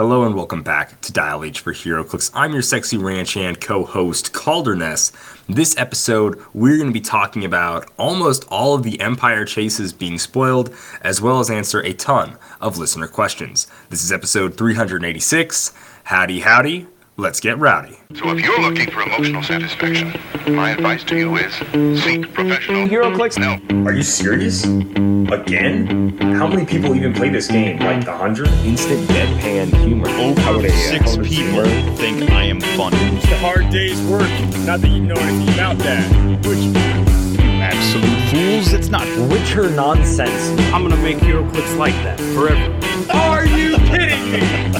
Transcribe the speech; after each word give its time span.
Hello 0.00 0.24
and 0.24 0.34
welcome 0.34 0.62
back 0.62 0.98
to 1.02 1.12
Dial 1.12 1.44
H 1.44 1.60
for 1.60 1.74
HeroClix. 1.74 2.30
I'm 2.32 2.54
your 2.54 2.62
sexy 2.62 2.96
ranch 2.96 3.34
hand 3.34 3.60
co-host 3.60 4.32
Calderness. 4.32 5.12
This 5.46 5.76
episode, 5.76 6.42
we're 6.54 6.78
going 6.78 6.88
to 6.88 6.94
be 6.94 7.02
talking 7.02 7.44
about 7.44 7.86
almost 7.98 8.46
all 8.48 8.74
of 8.74 8.82
the 8.82 8.98
Empire 8.98 9.44
chases 9.44 9.92
being 9.92 10.18
spoiled, 10.18 10.74
as 11.02 11.20
well 11.20 11.38
as 11.38 11.50
answer 11.50 11.80
a 11.80 11.92
ton 11.92 12.38
of 12.62 12.78
listener 12.78 13.08
questions. 13.08 13.66
This 13.90 14.02
is 14.02 14.10
episode 14.10 14.56
386. 14.56 15.74
Howdy, 16.04 16.40
howdy. 16.40 16.86
Let's 17.16 17.40
get 17.40 17.58
rowdy. 17.58 17.98
So 18.14 18.30
if 18.30 18.40
you're 18.40 18.60
looking 18.60 18.90
for 18.90 19.02
emotional 19.02 19.42
satisfaction, 19.42 20.12
my 20.54 20.70
advice 20.70 21.04
to 21.04 21.16
you 21.18 21.36
is 21.36 21.54
seek 22.02 22.32
professional 22.32 22.86
HeroClix? 22.88 23.38
No. 23.38 23.84
Are 23.86 23.92
you 23.92 24.02
serious? 24.02 24.64
Again? 24.64 26.16
How 26.18 26.46
many 26.46 26.64
people 26.64 26.96
even 26.96 27.12
play 27.12 27.28
this 27.28 27.48
game? 27.48 27.78
Like 27.78 28.06
a 28.06 28.16
hundred? 28.16 28.48
Instant 28.64 29.06
deadpan 29.10 29.74
humor. 29.84 30.08
Over 30.48 30.70
six 30.70 31.16
people 31.16 31.64
think 31.96 32.30
I 32.30 32.44
am 32.44 32.60
funny. 32.60 32.96
It's 33.16 33.26
a 33.26 33.38
hard 33.38 33.68
day's 33.70 34.00
work. 34.02 34.30
Not 34.64 34.80
that 34.80 34.88
you 34.88 35.00
know 35.00 35.16
anything 35.16 35.54
about 35.54 35.78
that. 35.78 36.46
Which 36.46 36.74
Absolute 37.60 38.30
fools, 38.30 38.72
it's 38.72 38.88
not. 38.88 39.06
Witcher 39.28 39.68
nonsense. 39.68 40.58
I'm 40.72 40.88
gonna 40.88 40.96
make 41.02 41.18
HeroClix 41.18 41.76
like 41.76 41.92
that 42.04 42.18
forever. 42.34 42.74
Are 43.12 43.44
you 43.44 43.69
kidding 43.90 44.32
me? 44.32 44.38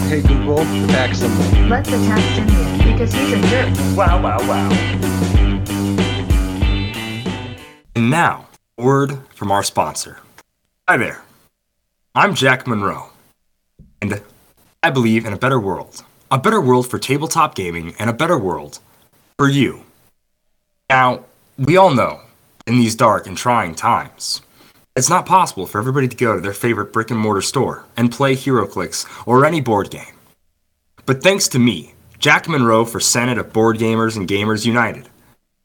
Hey 0.09 0.23
Google, 0.23 0.65
back 0.89 1.15
some. 1.15 1.69
Let's 1.69 1.89
attack 1.89 2.21
Simeon 2.35 2.93
because 2.93 3.13
he's 3.13 3.33
a 3.33 3.41
jerk. 3.49 3.69
Wow, 3.97 4.23
wow, 4.23 4.39
wow. 4.49 4.71
And 7.97 8.11
now, 8.11 8.49
word 8.79 9.19
from 9.35 9.51
our 9.51 9.63
sponsor. 9.63 10.19
Hi 10.89 10.97
there. 10.97 11.23
I'm 12.15 12.35
Jack 12.35 12.67
Monroe, 12.67 13.11
and 14.01 14.21
I 14.83 14.91
believe 14.91 15.27
in 15.27 15.33
a 15.33 15.39
better 15.39 15.61
world. 15.61 16.05
A 16.31 16.39
better 16.39 16.61
world 16.61 16.89
for 16.89 16.99
tabletop 16.99 17.55
gaming, 17.55 17.95
and 17.99 18.09
a 18.09 18.13
better 18.13 18.39
world 18.39 18.79
for 19.37 19.49
you. 19.49 19.85
Now, 20.89 21.25
we 21.59 21.77
all 21.77 21.91
know 21.91 22.21
in 22.67 22.77
these 22.77 22.95
dark 22.95 23.27
and 23.27 23.37
trying 23.37 23.75
times, 23.75 24.43
it's 25.01 25.09
not 25.09 25.25
possible 25.25 25.67
for 25.67 25.79
everybody 25.79 26.07
to 26.07 26.15
go 26.15 26.35
to 26.35 26.43
their 26.43 26.53
favorite 26.53 26.93
brick 26.93 27.11
and 27.11 27.19
mortar 27.19 27.41
store 27.41 27.87
and 27.97 28.13
play 28.13 28.35
HeroClix 28.35 29.07
or 29.27 29.47
any 29.47 29.63
board 29.63 29.91
game. 29.91 30.15
But 31.07 31.23
thanks 31.23 31.49
to 31.49 31.59
me, 31.59 31.95
Jack 32.19 32.51
Monroe 32.51 32.85
for 32.85 33.01
Senate 33.01 33.39
of 33.39 33.51
Board 33.51 33.79
Gamers 33.79 34.19
and 34.19 34.29
Gamers 34.29 34.67
United, 34.67 35.09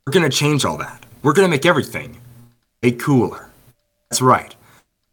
we're 0.05 0.13
gonna 0.13 0.29
change 0.29 0.63
all 0.63 0.77
that. 0.77 1.05
We're 1.21 1.33
gonna 1.33 1.49
make 1.49 1.65
everything 1.65 2.15
a 2.81 2.93
cooler. 2.93 3.49
That's 4.09 4.21
right. 4.21 4.55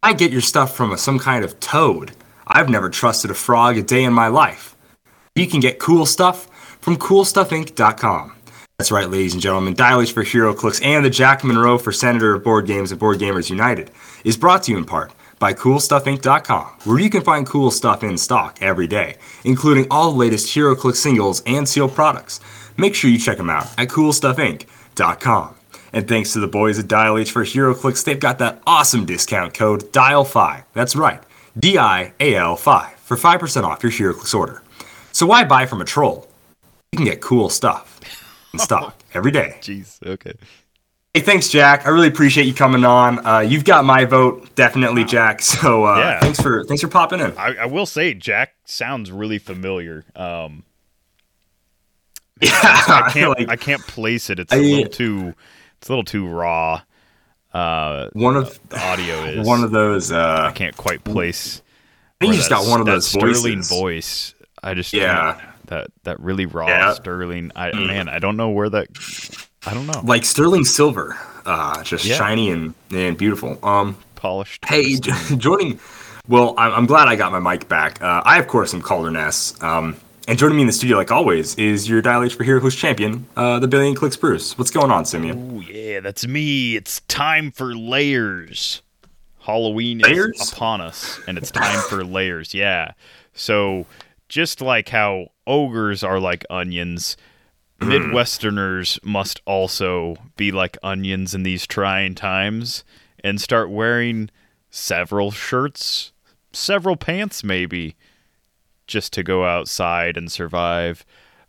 I 0.01 0.13
get 0.13 0.31
your 0.31 0.39
stuff 0.39 0.73
from 0.73 0.93
a, 0.93 0.97
some 0.97 1.19
kind 1.19 1.43
of 1.43 1.59
toad. 1.59 2.13
I've 2.47 2.69
never 2.69 2.89
trusted 2.89 3.29
a 3.29 3.33
frog 3.33 3.77
a 3.77 3.81
day 3.81 4.05
in 4.05 4.13
my 4.13 4.29
life. 4.29 4.73
You 5.35 5.47
can 5.47 5.59
get 5.59 5.79
cool 5.79 6.05
stuff 6.05 6.45
from 6.79 6.95
CoolStuffInc.com. 6.95 8.33
That's 8.77 8.89
right, 8.89 9.09
ladies 9.09 9.33
and 9.33 9.41
gentlemen. 9.41 9.73
Dial 9.73 9.99
H 9.99 10.13
for 10.13 10.23
HeroClix 10.23 10.81
and 10.81 11.03
the 11.03 11.09
Jack 11.09 11.43
Monroe 11.43 11.77
for 11.77 11.91
Senator 11.91 12.35
of 12.35 12.43
Board 12.45 12.67
Games 12.67 12.91
and 12.91 12.99
Board 13.01 13.19
Gamers 13.19 13.49
United 13.49 13.91
is 14.23 14.37
brought 14.37 14.63
to 14.63 14.71
you 14.71 14.77
in 14.77 14.85
part 14.85 15.11
by 15.39 15.53
CoolStuffInc.com, 15.53 16.65
where 16.85 16.99
you 16.99 17.09
can 17.09 17.21
find 17.21 17.45
cool 17.45 17.69
stuff 17.69 18.03
in 18.03 18.17
stock 18.17 18.57
every 18.61 18.87
day, 18.87 19.15
including 19.43 19.87
all 19.91 20.11
the 20.11 20.17
latest 20.17 20.47
HeroClix 20.47 20.95
singles 20.95 21.43
and 21.45 21.67
sealed 21.67 21.93
products. 21.93 22.39
Make 22.77 22.95
sure 22.95 23.09
you 23.09 23.17
check 23.17 23.37
them 23.37 23.49
out 23.49 23.67
at 23.77 23.89
CoolStuffInc.com. 23.89 25.55
And 25.91 26.07
thanks 26.07 26.33
to 26.33 26.39
the 26.39 26.47
boys 26.47 26.79
at 26.79 26.87
Dial 26.87 27.17
H 27.17 27.31
for 27.31 27.43
HeroClix, 27.43 28.03
they've 28.03 28.19
got 28.19 28.39
that 28.39 28.61
awesome 28.65 29.05
discount 29.05 29.53
code 29.53 29.91
DIAL5. 29.91 30.63
That's 30.73 30.95
right, 30.95 31.21
D 31.57 31.77
I 31.77 32.13
A 32.19 32.35
L 32.35 32.55
5 32.55 32.93
for 32.93 33.17
5% 33.17 33.63
off 33.63 33.83
your 33.83 33.91
HeroClix 33.91 34.33
order. 34.33 34.63
So 35.11 35.27
why 35.27 35.43
buy 35.43 35.65
from 35.67 35.81
a 35.81 35.85
troll? 35.85 36.27
You 36.91 36.97
can 36.97 37.05
get 37.05 37.21
cool 37.21 37.49
stuff 37.49 37.99
in 38.53 38.59
stock 38.67 38.97
every 39.13 39.31
day. 39.31 39.57
Jeez, 39.61 40.01
okay. 40.05 40.33
Hey, 41.15 41.21
thanks, 41.21 41.47
Jack. 41.49 41.85
I 41.85 41.89
really 41.89 42.07
appreciate 42.07 42.45
you 42.47 42.55
coming 42.55 42.83
on. 42.83 43.23
Uh, 43.23 43.37
you've 43.39 43.65
got 43.65 43.85
my 43.85 44.03
vote, 44.03 44.55
definitely, 44.55 45.03
Jack. 45.03 45.41
So 45.43 45.85
uh, 45.85 45.97
Yeah. 45.97 46.19
thanks 46.19 46.41
for 46.41 46.63
thanks 46.63 46.81
for 46.81 46.87
popping 46.87 47.19
in. 47.19 47.37
I, 47.37 47.55
I 47.61 47.65
will 47.67 47.85
say, 47.85 48.15
Jack 48.15 48.55
sounds 48.65 49.11
really 49.11 49.37
familiar. 49.37 50.05
Um, 50.15 50.63
Yeah, 52.41 52.49
I 52.51 53.09
can't, 53.13 53.37
like, 53.37 53.47
I 53.47 53.55
can't 53.55 53.81
place 53.83 54.31
it. 54.31 54.39
It's 54.39 54.51
a 54.51 54.55
I- 54.55 54.59
little 54.59 54.89
too, 54.89 55.33
it's 55.77 55.87
a 55.87 55.91
little 55.91 56.03
too 56.03 56.27
raw. 56.27 56.81
Uh, 57.53 58.09
one 58.13 58.35
of 58.35 58.59
the 58.69 58.79
audio 58.83 59.23
is 59.25 59.45
one 59.45 59.63
of 59.63 59.69
those. 59.69 60.11
Uh, 60.11 60.47
I 60.49 60.51
can't 60.51 60.75
quite 60.75 61.03
place. 61.03 61.61
I 62.19 62.25
think 62.25 62.33
you 62.33 62.39
just 62.39 62.49
got 62.49 62.65
one 62.67 62.79
of 62.79 62.87
those 62.87 63.07
sterling 63.07 63.57
voices. 63.61 63.69
voice. 63.69 64.35
I 64.63 64.73
just 64.73 64.91
Yeah. 64.93 65.39
that 65.67 65.89
that 66.05 66.19
really 66.19 66.47
raw 66.47 66.67
Yeah. 66.67 66.89
Mm. 66.89 66.95
sterling. 66.95 67.51
I 67.55 67.71
man, 67.73 68.09
I 68.09 68.17
don't 68.17 68.35
know 68.37 68.49
where 68.49 68.69
that. 68.71 68.87
I 69.65 69.73
don't 69.73 69.87
know. 69.87 70.01
like 70.03 70.25
sterling 70.25 70.65
silver, 70.65 71.17
uh, 71.45 71.81
just 71.83 72.05
Yeah. 72.05 72.15
shiny 72.17 72.49
and, 72.51 72.73
and 72.91 73.17
beautiful. 73.17 73.57
Um, 73.65 73.97
Polished. 74.15 74.63
Hey, 74.65 74.97
pristine. 74.99 75.39
joining. 75.39 75.79
Well, 76.27 76.55
I'm, 76.57 76.71
I'm 76.73 76.85
glad 76.85 77.07
I 77.09 77.15
got 77.15 77.31
my 77.31 77.39
mic 77.39 77.67
back. 77.67 78.01
Uh, 78.01 78.21
I, 78.25 78.39
of 78.39 78.47
course, 78.47 78.73
am 78.73 78.81
Calder 78.81 79.11
Ness. 79.11 79.61
Um, 79.61 79.97
and 80.27 80.37
joining 80.39 80.55
me 80.55 80.61
in 80.63 80.67
the 80.67 80.73
studio, 80.73 80.95
like 80.97 81.11
always, 81.11 81.55
is 81.55 81.89
your 81.89 82.01
Dial 82.01 82.23
H 82.23 82.35
for 82.35 82.43
Hero 82.45 82.61
Who's 82.61 82.75
champion, 82.75 83.25
uh, 83.35 83.59
the 83.59 83.67
Billion 83.67 83.93
Clicks 83.95 84.15
Bruce. 84.15 84.57
What's 84.57 84.71
going 84.71 84.89
on, 84.91 85.03
Simeon? 85.05 85.51
Oh 85.57 85.59
yeah, 85.61 85.99
that's 85.99 86.25
me. 86.25 86.77
It's 86.77 87.01
time 87.09 87.51
for 87.51 87.75
layers. 87.75 88.81
Halloween 89.39 89.99
Layers? 89.99 90.39
is 90.39 90.53
upon 90.53 90.79
us, 90.79 91.19
and 91.27 91.37
it's 91.37 91.51
time 91.51 91.81
for 91.89 92.05
layers. 92.05 92.53
Yeah. 92.53 92.93
So 93.33 93.85
just 94.29 94.61
like 94.61 94.87
how 94.87 95.27
ogres 95.45 96.01
are 96.05 96.21
like 96.21 96.45
onions, 96.49 97.17
Midwesterners 97.89 99.03
must 99.03 99.41
also 99.45 100.15
be 100.37 100.51
like 100.51 100.77
onions 100.83 101.33
in 101.33 101.43
these 101.43 101.65
trying 101.67 102.15
times 102.15 102.83
and 103.23 103.39
start 103.39 103.69
wearing 103.69 104.29
several 104.69 105.31
shirts, 105.31 106.11
several 106.51 106.95
pants, 106.95 107.43
maybe, 107.43 107.95
just 108.87 109.13
to 109.13 109.23
go 109.23 109.45
outside 109.45 110.17
and 110.17 110.31
survive. 110.31 111.05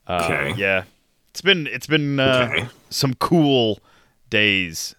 Uh, 0.06 0.21
Okay. 0.31 0.55
Yeah. 0.61 0.84
It's 1.31 1.41
been 1.41 1.67
it's 1.67 1.87
been 1.89 2.21
uh, 2.21 2.49
Okay. 2.53 2.69
some 2.91 3.15
cool 3.15 3.81
days. 4.31 4.95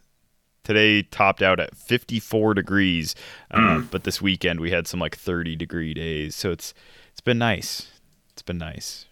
Today 0.66 1.04
topped 1.04 1.42
out 1.44 1.60
at 1.60 1.76
54 1.78 2.56
degrees, 2.56 3.14
uh, 3.52 3.82
but 3.92 4.04
this 4.04 4.20
weekend 4.20 4.60
we 4.60 4.72
had 4.72 4.88
some 4.88 5.00
like 5.00 5.16
30 5.16 5.56
degree 5.56 5.94
days. 5.94 6.36
So 6.36 6.52
it's 6.52 6.74
it's 7.12 7.22
been 7.22 7.38
nice. 7.38 7.88
It's 8.34 8.42
been 8.42 8.58
nice. 8.58 9.06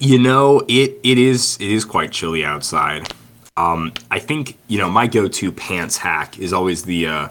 You 0.00 0.18
know, 0.18 0.62
it 0.66 0.98
it 1.02 1.18
is 1.18 1.56
it 1.60 1.70
is 1.70 1.84
quite 1.84 2.10
chilly 2.10 2.44
outside. 2.44 3.12
Um, 3.56 3.92
I 4.10 4.18
think 4.18 4.56
you 4.68 4.78
know 4.78 4.88
my 4.88 5.06
go-to 5.06 5.52
pants 5.52 5.98
hack 5.98 6.38
is 6.38 6.52
always 6.54 6.84
the 6.84 7.06
uh, 7.06 7.28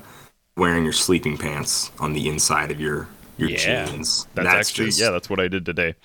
wearing 0.55 0.83
your 0.83 0.93
sleeping 0.93 1.35
pants 1.37 1.91
on 1.99 2.13
the 2.13 2.29
inside 2.29 2.69
of 2.69 2.79
your 2.79 3.07
your 3.37 3.49
Yeah, 3.49 3.85
jeans. 3.87 4.27
That's, 4.35 4.47
actually 4.47 4.87
just- 4.87 5.01
yeah, 5.01 5.09
that's 5.09 5.29
what 5.29 5.39
I 5.39 5.47
did 5.47 5.65
today. 5.65 5.95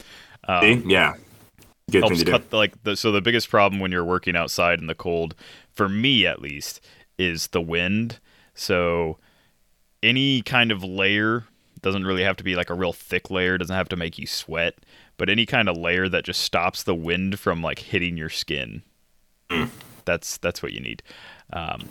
see? 0.62 0.82
yeah, 0.86 1.14
good 1.90 2.00
thing 2.00 2.00
helps 2.02 2.18
to 2.20 2.24
do. 2.24 2.30
cut 2.30 2.48
the, 2.50 2.56
like 2.56 2.82
the 2.82 2.96
so 2.96 3.12
the 3.12 3.20
biggest 3.20 3.50
problem 3.50 3.78
when 3.80 3.92
you're 3.92 4.04
working 4.04 4.34
outside 4.34 4.78
in 4.80 4.86
the 4.86 4.94
cold 4.94 5.34
for 5.74 5.88
me 5.88 6.26
at 6.26 6.40
least 6.40 6.80
is 7.18 7.48
the 7.48 7.60
wind 7.60 8.18
so 8.54 9.18
any 10.02 10.40
kind 10.42 10.70
of 10.70 10.82
layer 10.84 11.44
doesn't 11.82 12.04
really 12.04 12.22
have 12.22 12.36
to 12.36 12.44
be 12.44 12.54
like 12.56 12.70
a 12.70 12.74
real 12.74 12.92
thick 12.92 13.30
layer 13.30 13.58
doesn't 13.58 13.74
have 13.76 13.88
to 13.88 13.96
make 13.96 14.18
you 14.18 14.26
sweat 14.26 14.74
but 15.16 15.28
any 15.28 15.46
kind 15.46 15.68
of 15.68 15.76
layer 15.76 16.08
that 16.08 16.24
just 16.24 16.40
stops 16.40 16.82
the 16.82 16.94
wind 16.94 17.38
from 17.38 17.62
like 17.62 17.78
hitting 17.78 18.16
your 18.16 18.30
skin 18.30 18.82
Hmm. 19.50 19.64
that's 20.04 20.38
that's 20.38 20.62
what 20.62 20.72
you 20.72 20.80
need 20.80 21.02
um, 21.52 21.82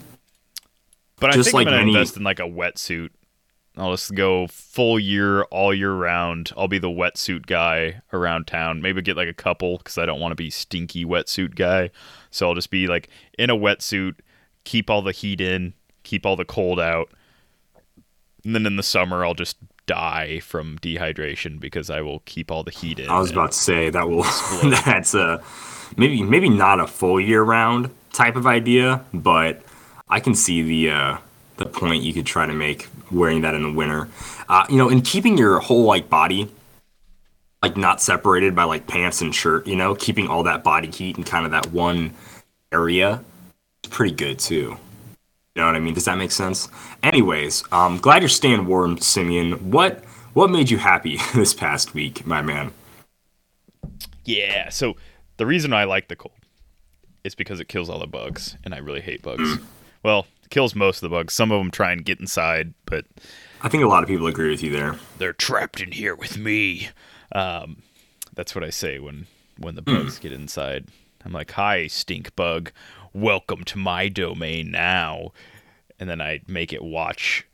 but 1.20 1.30
i 1.30 1.34
Just 1.34 1.48
think 1.52 1.54
like 1.56 1.68
i'm 1.68 1.74
gonna 1.74 1.82
any- 1.84 1.92
invest 1.94 2.18
in 2.18 2.24
like 2.24 2.40
a 2.40 2.44
wetsuit 2.44 3.10
I'll 3.76 3.90
just 3.90 4.14
go 4.14 4.46
full 4.46 5.00
year, 5.00 5.42
all 5.46 5.74
year 5.74 5.92
round. 5.92 6.52
I'll 6.56 6.68
be 6.68 6.78
the 6.78 6.90
wetsuit 6.92 7.48
guy 7.48 8.04
around 8.14 8.46
town. 8.46 8.84
Maybe 8.84 9.02
get 9.02 9.18
like 9.18 9.28
a 9.28 9.34
couple 9.34 9.80
because 9.80 9.98
I 9.98 10.06
don't 10.06 10.20
want 10.20 10.32
to 10.32 10.36
be 10.36 10.52
stinky 10.52 11.06
wetsuit 11.06 11.56
guy. 11.56 11.90
So 12.30 12.48
I'll 12.48 12.54
just 12.54 12.70
be 12.70 12.86
like 12.86 13.10
in 13.40 13.50
a 13.50 13.56
wetsuit, 13.58 14.20
keep 14.64 14.92
all 14.92 15.02
the 15.02 15.12
heat 15.12 15.42
in, 15.42 15.74
keep 16.04 16.24
all 16.24 16.36
the 16.36 16.46
cold 16.46 16.80
out. 16.80 17.10
And 18.46 18.54
then 18.54 18.68
in 18.68 18.76
the 18.76 18.84
summer, 18.84 19.26
I'll 19.26 19.34
just 19.34 19.58
die 19.86 20.40
from 20.40 20.78
dehydration 20.80 21.60
because 21.60 21.90
I 21.90 22.02
will 22.02 22.20
keep 22.26 22.52
all 22.52 22.64
the 22.64 22.72
heat 22.72 23.00
in. 23.00 23.10
I 23.10 23.20
was 23.20 23.32
about 23.32 23.52
to 23.52 23.58
say 23.58 23.90
that 23.90 24.10
will 24.10 24.24
that's 24.86 25.14
a 25.14 25.44
maybe 25.98 26.22
maybe 26.24 26.50
not 26.50 26.80
a 26.80 26.88
full 26.88 27.20
year 27.20 27.44
round 27.44 27.90
type 28.12 28.36
of 28.36 28.48
idea, 28.48 29.04
but 29.14 29.62
I 30.10 30.20
can 30.20 30.36
see 30.36 30.62
the 30.62 30.92
uh, 30.92 31.18
the 31.58 31.66
point 31.66 32.04
you 32.04 32.14
could 32.14 32.26
try 32.26 32.46
to 32.46 32.54
make 32.54 32.88
wearing 33.12 33.42
that 33.42 33.54
in 33.56 33.64
the 33.64 33.72
winter. 33.72 34.10
Uh, 34.50 34.66
you 34.70 34.78
know, 34.78 34.90
and 34.90 35.04
keeping 35.04 35.38
your 35.38 35.60
whole 35.60 35.84
like 35.84 36.10
body 36.10 36.50
like 37.64 37.78
not 37.78 38.02
separated 38.02 38.54
by 38.54 38.66
like 38.66 38.86
pants 38.86 39.22
and 39.22 39.34
shirt. 39.34 39.66
You 39.66 39.78
know, 39.78 39.96
keeping 39.96 40.28
all 40.28 40.44
that 40.44 40.64
body 40.64 40.92
heat 40.92 41.18
in 41.18 41.24
kind 41.24 41.46
of 41.46 41.52
that 41.52 41.68
one 41.68 42.14
area 42.72 43.24
is 43.84 43.90
pretty 43.90 44.14
good 44.14 44.38
too. 44.38 44.78
You 45.56 45.62
know 45.62 45.68
what 45.68 45.76
I 45.76 45.80
mean? 45.80 45.94
Does 45.94 46.06
that 46.06 46.18
make 46.18 46.32
sense? 46.32 46.68
Anyways, 47.04 47.64
um, 47.72 48.00
glad 48.00 48.24
you're 48.24 48.30
staying 48.30 48.66
warm, 48.66 48.98
Simeon. 48.98 49.72
What 49.72 50.04
what 50.34 50.50
made 50.50 50.72
you 50.72 50.80
happy 50.80 51.20
this 51.36 51.54
past 51.54 51.94
week, 51.94 52.26
my 52.26 52.42
man? 52.42 52.74
Yeah. 54.26 54.70
So 54.70 54.96
the 55.38 55.46
reason 55.46 55.72
I 55.74 55.84
like 55.84 56.08
the 56.08 56.16
cold 56.16 56.34
is 57.24 57.36
because 57.36 57.60
it 57.60 57.68
kills 57.68 57.90
all 57.90 58.00
the 58.00 58.08
bugs, 58.08 58.58
and 58.64 58.74
I 58.74 58.80
really 58.80 59.02
hate 59.02 59.22
bugs. 59.22 59.60
well, 60.02 60.26
it 60.44 60.50
kills 60.50 60.74
most 60.76 60.98
of 61.04 61.10
the 61.10 61.16
bugs. 61.16 61.34
Some 61.36 61.52
of 61.52 61.60
them 61.60 61.70
try 61.70 61.92
and 61.92 62.04
get 62.04 62.20
inside, 62.20 62.74
but 62.86 63.06
I 63.62 63.70
think 63.70 63.84
a 63.84 63.88
lot 63.88 64.02
of 64.02 64.10
people 64.10 64.26
agree 64.26 64.50
with 64.50 64.64
you 64.64 64.72
there. 64.72 64.98
they're 65.20 65.34
trapped 65.34 65.80
in 65.82 65.92
here 65.92 66.16
with 66.16 66.36
me. 66.38 66.90
Um, 67.32 67.84
that's 68.34 68.56
what 68.56 68.64
I 68.64 68.72
say 68.72 68.98
when 68.98 69.28
when 69.60 69.76
the 69.76 69.84
bugs 69.84 70.18
get 70.18 70.32
inside. 70.32 70.88
I'm 71.24 71.32
like, 71.32 71.52
"Hi, 71.52 71.86
stink 71.88 72.36
bug, 72.36 72.72
welcome 73.14 73.64
to 73.66 73.78
my 73.78 74.10
domain 74.10 74.72
now," 74.72 75.32
and 76.00 76.10
then 76.10 76.22
I 76.22 76.42
make 76.48 76.74
it 76.74 76.84
watch 76.84 77.46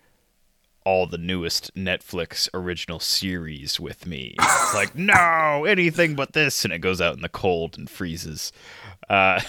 all 0.85 1.05
the 1.05 1.17
newest 1.17 1.73
Netflix 1.75 2.49
original 2.53 2.99
series 2.99 3.79
with 3.79 4.07
me. 4.07 4.35
It's 4.69 4.73
like, 4.75 4.95
no, 4.95 5.65
anything 5.65 6.15
but 6.15 6.33
this, 6.33 6.63
and 6.63 6.71
it 6.71 6.79
goes 6.79 7.01
out 7.01 7.15
in 7.15 7.21
the 7.21 7.29
cold 7.29 7.75
and 7.77 7.89
freezes. 7.89 8.51
Uh, 9.09 9.41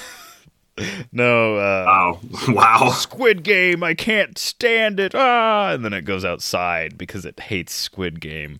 no, 1.13 1.57
uh, 1.57 1.85
Wow, 1.87 2.21
wow. 2.49 2.89
Squid 2.91 3.43
Game, 3.43 3.83
I 3.83 3.95
can't 3.95 4.39
stand 4.39 4.99
it. 4.99 5.15
Ah, 5.15 5.73
and 5.73 5.85
then 5.85 5.93
it 5.93 6.07
goes 6.07 6.25
outside 6.25 6.97
because 6.97 7.25
it 7.25 7.39
hates 7.39 7.75
Squid 7.75 8.21
Game. 8.21 8.59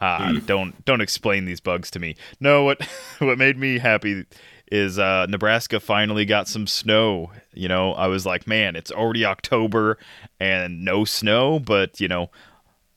Ah, 0.00 0.38
don't 0.44 0.84
don't 0.84 1.00
explain 1.00 1.46
these 1.46 1.60
bugs 1.60 1.90
to 1.92 1.98
me. 1.98 2.16
No, 2.38 2.64
what 2.64 2.82
what 3.18 3.38
made 3.38 3.56
me 3.56 3.78
happy 3.78 4.26
is 4.74 4.98
uh, 4.98 5.24
Nebraska 5.26 5.78
finally 5.78 6.24
got 6.24 6.48
some 6.48 6.66
snow. 6.66 7.30
You 7.52 7.68
know, 7.68 7.92
I 7.92 8.08
was 8.08 8.26
like, 8.26 8.48
man, 8.48 8.74
it's 8.74 8.90
already 8.90 9.24
October 9.24 9.98
and 10.40 10.84
no 10.84 11.04
snow, 11.04 11.60
but 11.60 12.00
you 12.00 12.08
know, 12.08 12.28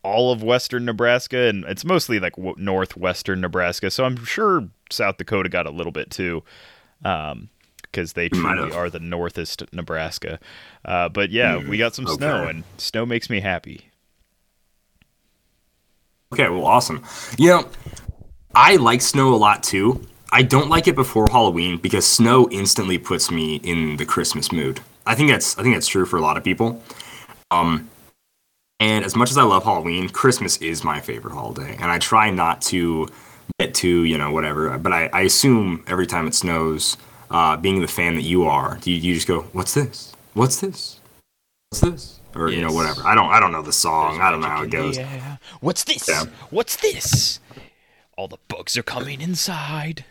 all 0.02 0.32
of 0.32 0.42
western 0.42 0.86
Nebraska 0.86 1.38
and 1.38 1.64
it's 1.66 1.86
mostly 1.86 2.20
like 2.20 2.36
w- 2.36 2.56
northwestern 2.58 3.42
Nebraska. 3.42 3.92
So 3.92 4.06
I'm 4.06 4.26
sure 4.26 4.68
South 4.90 5.18
Dakota 5.18 5.50
got 5.50 5.68
a 5.68 5.70
little 5.70 5.92
bit 5.92 6.10
too. 6.10 6.44
Um, 7.06 7.50
because 7.84 8.14
they 8.14 8.28
truly 8.28 8.72
are 8.74 8.90
the 8.90 9.00
northest 9.00 9.64
Nebraska. 9.72 10.40
Uh, 10.84 11.10
but 11.10 11.32
yeah, 11.32 11.58
we 11.58 11.78
got 11.78 11.96
some 11.96 12.06
snow, 12.06 12.48
and 12.48 12.64
snow 12.78 13.06
makes 13.06 13.30
me 13.30 13.40
happy. 13.40 13.90
Okay, 16.34 16.50
well, 16.50 16.66
awesome. 16.66 17.04
You 17.38 17.50
know, 17.50 17.70
I 18.54 18.76
like 18.76 19.02
snow 19.02 19.34
a 19.34 19.38
lot 19.38 19.64
too. 19.64 20.06
I 20.32 20.44
don't 20.44 20.70
like 20.70 20.88
it 20.88 20.96
before 20.96 21.28
Halloween 21.32 21.78
because 21.78 22.06
snow 22.06 22.48
instantly 22.52 22.98
puts 22.98 23.32
me 23.32 23.58
in 23.58 23.98
the 23.98 24.06
Christmas 24.06 24.52
mood. 24.52 24.82
I 25.06 25.16
think 25.16 25.30
that's 25.30 25.58
I 25.58 25.64
think 25.64 25.76
that's 25.76 25.88
true 25.88 26.06
for 26.06 26.18
a 26.18 26.22
lot 26.22 26.38
of 26.38 26.44
people. 26.44 26.82
Um, 27.50 27.90
and 28.80 29.06
as 29.06 29.16
much 29.16 29.32
as 29.32 29.38
I 29.38 29.44
love 29.44 29.64
Halloween, 29.64 30.10
Christmas 30.10 30.58
is 30.58 30.84
my 30.84 31.00
favorite 31.00 31.34
holiday, 31.34 31.76
and 31.80 31.90
I 31.90 31.98
try 31.98 32.30
not 32.30 32.62
to 32.64 33.08
get 33.60 33.74
too 33.74 34.04
you 34.04 34.18
know 34.18 34.32
whatever. 34.32 34.78
But 34.78 34.92
I, 34.92 35.10
I 35.14 35.22
assume 35.22 35.84
every 35.88 36.06
time 36.06 36.28
it 36.28 36.36
snows, 36.36 36.98
uh, 37.32 37.56
being 37.58 37.82
the 37.82 37.88
fan 37.88 38.16
that 38.16 38.24
you 38.24 38.46
are, 38.46 38.80
you, 38.84 38.96
you 38.96 39.14
just 39.16 39.28
go, 39.28 39.44
"What's 39.54 39.74
this? 39.74 40.12
What's 40.34 40.60
this? 40.60 41.00
What's 41.70 41.82
this?" 41.82 42.20
Or 42.36 42.50
you 42.50 42.62
know 42.62 42.72
whatever. 42.72 43.02
I 43.06 43.16
don't 43.16 43.32
I 43.32 43.40
don't 43.40 43.54
know 43.54 43.62
the 43.62 43.74
song. 43.74 44.20
I 44.22 44.30
don't 44.30 44.42
know 44.42 44.48
how 44.50 44.64
it 44.64 44.70
goes. 44.70 45.00
What's 45.62 45.86
this? 45.86 46.08
Yeah. 46.08 46.26
What's 46.50 46.76
this? 46.76 47.40
All 48.18 48.28
the 48.28 48.38
bugs 48.48 48.76
are 48.76 48.84
coming 48.84 49.22
inside. 49.22 50.04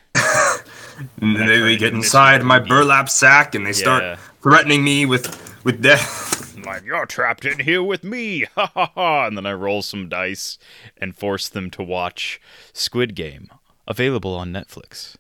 And 1.21 1.37
they, 1.37 1.61
they 1.61 1.77
get 1.77 1.93
inside 1.93 2.43
my 2.43 2.59
burlap 2.59 3.09
sack 3.11 3.55
and 3.55 3.67
they 3.67 3.73
start 3.73 4.03
Yeah. 4.03 4.17
threatening 4.43 4.83
me 4.83 5.05
with 5.07 5.27
with 5.65 5.83
death. 5.83 6.35
Like, 6.67 6.85
you're 6.85 7.07
trapped 7.07 7.45
in 7.45 7.61
here 7.61 7.83
with 7.83 8.03
me. 8.03 8.45
Ha 8.57 8.67
ha 8.75 8.91
ha. 8.95 9.27
And 9.27 9.37
then 9.37 9.47
I 9.47 9.53
roll 9.53 9.83
some 9.83 10.09
dice 10.09 10.59
and 10.97 11.15
force 11.15 11.49
them 11.49 11.71
to 11.73 11.83
watch 11.83 12.41
Squid 12.73 13.15
Game, 13.15 13.49
available 13.87 14.35
on 14.35 14.53
Netflix. 14.53 15.15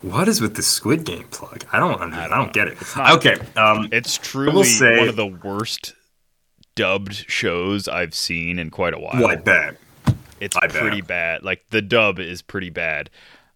What 0.00 0.26
is 0.26 0.40
with 0.40 0.56
the 0.56 0.62
Squid 0.62 1.04
Game 1.04 1.28
plug? 1.30 1.64
I 1.72 1.78
don't 1.78 2.00
I 2.14 2.26
don't, 2.28 2.52
get 2.52 2.66
it. 2.66 2.78
not- 2.96 3.12
okay, 3.18 3.36
um, 3.56 3.88
It's 3.92 4.18
truly 4.18 4.64
say- 4.64 4.98
one 4.98 5.08
of 5.08 5.16
the 5.16 5.26
worst 5.26 5.94
dubbed 6.74 7.14
shows 7.30 7.86
I've 7.86 8.14
seen 8.14 8.58
in 8.58 8.70
quite 8.70 8.94
a 8.94 8.98
while. 8.98 9.12
well, 9.14 9.28
I 9.28 9.36
bet. 9.36 9.76
It's 10.40 10.56
I 10.56 10.66
bet. 10.66 10.80
pretty 10.80 11.02
bad. 11.02 11.44
Like 11.44 11.66
the 11.70 11.82
dub 11.82 12.18
is 12.18 12.42
pretty 12.42 12.70
bad. 12.70 13.10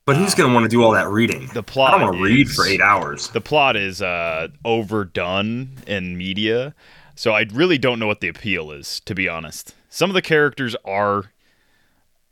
But 0.06 0.16
who's 0.16 0.34
gonna 0.34 0.52
want 0.52 0.64
to 0.64 0.68
do 0.68 0.82
all 0.82 0.92
that 0.92 1.08
reading? 1.08 1.48
The 1.52 1.62
plot 1.62 1.94
I 1.94 1.98
don't 1.98 2.08
want 2.08 2.16
to 2.18 2.22
read 2.24 2.50
for 2.50 2.66
eight 2.66 2.80
hours. 2.80 3.28
The 3.28 3.40
plot 3.40 3.76
is 3.76 4.02
uh, 4.02 4.48
overdone 4.64 5.70
in 5.86 6.16
media, 6.16 6.74
so 7.14 7.32
I 7.32 7.46
really 7.52 7.78
don't 7.78 7.98
know 7.98 8.06
what 8.06 8.20
the 8.20 8.28
appeal 8.28 8.72
is, 8.72 9.00
to 9.00 9.14
be 9.14 9.28
honest. 9.28 9.74
Some 9.88 10.10
of 10.10 10.14
the 10.14 10.22
characters 10.22 10.74
are 10.84 11.24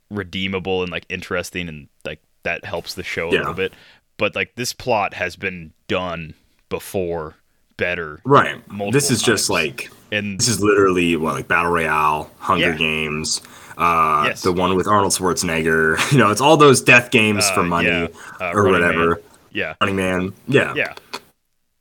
redeemable 0.09 0.81
and 0.81 0.91
like 0.91 1.05
interesting, 1.09 1.69
and 1.69 1.87
like 2.03 2.21
that 2.43 2.65
helps 2.65 2.93
the 2.95 3.03
show 3.03 3.29
a 3.29 3.33
Yeah. 3.33 3.39
little 3.39 3.53
bit. 3.53 3.73
But 4.17 4.35
like 4.35 4.55
this 4.55 4.73
plot 4.73 5.13
has 5.13 5.35
been 5.35 5.71
done 5.87 6.33
before, 6.69 7.35
better, 7.77 8.19
Right. 8.25 8.61
This 8.91 9.09
is 9.11 9.21
just 9.21 9.49
like 9.49 9.89
and 10.11 10.39
this 10.39 10.47
is 10.47 10.61
literally 10.61 11.15
what 11.15 11.35
like 11.35 11.47
battle 11.47 11.71
royale, 11.71 12.29
Hunger 12.39 12.71
Yeah. 12.71 12.75
Games, 12.77 13.41
uh, 13.79 14.25
Yes. 14.27 14.41
the 14.43 14.51
one 14.51 14.75
with 14.75 14.87
Arnold 14.87 15.13
Schwarzenegger. 15.13 15.97
You 16.11 16.17
know, 16.19 16.29
it's 16.31 16.41
all 16.41 16.57
those 16.57 16.81
death 16.81 17.09
games 17.11 17.45
Uh, 17.45 17.53
for 17.55 17.63
money 17.63 17.87
yeah. 17.87 18.07
Uh, 18.39 18.51
or 18.53 18.63
Running 18.65 18.81
whatever. 18.81 19.09
Man. 19.15 19.23
yeah, 19.51 19.73
Running 19.81 19.95
Man. 19.95 20.33
Yeah. 20.47 20.73
yeah, 20.75 20.93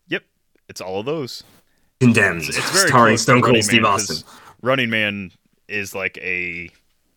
yep. 0.08 0.22
It's 0.68 0.80
all 0.80 1.00
of 1.00 1.06
those. 1.06 1.42
Condemned. 2.00 2.42
It's 2.42 2.70
very 2.72 2.88
starring 2.88 3.16
Stone 3.18 3.40
Cold 3.42 3.48
Running 3.48 3.62
Steve 3.62 3.82
Man, 3.82 3.90
Austin. 3.92 4.16
Running 4.62 4.88
Man 4.90 5.32
is 5.68 5.94
like 5.94 6.16
a 6.18 6.70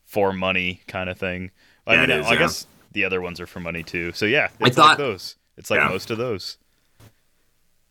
for 0.06 0.34
money 0.34 0.82
kind 0.88 1.10
of 1.10 1.18
thing. 1.18 1.52
I 1.88 1.94
Yeah, 1.94 2.02
mean, 2.08 2.10
is, 2.20 2.26
I 2.26 2.34
yeah. 2.34 2.40
guess 2.40 2.68
the 2.92 3.06
other 3.06 3.22
ones 3.22 3.40
are 3.40 3.48
for 3.48 3.60
money 3.62 3.84
too. 3.84 4.12
So 4.14 4.26
yeah, 4.26 4.50
I 4.62 4.68
it's 4.68 4.76
thought- 4.76 4.90
like 4.90 4.98
those. 4.98 5.36
It's 5.58 5.70
like 5.70 5.80
yeah. 5.80 5.90
most 5.90 6.10
of 6.12 6.18
those. 6.18 6.58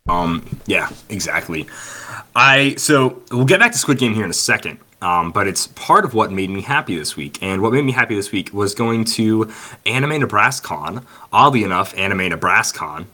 Um, 0.09 0.45
yeah, 0.67 0.89
exactly. 1.09 1.67
I 2.35 2.75
so 2.77 3.23
we'll 3.31 3.45
get 3.45 3.61
back 3.61 3.73
to 3.73 3.79
Squid 3.79 3.99
Game 3.99 4.15
here 4.15 4.25
in 4.25 4.31
a 4.31 4.35
second. 4.35 4.79
Um, 5.03 5.33
but 5.33 5.47
it's 5.47 5.67
part 5.69 6.05
of 6.05 6.13
what 6.13 6.31
made 6.31 6.51
me 6.51 6.61
happy 6.61 6.97
this 6.97 7.17
week. 7.17 7.43
And 7.43 7.63
what 7.63 7.73
made 7.73 7.85
me 7.85 7.93
happy 7.93 8.15
this 8.15 8.33
week 8.33 8.53
was 8.53 8.75
going 8.75 9.05
to 9.17 9.51
Anime 9.87 10.21
NebraskaCon. 10.23 11.05
Oddly 11.33 11.65
enough, 11.65 11.97
Anime 11.97 12.31
NebraskaCon 12.31 13.07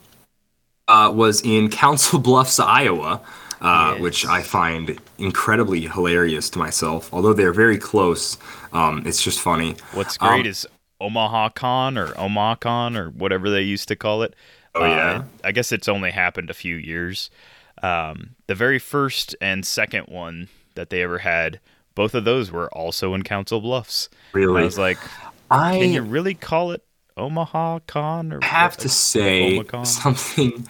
uh, 0.87 1.11
was 1.15 1.41
in 1.41 1.69
Council 1.83 2.19
Bluffs, 2.19 2.59
Iowa, 2.59 3.21
uh, 3.61 3.91
Yes. 3.93 4.01
which 4.01 4.25
I 4.25 4.41
find 4.41 4.99
incredibly 5.17 5.81
hilarious 5.87 6.49
to 6.51 6.59
myself. 6.59 7.11
Although 7.13 7.33
they're 7.33 7.53
very 7.53 7.77
close, 7.77 8.37
um, 8.73 9.03
it's 9.05 9.21
just 9.23 9.39
funny. 9.39 9.75
What's 9.93 10.17
Um, 10.21 10.27
great 10.29 10.45
is 10.47 10.67
Omaha 10.99 11.49
Con 11.49 11.97
or 11.97 12.09
OmahaCon 12.13 12.97
or 12.97 13.09
whatever 13.11 13.49
they 13.49 13.61
used 13.61 13.87
to 13.87 13.95
call 13.95 14.23
it. 14.23 14.35
Oh, 14.75 14.85
yeah? 14.85 15.23
I 15.43 15.51
guess 15.53 15.71
it's 15.71 15.87
only 15.87 16.11
happened 16.11 16.49
a 16.49 16.53
few 16.53 16.75
years. 16.75 17.29
Um, 17.81 18.31
the 18.47 18.55
very 18.55 18.77
first 18.79 19.35
and 19.41 19.65
second 19.65 20.07
one 20.07 20.49
that 20.75 20.89
they 20.89 21.01
ever 21.01 21.19
had, 21.19 21.59
both 21.97 22.13
of 22.13 22.25
those 22.25 22.51
were 22.51 22.69
also 22.69 23.15
in 23.15 23.23
Council 23.23 23.59
Bluffs. 23.59 24.07
Really, 24.31 24.61
I 24.61 24.65
was 24.65 24.77
like, 24.77 24.99
I 25.49 25.79
can 25.79 25.91
you 25.91 26.03
really 26.03 26.35
call 26.35 26.71
it 26.71 26.83
Omaha 27.17 27.79
Con? 27.87 28.31
Or 28.31 28.39
have 28.43 28.73
what? 28.73 28.79
to 28.79 28.89
say 28.89 29.55
Omicron? 29.55 29.85
something 29.85 30.67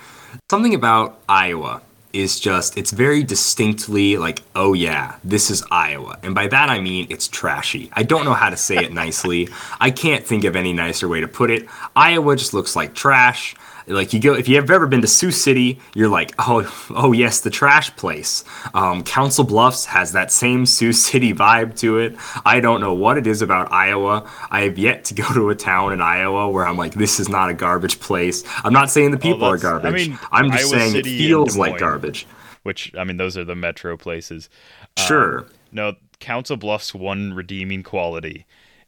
something 0.50 0.74
about 0.74 1.20
Iowa 1.28 1.82
is 2.14 2.40
just 2.40 2.78
it's 2.78 2.92
very 2.92 3.24
distinctly 3.24 4.16
like 4.16 4.42
oh 4.56 4.72
yeah 4.74 5.18
this 5.26 5.52
is 5.52 5.62
Iowa 5.70 6.18
and 6.24 6.34
by 6.34 6.48
that 6.48 6.70
I 6.70 6.80
mean 6.80 7.06
it's 7.10 7.28
trashy 7.28 7.90
I 7.94 8.04
don't 8.04 8.24
know 8.24 8.34
how 8.34 8.50
to 8.50 8.56
say 8.56 8.78
it 8.78 8.94
nicely 8.94 9.50
I 9.82 9.92
can't 9.92 10.26
think 10.26 10.46
of 10.46 10.56
any 10.56 10.72
nicer 10.72 11.10
way 11.10 11.20
to 11.20 11.28
put 11.28 11.52
it 11.52 11.68
Iowa 11.98 12.38
just 12.38 12.54
looks 12.54 12.76
like 12.78 12.96
trash 12.96 13.54
like 13.88 14.12
you 14.13 14.20
go 14.20 14.34
if 14.34 14.48
you've 14.50 14.70
ever 14.70 14.86
been 14.86 15.01
to 15.01 15.08
Sioux 15.08 15.32
City 15.32 15.79
you're 15.96 16.10
like 16.10 16.34
oh 16.39 16.70
oh 16.91 17.12
yes 17.13 17.39
the 17.41 17.50
trash 17.50 17.96
place. 17.96 18.44
Um, 18.74 19.03
Council 19.03 19.44
Bluffs 19.44 19.86
has 19.86 20.12
that 20.12 20.32
same 20.32 20.65
Sioux 20.65 20.91
City 20.94 21.34
vibe 21.34 21.77
to 21.79 21.98
it. 22.00 22.15
I 22.46 22.60
don't 22.60 22.82
know 22.82 22.94
what 22.94 23.17
it 23.17 23.25
is 23.27 23.41
about 23.41 23.72
Iowa. 23.72 24.29
I 24.51 24.62
have 24.62 24.77
yet 24.77 25.06
to 25.06 25.13
go 25.13 25.32
to 25.34 25.50
a 25.50 25.56
town 25.56 25.94
in 25.94 26.01
Iowa 26.01 26.50
where 26.50 26.65
I'm 26.67 26.77
like 26.77 26.94
this 26.96 27.20
is 27.20 27.29
not 27.29 27.50
a 27.50 27.53
garbage 27.53 28.00
place. 28.00 28.44
I'm 28.63 28.74
not 28.74 28.89
saying 28.89 29.12
the 29.12 29.17
people 29.17 29.46
are 29.46 29.58
that's- 29.58 29.79
I 29.79 29.82
garbage. 29.82 30.10
mean, 30.10 30.20
I'm 30.32 30.51
just 30.51 30.65
Iowa 30.74 30.79
saying 30.82 30.91
City 30.94 31.15
it 31.15 31.17
feels 31.20 31.53
Des 31.53 31.60
like 31.60 31.77
garbage. 31.79 32.27
which 32.63 32.91
I 32.98 33.03
mean 33.06 33.17
those 33.17 33.38
are 33.38 33.46
the 33.46 33.56
metro 33.56 33.96
places. 33.98 34.50
Um, 34.98 35.06
sure 35.06 35.48
No, 35.72 35.94
Council 36.20 36.58
Bluffs 36.58 36.94
one 36.94 37.34
redeeming 37.34 37.84
quality 37.84 38.46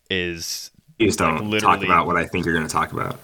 is 0.09 0.71
please 0.97 1.15
don't 1.15 1.37
talk 1.37 1.43
literally- 1.43 1.85
about 1.85 2.07
what 2.07 2.17
I 2.17 2.25
think 2.25 2.45
you're 2.45 2.55
going 2.55 2.67
to 2.67 2.71
talk 2.73 2.91
about 2.91 3.17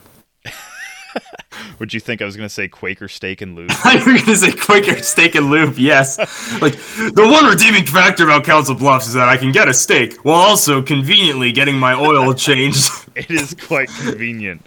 would 1.79 1.93
you 1.93 1.99
think 1.99 2.21
I 2.21 2.25
was 2.25 2.35
gonna 2.35 2.49
say 2.49 2.67
Quaker 2.67 3.07
steak 3.07 3.41
and 3.41 3.55
lube? 3.55 3.71
I 3.83 3.95
was 3.95 4.05
going 4.05 4.19
to 4.25 4.35
say 4.35 4.51
Quaker 4.51 5.01
steak 5.01 5.35
and 5.35 5.49
lube 5.49 5.77
yes 5.77 6.17
like 6.61 6.73
the 6.73 7.27
one 7.31 7.45
redeeming 7.45 7.85
factor 7.85 8.23
about 8.25 8.43
Council 8.43 8.75
Bluffs 8.75 9.07
is 9.07 9.13
that 9.13 9.29
I 9.29 9.37
can 9.37 9.51
get 9.51 9.67
a 9.67 9.73
steak 9.73 10.17
while 10.25 10.35
also 10.35 10.81
conveniently 10.81 11.51
getting 11.51 11.77
my 11.77 11.93
oil 11.93 12.33
changed 12.47 12.89
it 13.15 13.29
is 13.31 13.55
quite 13.67 13.89
convenient. 13.89 14.65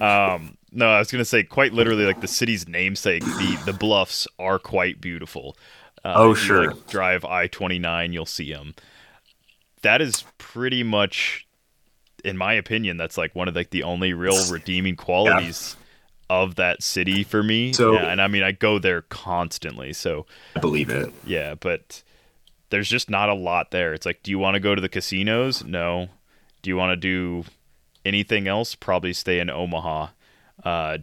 Um 0.00 0.56
no, 0.74 0.88
I 0.88 0.98
was 0.98 1.10
gonna 1.10 1.24
say 1.24 1.42
quite 1.42 1.72
literally 1.74 2.04
like 2.06 2.20
the 2.22 2.28
city's 2.28 2.66
namesake, 2.66 3.22
the 3.24 3.58
the 3.66 3.72
bluffs 3.74 4.26
are 4.38 4.58
quite 4.58 5.00
beautiful. 5.00 5.56
Uh, 6.04 6.14
Oh, 6.16 6.32
if 6.32 6.38
you, 6.38 6.44
sure. 6.46 6.66
like, 6.68 6.86
drive 6.88 7.24
I 7.24 7.46
twenty 7.46 7.78
nine, 7.78 8.12
you'll 8.12 8.26
see 8.26 8.50
them. 8.52 8.74
that 9.82 10.00
is 10.00 10.24
pretty 10.38 10.82
much 10.82 11.46
in 12.24 12.36
my 12.38 12.52
opinion 12.54 12.96
that's 12.96 13.18
like 13.18 13.34
one 13.34 13.48
of 13.48 13.54
like 13.56 13.70
the 13.70 13.82
only 13.82 14.12
real 14.12 14.38
redeeming 14.50 14.94
qualities 14.96 15.76
of 16.42 16.54
that 16.56 16.82
city 16.82 17.24
for 17.24 17.42
me. 17.42 17.72
So- 17.72 17.92
yeah, 17.94 18.06
and 18.10 18.20
I 18.20 18.28
mean 18.28 18.42
I 18.42 18.52
go 18.52 18.78
there 18.78 19.02
constantly. 19.02 19.92
So 19.92 20.26
I 20.56 20.60
believe 20.60 20.88
it. 20.90 21.12
yeah, 21.26 21.54
but 21.54 22.02
there's 22.70 22.88
just 22.88 23.10
not 23.10 23.28
a 23.28 23.34
lot 23.34 23.70
there. 23.70 23.92
It's 23.92 24.06
like, 24.06 24.22
do 24.22 24.30
you 24.30 24.38
want 24.38 24.54
to 24.54 24.60
go 24.60 24.74
to 24.74 24.80
the 24.80 24.88
casinos? 24.88 25.62
No. 25.64 26.08
Do 26.62 26.70
you 26.70 26.76
want 26.76 26.92
to 26.92 26.96
do 26.96 27.44
anything 28.04 28.48
else? 28.48 28.74
Probably 28.74 29.12
stay 29.12 29.40
in 29.40 29.50
Omaha. 29.50 30.08
Uh, 30.64 30.98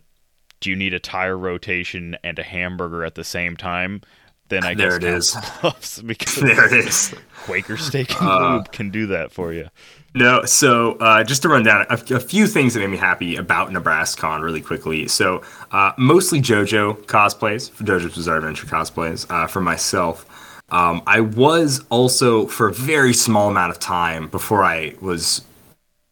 do 0.62 0.70
you 0.70 0.76
need 0.76 0.94
a 0.94 1.00
tire 1.00 1.38
rotation 1.38 2.18
and 2.24 2.40
a 2.40 2.44
hamburger 2.44 3.06
at 3.06 3.16
the 3.16 3.24
same 3.24 3.56
time? 3.56 4.02
Then 4.48 4.64
I 4.66 4.74
There 4.74 4.98
guess 4.98 5.36
it 5.36 5.64
is. 5.64 6.02
Because 6.06 6.36
There 6.38 6.66
it 6.66 6.86
is. 6.88 7.14
Quaker 7.46 7.78
Steak 7.78 8.20
and 8.20 8.28
Uh, 8.30 8.54
Lube 8.56 8.72
can 8.72 8.90
do 8.90 9.06
that 9.08 9.32
for 9.32 9.54
you. 9.54 9.70
No, 10.16 10.44
so 10.44 10.94
uh, 10.94 11.24
just 11.24 11.44
to 11.44 11.50
run 11.50 11.64
down 11.64 11.86
a, 11.90 11.94
a 12.16 12.20
few 12.20 12.48
things 12.48 12.74
that 12.74 12.80
made 12.80 12.90
me 12.90 12.98
happy 12.98 13.36
about 13.36 13.70
NebraskaCon 13.70 14.42
really 14.42 14.62
quickly. 14.62 15.08
So 15.08 15.44
uh, 15.72 15.92
mostly 15.98 16.42
JoJo 16.42 17.04
cosplays, 17.06 17.70
for 17.70 17.84
JoJo's 17.84 18.16
Bizarre 18.16 18.38
Adventure 18.38 18.66
cosplays. 18.66 19.30
Uh, 19.30 19.46
for 19.46 19.62
myself, 19.62 20.26
um, 20.70 21.04
I 21.06 21.22
was 21.22 21.84
also 21.90 22.48
for 22.48 22.70
a 22.70 22.74
very 22.74 23.14
small 23.14 23.50
amount 23.50 23.72
of 23.72 23.80
time 23.80 24.28
before 24.28 24.64
I 24.64 24.96
was 25.00 25.42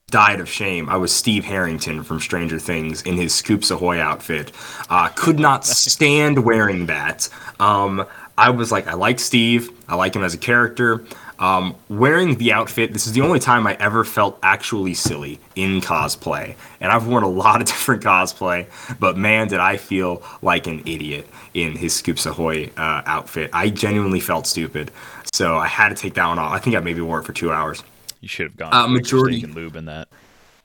died 0.10 0.39
of 0.39 0.48
shame. 0.48 0.88
I 0.89 0.98
was 0.98 1.13
Steve 1.13 1.44
Harrington 1.44 2.04
from 2.04 2.20
Stranger 2.20 2.60
Things 2.60 3.01
in 3.01 3.16
his 3.16 3.34
Scoops 3.34 3.72
Ahoy 3.72 4.00
outfit. 4.00 4.51
Uh, 4.89 5.10
could 5.10 5.39
not 5.39 5.66
stand 5.66 6.46
wearing 6.46 6.86
that. 6.86 7.30
Um, 7.60 8.06
I 8.38 8.51
was 8.51 8.72
like, 8.72 8.88
I 8.88 8.94
like 8.94 9.20
Steve. 9.20 9.72
I 9.89 9.96
like 9.96 10.16
him 10.16 10.24
as 10.24 10.34
a 10.34 10.38
character. 10.38 11.04
Um, 11.39 11.75
wearing 11.88 12.38
the 12.38 12.51
outfit, 12.53 12.94
this 12.94 13.06
is 13.06 13.13
the 13.13 13.22
only 13.22 13.39
time 13.39 13.67
I 13.67 13.75
ever 13.79 14.03
felt 14.03 14.39
actually 14.41 14.94
silly 14.96 15.39
in 15.56 15.82
cosplay. 15.82 16.56
And 16.82 16.91
I've 16.91 17.08
worn 17.08 17.24
a 17.24 17.29
lot 17.29 17.62
of 17.62 17.67
different 17.74 18.03
cosplay, 18.03 18.65
but 19.00 19.17
man, 19.17 19.48
did 19.48 19.60
I 19.60 19.77
feel 19.77 20.24
like 20.41 20.67
an 20.67 20.79
idiot 20.86 21.27
in 21.53 21.74
his 21.75 21.96
Scoops 21.96 22.25
Ahoy 22.25 22.72
uh, 22.77 23.01
outfit. 23.06 23.50
I 23.53 23.70
genuinely 23.70 24.20
felt 24.20 24.48
stupid. 24.48 24.91
So 25.34 25.58
I 25.58 25.67
had 25.67 25.89
to 25.89 25.96
take 25.96 26.15
that 26.15 26.27
one 26.27 26.39
off. 26.39 26.51
I 26.51 26.60
think 26.60 26.75
I 26.75 26.79
maybe 26.79 27.01
wore 27.01 27.20
it 27.20 27.24
for 27.25 27.34
two 27.34 27.51
hours. 27.51 27.84
You 28.22 28.27
should 28.27 28.48
have 28.48 28.58
gone 28.58 28.74
uh, 28.74 28.88
majority- 28.88 29.44
and 29.44 29.53
Lube 29.53 29.75
in 29.75 29.86
that. 29.86 30.08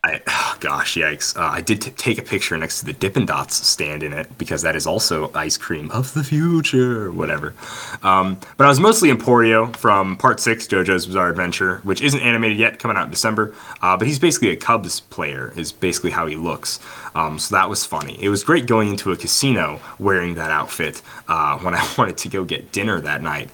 I, 0.05 0.21
oh 0.27 0.57
gosh, 0.61 0.97
yikes! 0.97 1.37
Uh, 1.37 1.45
I 1.45 1.61
did 1.61 1.81
t- 1.81 1.91
take 1.93 2.19
a 2.19 2.23
picture 2.23 2.57
next 2.57 2.81
to 2.81 2.87
the 2.87 2.93
Dippin' 2.93 3.25
Dots 3.25 3.55
stand 3.67 4.03
in 4.03 4.13
it 4.13 4.37
because 4.37 4.63
that 4.63 4.75
is 4.75 4.85
also 4.87 5.31
ice 5.33 5.57
cream 5.57 5.91
of 5.93 6.13
the 6.15 6.25
future, 6.25 7.13
whatever. 7.13 7.55
Um, 8.03 8.39
but 8.57 8.65
I 8.65 8.69
was 8.69 8.81
mostly 8.81 9.11
Emporio 9.11 9.75
from 9.77 10.17
Part 10.17 10.41
Six, 10.41 10.67
JoJo's 10.67 11.07
Bizarre 11.07 11.31
Adventure, 11.31 11.79
which 11.85 12.01
isn't 12.01 12.21
animated 12.21 12.59
yet, 12.59 12.81
coming 12.81 12.97
out 12.97 13.05
in 13.05 13.11
December. 13.11 13.55
Uh, 13.81 13.97
but 13.97 14.09
he's 14.09 14.19
basically 14.19 14.51
a 14.51 14.57
Cubs 14.57 14.99
player, 15.01 15.53
is 15.57 15.71
basically 15.71 16.11
how 16.11 16.27
he 16.27 16.35
looks. 16.35 16.81
Um, 17.15 17.39
so 17.39 17.55
that 17.55 17.69
was 17.69 17.87
funny. 17.87 18.21
It 18.21 18.29
was 18.29 18.43
great 18.43 18.67
going 18.67 18.89
into 18.89 19.13
a 19.13 19.17
casino 19.17 19.81
wearing 20.01 20.35
that 20.35 20.51
outfit 20.51 21.01
uh, 21.29 21.59
when 21.59 21.75
I 21.77 21.89
wanted 21.97 22.17
to 22.19 22.29
go 22.29 22.45
get 22.45 22.73
dinner 22.73 23.01
that 23.01 23.23
night. 23.23 23.51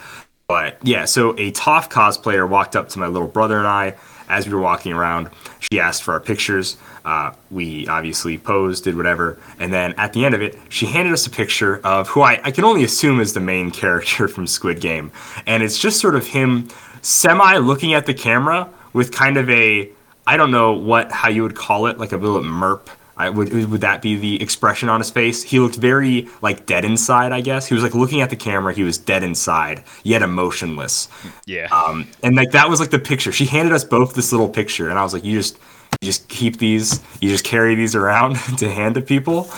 But 0.46 0.78
yeah, 0.82 1.04
so 1.04 1.32
a 1.32 1.52
Toph 1.52 1.90
cosplayer 1.90 2.48
walked 2.48 2.74
up 2.74 2.88
to 2.90 2.98
my 2.98 3.06
little 3.06 3.28
brother 3.28 3.58
and 3.58 3.66
I 3.66 3.96
as 4.28 4.46
we 4.46 4.54
were 4.54 4.60
walking 4.60 4.92
around. 4.92 5.28
She 5.60 5.80
asked 5.80 6.02
for 6.02 6.12
our 6.12 6.20
pictures. 6.20 6.76
Uh, 7.04 7.32
we 7.50 7.86
obviously 7.88 8.38
posed, 8.38 8.84
did 8.84 8.96
whatever. 8.96 9.38
And 9.58 9.72
then 9.72 9.94
at 9.94 10.12
the 10.12 10.24
end 10.24 10.34
of 10.34 10.42
it, 10.42 10.58
she 10.68 10.86
handed 10.86 11.12
us 11.12 11.26
a 11.26 11.30
picture 11.30 11.80
of 11.84 12.08
who 12.08 12.22
I, 12.22 12.40
I 12.44 12.50
can 12.50 12.64
only 12.64 12.84
assume 12.84 13.20
is 13.20 13.32
the 13.32 13.40
main 13.40 13.70
character 13.82 14.28
from 14.28 14.46
Squid 14.46 14.80
Game. 14.80 15.10
And 15.46 15.62
it's 15.62 15.78
just 15.78 16.00
sort 16.00 16.14
of 16.14 16.26
him 16.26 16.68
semi 17.02 17.56
looking 17.58 17.94
at 17.94 18.06
the 18.06 18.14
camera 18.14 18.68
with 18.92 19.12
kind 19.12 19.36
of 19.36 19.48
a, 19.50 19.90
I 20.26 20.36
don't 20.36 20.50
know 20.50 20.72
what, 20.72 21.10
how 21.12 21.28
you 21.28 21.42
would 21.42 21.56
call 21.56 21.86
it, 21.86 21.98
like 21.98 22.12
a 22.12 22.16
little 22.16 22.42
merp. 22.42 22.88
I, 23.18 23.30
would, 23.30 23.52
would 23.52 23.80
that 23.80 24.00
be 24.00 24.16
the 24.16 24.40
expression 24.40 24.88
on 24.88 25.00
his 25.00 25.10
face? 25.10 25.42
He 25.42 25.58
looked 25.58 25.76
very 25.76 26.28
like 26.40 26.66
dead 26.66 26.84
inside, 26.84 27.32
I 27.32 27.40
guess. 27.40 27.66
He 27.66 27.74
was 27.74 27.82
like 27.82 27.94
looking 27.94 28.20
at 28.20 28.30
the 28.30 28.36
camera. 28.36 28.72
He 28.72 28.84
was 28.84 28.96
dead 28.96 29.22
inside, 29.22 29.82
yet 30.04 30.22
emotionless. 30.22 31.08
Yeah. 31.44 31.66
Um, 31.66 32.06
and 32.22 32.36
like 32.36 32.52
that 32.52 32.70
was 32.70 32.80
like 32.80 32.90
the 32.90 32.98
picture. 32.98 33.32
She 33.32 33.46
handed 33.46 33.72
us 33.72 33.84
both 33.84 34.14
this 34.14 34.30
little 34.30 34.48
picture, 34.48 34.88
and 34.88 34.98
I 34.98 35.02
was 35.02 35.12
like, 35.12 35.24
"You 35.24 35.36
just, 35.36 35.58
you 36.00 36.06
just 36.06 36.28
keep 36.28 36.58
these. 36.58 37.02
You 37.20 37.28
just 37.28 37.44
carry 37.44 37.74
these 37.74 37.94
around 37.94 38.36
to 38.58 38.70
hand 38.70 38.94
to 38.94 39.00
people." 39.00 39.50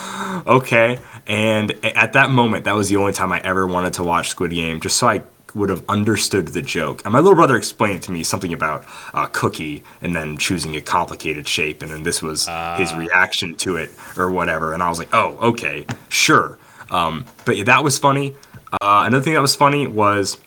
Okay. 0.47 0.99
And 1.27 1.71
at 1.85 2.13
that 2.13 2.31
moment, 2.31 2.65
that 2.65 2.73
was 2.73 2.89
the 2.89 2.95
only 2.95 3.13
time 3.13 3.31
I 3.31 3.39
ever 3.41 3.67
wanted 3.67 3.93
to 3.93 4.03
watch 4.03 4.29
Squid 4.29 4.51
Game, 4.51 4.81
just 4.81 4.97
so 4.97 5.07
I 5.07 5.21
would 5.55 5.69
have 5.69 5.83
understood 5.89 6.49
the 6.49 6.61
joke. 6.61 7.01
And 7.03 7.13
my 7.13 7.19
little 7.19 7.35
brother 7.35 7.55
explained 7.55 8.03
to 8.03 8.11
me 8.11 8.23
something 8.23 8.53
about 8.53 8.85
uh, 9.13 9.27
cookie 9.27 9.83
and 10.01 10.15
then 10.15 10.37
choosing 10.37 10.75
a 10.75 10.81
complicated 10.81 11.47
shape, 11.47 11.81
and 11.81 11.91
then 11.91 12.03
this 12.03 12.21
was 12.21 12.47
his 12.77 12.93
reaction 12.93 13.55
to 13.55 13.77
it 13.77 13.91
or 14.17 14.31
whatever. 14.31 14.73
And 14.73 14.81
I 14.81 14.89
was 14.89 14.99
like, 14.99 15.13
"Oh, 15.13 15.37
okay, 15.41 15.85
sure." 16.09 16.57
Um, 16.89 17.25
but 17.45 17.57
yeah, 17.57 17.63
that 17.65 17.83
was 17.83 17.97
funny. 17.97 18.35
Uh, 18.73 19.03
another 19.05 19.23
thing 19.23 19.33
that 19.33 19.41
was 19.41 19.55
funny 19.55 19.87
was 19.87 20.37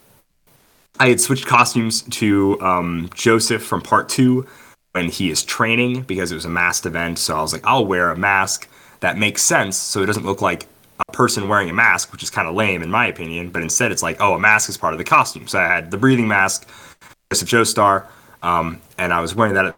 I 1.00 1.08
had 1.08 1.20
switched 1.20 1.46
costumes 1.46 2.02
to 2.02 2.60
um, 2.60 3.10
Joseph 3.14 3.62
from 3.62 3.82
part 3.82 4.08
two 4.08 4.46
when 4.92 5.08
he 5.08 5.30
is 5.30 5.42
training 5.42 6.02
because 6.02 6.30
it 6.30 6.36
was 6.36 6.44
a 6.44 6.50
masked 6.50 6.86
event. 6.86 7.18
So 7.18 7.36
I 7.36 7.42
was 7.42 7.52
like, 7.52 7.66
I'll 7.66 7.84
wear 7.84 8.10
a 8.10 8.16
mask 8.16 8.68
that 9.00 9.18
makes 9.18 9.42
sense 9.42 9.76
so 9.76 10.02
it 10.02 10.06
doesn't 10.06 10.24
look 10.24 10.40
like 10.40 10.66
a 11.00 11.12
person 11.12 11.48
wearing 11.48 11.70
a 11.70 11.72
mask, 11.72 12.12
which 12.12 12.22
is 12.22 12.30
kind 12.30 12.48
of 12.48 12.54
lame 12.54 12.82
in 12.82 12.90
my 12.90 13.06
opinion. 13.06 13.50
But 13.50 13.62
instead, 13.62 13.92
it's 13.92 14.02
like, 14.02 14.16
oh, 14.20 14.34
a 14.34 14.38
mask 14.38 14.68
is 14.68 14.76
part 14.76 14.94
of 14.94 14.98
the 14.98 15.04
costume. 15.04 15.46
So 15.48 15.58
I 15.58 15.66
had 15.66 15.90
the 15.90 15.96
breathing 15.96 16.28
mask, 16.28 16.68
Joseph 17.32 17.48
Joestar, 17.48 18.06
um, 18.42 18.80
and 18.98 19.12
I 19.12 19.20
was 19.20 19.34
wearing 19.34 19.54
that. 19.54 19.76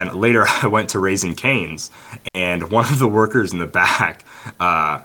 And 0.00 0.14
later, 0.14 0.46
I 0.62 0.66
went 0.66 0.90
to 0.90 0.98
Raising 0.98 1.34
Cane's, 1.34 1.90
and 2.34 2.70
one 2.70 2.84
of 2.86 2.98
the 2.98 3.08
workers 3.08 3.52
in 3.52 3.58
the 3.58 3.66
back 3.66 4.24
uh, 4.60 5.02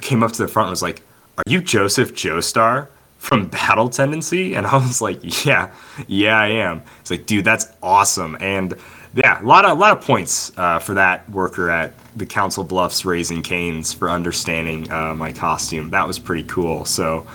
came 0.00 0.22
up 0.22 0.32
to 0.32 0.42
the 0.42 0.48
front 0.48 0.66
and 0.68 0.72
was 0.72 0.82
like, 0.82 1.02
"Are 1.36 1.44
you 1.46 1.60
Joseph 1.60 2.14
Joestar 2.14 2.88
from 3.18 3.48
Battle 3.48 3.88
Tendency?" 3.90 4.54
And 4.54 4.66
I 4.66 4.76
was 4.76 5.02
like, 5.02 5.44
"Yeah, 5.44 5.70
yeah, 6.06 6.38
I 6.38 6.48
am." 6.48 6.82
It's 7.00 7.10
like, 7.10 7.26
dude, 7.26 7.44
that's 7.44 7.68
awesome, 7.82 8.36
and 8.40 8.74
yeah, 9.14 9.42
a 9.42 9.44
lot 9.44 9.64
of 9.64 9.72
a 9.72 9.80
lot 9.80 9.96
of 9.96 10.02
points 10.04 10.52
uh, 10.56 10.78
for 10.78 10.94
that 10.94 11.28
worker 11.30 11.70
at 11.70 11.92
the 12.18 12.26
Council 12.26 12.64
Bluffs 12.64 13.04
Raising 13.04 13.42
Cane's 13.42 13.92
for 13.92 14.10
understanding 14.10 14.90
uh, 14.90 15.14
my 15.14 15.32
costume. 15.32 15.90
That 15.90 16.06
was 16.06 16.18
pretty 16.18 16.46
cool. 16.48 16.84
So. 16.84 17.26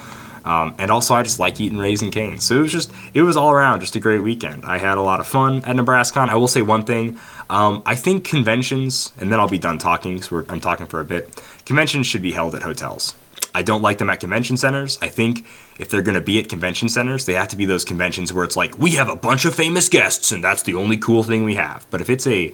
Um, 0.46 0.76
and 0.78 0.92
also, 0.92 1.14
I 1.14 1.24
just 1.24 1.40
like 1.40 1.62
eating 1.62 1.78
Raising 1.78 2.12
Cane's. 2.12 2.44
So 2.44 2.58
it 2.58 2.62
was 2.64 2.72
just, 2.74 2.92
it 3.14 3.22
was 3.22 3.38
all 3.38 3.52
around 3.52 3.80
just 3.80 3.96
a 3.96 4.00
great 4.02 4.20
weekend. 4.20 4.66
I 4.66 4.78
had 4.78 4.98
a 4.98 5.02
lot 5.02 5.22
of 5.22 5.26
fun 5.28 5.64
at 5.64 5.78
NebraskaCon. 5.78 6.28
I 6.28 6.36
will 6.36 6.50
say 6.50 6.62
one 6.62 6.84
thing. 6.84 7.18
Um, 7.50 7.82
I 7.86 7.96
think 7.96 8.26
conventions, 8.26 9.14
and 9.18 9.32
then 9.32 9.40
I'll 9.40 9.48
be 9.48 9.58
done 9.58 9.78
talking 9.78 10.20
because 10.20 10.46
I'm 10.50 10.60
talking 10.60 10.86
for 10.86 11.00
a 11.00 11.06
bit. 11.06 11.42
Conventions 11.66 12.08
should 12.08 12.22
be 12.22 12.34
held 12.34 12.56
at 12.56 12.62
hotels. 12.62 13.16
I 13.56 13.62
don't 13.62 13.82
like 13.82 14.00
them 14.00 14.10
at 14.10 14.20
convention 14.20 14.58
centers. 14.58 14.98
I 15.02 15.08
think 15.08 15.46
if 15.80 15.90
they're 15.90 16.02
going 16.02 16.16
to 16.16 16.22
be 16.22 16.40
at 16.40 16.50
convention 16.50 16.90
centers, 16.90 17.26
they 17.26 17.36
have 17.36 17.48
to 17.50 17.56
be 17.56 17.66
those 17.66 17.86
conventions 17.86 18.34
where 18.34 18.44
it's 18.44 18.58
like, 18.58 18.78
we 18.78 18.92
have 18.92 19.08
a 19.08 19.16
bunch 19.16 19.46
of 19.46 19.56
famous 19.56 19.88
guests 19.88 20.34
and 20.34 20.44
that's 20.44 20.64
the 20.64 20.74
only 20.74 20.98
cool 20.98 21.24
thing 21.24 21.46
we 21.46 21.56
have. 21.56 21.86
But 21.90 22.02
if 22.02 22.10
it's 22.10 22.28
a 22.28 22.54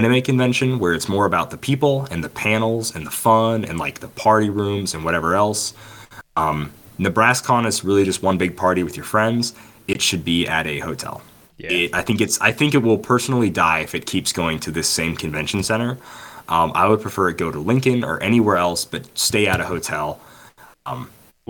anime 0.00 0.22
convention 0.22 0.78
where 0.78 0.94
it's 0.94 1.08
more 1.08 1.26
about 1.26 1.50
the 1.50 1.58
people 1.58 2.06
and 2.10 2.24
the 2.24 2.28
panels 2.30 2.94
and 2.94 3.06
the 3.06 3.10
fun 3.10 3.64
and 3.66 3.78
like 3.78 4.00
the 4.00 4.08
party 4.08 4.48
rooms 4.48 4.94
and 4.94 5.04
whatever 5.04 5.34
else, 5.34 5.74
um, 6.36 6.72
NebraskaCon 6.98 7.66
is 7.66 7.84
really 7.84 8.04
just 8.04 8.22
one 8.22 8.38
big 8.38 8.56
party 8.56 8.82
with 8.82 8.96
your 8.96 9.04
friends. 9.04 9.54
It 9.88 10.00
should 10.00 10.24
be 10.24 10.48
at 10.48 10.66
a 10.66 10.78
hotel. 10.78 11.20
Yeah. 11.58 11.70
It, 11.70 11.94
I 11.94 12.00
think 12.00 12.22
it's. 12.22 12.40
I 12.40 12.52
think 12.52 12.74
it 12.74 12.78
will 12.78 12.96
personally 12.96 13.50
die 13.50 13.80
if 13.80 13.94
it 13.94 14.06
keeps 14.06 14.32
going 14.32 14.58
to 14.60 14.70
this 14.70 14.88
same 14.88 15.14
convention 15.14 15.62
center. 15.62 15.98
Um, 16.48 16.72
I 16.74 16.88
would 16.88 17.02
prefer 17.02 17.28
it 17.28 17.36
go 17.36 17.52
to 17.52 17.58
Lincoln 17.58 18.02
or 18.02 18.18
anywhere 18.22 18.56
else, 18.56 18.86
but 18.86 19.06
stay 19.18 19.46
at 19.46 19.60
a 19.60 19.64
hotel. 19.64 20.18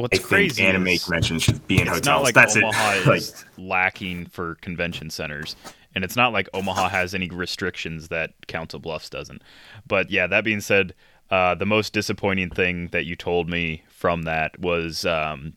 What's 0.01 0.19
I 0.19 0.23
crazy 0.23 0.57
think 0.57 0.69
anime 0.69 0.89
is 0.89 1.05
conventions 1.05 1.43
should 1.43 1.67
be 1.67 1.81
in 1.81 1.87
hotels. 1.87 2.07
not 2.07 2.23
like 2.23 2.35
That's 2.35 2.57
Omaha 2.57 2.93
it. 2.93 3.07
like, 3.07 3.21
is 3.21 3.45
lacking 3.59 4.27
for 4.27 4.57
convention 4.57 5.11
centers, 5.11 5.57
and 5.95 6.05
it's 6.05 6.17
not 6.17 6.33
like 6.33 6.49
Omaha 6.55 6.89
has 6.89 7.15
any 7.15 7.29
restrictions 7.29 8.09
that 8.09 8.47
Council 8.47 8.79
Bluffs 8.79 9.11
doesn't. 9.11 9.43
But 9.87 10.11
yeah, 10.11 10.27
that 10.27 10.45
being 10.45 10.61
said, 10.61 10.95
uh, 11.31 11.55
the 11.55 11.67
most 11.67 11.93
disappointing 11.93 12.51
thing 12.51 12.89
that 12.89 13.05
you 13.05 13.17
told 13.17 13.49
me 13.49 13.83
from 13.89 14.23
that 14.23 14.59
was 14.59 15.05
um, 15.05 15.55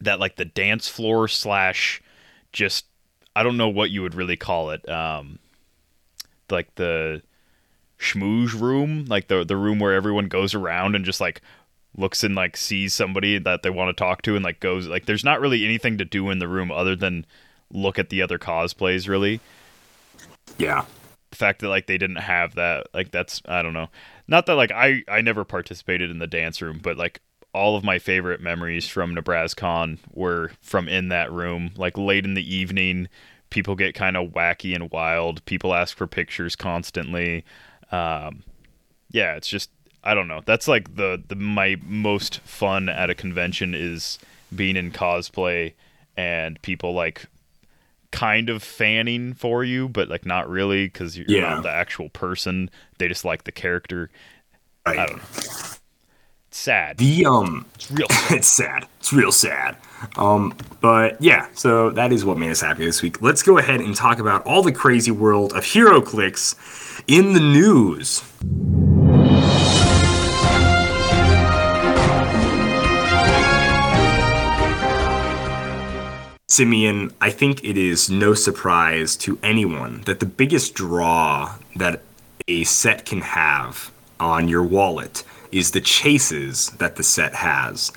that 0.00 0.20
like 0.20 0.36
the 0.36 0.44
dance 0.44 0.88
floor 0.88 1.28
slash 1.28 2.02
just 2.52 2.86
I 3.34 3.42
don't 3.42 3.56
know 3.56 3.68
what 3.68 3.90
you 3.90 4.02
would 4.02 4.14
really 4.14 4.36
call 4.36 4.70
it, 4.70 4.88
um, 4.88 5.38
like 6.50 6.74
the 6.76 7.22
schmooze 7.98 8.58
room, 8.58 9.04
like 9.06 9.28
the 9.28 9.44
the 9.44 9.56
room 9.56 9.78
where 9.78 9.94
everyone 9.94 10.28
goes 10.28 10.54
around 10.54 10.94
and 10.94 11.04
just 11.04 11.20
like 11.20 11.42
looks 11.96 12.22
and 12.22 12.34
like 12.34 12.56
sees 12.56 12.92
somebody 12.92 13.38
that 13.38 13.62
they 13.62 13.70
want 13.70 13.88
to 13.88 13.98
talk 13.98 14.22
to 14.22 14.36
and 14.36 14.44
like 14.44 14.60
goes 14.60 14.86
like 14.86 15.06
there's 15.06 15.24
not 15.24 15.40
really 15.40 15.64
anything 15.64 15.96
to 15.96 16.04
do 16.04 16.30
in 16.30 16.38
the 16.38 16.48
room 16.48 16.70
other 16.70 16.94
than 16.94 17.24
look 17.72 17.98
at 17.98 18.10
the 18.10 18.20
other 18.20 18.38
cosplays 18.38 19.08
really 19.08 19.40
yeah, 20.58 20.84
the 21.30 21.36
fact 21.36 21.60
that 21.60 21.68
like 21.68 21.86
they 21.86 21.98
didn't 21.98 22.16
have 22.16 22.54
that 22.54 22.86
like 22.94 23.10
that's 23.10 23.42
i 23.46 23.60
don't 23.60 23.74
know 23.74 23.88
not 24.28 24.46
that 24.46 24.54
like 24.54 24.70
i 24.70 25.02
i 25.08 25.20
never 25.20 25.44
participated 25.44 26.10
in 26.10 26.18
the 26.18 26.26
dance 26.26 26.62
room 26.62 26.78
but 26.82 26.96
like 26.96 27.20
all 27.52 27.76
of 27.76 27.84
my 27.84 27.98
favorite 27.98 28.40
memories 28.40 28.88
from 28.88 29.14
nebraskacon 29.14 29.98
were 30.12 30.52
from 30.60 30.88
in 30.88 31.08
that 31.08 31.30
room 31.30 31.72
like 31.76 31.98
late 31.98 32.24
in 32.24 32.34
the 32.34 32.54
evening 32.54 33.08
people 33.50 33.76
get 33.76 33.94
kind 33.94 34.16
of 34.16 34.32
wacky 34.32 34.74
and 34.74 34.90
wild. 34.90 35.44
People 35.44 35.74
ask 35.74 35.96
for 35.96 36.06
pictures 36.06 36.56
constantly. 36.56 37.44
Um, 37.92 38.42
yeah, 39.10 39.34
it's 39.34 39.48
just 39.48 39.70
I 40.04 40.14
don't 40.14 40.28
know. 40.28 40.42
That's 40.44 40.68
like 40.68 40.96
the 40.96 41.22
the 41.26 41.36
my 41.36 41.76
most 41.84 42.40
fun 42.40 42.88
at 42.88 43.10
a 43.10 43.14
convention 43.14 43.74
is 43.74 44.18
being 44.54 44.76
in 44.76 44.90
cosplay 44.90 45.74
and 46.16 46.60
people 46.62 46.92
like 46.92 47.26
kind 48.10 48.48
of 48.48 48.62
fanning 48.62 49.34
for 49.34 49.64
you, 49.64 49.88
but 49.88 50.08
like 50.08 50.24
not 50.26 50.48
really 50.48 50.86
because 50.86 51.16
you're 51.16 51.26
Yeah. 51.28 51.50
not 51.54 51.62
the 51.62 51.70
actual 51.70 52.08
person. 52.08 52.70
They 52.98 53.08
just 53.08 53.24
like 53.24 53.44
the 53.44 53.52
character. 53.52 54.10
Right. 54.86 54.98
I 54.98 55.06
don't 55.06 55.16
know. 55.16 55.22
It's 56.48 56.58
sad. 56.62 56.98
The 56.98 57.26
um, 57.26 57.66
It's 57.74 57.90
real. 57.90 58.06
it's 58.30 58.48
sad. 58.48 58.86
It's 59.00 59.12
real 59.12 59.32
sad. 59.32 59.76
Um, 60.16 60.56
but 60.80 61.20
yeah, 61.20 61.48
so 61.54 61.90
that 61.90 62.12
is 62.12 62.24
what 62.24 62.38
made 62.38 62.50
us 62.50 62.60
happy 62.60 62.84
this 62.84 63.02
week. 63.02 63.20
Let's 63.20 63.42
go 63.42 63.58
ahead 63.58 63.80
and 63.80 63.94
talk 63.94 64.18
about 64.18 64.46
all 64.46 64.62
the 64.62 64.72
crazy 64.72 65.10
world 65.10 65.52
of 65.54 65.64
HeroClix 65.64 67.02
in 67.08 67.32
the 67.34 67.40
news. 67.40 68.22
Simeon, 76.48 77.12
I 77.20 77.30
think 77.30 77.64
it 77.64 77.76
is 77.76 78.08
no 78.08 78.32
surprise 78.32 79.16
to 79.16 79.36
anyone 79.42 80.02
that 80.02 80.20
the 80.20 80.26
biggest 80.26 80.74
draw 80.74 81.56
that 81.74 82.02
a 82.46 82.62
set 82.62 83.04
can 83.04 83.20
have 83.20 83.90
on 84.20 84.46
your 84.46 84.62
wallet 84.62 85.24
is 85.50 85.72
the 85.72 85.80
chases 85.80 86.70
that 86.78 86.94
the 86.94 87.02
set 87.02 87.34
has. 87.34 87.90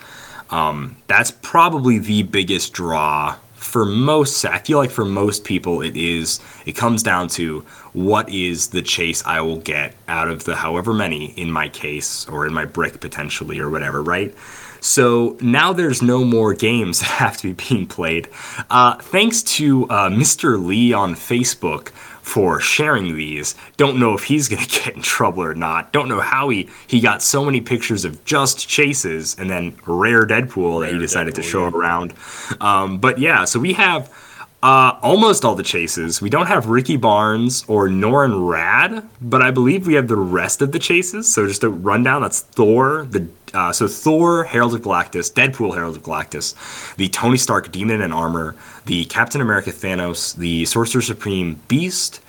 Um, 0.49 0.97
that's 1.05 1.29
probably 1.29 1.99
the 1.99 2.23
biggest 2.23 2.73
draw 2.73 3.35
for 3.53 3.85
most. 3.85 4.43
I 4.43 4.57
feel 4.57 4.79
like 4.79 4.89
for 4.89 5.05
most 5.05 5.43
people, 5.43 5.83
it 5.83 5.95
is. 5.95 6.39
It 6.65 6.71
comes 6.71 7.03
down 7.03 7.27
to 7.29 7.59
what 7.93 8.29
is 8.29 8.69
the 8.69 8.81
chase 8.81 9.23
I 9.27 9.41
will 9.41 9.59
get 9.59 9.93
out 10.07 10.27
of 10.27 10.45
the 10.45 10.55
however 10.55 10.91
many 10.91 11.33
in 11.37 11.51
my 11.51 11.69
case 11.69 12.27
or 12.27 12.47
in 12.47 12.53
my 12.53 12.65
brick 12.65 12.99
potentially 12.99 13.59
or 13.59 13.69
whatever, 13.69 14.01
right? 14.01 14.33
So 14.81 15.37
now 15.41 15.73
there's 15.73 16.01
no 16.01 16.23
more 16.23 16.53
games 16.53 16.99
that 16.99 17.07
have 17.07 17.37
to 17.37 17.53
be 17.53 17.65
being 17.69 17.87
played. 17.87 18.29
Uh, 18.69 18.95
thanks 18.95 19.43
to 19.43 19.89
uh, 19.89 20.09
Mr. 20.09 20.63
Lee 20.63 20.93
on 20.93 21.15
Facebook 21.15 21.89
for 22.21 22.59
sharing 22.59 23.15
these. 23.15 23.55
Don't 23.77 23.99
know 23.99 24.13
if 24.13 24.23
he's 24.23 24.47
going 24.49 24.63
to 24.63 24.69
get 24.69 24.95
in 24.95 25.01
trouble 25.01 25.43
or 25.43 25.55
not. 25.55 25.91
Don't 25.91 26.07
know 26.07 26.19
how 26.19 26.49
he, 26.49 26.69
he 26.87 26.99
got 26.99 27.21
so 27.21 27.43
many 27.43 27.59
pictures 27.61 28.05
of 28.05 28.23
just 28.25 28.67
chases 28.67 29.35
and 29.39 29.49
then 29.49 29.77
rare 29.85 30.25
Deadpool 30.25 30.81
that 30.81 30.93
he 30.93 30.99
decided 30.99 31.35
to 31.35 31.41
show 31.41 31.65
around. 31.65 32.13
Um, 32.61 32.99
but 32.99 33.17
yeah, 33.17 33.45
so 33.45 33.59
we 33.59 33.73
have 33.73 34.13
uh, 34.61 34.97
almost 35.01 35.45
all 35.45 35.55
the 35.55 35.63
chases. 35.63 36.21
We 36.21 36.29
don't 36.29 36.47
have 36.47 36.67
Ricky 36.67 36.97
Barnes 36.97 37.63
or 37.67 37.87
Norrin 37.87 38.33
Radd, 38.33 39.07
but 39.21 39.41
I 39.41 39.51
believe 39.51 39.87
we 39.87 39.93
have 39.93 40.07
the 40.07 40.17
rest 40.17 40.61
of 40.61 40.73
the 40.73 40.79
chases. 40.79 41.33
So 41.33 41.47
just 41.47 41.63
a 41.63 41.69
rundown. 41.69 42.21
That's 42.21 42.41
Thor, 42.41 43.07
the 43.09 43.27
uh, 43.53 43.71
so 43.71 43.87
Thor, 43.87 44.43
Herald 44.43 44.75
of 44.75 44.81
Galactus, 44.81 45.31
Deadpool, 45.31 45.73
Herald 45.73 45.95
of 45.95 46.03
Galactus, 46.03 46.95
the 46.97 47.07
Tony 47.09 47.37
Stark 47.37 47.71
Demon 47.71 48.01
in 48.01 48.11
Armor, 48.11 48.55
the 48.85 49.05
Captain 49.05 49.41
America 49.41 49.71
Thanos, 49.71 50.35
the 50.35 50.65
Sorcerer 50.65 51.01
Supreme 51.01 51.59
Beast, 51.67 52.19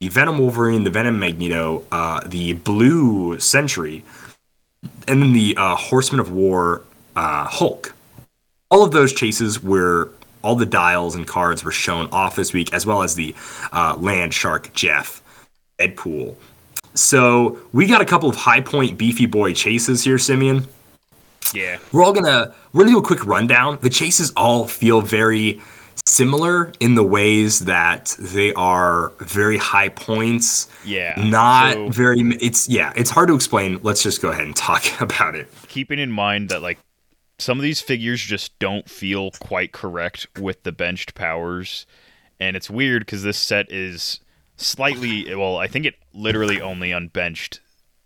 the 0.00 0.08
Venom 0.08 0.38
Wolverine, 0.38 0.84
the 0.84 0.90
Venom 0.90 1.18
Magneto, 1.18 1.84
uh, 1.92 2.20
the 2.26 2.54
Blue 2.54 3.38
Sentry, 3.38 4.04
and 5.08 5.22
then 5.22 5.32
the 5.32 5.54
uh, 5.56 5.76
Horseman 5.76 6.20
of 6.20 6.32
War 6.32 6.82
uh, 7.14 7.46
Hulk. 7.46 7.94
All 8.70 8.82
of 8.82 8.90
those 8.90 9.12
chases 9.12 9.62
were 9.62 10.10
all 10.46 10.54
the 10.54 10.64
dials 10.66 11.16
and 11.16 11.26
cards 11.26 11.64
were 11.64 11.72
shown 11.72 12.08
off 12.12 12.36
this 12.36 12.52
week, 12.52 12.72
as 12.72 12.86
well 12.86 13.02
as 13.02 13.16
the 13.16 13.34
uh, 13.72 13.96
Land 13.98 14.32
Shark 14.32 14.72
Jeff 14.74 15.20
Deadpool. 15.80 16.36
So 16.94 17.58
we 17.72 17.86
got 17.86 18.00
a 18.00 18.04
couple 18.04 18.28
of 18.28 18.36
high 18.36 18.60
point 18.60 18.96
beefy 18.96 19.26
boy 19.26 19.52
chases 19.54 20.04
here, 20.04 20.18
Simeon. 20.18 20.66
yeah. 21.52 21.78
We're 21.92 22.04
all 22.04 22.12
gonna 22.12 22.54
we're 22.72 22.84
gonna 22.84 22.92
do 22.94 22.98
a 22.98 23.02
quick 23.02 23.26
rundown. 23.26 23.78
The 23.82 23.90
chases 23.90 24.32
all 24.36 24.66
feel 24.68 25.00
very 25.00 25.60
similar 26.06 26.72
in 26.78 26.94
the 26.94 27.02
ways 27.02 27.60
that 27.60 28.14
they 28.20 28.52
are 28.54 29.12
very 29.18 29.58
high 29.58 29.88
points. 29.88 30.68
Yeah. 30.84 31.14
Not 31.22 31.74
So- 31.74 31.88
very. 31.90 32.20
It's 32.40 32.68
yeah. 32.68 32.92
It's 32.96 33.10
hard 33.10 33.28
to 33.28 33.34
explain. 33.34 33.80
Let's 33.82 34.02
just 34.02 34.22
go 34.22 34.30
ahead 34.30 34.44
and 34.46 34.54
talk 34.56 34.84
about 35.00 35.34
it. 35.34 35.48
keeping 35.68 35.98
in 35.98 36.10
mind 36.12 36.48
that 36.50 36.62
like 36.62 36.78
some 37.38 37.58
of 37.58 37.62
these 37.62 37.80
figures 37.80 38.20
just 38.20 38.58
don't 38.58 38.88
feel 38.88 39.30
quite 39.32 39.72
correct 39.72 40.26
with 40.38 40.62
the 40.62 40.72
benched 40.72 41.14
powers 41.14 41.86
and 42.40 42.56
it's 42.56 42.70
weird 42.70 43.02
because 43.02 43.22
this 43.22 43.38
set 43.38 43.70
is 43.70 44.20
slightly 44.56 45.34
well 45.34 45.56
i 45.56 45.66
think 45.66 45.84
it 45.84 45.94
literally 46.14 46.60
only 46.60 46.92
unbenched 46.92 47.60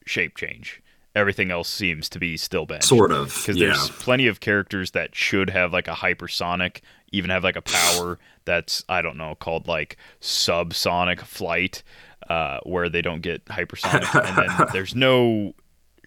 shape 0.05 0.37
change 0.37 0.83
everything 1.15 1.51
else 1.51 1.69
seems 1.69 2.09
to 2.09 2.19
be 2.19 2.37
still 2.37 2.67
benched 2.67 2.85
Sort 2.85 3.13
of. 3.13 3.35
because 3.35 3.57
yeah. 3.57 3.69
there's 3.69 3.91
plenty 3.91 4.27
of 4.27 4.41
characters 4.41 4.93
that 4.93 5.15
should 5.15 5.51
have 5.51 5.73
like 5.73 5.89
a 5.89 5.93
hypersonic 5.93 6.81
even 7.13 7.31
have 7.31 7.45
like 7.45 7.57
a 7.57 7.63
power 7.63 8.19
that's 8.45 8.85
i 8.89 9.03
don't 9.03 9.17
know 9.17 9.35
called 9.35 9.67
like 9.69 9.97
subsonic 10.21 11.21
flight 11.21 11.83
uh, 12.29 12.61
where 12.63 12.89
they 12.89 13.03
don't 13.03 13.23
get 13.23 13.45
hypersonic 13.47 14.15
and 14.15 14.37
then 14.37 14.69
there's 14.73 14.95
no 14.95 15.53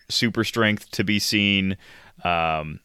super 0.09 0.45
strength 0.45 0.89
to 0.91 1.03
be 1.03 1.19
seen 1.19 1.75
um, 2.23 2.79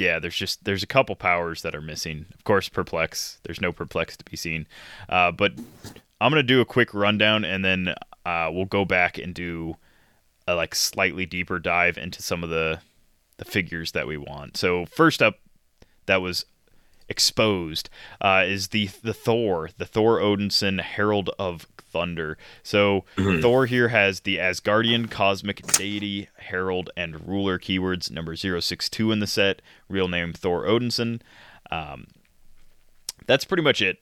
yeah 0.00 0.18
there's 0.18 0.36
just 0.36 0.64
there's 0.64 0.82
a 0.82 0.86
couple 0.88 1.14
powers 1.14 1.62
that 1.62 1.74
are 1.74 1.80
missing. 1.80 2.26
Of 2.34 2.44
course 2.44 2.68
perplex. 2.68 3.38
There's 3.44 3.60
no 3.60 3.72
perplex 3.72 4.16
to 4.16 4.24
be 4.24 4.36
seen. 4.36 4.66
Uh, 5.08 5.30
but 5.30 5.52
i'm 6.20 6.30
gonna 6.30 6.42
do 6.42 6.60
a 6.60 6.66
quick 6.66 6.92
rundown 6.92 7.44
and 7.44 7.64
then 7.64 7.94
uh, 8.26 8.50
we'll 8.52 8.66
go 8.66 8.84
back 8.84 9.16
and 9.18 9.34
do 9.34 9.76
a 10.46 10.54
like 10.54 10.74
slightly 10.74 11.26
deeper 11.26 11.58
dive 11.58 11.96
into 11.96 12.22
some 12.22 12.42
of 12.42 12.50
the 12.50 12.80
the 13.38 13.44
figures 13.44 13.92
that 13.92 14.06
we 14.06 14.16
want. 14.18 14.56
So 14.56 14.84
first 14.86 15.22
up, 15.22 15.38
that 16.06 16.20
was 16.20 16.44
exposed 17.10 17.90
uh, 18.20 18.44
is 18.46 18.68
the 18.68 18.86
the 19.02 19.12
Thor, 19.12 19.68
the 19.76 19.84
Thor 19.84 20.20
Odinson 20.20 20.80
Herald 20.80 21.28
of 21.38 21.66
Thunder. 21.76 22.38
So 22.62 23.04
Thor 23.40 23.66
here 23.66 23.88
has 23.88 24.20
the 24.20 24.38
Asgardian 24.38 25.10
cosmic 25.10 25.66
deity 25.66 26.28
herald 26.38 26.90
and 26.96 27.28
ruler 27.28 27.58
keywords 27.58 28.10
number 28.10 28.36
062 28.36 29.12
in 29.12 29.18
the 29.18 29.26
set. 29.26 29.60
Real 29.88 30.08
name 30.08 30.32
Thor 30.32 30.64
Odinson. 30.64 31.20
Um, 31.70 32.06
that's 33.26 33.44
pretty 33.44 33.62
much 33.62 33.82
it. 33.82 33.98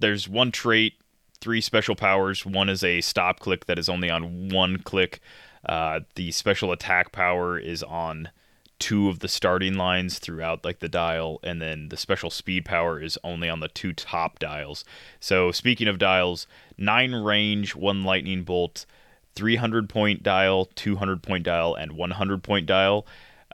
There's 0.00 0.28
one 0.28 0.52
trait, 0.52 0.94
three 1.40 1.60
special 1.60 1.94
powers. 1.94 2.44
One 2.44 2.68
is 2.68 2.84
a 2.84 3.00
stop 3.00 3.40
click 3.40 3.66
that 3.66 3.78
is 3.78 3.88
only 3.88 4.10
on 4.10 4.50
one 4.50 4.78
click. 4.78 5.20
Uh, 5.64 6.00
the 6.14 6.30
special 6.32 6.72
attack 6.72 7.12
power 7.12 7.58
is 7.58 7.82
on 7.82 8.30
two 8.78 9.08
of 9.08 9.18
the 9.18 9.28
starting 9.28 9.74
lines 9.74 10.18
throughout 10.18 10.64
like 10.64 10.78
the 10.78 10.88
dial 10.88 11.40
and 11.42 11.60
then 11.60 11.88
the 11.88 11.96
special 11.96 12.30
speed 12.30 12.64
power 12.64 13.00
is 13.00 13.18
only 13.24 13.48
on 13.48 13.60
the 13.60 13.68
two 13.68 13.92
top 13.92 14.38
dials. 14.38 14.84
So 15.20 15.50
speaking 15.50 15.88
of 15.88 15.98
dials 15.98 16.46
nine 16.76 17.14
range 17.14 17.74
one 17.74 18.04
lightning 18.04 18.44
bolt 18.44 18.86
300 19.34 19.88
point 19.88 20.22
dial 20.22 20.66
200 20.74 21.22
point 21.22 21.44
dial 21.44 21.74
and 21.74 21.92
100 21.92 22.42
point 22.42 22.66
dial. 22.66 23.06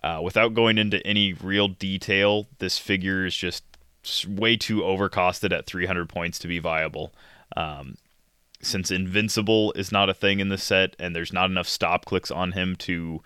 Uh, 0.03 0.21
without 0.23 0.53
going 0.53 0.77
into 0.77 1.05
any 1.07 1.33
real 1.33 1.69
detail 1.69 2.47
this 2.59 2.79
figure 2.79 3.25
is 3.25 3.35
just 3.35 3.65
way 4.29 4.57
too 4.57 4.81
overcosted 4.81 5.57
at 5.57 5.67
300 5.67 6.09
points 6.09 6.39
to 6.39 6.49
be 6.49 6.59
viable. 6.59 7.15
Um, 7.57 7.97
since 8.61 8.91
invincible 8.91 9.73
is 9.73 9.93
not 9.93 10.11
a 10.11 10.15
thing 10.15 10.41
in 10.41 10.49
the 10.49 10.59
set 10.59 10.97
and 10.99 11.15
there's 11.15 11.33
not 11.33 11.51
enough 11.51 11.69
stop 11.69 12.05
clicks 12.05 12.31
on 12.31 12.53
him 12.53 12.77
to 12.77 13.23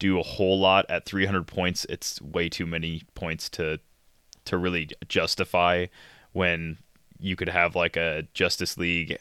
do 0.00 0.18
a 0.18 0.22
whole 0.24 0.58
lot 0.58 0.84
at 0.88 1.04
300 1.04 1.46
points 1.46 1.84
it's 1.88 2.20
way 2.20 2.48
too 2.48 2.66
many 2.66 3.02
points 3.14 3.48
to 3.48 3.78
to 4.44 4.56
really 4.58 4.88
justify 5.06 5.86
when 6.32 6.78
you 7.20 7.36
could 7.36 7.48
have 7.48 7.76
like 7.76 7.96
a 7.96 8.26
justice 8.34 8.76
league 8.76 9.16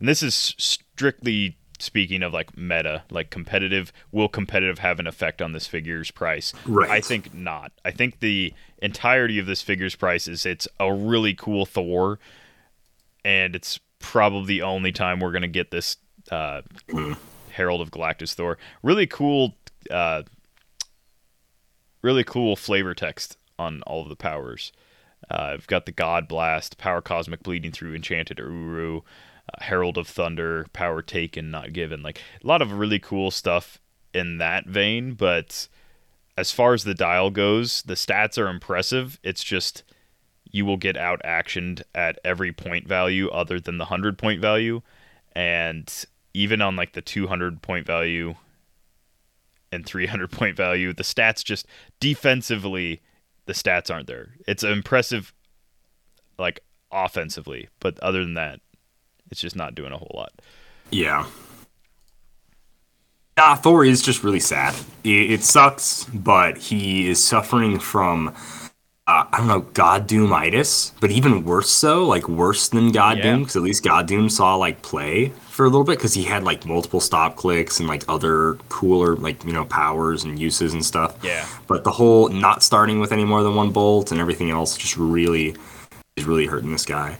and 0.00 0.08
this 0.08 0.22
is 0.22 0.54
strictly 0.58 1.56
speaking 1.78 2.22
of 2.22 2.32
like 2.32 2.56
meta 2.56 3.02
like 3.10 3.28
competitive 3.30 3.92
will 4.10 4.28
competitive 4.28 4.78
have 4.78 4.98
an 4.98 5.06
effect 5.06 5.42
on 5.42 5.52
this 5.52 5.66
figure's 5.66 6.10
price 6.10 6.52
Right. 6.66 6.90
i 6.90 7.00
think 7.00 7.34
not 7.34 7.70
i 7.84 7.90
think 7.90 8.20
the 8.20 8.54
entirety 8.78 9.38
of 9.38 9.46
this 9.46 9.62
figure's 9.62 9.94
price 9.94 10.26
is 10.26 10.46
it's 10.46 10.66
a 10.80 10.92
really 10.92 11.34
cool 11.34 11.66
thor 11.66 12.18
and 13.24 13.54
it's 13.54 13.78
probably 13.98 14.46
the 14.46 14.62
only 14.62 14.92
time 14.92 15.20
we're 15.20 15.32
gonna 15.32 15.46
get 15.48 15.70
this 15.70 15.96
uh, 16.30 16.62
Herald 17.50 17.80
of 17.80 17.90
Galactus 17.90 18.32
Thor. 18.34 18.56
Really 18.82 19.06
cool, 19.06 19.54
uh, 19.90 20.22
really 22.02 22.24
cool 22.24 22.56
flavor 22.56 22.94
text 22.94 23.36
on 23.58 23.82
all 23.82 24.02
of 24.02 24.08
the 24.08 24.16
powers. 24.16 24.72
Uh, 25.30 25.52
I've 25.54 25.66
got 25.66 25.86
the 25.86 25.92
God 25.92 26.28
Blast, 26.28 26.78
Power 26.78 27.00
Cosmic 27.00 27.42
Bleeding 27.42 27.70
Through 27.70 27.94
Enchanted 27.94 28.38
Uru, 28.38 28.98
uh, 28.98 29.62
Herald 29.62 29.96
of 29.96 30.08
Thunder, 30.08 30.66
Power 30.72 31.00
Taken 31.02 31.50
Not 31.50 31.72
Given. 31.72 32.02
Like 32.02 32.20
a 32.42 32.46
lot 32.46 32.62
of 32.62 32.72
really 32.72 32.98
cool 32.98 33.30
stuff 33.30 33.78
in 34.12 34.38
that 34.38 34.66
vein, 34.66 35.14
but 35.14 35.68
as 36.36 36.50
far 36.50 36.74
as 36.74 36.84
the 36.84 36.94
dial 36.94 37.30
goes, 37.30 37.82
the 37.82 37.94
stats 37.94 38.38
are 38.38 38.48
impressive. 38.48 39.18
It's 39.22 39.44
just 39.44 39.84
you 40.50 40.66
will 40.66 40.76
get 40.76 40.96
out 40.96 41.20
actioned 41.24 41.82
at 41.94 42.18
every 42.24 42.52
point 42.52 42.86
value 42.86 43.28
other 43.28 43.58
than 43.58 43.78
the 43.78 43.84
100 43.84 44.18
point 44.18 44.40
value. 44.40 44.82
And 45.34 45.90
even 46.34 46.60
on 46.60 46.76
like 46.76 46.92
the 46.92 47.00
200 47.00 47.62
point 47.62 47.86
value 47.86 48.34
and 49.72 49.84
300 49.86 50.30
point 50.30 50.56
value, 50.56 50.92
the 50.92 51.02
stats 51.02 51.42
just 51.42 51.66
defensively, 51.98 53.00
the 53.46 53.54
stats 53.54 53.92
aren't 53.92 54.06
there. 54.06 54.36
It's 54.46 54.62
impressive, 54.62 55.32
like 56.38 56.60
offensively, 56.92 57.68
but 57.80 57.98
other 58.00 58.22
than 58.22 58.34
that, 58.34 58.60
it's 59.30 59.40
just 59.40 59.56
not 59.56 59.74
doing 59.74 59.92
a 59.92 59.98
whole 59.98 60.12
lot. 60.14 60.32
Yeah. 60.90 61.26
Nah, 63.36 63.56
Thor 63.56 63.84
is 63.84 64.02
just 64.02 64.22
really 64.22 64.40
sad. 64.40 64.74
It, 65.04 65.30
it 65.30 65.42
sucks, 65.42 66.04
but 66.04 66.58
he 66.58 67.08
is 67.08 67.24
suffering 67.24 67.78
from, 67.78 68.34
uh, 69.08 69.24
I 69.32 69.38
don't 69.38 69.48
know, 69.48 69.60
God 69.60 70.06
Doomitis, 70.08 70.92
but 71.00 71.10
even 71.10 71.44
worse 71.44 71.68
so, 71.68 72.06
like 72.06 72.28
worse 72.28 72.68
than 72.68 72.92
God 72.92 73.18
Yeah. 73.18 73.24
Doom, 73.24 73.40
because 73.40 73.56
at 73.56 73.62
least 73.62 73.82
God 73.82 74.06
Doom 74.06 74.28
saw 74.28 74.54
like 74.54 74.82
play 74.82 75.32
for 75.48 75.66
a 75.66 75.68
little 75.68 75.84
bit 75.84 75.98
because 75.98 76.14
he 76.14 76.22
had 76.22 76.44
like 76.44 76.64
multiple 76.64 77.00
stop 77.00 77.34
clicks 77.34 77.80
and 77.80 77.88
like 77.88 78.04
other 78.08 78.54
cooler 78.68 79.16
like 79.16 79.42
you 79.44 79.52
know 79.52 79.64
powers 79.64 80.22
and 80.22 80.38
uses 80.38 80.72
and 80.72 80.84
stuff. 80.84 81.16
Yeah. 81.22 81.44
But 81.66 81.82
the 81.82 81.90
whole 81.90 82.28
not 82.28 82.62
starting 82.62 83.00
with 83.00 83.10
any 83.10 83.24
more 83.24 83.42
than 83.42 83.56
one 83.56 83.70
bolt 83.70 84.12
and 84.12 84.20
everything 84.20 84.50
else 84.50 84.76
just 84.76 84.96
really 84.96 85.56
is 86.16 86.24
really 86.24 86.46
hurting 86.46 86.70
this 86.70 86.84
guy. 86.84 87.18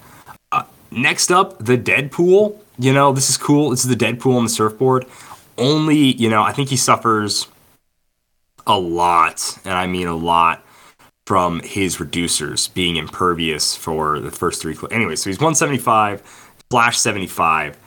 Uh, 0.52 0.62
next 0.92 1.32
up, 1.32 1.58
the 1.58 1.76
Deadpool. 1.76 2.58
You 2.78 2.92
know, 2.92 3.12
this 3.12 3.28
is 3.28 3.36
cool. 3.36 3.70
This 3.70 3.84
is 3.84 3.88
the 3.88 3.96
Deadpool 3.96 4.36
on 4.36 4.44
the 4.44 4.50
surfboard. 4.50 5.04
Only, 5.58 5.96
you 5.98 6.30
know, 6.30 6.42
I 6.42 6.52
think 6.52 6.70
he 6.70 6.76
suffers 6.76 7.48
a 8.66 8.78
lot, 8.78 9.58
and 9.64 9.74
I 9.74 9.86
mean 9.86 10.06
a 10.06 10.16
lot, 10.16 10.61
from 11.26 11.60
his 11.60 11.96
reducers 11.96 12.72
being 12.72 12.96
impervious 12.96 13.76
for 13.76 14.20
the 14.20 14.30
first 14.30 14.60
three. 14.60 14.74
Cl- 14.74 14.92
anyway, 14.92 15.16
so 15.16 15.30
he's 15.30 15.38
175, 15.38 16.20
Flash 16.70 16.98
75, 16.98 17.78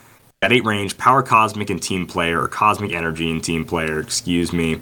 at 0.41 0.51
eight 0.51 0.63
range, 0.63 0.97
Power 0.97 1.23
Cosmic 1.23 1.69
and 1.69 1.81
Team 1.81 2.05
Player, 2.07 2.41
or 2.41 2.47
Cosmic 2.47 2.93
Energy 2.93 3.29
and 3.29 3.43
Team 3.43 3.65
Player, 3.65 3.99
excuse 3.99 4.53
me. 4.53 4.79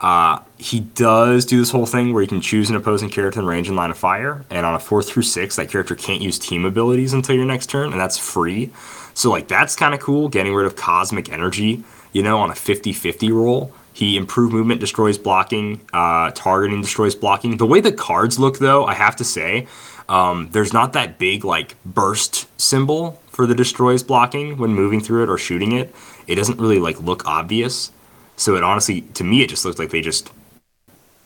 Uh, 0.00 0.38
he 0.58 0.80
does 0.80 1.46
do 1.46 1.58
this 1.58 1.70
whole 1.70 1.86
thing 1.86 2.12
where 2.12 2.22
you 2.22 2.28
can 2.28 2.40
choose 2.40 2.68
an 2.68 2.76
opposing 2.76 3.08
character 3.08 3.40
in 3.40 3.46
range 3.46 3.68
and 3.68 3.76
line 3.76 3.90
of 3.90 3.96
fire, 3.96 4.44
and 4.50 4.66
on 4.66 4.74
a 4.74 4.78
four 4.78 5.02
through 5.02 5.22
six, 5.22 5.56
that 5.56 5.70
character 5.70 5.94
can't 5.94 6.20
use 6.20 6.38
team 6.38 6.64
abilities 6.64 7.12
until 7.12 7.36
your 7.36 7.46
next 7.46 7.70
turn, 7.70 7.92
and 7.92 8.00
that's 8.00 8.18
free. 8.18 8.70
So 9.14 9.30
like 9.30 9.48
that's 9.48 9.76
kind 9.76 9.94
of 9.94 10.00
cool, 10.00 10.28
getting 10.28 10.52
rid 10.52 10.66
of 10.66 10.76
cosmic 10.76 11.32
energy, 11.32 11.84
you 12.12 12.22
know, 12.22 12.38
on 12.40 12.50
a 12.50 12.54
50-50 12.54 13.32
roll. 13.32 13.72
He 13.94 14.16
improved 14.16 14.52
movement, 14.52 14.80
destroys 14.80 15.16
blocking, 15.16 15.80
uh, 15.92 16.32
targeting 16.32 16.82
destroys 16.82 17.14
blocking. 17.14 17.56
The 17.58 17.66
way 17.66 17.80
the 17.80 17.92
cards 17.92 18.40
look, 18.40 18.58
though, 18.58 18.84
I 18.84 18.94
have 18.94 19.14
to 19.16 19.24
say, 19.24 19.68
um, 20.08 20.48
there's 20.50 20.72
not 20.72 20.92
that 20.94 21.16
big 21.16 21.44
like 21.44 21.76
burst 21.86 22.48
symbol 22.60 23.22
for 23.28 23.46
the 23.46 23.54
destroys 23.54 24.02
blocking 24.02 24.58
when 24.58 24.74
moving 24.74 25.00
through 25.00 25.22
it 25.22 25.30
or 25.30 25.38
shooting 25.38 25.72
it. 25.72 25.94
It 26.26 26.34
doesn't 26.34 26.58
really 26.58 26.80
like 26.80 27.00
look 27.00 27.24
obvious. 27.24 27.92
So 28.36 28.56
it 28.56 28.64
honestly, 28.64 29.02
to 29.02 29.22
me, 29.22 29.42
it 29.42 29.48
just 29.48 29.64
looks 29.64 29.78
like 29.78 29.90
they 29.90 30.00
just 30.00 30.32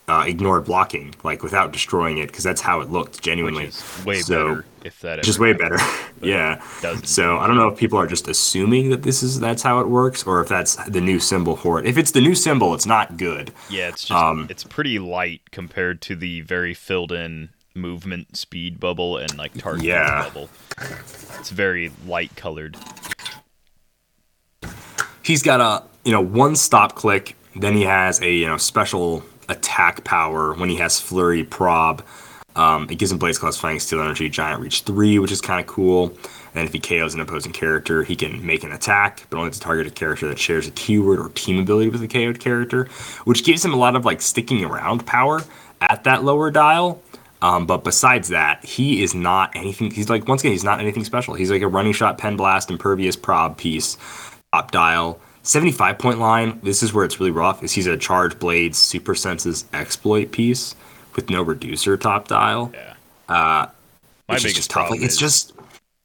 uh, 0.09 0.25
ignored 0.27 0.64
blocking, 0.64 1.14
like 1.23 1.42
without 1.42 1.73
destroying 1.73 2.18
it, 2.18 2.29
because 2.29 2.42
that's 2.44 2.61
how 2.62 2.81
it 2.81 2.90
looked 2.90 3.21
genuinely. 3.23 3.66
Which 3.66 3.75
is 3.75 4.05
way 4.05 4.21
So- 4.21 4.49
better 4.49 4.64
if 4.85 5.01
that 5.01 5.23
Just 5.23 5.38
way 5.38 5.53
happened. 5.53 5.71
better. 5.77 5.85
yeah. 6.23 6.62
So 7.05 7.37
I 7.38 7.47
don't 7.47 7.57
know 7.57 7.68
if 7.68 7.79
people 7.79 7.99
are 7.99 8.07
just 8.07 8.27
assuming 8.29 8.88
that 8.90 9.03
this 9.03 9.23
is 9.23 9.38
that's 9.38 9.62
how 9.62 9.81
it 9.81 9.88
works, 9.88 10.25
or 10.25 10.40
if 10.40 10.49
that's 10.49 10.77
the 10.88 11.01
new 11.01 11.18
symbol 11.21 11.57
for 11.57 11.79
it. 11.79 11.87
If 11.87 11.99
it's 11.99 12.11
the 12.12 12.21
new 12.21 12.35
symbol, 12.35 12.75
it's 12.75 12.87
not 12.87 13.16
good. 13.16 13.53
Yeah, 13.68 13.88
it's 13.88 14.03
just 14.05 14.12
Um, 14.12 14.47
it's 14.49 14.64
pretty 14.64 14.99
light 14.99 15.42
compared 15.51 16.01
to 16.03 16.16
the 16.16 16.40
very 16.42 16.75
filled 16.75 17.12
in 17.12 17.51
movement 17.75 18.37
speed 18.37 18.81
bubble 18.81 19.16
and 19.18 19.37
like 19.37 19.55
target 19.59 19.85
Yeah. 19.85 20.23
bubble. 20.25 20.49
It's 21.38 21.51
very 21.51 21.92
light 22.07 22.35
colored. 22.35 22.77
he's 25.23 25.42
got 25.42 25.61
a 25.61 25.85
you 26.05 26.12
know 26.12 26.21
one 26.21 26.57
stop 26.57 26.94
click 26.94 27.37
then 27.55 27.75
he 27.75 27.83
has 27.83 28.21
a 28.23 28.33
you 28.33 28.47
know 28.47 28.57
special 28.57 29.23
attack 29.49 30.05
power 30.05 30.55
when 30.55 30.69
he 30.69 30.77
has 30.77 31.01
flurry 31.01 31.45
prob 31.45 32.03
um, 32.57 32.89
it 32.91 32.97
gives 32.99 33.13
him 33.13 33.19
blaze 33.19 33.39
class 33.39 33.57
flying 33.57 33.79
steel 33.79 34.01
energy 34.01 34.29
giant 34.29 34.61
reach 34.61 34.83
3 34.83 35.19
which 35.19 35.33
is 35.33 35.41
kind 35.41 35.61
of 35.61 35.67
cool 35.67 36.13
and 36.55 36.67
if 36.67 36.73
he 36.73 36.81
KOs 36.81 37.15
an 37.15 37.21
opposing 37.21 37.53
character 37.53 38.03
he 38.03 38.17
can 38.17 38.45
make 38.45 38.65
an 38.65 38.73
attack 38.73 39.27
but 39.31 39.39
only 39.39 39.51
to 39.51 39.61
target 39.61 39.87
a 39.87 39.91
character 39.91 40.29
that 40.29 40.39
shares 40.39 40.67
a 40.67 40.71
keyword 40.73 41.19
or 41.19 41.29
team 41.31 41.59
ability 41.59 41.89
with 41.89 42.01
the 42.01 42.09
KO'd 42.09 42.41
character 42.41 42.89
which 43.25 43.45
gives 43.45 43.65
him 43.65 43.73
a 43.73 43.77
lot 43.77 43.97
of 43.97 44.05
like 44.05 44.21
sticking 44.21 44.65
around 44.65 45.07
power 45.07 45.43
at 45.81 46.05
that 46.05 46.25
lower 46.25 46.51
dial 46.51 47.03
um, 47.41 47.67
but 47.67 47.85
besides 47.85 48.29
that, 48.29 48.65
he 48.65 49.03
is 49.03 49.15
not 49.15 49.55
anything. 49.55 49.91
He's 49.91 50.11
like 50.11 50.27
once 50.27 50.43
again, 50.43 50.53
he's 50.53 50.65
not 50.65 50.81
anything 50.81 51.05
special. 51.05 51.35
He's 51.35 51.51
like 51.51 51.63
a 51.63 51.69
running 51.69 51.93
shot, 51.93 52.19
pen 52.19 52.37
blast, 52.37 52.71
impervious 52.71 53.17
prob 53.17 53.57
piece, 53.57 53.97
top 54.53 54.71
dial, 54.71 55.21
75 55.49 55.99
point 55.99 56.19
line. 56.19 56.61
This 56.63 56.83
is 56.83 56.93
where 56.93 57.05
it's 57.05 57.19
really 57.19 57.31
rough. 57.33 57.63
Is 57.65 57.73
he's 57.73 57.87
a 57.87 57.97
charge 57.97 58.39
blades, 58.39 58.77
super 58.79 59.15
senses 59.15 59.65
exploit 59.73 60.31
piece 60.31 60.75
with 61.17 61.31
no 61.31 61.43
reducer 61.43 61.97
top 61.97 62.29
dial. 62.29 62.71
Yeah. 62.75 62.95
Uh, 63.29 63.67
My 64.29 64.37
biggest 64.37 64.57
just 64.57 64.71
tough. 64.71 64.91
Like 64.91 65.01
it's 65.01 65.15
is- 65.15 65.19
just 65.19 65.53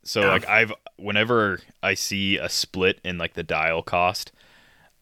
So 0.03 0.21
Yeah. 0.21 0.27
like 0.27 0.47
I've 0.47 0.71
whenever 0.97 1.59
I 1.81 1.93
see 1.95 2.37
a 2.37 2.47
split 2.47 2.99
in 3.03 3.17
like 3.17 3.33
the 3.33 3.43
dial 3.43 3.83
cost, 3.83 4.31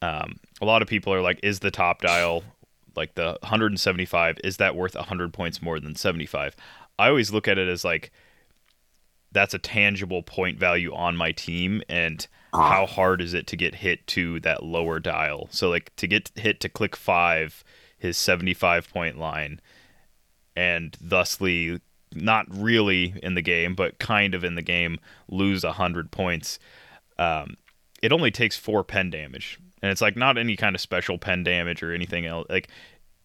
um, 0.01 0.39
a 0.59 0.65
lot 0.65 0.81
of 0.81 0.87
people 0.87 1.13
are 1.13 1.21
like, 1.21 1.39
is 1.43 1.59
the 1.59 1.71
top 1.71 2.01
dial 2.01 2.43
like 2.95 3.13
the 3.15 3.37
175 3.43 4.37
is 4.43 4.57
that 4.57 4.75
worth 4.75 4.95
100 4.95 5.31
points 5.33 5.61
more 5.61 5.79
than 5.79 5.95
75? 5.95 6.55
I 6.97 7.07
always 7.09 7.31
look 7.31 7.47
at 7.47 7.57
it 7.59 7.67
as 7.69 7.85
like 7.85 8.11
that's 9.31 9.53
a 9.53 9.59
tangible 9.59 10.23
point 10.23 10.57
value 10.59 10.93
on 10.93 11.15
my 11.15 11.31
team 11.31 11.83
and 11.87 12.27
Uh-huh. 12.53 12.67
how 12.67 12.85
hard 12.85 13.21
is 13.21 13.33
it 13.33 13.47
to 13.47 13.55
get 13.55 13.75
hit 13.75 14.05
to 14.07 14.39
that 14.41 14.63
lower 14.63 14.99
dial? 14.99 15.47
So 15.51 15.69
like 15.69 15.95
to 15.97 16.07
get 16.07 16.31
hit 16.35 16.59
to 16.61 16.69
click 16.69 16.95
5 16.95 17.63
his 17.97 18.17
75 18.17 18.91
point 18.91 19.19
line 19.19 19.61
and 20.55 20.97
thusly 20.99 21.79
not 22.13 22.45
really 22.49 23.13
in 23.23 23.35
the 23.35 23.41
game, 23.41 23.75
but 23.75 23.99
kind 23.99 24.33
of 24.35 24.43
in 24.43 24.55
the 24.55 24.61
game, 24.61 24.99
lose 25.29 25.63
hundred 25.63 26.11
points. 26.11 26.59
Um, 27.17 27.55
it 28.01 28.11
only 28.11 28.31
takes 28.31 28.57
four 28.57 28.83
pen 28.83 29.09
damage, 29.09 29.59
and 29.81 29.91
it's 29.91 30.01
like 30.01 30.17
not 30.17 30.37
any 30.37 30.55
kind 30.55 30.75
of 30.75 30.81
special 30.81 31.17
pen 31.17 31.43
damage 31.43 31.81
or 31.83 31.93
anything 31.93 32.25
else. 32.25 32.47
Like 32.49 32.69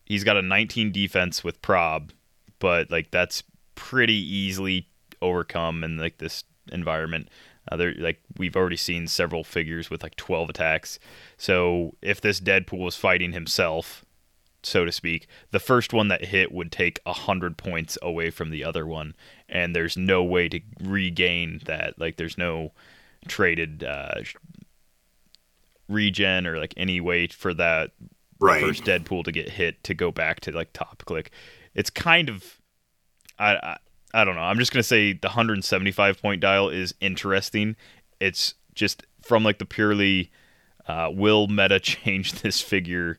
he's 0.05 0.25
got 0.25 0.37
a 0.37 0.43
19 0.43 0.93
defense 0.93 1.43
with 1.43 1.63
prob, 1.63 2.13
but 2.59 2.91
like 2.91 3.11
that's 3.11 3.43
pretty 3.75 4.15
easily 4.15 4.89
overcome 5.21 5.83
in 5.83 5.97
like 5.97 6.19
this 6.19 6.45
environment. 6.71 7.29
Uh, 7.71 7.77
there, 7.77 7.95
like 7.99 8.21
we've 8.37 8.57
already 8.57 8.77
seen 8.77 9.07
several 9.07 9.45
figures 9.45 9.91
with 9.91 10.03
like 10.03 10.17
12 10.17 10.51
attacks. 10.51 10.99
So 11.37 11.95
if 12.03 12.21
this 12.21 12.41
Deadpool 12.41 12.79
was 12.79 12.97
fighting 12.97 13.33
himself, 13.33 14.05
so 14.63 14.85
to 14.85 14.93
speak, 14.93 15.29
the 15.53 15.61
first 15.61 15.93
one 15.93 16.09
that 16.09 16.27
hit 16.27 16.51
would 16.51 16.73
take 16.73 16.99
a 17.07 17.13
hundred 17.13 17.57
points 17.57 17.97
away 18.03 18.31
from 18.31 18.51
the 18.51 18.65
other 18.65 18.85
one, 18.85 19.15
and 19.49 19.75
there's 19.77 19.97
no 19.97 20.25
way 20.25 20.49
to 20.49 20.61
regain 20.83 21.61
that. 21.67 21.99
Like, 21.99 22.17
there's 22.17 22.37
no 22.37 22.73
traded 23.29 23.85
uh, 23.85 24.23
regen 25.89 26.47
or 26.47 26.59
like 26.59 26.75
any 26.77 27.01
way 27.01 27.29
for 27.29 27.55
that 27.55 27.93
right. 28.41 28.61
first 28.61 28.85
Deadpool 28.85 29.25
to 29.25 29.33
get 29.33 29.51
hit 29.51 29.83
to 29.85 29.95
go 29.95 30.11
back 30.11 30.41
to 30.41 30.53
like 30.53 30.73
top 30.73 31.05
click. 31.07 31.31
It's 31.75 31.91
kind 31.91 32.29
of, 32.29 32.61
I, 33.39 33.55
I, 33.57 33.77
I 34.15 34.25
don't 34.25 34.37
know. 34.37 34.43
I'm 34.43 34.59
just 34.59 34.73
gonna 34.73 34.83
say 34.83 35.13
the 35.13 35.29
175 35.29 36.21
point 36.21 36.41
dial 36.41 36.69
is 36.69 36.95
interesting. 37.01 37.77
It's 38.21 38.55
just 38.75 39.05
from 39.23 39.43
like 39.43 39.59
the 39.59 39.67
purely 39.67 40.31
uh, 40.87 41.11
will 41.13 41.49
meta 41.49 41.81
change 41.81 42.33
this 42.43 42.61
figure. 42.61 43.19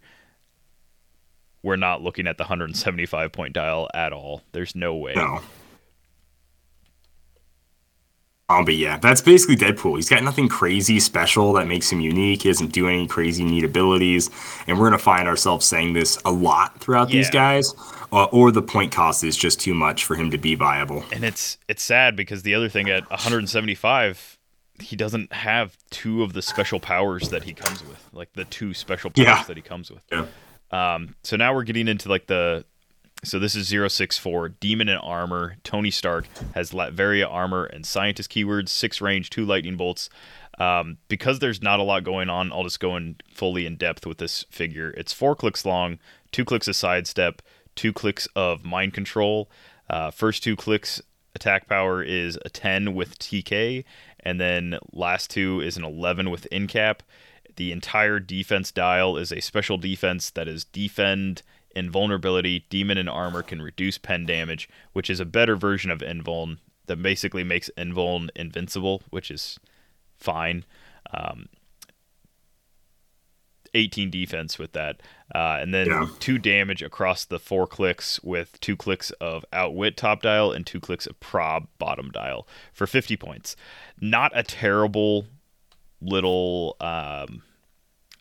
We're 1.64 1.76
not 1.76 2.02
looking 2.02 2.28
at 2.28 2.38
the 2.38 2.44
175 2.44 3.32
point 3.32 3.54
dial 3.54 3.90
at 3.94 4.14
all. 4.14 4.44
There's 4.54 4.76
no 4.76 4.96
way. 4.96 5.14
No. 5.16 5.42
Um, 8.50 8.64
but 8.64 8.76
yeah, 8.76 8.98
that's 8.98 9.20
basically 9.20 9.58
Deadpool. 9.58 9.98
He's 9.98 10.08
got 10.08 10.24
nothing 10.24 10.48
crazy 10.48 11.02
special 11.02 11.52
that 11.54 11.68
makes 11.68 11.92
him 11.92 12.00
unique. 12.00 12.44
He 12.44 12.50
doesn't 12.50 12.72
do 12.72 12.88
any 12.88 13.06
crazy 13.06 13.44
neat 13.44 13.66
abilities, 13.66 14.30
and 14.68 14.80
we're 14.80 14.86
gonna 14.86 14.98
find 14.98 15.28
ourselves 15.28 15.66
saying 15.66 15.92
this 15.92 16.18
a 16.24 16.32
lot 16.32 16.80
throughout 16.80 17.10
these 17.10 17.30
guys. 17.30 17.74
Uh, 18.14 18.24
or 18.32 18.54
the 18.54 18.62
point 18.62 18.94
cost 18.94 19.22
is 19.26 19.36
just 19.36 19.60
too 19.60 19.74
much 19.74 20.06
for 20.06 20.16
him 20.16 20.32
to 20.32 20.38
be 20.38 20.56
viable. 20.56 21.04
and 21.12 21.26
it's 21.26 21.58
it's 21.68 21.84
sad 21.84 22.16
because 22.16 22.44
the 22.44 22.56
other 22.56 22.70
thing 22.70 22.90
at 22.90 23.04
175 23.10 24.38
he 24.80 24.96
doesn't 24.96 25.34
have 25.34 25.76
two 25.90 26.24
of 26.24 26.32
the 26.32 26.42
special 26.42 26.80
powers 26.80 27.30
that 27.32 27.44
he 27.44 27.52
comes 27.54 27.84
with 27.86 28.08
like 28.14 28.32
the 28.34 28.46
two 28.46 28.74
special 28.74 29.10
powers 29.10 29.26
Yeah. 29.28 29.44
that 29.44 29.58
he 29.58 29.62
comes 29.64 29.92
with 29.92 30.04
Yeah. 30.10 30.26
um 30.72 31.16
so 31.24 31.36
now 31.36 31.54
we're 31.54 31.64
getting 31.64 31.90
into 31.90 32.08
like 32.08 32.28
the 32.28 32.64
so 33.24 33.40
this 33.40 33.56
is 33.56 33.68
064 33.68 34.50
demon 34.50 34.90
and 34.90 35.02
armor. 35.02 35.58
Tony 35.64 35.92
stark 35.92 36.28
has 36.54 36.72
latveria 36.72 37.28
armor 37.30 37.66
and 37.66 37.86
scientist 37.86 38.32
keywords 38.32 38.70
six 38.70 39.02
range 39.02 39.30
two 39.30 39.46
lightning 39.46 39.78
bolts. 39.78 40.10
Um, 40.60 40.98
because 41.08 41.38
there's 41.38 41.62
not 41.62 41.80
a 41.80 41.84
lot 41.84 42.04
going 42.04 42.32
on 42.32 42.52
i'll 42.52 42.64
just 42.64 42.80
go 42.80 42.96
in 42.98 43.18
fully 43.32 43.68
in 43.68 43.76
depth 43.76 44.06
with 44.06 44.18
this 44.18 44.44
figure. 44.50 44.90
It's 44.92 45.14
four 45.14 45.36
clicks 45.36 45.66
long 45.66 46.00
two 46.32 46.46
clicks 46.46 46.68
of 46.68 46.76
sidestep 46.76 47.42
two 47.78 47.94
clicks 47.94 48.28
of 48.36 48.66
mind 48.66 48.94
control. 48.94 49.50
Uh, 49.90 50.12
first 50.12 50.44
two 50.44 50.58
clicks 50.58 51.02
attack 51.36 51.70
power 51.70 52.04
is 52.04 52.38
a 52.44 52.50
10 52.50 52.94
with 52.94 53.18
TK, 53.20 53.86
and 54.20 54.42
then 54.42 54.78
last 54.92 55.30
two 55.30 55.62
is 55.62 55.78
an 55.78 55.86
11 55.86 56.30
with 56.30 56.48
incap. 56.52 57.00
The 57.56 57.72
entire 57.72 58.20
defense 58.20 58.72
dial 58.72 59.18
is 59.18 59.32
a 59.32 59.40
special 59.40 59.78
defense 59.78 60.30
that 60.32 60.48
is 60.48 60.66
defend, 60.66 61.44
invulnerability, 61.78 62.66
demon, 62.70 62.98
and 62.98 63.10
armor 63.10 63.44
can 63.44 63.62
reduce 63.62 63.98
pen 63.98 64.26
damage, 64.26 64.68
which 64.94 65.10
is 65.10 65.20
a 65.20 65.26
better 65.26 65.56
version 65.56 65.92
of 65.92 66.00
invuln 66.00 66.58
that 66.88 67.02
basically 67.02 67.44
makes 67.44 67.70
invuln 67.78 68.30
invincible, 68.36 69.02
which 69.10 69.30
is 69.30 69.60
fine. 70.18 70.66
Um, 71.14 71.48
18 73.74 74.10
defense 74.10 74.58
with 74.58 74.72
that. 74.74 75.02
Uh, 75.36 75.58
and 75.62 75.74
then 75.74 75.88
Yeah. 75.88 76.08
two 76.20 76.38
damage 76.38 76.82
across 76.82 77.26
the 77.26 77.38
four 77.38 77.68
clicks 77.68 78.20
with 78.24 78.60
two 78.60 78.76
clicks 78.78 79.12
of 79.12 79.46
outwit 79.54 79.98
top 79.98 80.22
dial 80.22 80.52
and 80.52 80.66
two 80.66 80.80
clicks 80.80 81.06
of 81.06 81.20
prob 81.20 81.68
bottom 81.78 82.10
dial 82.10 82.48
for 82.74 82.88
50 82.88 83.18
points. 83.18 83.56
Not 84.00 84.32
a 84.34 84.42
terrible 84.42 85.28
little 86.02 86.78
um, 86.80 87.44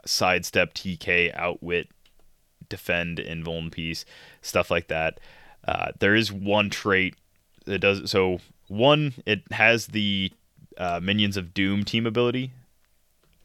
sidestep 0.05 0.75
TK 0.75 1.31
outwit 1.35 1.89
defend 2.69 3.19
invuln 3.19 3.71
Peace, 3.71 4.05
stuff 4.43 4.71
like 4.71 4.89
that. 4.89 5.19
Uh, 5.67 5.93
there 5.99 6.15
is 6.15 6.33
one 6.33 6.71
trait 6.71 7.15
that 7.65 7.79
does 7.81 8.11
so. 8.11 8.39
One, 8.69 9.15
it 9.25 9.43
has 9.53 9.89
the 9.89 10.33
uh, 10.77 11.01
minions 11.03 11.37
of 11.37 11.55
doom 11.55 11.85
team 11.85 12.07
ability, 12.07 12.53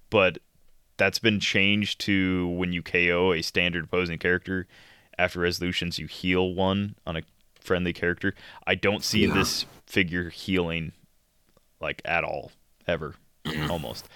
but 0.10 0.40
that's 0.98 1.20
been 1.20 1.40
changed 1.40 2.00
to 2.02 2.48
when 2.50 2.74
you 2.74 2.82
KO 2.84 3.34
a 3.34 3.42
standard 3.42 3.86
opposing 3.86 4.20
character 4.20 4.68
after 5.18 5.40
resolutions, 5.40 6.00
you 6.00 6.08
heal 6.08 6.54
one 6.54 6.96
on 7.06 7.18
a 7.18 7.22
friendly 7.60 7.94
character. 7.94 8.34
I 8.66 8.76
don't 8.76 9.04
see 9.04 9.26
Yeah. 9.26 9.34
this 9.34 9.66
figure 9.86 10.30
healing 10.30 10.94
like 11.80 12.02
at 12.06 12.24
all, 12.24 12.52
ever, 12.88 13.16
almost. 13.70 14.08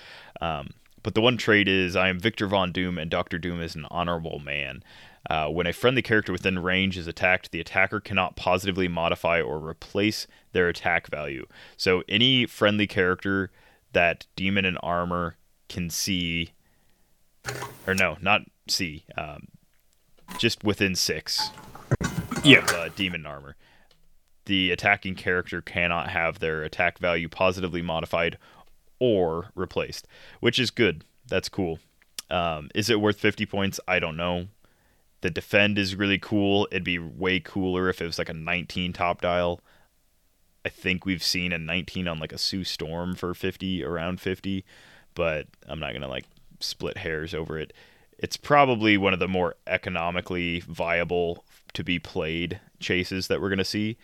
Um, 0.41 0.71
but 1.05 1.13
the 1.13 1.21
one 1.21 1.37
trait 1.37 1.67
is 1.67 1.95
I 1.95 2.07
am 2.09 2.19
Victor 2.19 2.47
Von 2.47 2.71
Doom, 2.71 2.97
and 2.97 3.11
Doctor 3.11 3.37
Doom 3.37 3.61
is 3.61 3.75
an 3.75 3.85
honorable 3.91 4.39
man. 4.39 4.83
Uh, 5.29 5.47
when 5.49 5.67
a 5.67 5.71
friendly 5.71 6.01
character 6.01 6.31
within 6.31 6.57
range 6.57 6.97
is 6.97 7.05
attacked, 7.05 7.51
the 7.51 7.59
attacker 7.59 7.99
cannot 7.99 8.35
positively 8.35 8.87
modify 8.87 9.39
or 9.39 9.59
replace 9.59 10.25
their 10.51 10.67
attack 10.67 11.05
value. 11.05 11.45
So 11.77 12.01
any 12.09 12.47
friendly 12.47 12.87
character 12.87 13.51
that 13.93 14.25
Demon 14.35 14.65
and 14.65 14.79
Armor 14.81 15.35
can 15.69 15.91
see, 15.91 16.53
or 17.85 17.93
no, 17.93 18.17
not 18.19 18.41
see, 18.67 19.05
um, 19.15 19.49
just 20.39 20.63
within 20.63 20.95
six 20.95 21.51
Yeah. 22.43 22.63
of 22.63 22.69
uh, 22.71 22.89
demon 22.95 23.27
armor. 23.27 23.55
The 24.45 24.71
attacking 24.71 25.15
character 25.15 25.61
cannot 25.61 26.09
have 26.09 26.39
their 26.39 26.63
attack 26.63 26.97
value 26.97 27.29
positively 27.29 27.83
modified 27.83 28.39
or 28.99 29.51
replaced, 29.55 30.07
which 30.39 30.59
is 30.59 30.71
good. 30.71 31.03
That's 31.27 31.49
cool. 31.49 31.79
Um, 32.29 32.69
is 32.73 32.89
it 32.89 33.01
worth 33.01 33.19
50 33.19 33.45
points? 33.45 33.79
I 33.87 33.99
don't 33.99 34.17
know. 34.17 34.47
The 35.21 35.29
defend 35.29 35.77
is 35.77 35.95
really 35.95 36.19
cool. 36.19 36.67
It'd 36.71 36.83
be 36.83 36.99
way 36.99 37.39
cooler 37.39 37.89
if 37.89 38.01
it 38.01 38.05
was 38.05 38.17
like 38.17 38.29
a 38.29 38.33
19 38.33 38.93
top 38.93 39.21
dial. 39.21 39.61
I 40.65 40.69
think 40.69 41.05
we've 41.05 41.23
seen 41.23 41.51
a 41.51 41.57
19 41.57 42.07
on 42.07 42.19
like 42.19 42.33
a 42.33 42.37
Sue 42.37 42.63
Storm 42.63 43.15
for 43.15 43.33
50, 43.33 43.83
around 43.83 44.19
50, 44.19 44.65
but 45.13 45.47
I'm 45.67 45.79
not 45.79 45.91
going 45.91 46.01
to 46.01 46.07
like 46.07 46.25
split 46.59 46.97
hairs 46.97 47.33
over 47.33 47.59
it. 47.59 47.73
It's 48.17 48.37
probably 48.37 48.97
one 48.97 49.13
of 49.13 49.19
the 49.19 49.27
more 49.27 49.55
economically 49.67 50.61
viable 50.61 51.45
to 51.73 51.83
be 51.83 51.99
played 51.99 52.59
chases 52.79 53.27
that 53.27 53.41
we're 53.41 53.49
going 53.49 53.59
to 53.59 53.65
see. 53.65 53.97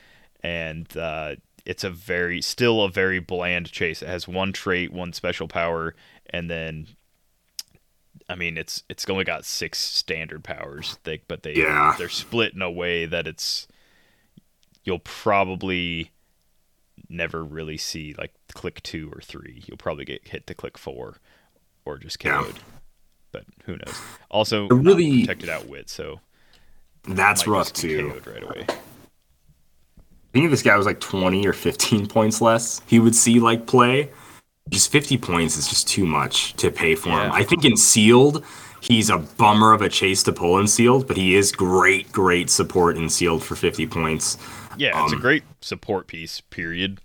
And 0.44 0.96
uh, 0.98 1.36
it's 1.66 1.84
a 1.84 1.90
very, 1.90 2.42
still 2.42 2.82
a 2.84 2.90
very 2.90 3.20
bland 3.20 3.72
chase. 3.72 4.02
It 4.02 4.08
has 4.08 4.28
one 4.28 4.52
trait, 4.54 4.92
one 4.92 5.14
special 5.14 5.48
power, 5.48 5.96
and 6.30 6.50
then 6.50 6.88
I 8.30 8.36
mean, 8.36 8.58
it's 8.58 8.84
it's 8.90 9.08
only 9.10 9.24
got 9.26 9.46
six 9.46 9.80
standard 9.80 10.44
powers, 10.44 10.98
they, 11.04 11.22
but 11.28 11.44
they 11.44 11.54
Yeah. 11.56 11.96
they're 11.98 12.08
split 12.10 12.54
in 12.54 12.62
a 12.62 12.72
way 12.72 13.06
that 13.06 13.28
it's 13.28 13.68
you'll 14.84 15.00
probably 15.00 16.12
never 17.10 17.44
really 17.44 17.78
see 17.78 18.14
like 18.18 18.34
click 18.54 18.82
two 18.84 19.12
or 19.14 19.22
three. 19.22 19.64
You'll 19.68 19.78
probably 19.78 20.06
get 20.06 20.28
hit 20.30 20.48
to 20.48 20.54
click 20.54 20.78
four, 20.78 21.18
or 21.86 21.98
just 21.98 22.24
Yeah. 22.24 22.42
KO'd. 22.44 22.60
But 23.34 23.46
who 23.66 23.74
knows? 23.78 23.96
Also, 24.30 24.68
It 24.68 24.74
really- 24.74 25.22
protected 25.22 25.50
out 25.50 25.68
wit, 25.68 25.90
so 25.90 26.22
That's 27.04 27.48
rough 27.48 27.74
too. 27.74 28.12
KO'd 28.12 28.28
right 28.28 28.44
away. 28.44 28.66
I 30.32 30.34
think 30.34 30.46
if 30.46 30.52
this 30.52 30.64
guy 30.64 30.78
was 30.78 30.86
like 30.86 31.02
20 31.02 31.46
or 31.46 31.52
15 31.54 32.08
points 32.10 32.40
less, 32.42 32.82
he 32.88 33.00
would 33.00 33.16
see 33.16 33.40
like 33.40 33.68
play. 33.68 34.10
Just 34.70 34.92
50 34.92 35.18
points 35.18 35.58
is 35.58 35.68
just 35.68 35.88
too 35.90 36.06
much 36.06 36.54
to 36.54 36.72
pay 36.72 36.96
for 36.96 37.10
him. 37.10 37.32
I 37.34 37.44
think 37.44 37.66
in 37.66 37.76
sealed, 37.76 38.46
he's 38.80 39.10
a 39.10 39.18
bummer 39.18 39.74
of 39.74 39.82
a 39.82 39.90
chase 39.90 40.24
to 40.24 40.32
pull 40.32 40.58
in 40.60 40.68
sealed, 40.68 41.06
but 41.08 41.18
he 41.18 41.36
is 41.36 41.52
great, 41.52 42.10
great 42.14 42.50
support 42.50 42.96
in 42.96 43.10
sealed 43.10 43.44
for 43.44 43.56
50 43.58 43.88
points. 43.88 44.38
Yeah, 44.78 45.04
it's 45.04 45.12
a 45.12 45.16
Um, 45.18 45.22
great 45.22 45.44
support 45.60 46.08
piece. 46.08 46.40
Period. 46.40 47.02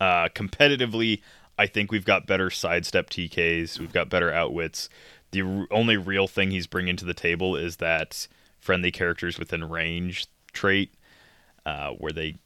Uh, 0.00 0.28
competitively, 0.28 1.20
I 1.58 1.66
think 1.66 1.90
we've 1.90 2.04
got 2.04 2.26
better 2.28 2.50
sidestep 2.50 3.10
TKs. 3.10 3.80
We've 3.80 3.92
got 3.92 4.08
better 4.08 4.32
outwits. 4.32 4.88
The 5.32 5.42
r- 5.42 5.66
only 5.72 5.96
real 5.96 6.28
thing 6.28 6.52
he's 6.52 6.68
bringing 6.68 6.94
to 6.96 7.04
the 7.04 7.14
table 7.14 7.56
is 7.56 7.76
that 7.78 8.28
friendly 8.60 8.92
characters 8.92 9.38
within 9.38 9.68
range 9.68 10.26
trait, 10.52 10.94
uh, 11.66 11.90
where 11.92 12.12
they 12.12 12.36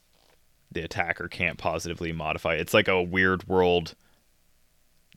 the 0.72 0.83
attacker 0.83 1.28
can't 1.28 1.59
positively 1.59 2.12
modify. 2.12 2.54
It's 2.54 2.74
like 2.74 2.88
a 2.88 3.02
weird 3.02 3.46
world. 3.48 3.94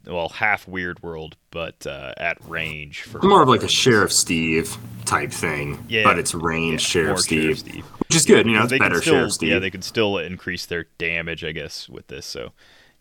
Well, 0.08 0.30
half 0.30 0.68
weird 0.68 1.04
world, 1.04 1.38
but 1.52 1.86
uh, 1.86 2.14
at 2.18 2.38
range 2.50 3.04
for 3.04 3.20
More 3.22 3.44
of 3.44 3.50
like 3.50 3.62
a. 3.62 3.68
Sheriff 3.68 4.12
Steve 4.12 4.76
type 5.06 5.32
thing, 5.32 5.86
Yeah. 5.90 6.04
but 6.04 6.18
it's 6.18 6.34
range 6.34 6.82
Yeah, 6.96 7.04
Sheriff 7.04 7.20
Steve, 7.20 7.60
Steve. 7.60 7.86
which 7.86 8.16
is 8.16 8.26
good. 8.26 8.48
You 8.48 8.54
know, 8.54 8.64
it's 8.64 8.76
better 8.80 9.00
still, 9.00 9.14
Sheriff 9.14 9.34
Steve. 9.34 9.50
Yeah, 9.50 9.60
they 9.60 9.70
could 9.70 9.84
still 9.84 10.18
increase 10.18 10.66
their 10.66 10.88
damage, 10.98 11.44
I 11.44 11.52
guess, 11.52 11.88
with 11.88 12.08
this. 12.08 12.26
So, 12.26 12.54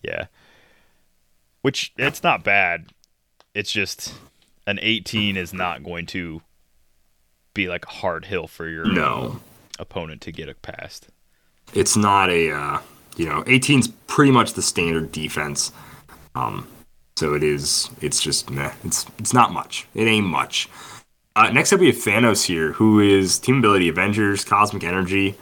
yeah. 0.03 0.27
Which 1.63 1.93
it's 1.97 2.23
not 2.23 2.45
bad. 2.45 2.93
It's 3.55 3.73
just 3.73 4.13
an 4.67 4.79
18 4.83 5.39
is 5.39 5.55
not 5.55 5.83
going 5.83 6.05
to 6.07 6.43
be 7.55 7.69
like 7.69 7.87
a 7.87 7.91
hard 7.91 8.27
hill 8.27 8.47
for 8.47 8.69
your 8.69 8.85
no, 8.85 9.41
opponent 9.79 10.21
to 10.23 10.33
get 10.33 10.61
past. 10.63 11.09
It's 11.75 11.97
not 11.97 12.31
a 12.31 12.51
uh, 12.51 12.81
you 13.17 13.27
know 13.27 13.43
18's 13.45 13.89
pretty 14.07 14.33
much 14.33 14.55
the 14.55 14.63
standard 14.63 15.13
defense. 15.13 15.73
Um 16.35 16.67
so 17.17 17.35
it 17.35 17.43
is 17.43 17.91
it's 18.01 18.23
just 18.23 18.51
meh. 18.51 18.73
it's 18.85 19.07
it's 19.19 19.35
not 19.35 19.53
much. 19.53 19.87
It 19.95 20.05
ain't 20.05 20.27
much. 20.27 20.69
Uh, 21.37 21.51
next 21.51 21.73
up 21.73 21.81
we 21.81 21.87
have 21.87 21.97
thanos 21.97 22.45
here 22.45 22.73
who 22.73 23.01
is 23.01 23.39
team 23.39 23.59
ability 23.59 23.89
avengers 23.89 24.45
cosmic 24.45 24.85
energy. 24.85 25.37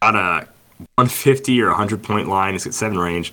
Got 0.00 0.16
a 0.16 0.48
150 0.96 1.60
or 1.62 1.68
100 1.68 2.02
point 2.02 2.28
line. 2.28 2.54
It's 2.54 2.66
at 2.66 2.74
7 2.74 2.98
range. 2.98 3.32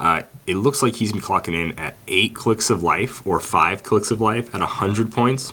Uh, 0.00 0.22
it 0.46 0.54
looks 0.56 0.82
like 0.82 0.94
he's 0.94 1.12
been 1.12 1.20
clocking 1.20 1.54
in 1.54 1.78
at 1.78 1.96
8 2.08 2.34
clicks 2.34 2.70
of 2.70 2.82
life 2.82 3.26
or 3.26 3.40
5 3.40 3.82
clicks 3.82 4.10
of 4.10 4.20
life 4.20 4.54
at 4.54 4.60
100 4.60 5.12
points. 5.12 5.52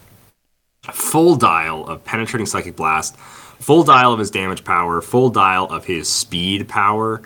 Full 0.92 1.36
dial 1.36 1.88
of 1.88 2.04
penetrating 2.04 2.46
psychic 2.46 2.76
blast, 2.76 3.16
full 3.64 3.84
dial 3.84 4.12
of 4.14 4.20
his 4.20 4.30
damage 4.30 4.64
power, 4.64 5.02
full 5.02 5.30
dial 5.30 5.66
of 5.68 5.86
his 5.86 6.10
speed 6.10 6.68
power, 6.68 7.22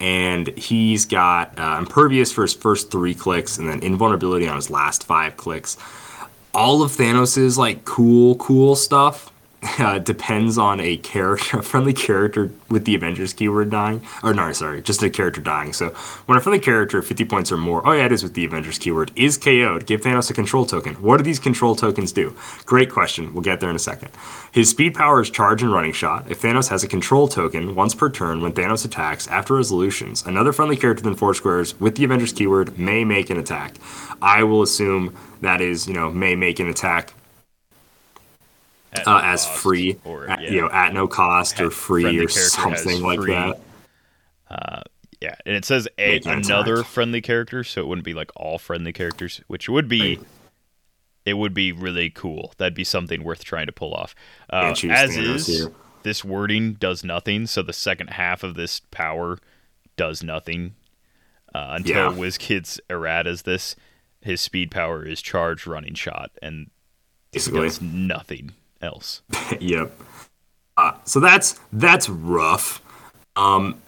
and 0.00 0.48
he's 0.48 1.04
got 1.04 1.58
uh, 1.58 1.76
impervious 1.78 2.32
for 2.32 2.42
his 2.42 2.54
first 2.54 2.90
three 2.90 3.14
clicks, 3.14 3.58
and 3.58 3.68
then 3.68 3.80
invulnerability 3.82 4.48
on 4.48 4.56
his 4.56 4.70
last 4.70 5.04
five 5.04 5.36
clicks. 5.36 5.76
All 6.54 6.82
of 6.82 6.92
Thanos's 6.92 7.58
like 7.58 7.84
cool, 7.84 8.36
cool 8.36 8.76
stuff 8.76 9.31
uh, 9.78 9.98
depends 9.98 10.58
on 10.58 10.80
a 10.80 10.96
character, 10.96 11.58
a 11.60 11.62
friendly 11.62 11.92
character 11.92 12.50
with 12.68 12.84
the 12.84 12.94
Avengers 12.94 13.32
keyword 13.32 13.70
dying, 13.70 14.02
or 14.22 14.34
no, 14.34 14.52
sorry, 14.52 14.82
just 14.82 15.02
a 15.02 15.10
character 15.10 15.40
dying. 15.40 15.72
So 15.72 15.90
when 16.26 16.36
a 16.36 16.40
friendly 16.40 16.58
character, 16.58 17.00
50 17.00 17.24
points 17.26 17.52
or 17.52 17.56
more, 17.56 17.86
oh 17.86 17.92
yeah, 17.92 18.06
it 18.06 18.12
is 18.12 18.22
with 18.22 18.34
the 18.34 18.44
Avengers 18.44 18.78
keyword, 18.78 19.12
is 19.14 19.38
KO'd, 19.38 19.86
give 19.86 20.00
Thanos 20.00 20.30
a 20.30 20.34
control 20.34 20.66
token. 20.66 20.94
What 20.94 21.18
do 21.18 21.22
these 21.22 21.38
control 21.38 21.76
tokens 21.76 22.12
do? 22.12 22.34
Great 22.66 22.90
question. 22.90 23.32
We'll 23.32 23.42
get 23.42 23.60
there 23.60 23.70
in 23.70 23.76
a 23.76 23.80
second. 23.80 24.10
His 24.50 24.70
speed 24.70 24.94
power 24.94 25.20
is 25.20 25.30
charge 25.30 25.62
and 25.62 25.72
running 25.72 25.92
shot. 25.92 26.30
If 26.30 26.42
Thanos 26.42 26.68
has 26.68 26.82
a 26.82 26.88
control 26.88 27.28
token 27.28 27.74
once 27.74 27.94
per 27.94 28.10
turn 28.10 28.40
when 28.40 28.52
Thanos 28.52 28.84
attacks 28.84 29.28
after 29.28 29.54
resolutions, 29.54 30.24
another 30.26 30.52
friendly 30.52 30.76
character 30.76 31.04
than 31.04 31.14
four 31.14 31.34
squares 31.34 31.78
with 31.78 31.96
the 31.96 32.04
Avengers 32.04 32.32
keyword 32.32 32.78
may 32.78 33.04
make 33.04 33.30
an 33.30 33.38
attack. 33.38 33.76
I 34.20 34.42
will 34.42 34.62
assume 34.62 35.16
that 35.40 35.60
is, 35.60 35.86
you 35.86 35.94
know, 35.94 36.10
may 36.10 36.34
make 36.34 36.58
an 36.58 36.68
attack 36.68 37.12
At 37.16 37.21
uh, 38.94 39.02
no 39.06 39.18
as 39.18 39.46
free, 39.46 39.98
or 40.04 40.28
at, 40.28 40.42
yeah, 40.42 40.50
you 40.50 40.60
know, 40.60 40.70
at 40.70 40.92
no 40.92 41.06
cost 41.08 41.60
or 41.60 41.70
free 41.70 42.18
or 42.18 42.28
something 42.28 43.02
like 43.02 43.20
free. 43.20 43.32
that. 43.32 43.60
yeah, 45.20 45.34
and 45.46 45.54
it 45.56 45.64
says 45.64 45.86
a 45.98 46.20
another 46.24 46.74
attack. 46.80 46.86
friendly 46.86 47.20
character, 47.20 47.62
so 47.64 47.80
it 47.82 47.86
wouldn't 47.86 48.04
be 48.04 48.14
like 48.14 48.30
all 48.36 48.58
friendly 48.58 48.92
characters, 48.92 49.40
which 49.46 49.68
would 49.68 49.88
be. 49.88 50.18
It 51.24 51.34
would 51.34 51.54
be 51.54 51.70
really 51.70 52.10
cool. 52.10 52.52
That'd 52.58 52.74
be 52.74 52.82
something 52.82 53.22
worth 53.22 53.44
trying 53.44 53.66
to 53.66 53.72
pull 53.72 53.94
off. 53.94 54.12
Uh, 54.50 54.74
as 54.90 55.16
is, 55.16 55.46
here. 55.46 55.70
this 56.02 56.24
wording 56.24 56.72
does 56.72 57.04
nothing. 57.04 57.46
So 57.46 57.62
the 57.62 57.72
second 57.72 58.08
half 58.10 58.42
of 58.42 58.56
this 58.56 58.80
power 58.90 59.38
does 59.96 60.24
nothing 60.24 60.74
uh, 61.54 61.74
until 61.76 61.94
Yeah. 61.94 62.18
WizKids 62.18 62.80
erratas 62.90 63.44
this. 63.44 63.76
His 64.20 64.40
speed 64.40 64.72
power 64.72 65.04
is 65.06 65.22
charge, 65.22 65.64
running 65.64 65.94
shot, 65.94 66.32
and 66.42 66.70
Basically. 67.30 67.60
does 67.68 67.80
nothing 67.80 68.50
else. 68.82 69.22
yep. 69.60 69.92
Uh, 70.76 70.92
so 71.04 71.20
that's 71.20 71.60
that's 71.72 72.08
rough. 72.08 72.82
Um, 73.36 73.80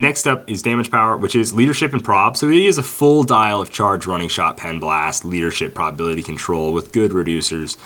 next 0.00 0.26
up 0.26 0.48
is 0.48 0.62
damage 0.62 0.90
power, 0.90 1.16
which 1.16 1.34
is 1.34 1.52
leadership 1.52 1.92
and 1.92 2.02
prob. 2.02 2.36
So 2.36 2.48
he 2.48 2.66
is 2.66 2.78
a 2.78 2.82
full 2.82 3.24
dial 3.24 3.60
of 3.60 3.70
charge, 3.70 4.06
running 4.06 4.28
shot, 4.28 4.56
pen 4.56 4.78
blast, 4.78 5.24
leadership, 5.24 5.74
probability 5.74 6.22
control 6.22 6.72
with 6.72 6.92
good 6.92 7.10
reducers. 7.10 7.76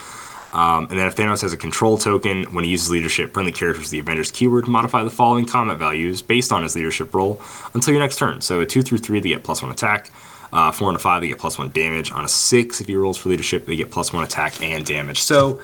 Um, 0.54 0.86
and 0.90 0.98
then 0.98 1.06
if 1.06 1.16
Thanos 1.16 1.40
has 1.40 1.54
a 1.54 1.56
control 1.56 1.96
token, 1.96 2.44
when 2.52 2.64
he 2.64 2.70
uses 2.70 2.90
leadership, 2.90 3.32
friendly 3.32 3.52
characters 3.52 3.88
the 3.88 3.98
Avengers 3.98 4.30
keyword 4.30 4.68
modify 4.68 5.02
the 5.02 5.10
following 5.10 5.46
combat 5.46 5.78
values 5.78 6.20
based 6.20 6.52
on 6.52 6.62
his 6.62 6.76
leadership 6.76 7.14
role 7.14 7.40
until 7.72 7.94
your 7.94 8.02
next 8.02 8.18
turn. 8.18 8.42
So 8.42 8.60
a 8.60 8.66
two 8.66 8.82
through 8.82 8.98
three, 8.98 9.20
they 9.20 9.30
get 9.30 9.44
plus 9.44 9.62
one 9.62 9.70
attack. 9.70 10.10
Uh, 10.52 10.70
four 10.70 10.88
and 10.88 10.96
a 10.96 10.98
five, 10.98 11.22
they 11.22 11.28
get 11.28 11.38
plus 11.38 11.56
one 11.56 11.70
damage. 11.70 12.12
On 12.12 12.26
a 12.26 12.28
six, 12.28 12.82
if 12.82 12.86
he 12.86 12.94
rolls 12.94 13.16
for 13.16 13.30
leadership, 13.30 13.64
they 13.64 13.76
get 13.76 13.90
plus 13.90 14.12
one 14.12 14.22
attack 14.22 14.60
and 14.62 14.84
damage. 14.84 15.22
So 15.22 15.62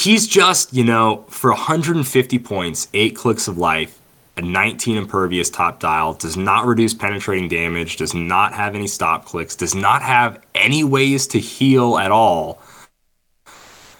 he's 0.00 0.26
just, 0.26 0.72
you 0.72 0.84
know, 0.84 1.24
for 1.28 1.50
150 1.50 2.38
points, 2.38 2.88
eight 2.94 3.14
clicks 3.14 3.48
of 3.48 3.58
life, 3.58 4.00
a 4.36 4.42
19 4.42 4.96
impervious 4.96 5.50
top 5.50 5.80
dial, 5.80 6.14
does 6.14 6.36
not 6.36 6.66
reduce 6.66 6.94
penetrating 6.94 7.48
damage, 7.48 7.96
does 7.96 8.14
not 8.14 8.54
have 8.54 8.74
any 8.74 8.86
stop 8.86 9.24
clicks, 9.24 9.54
does 9.54 9.74
not 9.74 10.02
have 10.02 10.40
any 10.54 10.84
ways 10.84 11.26
to 11.28 11.38
heal 11.38 11.98
at 11.98 12.10
all. 12.10 12.62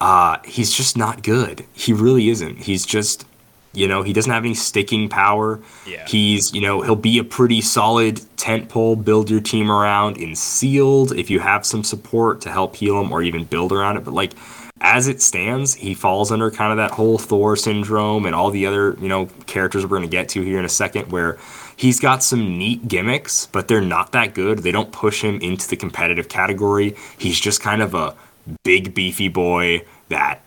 Uh, 0.00 0.38
he's 0.44 0.72
just 0.72 0.96
not 0.96 1.22
good. 1.22 1.66
He 1.72 1.92
really 1.92 2.30
isn't. 2.30 2.56
He's 2.56 2.86
just, 2.86 3.26
you 3.74 3.86
know, 3.86 4.02
he 4.02 4.14
doesn't 4.14 4.32
have 4.32 4.44
any 4.44 4.54
sticking 4.54 5.10
power. 5.10 5.60
Yeah. 5.86 6.06
He's, 6.08 6.54
you 6.54 6.62
know, 6.62 6.80
he'll 6.80 6.96
be 6.96 7.18
a 7.18 7.24
pretty 7.24 7.60
solid 7.60 8.20
tent 8.38 8.70
pole, 8.70 8.96
build 8.96 9.28
your 9.28 9.42
team 9.42 9.70
around 9.70 10.16
in 10.16 10.34
sealed 10.34 11.12
if 11.12 11.28
you 11.28 11.40
have 11.40 11.66
some 11.66 11.84
support 11.84 12.40
to 12.42 12.50
help 12.50 12.76
heal 12.76 12.98
him 12.98 13.12
or 13.12 13.22
even 13.22 13.44
build 13.44 13.72
around 13.72 13.98
it. 13.98 14.04
But 14.04 14.14
like 14.14 14.32
as 14.80 15.08
it 15.08 15.20
stands, 15.20 15.74
he 15.74 15.94
falls 15.94 16.32
under 16.32 16.50
kind 16.50 16.70
of 16.72 16.78
that 16.78 16.92
whole 16.92 17.18
Thor 17.18 17.54
syndrome 17.56 18.24
and 18.26 18.34
all 18.34 18.50
the 18.50 18.66
other, 18.66 18.96
you 19.00 19.08
know, 19.08 19.26
characters 19.46 19.84
we're 19.84 19.98
going 19.98 20.02
to 20.02 20.08
get 20.08 20.28
to 20.30 20.42
here 20.42 20.58
in 20.58 20.64
a 20.64 20.68
second 20.70 21.12
where 21.12 21.38
he's 21.76 22.00
got 22.00 22.22
some 22.22 22.56
neat 22.58 22.88
gimmicks, 22.88 23.46
but 23.46 23.68
they're 23.68 23.80
not 23.82 24.12
that 24.12 24.32
good. 24.34 24.60
They 24.60 24.72
don't 24.72 24.90
push 24.92 25.22
him 25.22 25.38
into 25.40 25.68
the 25.68 25.76
competitive 25.76 26.28
category. 26.28 26.96
He's 27.18 27.38
just 27.38 27.60
kind 27.60 27.82
of 27.82 27.94
a 27.94 28.16
big 28.64 28.94
beefy 28.94 29.28
boy 29.28 29.82
that 30.08 30.40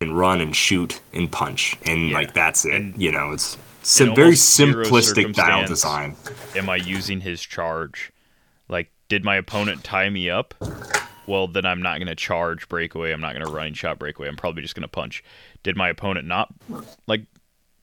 can 0.00 0.12
run 0.14 0.40
and 0.40 0.56
shoot 0.56 1.00
and 1.12 1.30
punch 1.30 1.76
and 1.84 2.08
Yeah. 2.08 2.14
like 2.14 2.32
that's 2.34 2.64
it. 2.64 2.72
And 2.74 3.00
you 3.00 3.12
know, 3.12 3.32
it's 3.32 3.56
in 4.00 4.14
very 4.14 4.32
simplistic 4.32 5.34
dial 5.34 5.66
design. 5.66 6.16
Am 6.56 6.70
I 6.70 6.76
using 6.76 7.20
his 7.20 7.42
charge? 7.42 8.12
Like, 8.66 8.90
did 9.08 9.24
my 9.24 9.36
opponent 9.36 9.84
tie 9.84 10.08
me 10.08 10.30
up? 10.30 10.54
Well, 11.26 11.46
then 11.48 11.64
I'm 11.64 11.80
not 11.82 11.98
going 11.98 12.08
to 12.08 12.14
charge 12.14 12.68
breakaway. 12.68 13.12
I'm 13.12 13.20
not 13.20 13.34
going 13.34 13.44
to 13.46 13.50
running 13.52 13.74
shot 13.74 13.98
breakaway. 13.98 14.28
I'm 14.28 14.36
probably 14.36 14.62
just 14.62 14.74
going 14.74 14.82
to 14.82 14.88
punch. 14.88 15.22
Did 15.62 15.76
my 15.76 15.88
opponent 15.88 16.26
not 16.26 16.52
like 17.06 17.22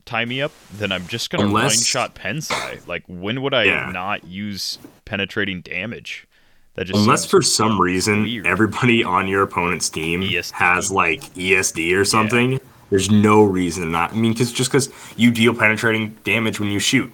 tie 0.06 0.26
me 0.26 0.42
up? 0.42 0.52
Then 0.74 0.92
I'm 0.92 1.08
just 1.08 1.30
going 1.30 1.40
to 1.42 1.46
running 1.46 1.62
Unless- 1.62 1.86
shot 1.86 2.16
pensai. 2.16 2.86
Like, 2.88 3.04
when 3.08 3.42
would 3.42 3.54
I 3.54 3.64
Yeah. 3.64 3.92
not 3.92 4.24
use 4.26 4.78
penetrating 5.06 5.62
damage? 5.62 6.28
That 6.76 6.86
just 6.86 7.00
Unless 7.00 7.26
for 7.26 7.42
some 7.42 7.82
reason 7.82 8.46
everybody 8.46 9.04
on 9.04 9.28
your 9.28 9.42
opponent's 9.44 9.90
team 9.90 10.22
ESD. 10.22 10.52
has 10.54 10.90
like 10.90 11.22
ESD 11.36 11.94
or 11.94 12.06
something, 12.06 12.62
there's 12.90 13.12
no 13.12 13.44
reason 13.44 13.92
not. 13.92 14.12
I 14.14 14.16
mean, 14.16 14.32
because 14.32 14.54
just 14.54 14.72
because 14.72 14.90
you 15.18 15.32
deal 15.32 15.54
penetrating 15.54 16.18
damage 16.24 16.62
when 16.62 16.70
you 16.72 16.80
shoot, 16.80 17.12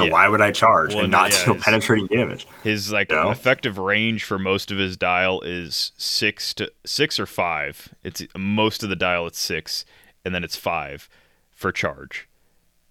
so 0.00 0.06
Yeah. 0.06 0.12
why 0.12 0.28
would 0.28 0.40
I 0.40 0.50
charge 0.50 0.94
Well, 0.94 1.04
and 1.04 1.10
not 1.12 1.30
yeah, 1.32 1.44
deal 1.44 1.54
it's- 1.54 1.64
penetrating 1.64 2.06
damage? 2.06 2.46
His 2.62 2.92
like 2.92 3.10
Yeah. 3.10 3.30
effective 3.30 3.78
range 3.78 4.24
for 4.24 4.38
most 4.38 4.70
of 4.70 4.78
his 4.78 4.96
dial 4.96 5.40
is 5.42 5.92
six 5.96 6.52
to 6.54 6.72
six 6.84 7.18
or 7.20 7.26
five. 7.26 7.94
It's 8.02 8.22
most 8.36 8.82
of 8.82 8.88
the 8.88 8.96
dial 8.96 9.26
it's 9.26 9.38
six, 9.40 9.84
and 10.24 10.34
then 10.34 10.44
it's 10.44 10.56
five 10.56 11.08
for 11.54 11.72
charge. 11.72 12.26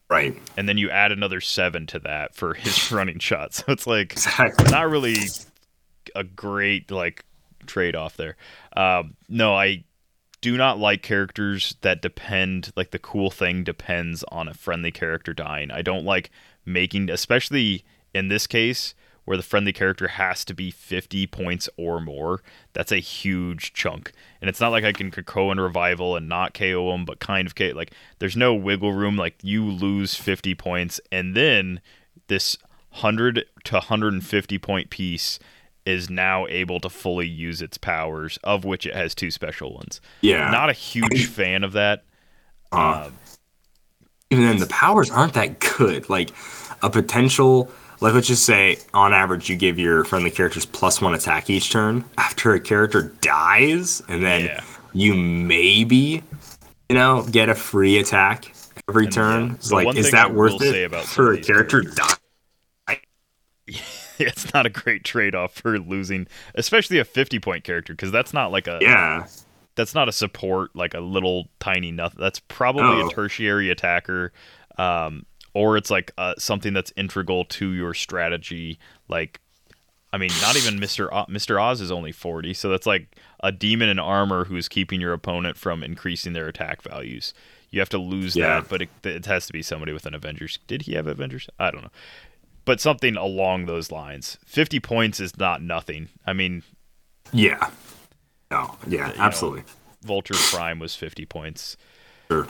Right. 0.09 0.35
and 0.57 0.67
then 0.67 0.77
you 0.79 0.89
add 0.89 1.11
another 1.11 1.39
seven 1.39 1.85
to 1.87 1.99
that 1.99 2.33
for 2.33 2.55
his 2.55 2.91
running 2.91 3.19
shot. 3.19 3.53
So 3.53 3.65
it's 3.67 3.85
like 3.85 4.13
Exactly. 4.13 4.71
not 4.71 4.89
really 4.89 5.17
a 6.15 6.23
great 6.23 6.89
like 6.89 7.25
trade 7.67 7.95
off 7.95 8.17
there. 8.17 8.35
Um, 8.75 9.15
no, 9.27 9.53
I 9.55 9.83
do 10.41 10.57
not 10.57 10.79
like 10.79 11.03
characters 11.03 11.75
that 11.81 12.01
depend 12.01 12.71
like 12.75 12.89
the 12.89 12.97
cool 12.97 13.29
thing 13.29 13.63
depends 13.63 14.23
on 14.31 14.47
a 14.47 14.53
friendly 14.55 14.89
character 14.91 15.31
dying. 15.33 15.69
I 15.69 15.83
don't 15.83 16.05
like 16.05 16.31
making 16.69 17.09
especially 17.09 17.83
in 18.13 18.27
this 18.27 18.47
case 18.47 18.93
where 19.29 19.37
the 19.37 19.43
friendly 19.43 19.71
character 19.71 20.07
has 20.07 20.43
to 20.43 20.55
be 20.55 20.71
50 20.71 21.27
points 21.27 21.69
or 21.77 22.01
more. 22.01 22.41
That's 22.73 22.91
a 22.91 22.97
huge 22.97 23.73
chunk. 23.73 24.11
And 24.41 24.49
it's 24.49 24.59
not 24.59 24.71
like 24.71 24.83
I 24.83 24.91
can 24.91 25.11
KO 25.11 25.51
and 25.51 25.61
revival 25.61 26.15
and 26.15 26.27
not 26.27 26.55
KO 26.55 26.91
them, 26.91 27.05
but 27.05 27.19
kind 27.19 27.45
of 27.45 27.53
KO. 27.53 27.73
Like, 27.75 27.93
there's 28.17 28.35
no 28.35 28.55
wiggle 28.55 28.91
room. 28.91 29.17
Like, 29.17 29.35
you 29.43 29.63
lose 29.63 30.15
50 30.15 30.55
points, 30.55 30.99
and 31.11 31.35
then 31.35 31.79
this 32.25 32.57
100 32.89 33.45
to 33.65 33.73
150 33.75 34.57
point 34.57 34.89
piece 34.89 35.37
is 35.85 36.09
now 36.09 36.47
able 36.47 36.79
to 36.79 36.89
fully 36.89 37.27
use 37.27 37.61
its 37.61 37.77
powers, 37.77 38.39
of 38.43 38.65
which 38.65 38.87
it 38.87 38.95
has 38.95 39.13
two 39.13 39.29
special 39.29 39.75
ones. 39.75 40.01
Yeah. 40.21 40.49
Not 40.49 40.71
a 40.71 40.73
huge 40.73 41.27
fan 41.27 41.63
of 41.63 41.73
that. 41.73 42.03
Uh, 42.71 43.09
even 44.29 44.45
then, 44.45 44.57
the 44.57 44.67
powers 44.67 45.09
aren't 45.09 45.33
that 45.33 45.59
good. 45.59 46.09
Like 46.09 46.29
a 46.81 46.89
potential, 46.89 47.71
like 47.99 48.13
let's 48.13 48.27
just 48.27 48.45
say, 48.45 48.77
on 48.93 49.13
average, 49.13 49.49
you 49.49 49.55
give 49.55 49.79
your 49.79 50.03
friendly 50.03 50.31
characters 50.31 50.65
plus 50.65 51.01
one 51.01 51.13
attack 51.13 51.49
each 51.49 51.71
turn. 51.71 52.05
After 52.17 52.53
a 52.53 52.59
character 52.59 53.13
dies, 53.21 54.01
and 54.07 54.23
then 54.23 54.45
Yeah. 54.45 54.63
you 54.93 55.15
maybe, 55.15 56.23
you 56.89 56.95
know, 56.95 57.25
get 57.31 57.49
a 57.49 57.55
free 57.55 57.97
attack 57.97 58.53
every 58.87 59.05
And, 59.05 59.13
turn. 59.13 59.57
yeah, 59.61 59.75
like, 59.75 59.97
is 59.97 60.05
thing 60.07 60.15
I 60.15 60.17
that 60.23 60.33
worth 60.33 60.61
it 60.61 60.91
for 61.05 61.33
a 61.33 61.37
character 61.41 61.81
die? 61.81 62.15
it's 64.19 64.53
not 64.53 64.65
a 64.65 64.69
great 64.69 65.03
trade 65.03 65.35
off 65.35 65.53
for 65.53 65.77
losing, 65.79 66.27
especially 66.55 66.99
a 66.99 67.05
50 67.05 67.39
point 67.39 67.63
character, 67.63 67.93
because 67.93 68.11
that's 68.11 68.33
not 68.33 68.51
like 68.51 68.67
a 68.67 68.79
Yeah, 68.81 69.25
that's 69.75 69.95
not 69.95 70.09
a 70.09 70.11
support 70.11 70.75
like 70.75 70.93
a 70.93 70.99
little 70.99 71.47
tiny 71.59 71.91
nothing. 71.91 72.19
That's 72.19 72.39
probably 72.39 72.83
No. 72.83 73.07
a 73.07 73.11
tertiary 73.11 73.69
attacker, 73.69 74.33
um, 74.77 75.25
or 75.53 75.77
it's 75.77 75.89
like 75.89 76.11
uh, 76.17 76.33
something 76.37 76.73
that's 76.73 76.91
integral 76.95 77.45
to 77.45 77.71
your 77.71 77.93
strategy. 77.93 78.77
Like, 79.07 79.39
I 80.11 80.17
mean, 80.17 80.31
not 80.41 80.55
even 80.57 80.79
Mister 80.79 81.13
o- 81.13 81.25
Mister 81.29 81.59
Oz 81.59 81.81
is 81.81 81.91
only 81.91 82.11
forty, 82.11 82.53
so 82.53 82.69
that's 82.69 82.85
like 82.85 83.15
a 83.41 83.51
demon 83.51 83.89
in 83.89 83.99
armor 83.99 84.45
who's 84.45 84.67
keeping 84.67 84.99
your 84.99 85.13
opponent 85.13 85.55
from 85.57 85.83
increasing 85.83 86.33
their 86.33 86.47
attack 86.47 86.81
values. 86.81 87.33
You 87.71 87.79
have 87.79 87.89
to 87.89 87.99
lose 87.99 88.35
Yeah. 88.35 88.61
that, 88.61 88.69
but 88.69 88.81
it, 88.81 88.89
it 89.03 89.25
has 89.27 89.45
to 89.47 89.53
be 89.53 89.61
somebody 89.61 89.93
with 89.93 90.05
an 90.07 90.15
Avengers. 90.15 90.57
Did 90.67 90.81
he 90.83 90.93
have 90.95 91.05
Avengers? 91.07 91.47
I 91.59 91.69
don't 91.71 91.83
know, 91.83 91.91
but 92.65 92.81
something 92.81 93.15
along 93.15 93.65
those 93.67 93.91
lines. 93.91 94.37
Fifty 94.45 94.79
points 94.79 95.19
is 95.19 95.37
not 95.37 95.61
nothing. 95.61 96.09
I 96.25 96.33
mean, 96.33 96.63
yeah, 97.31 97.69
no, 98.51 98.77
yeah, 98.87 99.07
know, 99.07 99.13
absolutely. 99.17 99.63
Vulture 100.01 100.35
Prime 100.51 100.79
was 100.79 100.95
fifty 100.95 101.25
points. 101.25 101.77
Sure. 102.29 102.47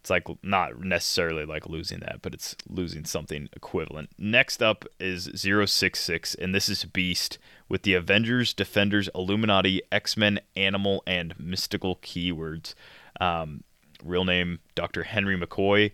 it's 0.00 0.10
like 0.10 0.26
not 0.42 0.80
necessarily 0.82 1.44
like 1.44 1.68
losing 1.68 2.00
that, 2.00 2.20
but 2.22 2.32
it's 2.34 2.56
losing 2.68 3.04
something 3.04 3.48
equivalent. 3.54 4.08
Next 4.18 4.62
up 4.62 4.86
is 4.98 5.28
066, 5.34 6.34
and 6.36 6.54
this 6.54 6.68
is 6.70 6.84
Beast 6.84 7.38
with 7.68 7.82
the 7.82 7.92
Avengers, 7.94 8.54
Defenders, 8.54 9.10
Illuminati, 9.14 9.82
X 9.92 10.16
Men, 10.16 10.40
Animal, 10.56 11.02
and 11.06 11.38
Mystical 11.38 11.96
keywords. 11.96 12.74
Um, 13.20 13.62
real 14.02 14.24
name 14.24 14.60
Dr. 14.74 15.02
Henry 15.02 15.38
McCoy. 15.38 15.92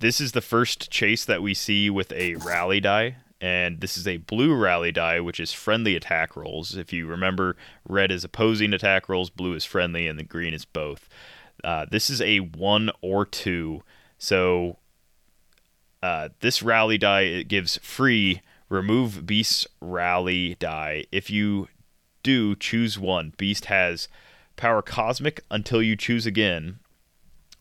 This 0.00 0.20
is 0.20 0.32
the 0.32 0.40
first 0.40 0.90
chase 0.90 1.24
that 1.24 1.40
we 1.42 1.54
see 1.54 1.88
with 1.88 2.10
a 2.12 2.34
rally 2.34 2.80
die. 2.80 3.16
And 3.44 3.82
this 3.82 3.98
is 3.98 4.08
a 4.08 4.16
blue 4.16 4.54
rally 4.54 4.90
die, 4.90 5.20
which 5.20 5.38
is 5.38 5.52
friendly 5.52 5.94
attack 5.96 6.34
rolls. 6.34 6.78
If 6.78 6.94
you 6.94 7.06
remember, 7.06 7.56
red 7.86 8.10
is 8.10 8.24
opposing 8.24 8.72
attack 8.72 9.06
rolls, 9.06 9.28
blue 9.28 9.52
is 9.52 9.66
friendly, 9.66 10.06
and 10.06 10.18
the 10.18 10.24
green 10.24 10.54
is 10.54 10.64
both. 10.64 11.10
Uh, 11.62 11.84
this 11.90 12.08
is 12.08 12.22
a 12.22 12.38
one 12.38 12.90
or 13.02 13.26
two. 13.26 13.82
So 14.16 14.78
uh, 16.02 16.30
this 16.40 16.62
rally 16.62 16.96
die 16.96 17.20
it 17.20 17.48
gives 17.48 17.76
free 17.82 18.40
remove 18.70 19.26
beast's 19.26 19.66
rally 19.78 20.54
die. 20.54 21.04
If 21.12 21.28
you 21.28 21.68
do 22.22 22.56
choose 22.56 22.98
one, 22.98 23.34
beast 23.36 23.66
has 23.66 24.08
power 24.56 24.80
cosmic 24.80 25.44
until 25.50 25.82
you 25.82 25.96
choose 25.96 26.24
again. 26.24 26.78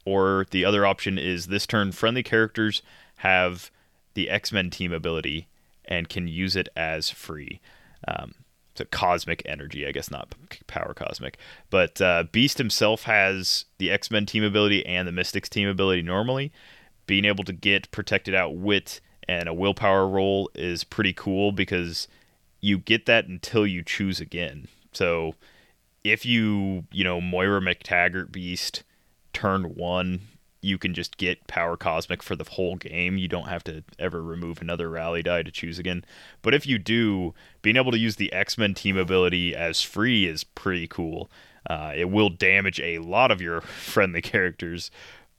Or 0.05 0.45
the 0.49 0.63
other 0.63 0.85
option 0.85 1.17
is 1.17 1.47
this 1.47 1.67
turn 1.67 1.91
friendly 1.91 2.23
characters 2.23 2.81
have 3.17 3.69
the 4.13 4.29
X 4.29 4.53
Men 4.53 4.69
team 4.69 4.93
ability 4.93 5.49
and 5.85 6.09
can 6.09 6.27
use 6.27 6.55
it 6.55 6.69
as 6.75 7.09
free. 7.09 7.61
Um, 8.07 8.33
so 8.75 8.85
cosmic 8.85 9.43
energy, 9.45 9.85
I 9.85 9.91
guess 9.91 10.09
not 10.09 10.33
power 10.67 10.93
cosmic, 10.93 11.37
but 11.69 12.01
uh, 12.01 12.23
Beast 12.31 12.57
himself 12.57 13.03
has 13.03 13.65
the 13.77 13.91
X 13.91 14.09
Men 14.09 14.25
team 14.25 14.43
ability 14.43 14.85
and 14.85 15.07
the 15.07 15.11
Mystics 15.11 15.49
team 15.49 15.67
ability 15.67 16.01
normally. 16.01 16.51
Being 17.05 17.25
able 17.25 17.43
to 17.43 17.53
get 17.53 17.91
protected 17.91 18.33
out 18.33 18.55
wit 18.55 19.01
and 19.27 19.47
a 19.47 19.53
willpower 19.53 20.07
roll 20.07 20.49
is 20.55 20.83
pretty 20.83 21.13
cool 21.13 21.51
because 21.51 22.07
you 22.61 22.77
get 22.77 23.05
that 23.05 23.27
until 23.27 23.67
you 23.67 23.83
choose 23.83 24.19
again. 24.19 24.67
So 24.93 25.35
if 26.03 26.25
you, 26.25 26.85
you 26.91 27.03
know, 27.03 27.21
Moira 27.21 27.61
MacTaggert 27.61 28.31
Beast 28.31 28.83
turn 29.33 29.75
one, 29.75 30.21
you 30.63 30.77
can 30.77 30.93
just 30.93 31.17
get 31.17 31.45
Power 31.47 31.75
Cosmic 31.75 32.23
for 32.23 32.35
the 32.35 32.45
whole 32.45 32.75
game. 32.75 33.17
You 33.17 33.27
don't 33.27 33.49
have 33.49 33.63
to 33.65 33.83
ever 33.99 34.21
remove 34.23 34.61
another 34.61 34.89
rally 34.89 35.21
die 35.21 35.43
to 35.43 35.51
choose 35.51 35.77
again. 35.77 36.05
But 36.41 36.53
if 36.53 36.65
you 36.65 36.77
do, 36.79 37.33
being 37.61 37.75
able 37.75 37.91
to 37.91 37.97
use 37.97 38.15
the 38.15 38.31
X 38.31 38.57
Men 38.57 38.73
team 38.73 38.97
ability 38.97 39.55
as 39.55 39.81
free 39.81 40.25
is 40.25 40.43
pretty 40.43 40.87
cool. 40.87 41.29
Uh, 41.69 41.93
it 41.95 42.09
will 42.09 42.29
damage 42.29 42.79
a 42.81 42.99
lot 42.99 43.31
of 43.31 43.41
your 43.41 43.61
friendly 43.61 44.21
characters, 44.21 44.89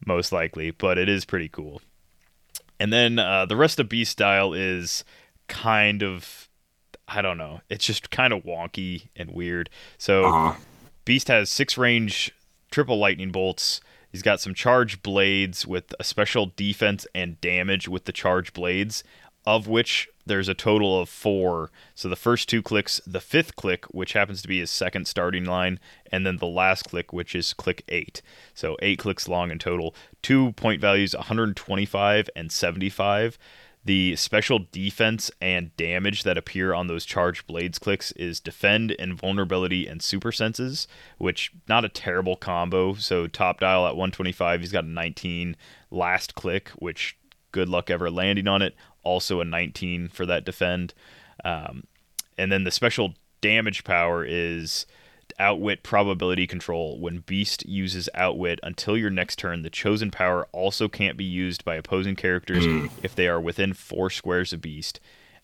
most 0.07 0.33
likely, 0.33 0.71
but 0.71 0.99
it 0.99 1.09
is 1.09 1.25
pretty 1.25 1.49
cool. 1.49 1.81
And 2.79 2.93
then 2.93 3.19
uh, 3.19 3.47
the 3.47 3.57
rest 3.57 3.79
of 3.81 3.89
Beast 3.89 4.13
style 4.13 4.53
is 4.53 5.05
kind 5.49 6.03
of, 6.03 6.49
I 7.07 7.23
don't 7.23 7.39
know, 7.39 7.61
it's 7.71 7.87
just 7.87 8.11
kind 8.11 8.33
of 8.33 8.43
wonky 8.45 9.09
and 9.17 9.31
weird. 9.31 9.71
So 9.99 10.25
Uh-huh. 10.27 10.61
Beast 11.05 11.29
has 11.29 11.51
six 11.51 11.77
range 11.79 12.35
triple 12.71 12.99
lightning 12.99 13.31
bolts. 13.31 13.81
He's 14.15 14.23
got 14.23 14.41
some 14.41 14.55
charge 14.55 15.03
blades 15.03 15.67
with 15.67 15.93
a 15.99 16.05
special 16.05 16.53
defense 16.55 17.05
and 17.17 17.41
damage 17.41 17.89
with 17.89 18.05
the 18.05 18.13
charge 18.13 18.53
blades, 18.53 19.03
of 19.45 19.67
which 19.67 20.09
there's 20.25 20.49
a 20.49 20.55
total 20.55 21.01
of 21.01 21.09
four. 21.09 21.73
So 21.97 22.09
the 22.09 22.15
first 22.15 22.49
two 22.49 22.63
clicks, 22.63 23.01
the 23.05 23.21
fifth 23.21 23.57
click, 23.57 23.87
which 23.87 24.13
happens 24.13 24.41
to 24.43 24.47
be 24.47 24.61
his 24.61 24.71
second 24.71 25.09
starting 25.09 25.45
line, 25.45 25.81
and 26.13 26.25
then 26.25 26.37
the 26.37 26.47
last 26.47 26.85
click, 26.85 27.13
which 27.13 27.35
is 27.35 27.55
click 27.55 27.83
eight. 27.89 28.23
So 28.55 28.77
eight 28.83 29.01
clicks 29.01 29.27
long 29.27 29.51
in 29.51 29.59
total. 29.59 29.97
Two 30.23 30.53
point 30.53 30.81
values 30.81 31.17
125 31.17 32.31
and 32.37 32.53
75. 32.53 33.37
The 33.85 34.17
special 34.17 34.61
defense 34.73 35.31
and 35.43 35.77
damage 35.77 36.23
that 36.23 36.39
appear 36.39 36.73
on 36.73 36.87
those 36.87 37.05
charged 37.05 37.47
blades 37.47 37.79
clicks 37.79 38.13
is 38.13 38.41
defend, 38.41 38.93
invulnerability, 38.93 39.87
and 39.87 40.01
super 40.01 40.33
senses, 40.33 40.89
which 41.19 41.53
not 41.69 41.85
a 41.85 41.91
terrible 41.91 42.37
combo. 42.37 42.95
So 42.95 43.27
top 43.27 43.61
dial 43.61 43.87
at 43.87 43.95
125, 43.95 44.61
he's 44.61 44.73
got 44.73 44.85
a 44.85 44.89
19. 44.89 45.57
Last 45.91 46.35
click, 46.35 46.71
which 46.71 47.19
good 47.53 47.69
luck 47.69 47.91
ever 47.91 48.11
landing 48.11 48.49
on 48.49 48.63
it, 48.63 48.75
also 49.03 49.41
a 49.41 49.45
19 49.45 50.09
for 50.09 50.25
that 50.25 50.47
defend. 50.47 50.95
Um, 51.45 51.85
and 52.39 52.51
then 52.51 52.65
the 52.65 52.71
special 52.71 53.15
damage 53.43 53.85
power 53.85 54.25
is 54.25 54.87
outwit 55.39 55.83
probability 55.83 56.47
control. 56.47 56.99
When 56.99 57.19
Beast 57.21 57.67
uses 57.67 58.09
outwit 58.15 58.61
until 58.63 58.97
your 58.97 59.11
next 59.11 59.39
turn, 59.39 59.63
the 59.63 59.71
chosen 59.71 60.11
power 60.11 60.47
also 60.53 60.89
can't 60.89 61.17
be 61.17 61.25
used 61.25 61.65
by 61.65 61.77
opposing 61.77 62.17
characters 62.17 62.65
hmm. 62.65 62.87
if 63.03 63.15
they 63.15 63.29
are 63.29 63.41
within 63.41 63.73
four 63.73 64.11
squares 64.11 64.53
of 64.53 64.61
Beast. 64.61 65.01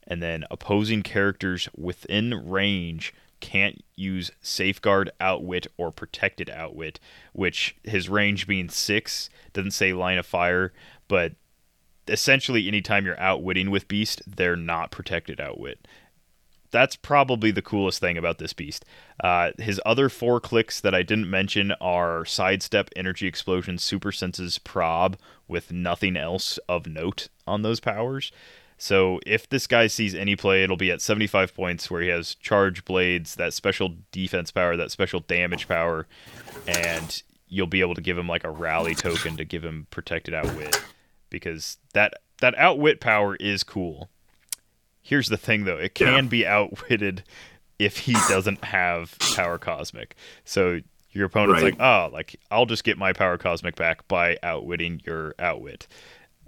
And 0.07 0.22
then 0.22 0.45
opposing 0.51 1.03
characters 1.03 1.68
within 1.76 2.49
range 2.49 3.14
can't 3.41 3.82
use 3.97 4.30
safeguard 4.41 5.11
outwit 5.20 5.66
or 5.76 5.91
protected 5.91 6.51
outwit, 6.51 7.01
which 7.32 7.76
his 7.84 8.09
range 8.09 8.47
being 8.47 8.68
six 8.68 9.30
doesn't 9.53 9.70
say 9.70 9.93
line 9.93 10.18
of 10.18 10.26
fire, 10.26 10.72
but 11.09 11.32
essentially 12.09 12.66
anytime 12.66 13.07
you're 13.07 13.20
outwitting 13.20 13.70
with 13.70 13.88
Beast, 13.88 14.22
they're 14.26 14.57
not 14.57 14.91
protected 14.91 15.41
outwit 15.41 15.86
that's 16.70 16.96
probably 16.96 17.50
the 17.50 17.62
coolest 17.62 18.00
thing 18.00 18.16
about 18.16 18.38
this 18.38 18.52
beast. 18.52 18.84
Uh, 19.22 19.50
his 19.58 19.80
other 19.84 20.08
four 20.08 20.40
clicks 20.40 20.80
that 20.80 20.94
I 20.94 21.02
didn't 21.02 21.28
mention 21.28 21.72
are 21.80 22.24
sidestep, 22.24 22.90
energy 22.96 23.26
explosion, 23.26 23.78
super 23.78 24.12
senses, 24.12 24.58
prob, 24.58 25.16
with 25.48 25.72
nothing 25.72 26.16
else 26.16 26.58
of 26.68 26.86
note 26.86 27.28
on 27.46 27.62
those 27.62 27.80
powers. 27.80 28.30
So 28.78 29.20
if 29.26 29.46
this 29.46 29.66
guy 29.66 29.88
sees 29.88 30.14
any 30.14 30.36
play, 30.36 30.62
it'll 30.62 30.76
be 30.76 30.90
at 30.90 31.02
75 31.02 31.54
points 31.54 31.90
where 31.90 32.00
he 32.00 32.08
has 32.08 32.34
charge 32.36 32.84
blades, 32.86 33.34
that 33.34 33.52
special 33.52 33.96
defense 34.10 34.50
power, 34.50 34.74
that 34.76 34.90
special 34.90 35.20
damage 35.20 35.68
power, 35.68 36.06
and 36.66 37.22
you'll 37.46 37.66
be 37.66 37.82
able 37.82 37.94
to 37.94 38.00
give 38.00 38.16
him 38.16 38.26
like 38.26 38.44
a 38.44 38.50
rally 38.50 38.94
token 38.94 39.36
to 39.36 39.44
give 39.44 39.62
him 39.62 39.86
protected 39.90 40.32
outwit 40.32 40.82
because 41.28 41.76
that 41.92 42.14
that 42.40 42.56
outwit 42.56 43.00
power 43.00 43.36
is 43.36 43.62
cool. 43.62 44.08
Here's 45.03 45.28
the 45.28 45.36
thing 45.36 45.64
though, 45.64 45.78
it 45.78 45.94
can 45.94 46.14
Yeah. 46.14 46.20
be 46.22 46.46
outwitted 46.46 47.24
if 47.78 47.98
he 47.98 48.12
doesn't 48.28 48.62
have 48.64 49.18
power 49.34 49.57
cosmic. 49.59 50.14
So 50.44 50.80
your 51.12 51.26
opponent's 51.26 51.62
Right. 51.62 51.72
like, 51.78 51.80
"Oh, 51.80 52.11
like 52.12 52.36
I'll 52.51 52.66
just 52.66 52.84
get 52.84 52.98
my 52.98 53.12
power 53.12 53.38
cosmic 53.38 53.74
back 53.76 54.07
by 54.07 54.36
outwitting 54.42 55.01
your 55.07 55.34
outwit 55.38 55.88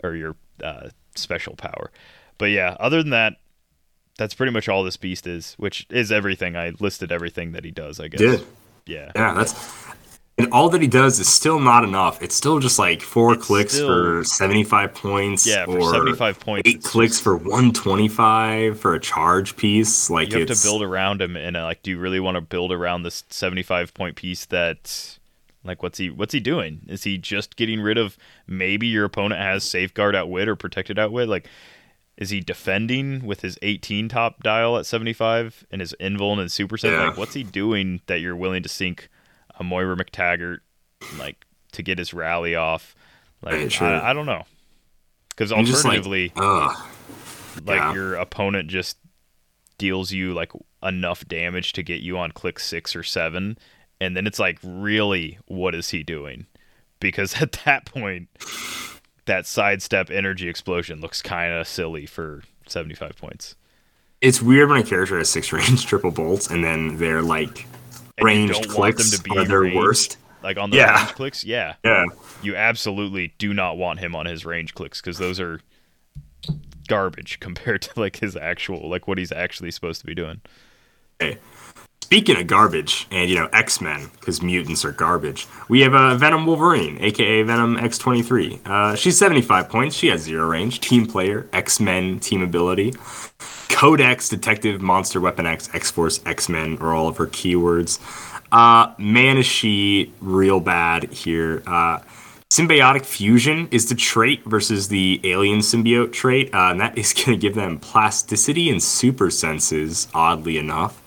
or 0.04 0.14
your 0.14 0.36
uh, 0.62 0.90
special 1.16 1.56
power." 1.56 1.90
But 2.38 2.50
yeah, 2.50 2.76
other 2.78 3.02
than 3.02 3.10
that, 3.10 3.34
that's 4.18 4.34
pretty 4.34 4.52
much 4.52 4.68
all 4.68 4.84
this 4.84 4.96
beast 4.98 5.26
is, 5.26 5.54
which 5.54 5.86
is 5.90 6.12
everything. 6.12 6.54
I 6.56 6.72
listed 6.78 7.10
everything 7.10 7.52
that 7.52 7.64
he 7.64 7.70
does, 7.70 7.98
I 7.98 8.08
guess. 8.08 8.20
Did. 8.20 8.46
Yeah. 8.86 9.10
Yeah, 9.16 9.34
that's 9.34 9.54
and 10.44 10.52
all 10.52 10.68
that 10.70 10.80
he 10.82 10.86
does 10.88 11.18
is 11.20 11.28
still 11.28 11.58
not 11.60 11.84
enough. 11.84 12.22
It's 12.22 12.34
still 12.34 12.58
just 12.58 12.78
like 12.78 13.00
four 13.02 13.34
It's 13.34 13.46
clicks 13.46 13.72
still- 13.74 13.88
for 13.88 14.24
seventy 14.24 14.64
five 14.64 14.94
points. 14.94 15.46
Yeah, 15.46 15.64
for 15.64 15.78
or 15.78 15.92
75 15.92 16.40
points, 16.40 16.68
Eight 16.68 16.82
clicks 16.82 17.12
just- 17.14 17.22
for 17.22 17.36
one 17.36 17.72
twenty 17.72 18.08
five 18.08 18.78
for 18.80 18.94
a 18.94 19.00
charge 19.00 19.56
piece. 19.56 20.10
Like 20.10 20.32
you 20.32 20.38
have 20.40 20.48
to 20.48 20.62
build 20.62 20.82
around 20.82 21.22
him 21.22 21.36
and 21.36 21.56
uh, 21.56 21.64
like 21.64 21.82
do 21.82 21.90
you 21.90 21.98
really 21.98 22.20
want 22.20 22.36
to 22.36 22.40
build 22.40 22.72
around 22.72 23.02
this 23.02 23.24
75 23.30 23.94
point 23.94 24.16
piece 24.16 24.44
that 24.46 25.18
like 25.64 25.82
what's 25.82 25.98
he 25.98 26.10
what's 26.10 26.32
he 26.32 26.40
doing 26.40 26.80
is 26.88 27.04
he 27.04 27.16
just 27.18 27.56
getting 27.56 27.80
rid 27.80 27.96
of 27.98 28.16
maybe 28.46 28.86
your 28.88 29.04
opponent 29.04 29.40
has 29.40 29.62
safeguard 29.64 30.16
outwit 30.16 30.48
or 30.48 30.56
protected 30.56 30.98
outwit 30.98 31.28
like 31.28 31.48
is 32.16 32.30
he 32.30 32.40
defending 32.40 33.24
with 33.24 33.40
his 33.42 33.58
18 33.62 34.08
top 34.08 34.42
dial 34.42 34.76
at 34.76 34.86
75 34.86 35.64
and 35.70 35.80
his 35.80 35.94
invuln 36.00 36.38
and 36.40 36.50
super 36.50 36.76
set 36.76 36.92
Yeah. 36.92 37.08
like 37.08 37.16
what's 37.16 37.34
he 37.34 37.42
doing 37.44 38.00
that 38.06 38.20
you're 38.20 38.34
willing 38.36 38.62
to 38.64 38.68
sink 38.68 39.08
a 39.58 39.64
moira 39.64 39.96
mactaggert 39.96 40.58
like 41.18 41.44
to 41.72 41.82
get 41.82 41.98
his 41.98 42.12
rally 42.14 42.54
off 42.54 42.94
like 43.42 43.80
I, 43.82 44.10
I 44.10 44.12
don't 44.12 44.26
know 44.26 44.44
because 45.30 45.50
I'm 45.52 45.64
like, 45.64 45.74
alternatively 45.74 46.32
uh, 46.36 46.74
like 47.64 47.78
Yeah. 47.78 47.94
your 47.94 48.14
opponent 48.14 48.68
just 48.68 48.98
deals 49.78 50.12
you 50.12 50.32
like 50.32 50.52
enough 50.82 51.26
damage 51.26 51.72
to 51.74 51.82
get 51.82 52.00
you 52.00 52.18
on 52.18 52.30
click 52.32 52.58
six 52.60 52.94
or 52.94 53.02
seven, 53.02 53.58
and 54.00 54.16
then 54.16 54.26
it's 54.26 54.38
like, 54.38 54.58
really, 54.62 55.38
what 55.46 55.74
is 55.74 55.90
he 55.90 56.02
doing? 56.02 56.46
Because 57.00 57.34
at 57.42 57.52
that 57.64 57.86
point, 57.86 58.28
that 59.26 59.46
sidestep 59.46 60.10
energy 60.10 60.48
explosion 60.48 61.00
looks 61.00 61.20
kind 61.22 61.52
of 61.52 61.66
silly 61.66 62.06
for 62.06 62.42
75 62.66 63.16
points. 63.16 63.56
It's 64.20 64.40
weird 64.42 64.68
when 64.68 64.80
a 64.80 64.84
character 64.84 65.18
has 65.18 65.28
six 65.30 65.52
range 65.52 65.84
triple 65.86 66.10
bolts 66.12 66.48
and 66.48 66.62
then 66.62 66.96
they're 66.98 67.22
like 67.22 67.66
And 68.18 68.26
ranged 68.26 68.54
don't 68.54 68.76
want 68.78 68.96
them 68.96 69.04
clicks 69.06 69.10
to 69.16 69.22
be 69.22 69.36
are 69.36 69.44
their 69.44 69.60
ranged. 69.60 69.76
worst. 69.76 70.16
Like 70.42 70.56
on 70.58 70.70
the 70.70 70.76
Yeah. 70.78 70.96
range 70.98 71.14
clicks, 71.14 71.44
yeah, 71.44 71.74
Yeah. 71.84 72.04
you 72.42 72.56
absolutely 72.56 73.32
do 73.38 73.54
not 73.54 73.76
want 73.76 74.00
him 74.00 74.14
on 74.16 74.26
his 74.26 74.44
range 74.44 74.74
clicks 74.74 75.00
because 75.00 75.18
those 75.18 75.38
are 75.38 75.60
garbage 76.88 77.38
compared 77.40 77.82
to 77.82 78.00
like 78.00 78.16
his 78.16 78.36
actual, 78.36 78.88
like 78.90 79.06
what 79.06 79.18
he's 79.18 79.32
actually 79.32 79.70
supposed 79.70 80.00
to 80.00 80.06
be 80.06 80.14
doing. 80.14 80.40
Okay. 81.22 81.38
Speaking 82.12 82.36
of 82.36 82.46
garbage 82.46 83.06
and 83.10 83.30
you 83.30 83.36
know 83.36 83.48
X 83.54 83.80
Men 83.80 84.10
because 84.20 84.42
mutants 84.42 84.84
are 84.84 84.92
garbage, 84.92 85.46
we 85.70 85.80
have 85.80 85.94
uh, 85.94 86.14
Venom 86.14 86.44
Wolverine, 86.44 86.98
aka 87.00 87.42
Venom 87.42 87.78
X23. 87.78 88.66
Uh, 88.66 88.94
she's 88.94 89.16
75 89.16 89.70
points. 89.70 89.96
She 89.96 90.08
has 90.08 90.20
zero 90.20 90.46
range. 90.46 90.80
Team 90.80 91.06
player, 91.06 91.48
X 91.54 91.80
Men 91.80 92.20
team 92.20 92.42
ability. 92.42 92.92
Codex, 93.70 94.28
Detective, 94.28 94.82
Monster, 94.82 95.22
Weapon 95.22 95.46
X, 95.46 95.70
X 95.72 95.90
Force, 95.90 96.20
X 96.26 96.50
Men 96.50 96.76
are 96.82 96.92
all 96.92 97.08
of 97.08 97.16
her 97.16 97.28
keywords. 97.28 97.98
Uh, 98.52 98.92
man, 98.98 99.38
is 99.38 99.46
she 99.46 100.12
real 100.20 100.60
bad 100.60 101.10
here. 101.10 101.62
Uh, 101.66 102.00
symbiotic 102.50 103.06
fusion 103.06 103.68
is 103.70 103.88
the 103.88 103.94
trait 103.94 104.44
versus 104.44 104.88
the 104.88 105.18
alien 105.24 105.60
symbiote 105.60 106.12
trait, 106.12 106.54
uh, 106.54 106.72
and 106.72 106.78
that 106.78 106.98
is 106.98 107.14
going 107.14 107.28
to 107.28 107.36
give 107.38 107.54
them 107.54 107.78
plasticity 107.78 108.68
and 108.68 108.82
super 108.82 109.30
senses, 109.30 110.08
oddly 110.12 110.58
enough. 110.58 111.01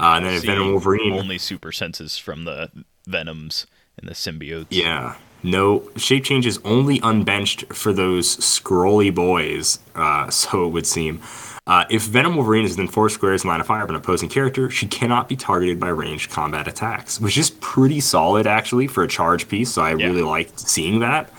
Uh, 0.00 0.14
and 0.16 0.26
then 0.26 0.34
if 0.34 0.42
Venom 0.44 0.62
Seeing 0.62 0.70
Wolverine. 0.72 1.12
only 1.12 1.38
super 1.38 1.72
senses 1.72 2.16
from 2.16 2.44
the 2.44 2.70
venoms 3.06 3.66
and 3.98 4.08
the 4.08 4.14
symbiotes. 4.14 4.66
Yeah. 4.70 5.16
No, 5.42 5.88
shape 5.96 6.24
change 6.24 6.46
is 6.46 6.58
only 6.64 7.00
unbenched 7.02 7.72
for 7.72 7.92
those 7.92 8.36
scrolly 8.38 9.14
boys, 9.14 9.78
uh, 9.94 10.28
so 10.30 10.66
it 10.66 10.70
would 10.70 10.86
seem. 10.86 11.20
Uh, 11.66 11.84
if 11.90 12.02
Venom 12.02 12.34
Wolverine 12.36 12.64
is 12.64 12.72
within 12.72 12.88
four 12.88 13.08
squares 13.08 13.44
in 13.44 13.50
line 13.50 13.60
of 13.60 13.66
fire 13.66 13.84
of 13.84 13.90
an 13.90 13.94
opposing 13.96 14.28
character, 14.28 14.70
she 14.70 14.86
cannot 14.86 15.28
be 15.28 15.36
targeted 15.36 15.78
by 15.78 15.88
ranged 15.88 16.30
combat 16.30 16.66
attacks, 16.66 17.20
which 17.20 17.38
is 17.38 17.50
pretty 17.50 18.00
solid 18.00 18.46
actually 18.46 18.86
for 18.86 19.04
a 19.04 19.08
charge 19.08 19.48
piece. 19.48 19.70
So 19.72 19.82
I 19.82 19.94
Yeah. 19.94 20.06
really 20.06 20.22
liked 20.22 20.58
seeing 20.58 21.00
that. 21.00 21.32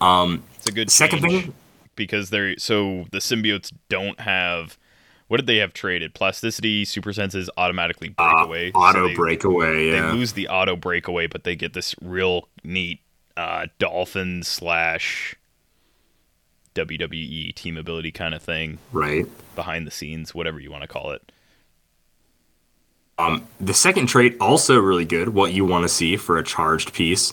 Um, 0.00 0.44
It's 0.56 0.66
a 0.66 0.72
good 0.72 0.90
Second 0.90 1.20
thing- 1.22 1.54
because 1.96 2.28
they're 2.30 2.56
so 2.58 3.06
the 3.10 3.18
symbiotes 3.18 3.72
don't 3.88 4.20
have 4.20 4.76
what 5.28 5.38
did 5.38 5.46
they 5.46 5.56
have 5.56 5.72
traded? 5.72 6.14
Plasticity, 6.14 6.84
super 6.84 7.12
senses, 7.12 7.50
automatically 7.56 8.14
Uh, 8.18 8.32
breakaway. 8.32 8.72
So 8.72 8.78
auto 8.78 9.08
they- 9.08 9.14
breakaway, 9.14 9.90
They 9.90 9.96
yeah. 9.96 10.12
lose 10.12 10.32
the 10.34 10.48
auto 10.48 10.76
breakaway, 10.76 11.26
but 11.26 11.44
they 11.44 11.56
get 11.56 11.72
this 11.72 11.94
real 12.00 12.48
neat 12.64 13.00
uh, 13.36 13.66
dolphin 13.78 14.42
slash 14.42 15.34
WWE 16.74 17.52
team 17.54 17.76
ability 17.76 18.10
kind 18.12 18.34
of 18.34 18.42
thing, 18.42 18.78
Right. 18.92 19.26
behind 19.54 19.86
the 19.86 19.90
scenes, 19.90 20.34
whatever 20.34 20.60
you 20.60 20.70
want 20.70 20.82
to 20.82 20.88
call 20.88 21.10
it. 21.12 21.32
Um, 23.18 23.46
the 23.60 23.72
second 23.74 24.06
trait 24.06 24.36
also 24.40 24.78
really 24.78 25.06
good. 25.06 25.30
What 25.30 25.52
you 25.52 25.64
want 25.64 25.84
to 25.84 25.88
see 25.88 26.16
for 26.16 26.36
a 26.36 26.42
charged 26.44 26.92
piece, 26.92 27.32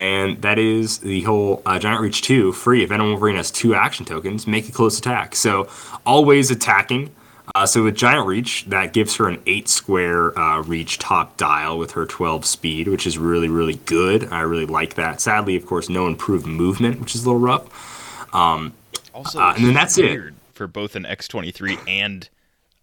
and 0.00 0.40
that 0.42 0.58
is 0.58 0.98
the 0.98 1.22
whole 1.22 1.62
uh, 1.64 1.78
Giant 1.78 2.02
Reach 2.02 2.20
two 2.20 2.52
free. 2.52 2.82
If 2.82 2.90
Venom 2.90 3.08
Wolverine 3.08 3.36
has 3.36 3.50
two 3.50 3.74
action 3.74 4.04
tokens, 4.04 4.46
make 4.46 4.68
a 4.68 4.72
close 4.72 4.98
attack. 4.98 5.34
So 5.34 5.66
always 6.04 6.50
attacking. 6.50 7.10
Uh, 7.56 7.64
so 7.66 7.84
with 7.84 7.94
Giant 7.94 8.26
Reach, 8.26 8.64
that 8.66 8.92
gives 8.92 9.14
her 9.16 9.28
an 9.28 9.40
eight 9.46 9.68
square 9.68 10.36
uh, 10.36 10.60
reach 10.62 10.98
top 10.98 11.36
dial 11.36 11.78
with 11.78 11.92
her 11.92 12.04
12 12.04 12.44
speed, 12.44 12.88
which 12.88 13.06
is 13.06 13.16
really 13.16 13.48
really 13.48 13.76
good. 13.86 14.32
I 14.32 14.40
really 14.40 14.66
like 14.66 14.94
that. 14.94 15.20
Sadly, 15.20 15.54
of 15.54 15.64
course, 15.64 15.88
no 15.88 16.06
improved 16.08 16.46
movement, 16.46 17.00
which 17.00 17.14
is 17.14 17.24
a 17.24 17.28
little 17.28 17.40
rough. 17.40 18.32
Also, 18.34 19.38
Uh, 19.40 19.54
and 19.56 19.64
then 19.66 19.74
that's 19.74 19.96
it. 19.98 20.04
weird 20.10 20.34
for 20.52 20.66
both 20.66 20.96
an 20.96 21.04
X23 21.04 21.78
and 21.88 22.28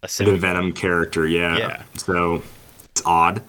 a 0.02 0.08
the 0.24 0.36
Venom 0.36 0.72
character, 0.72 1.26
yeah. 1.26 1.58
Yeah. 1.58 1.82
So 1.96 2.42
it's 2.90 3.02
odd. 3.04 3.42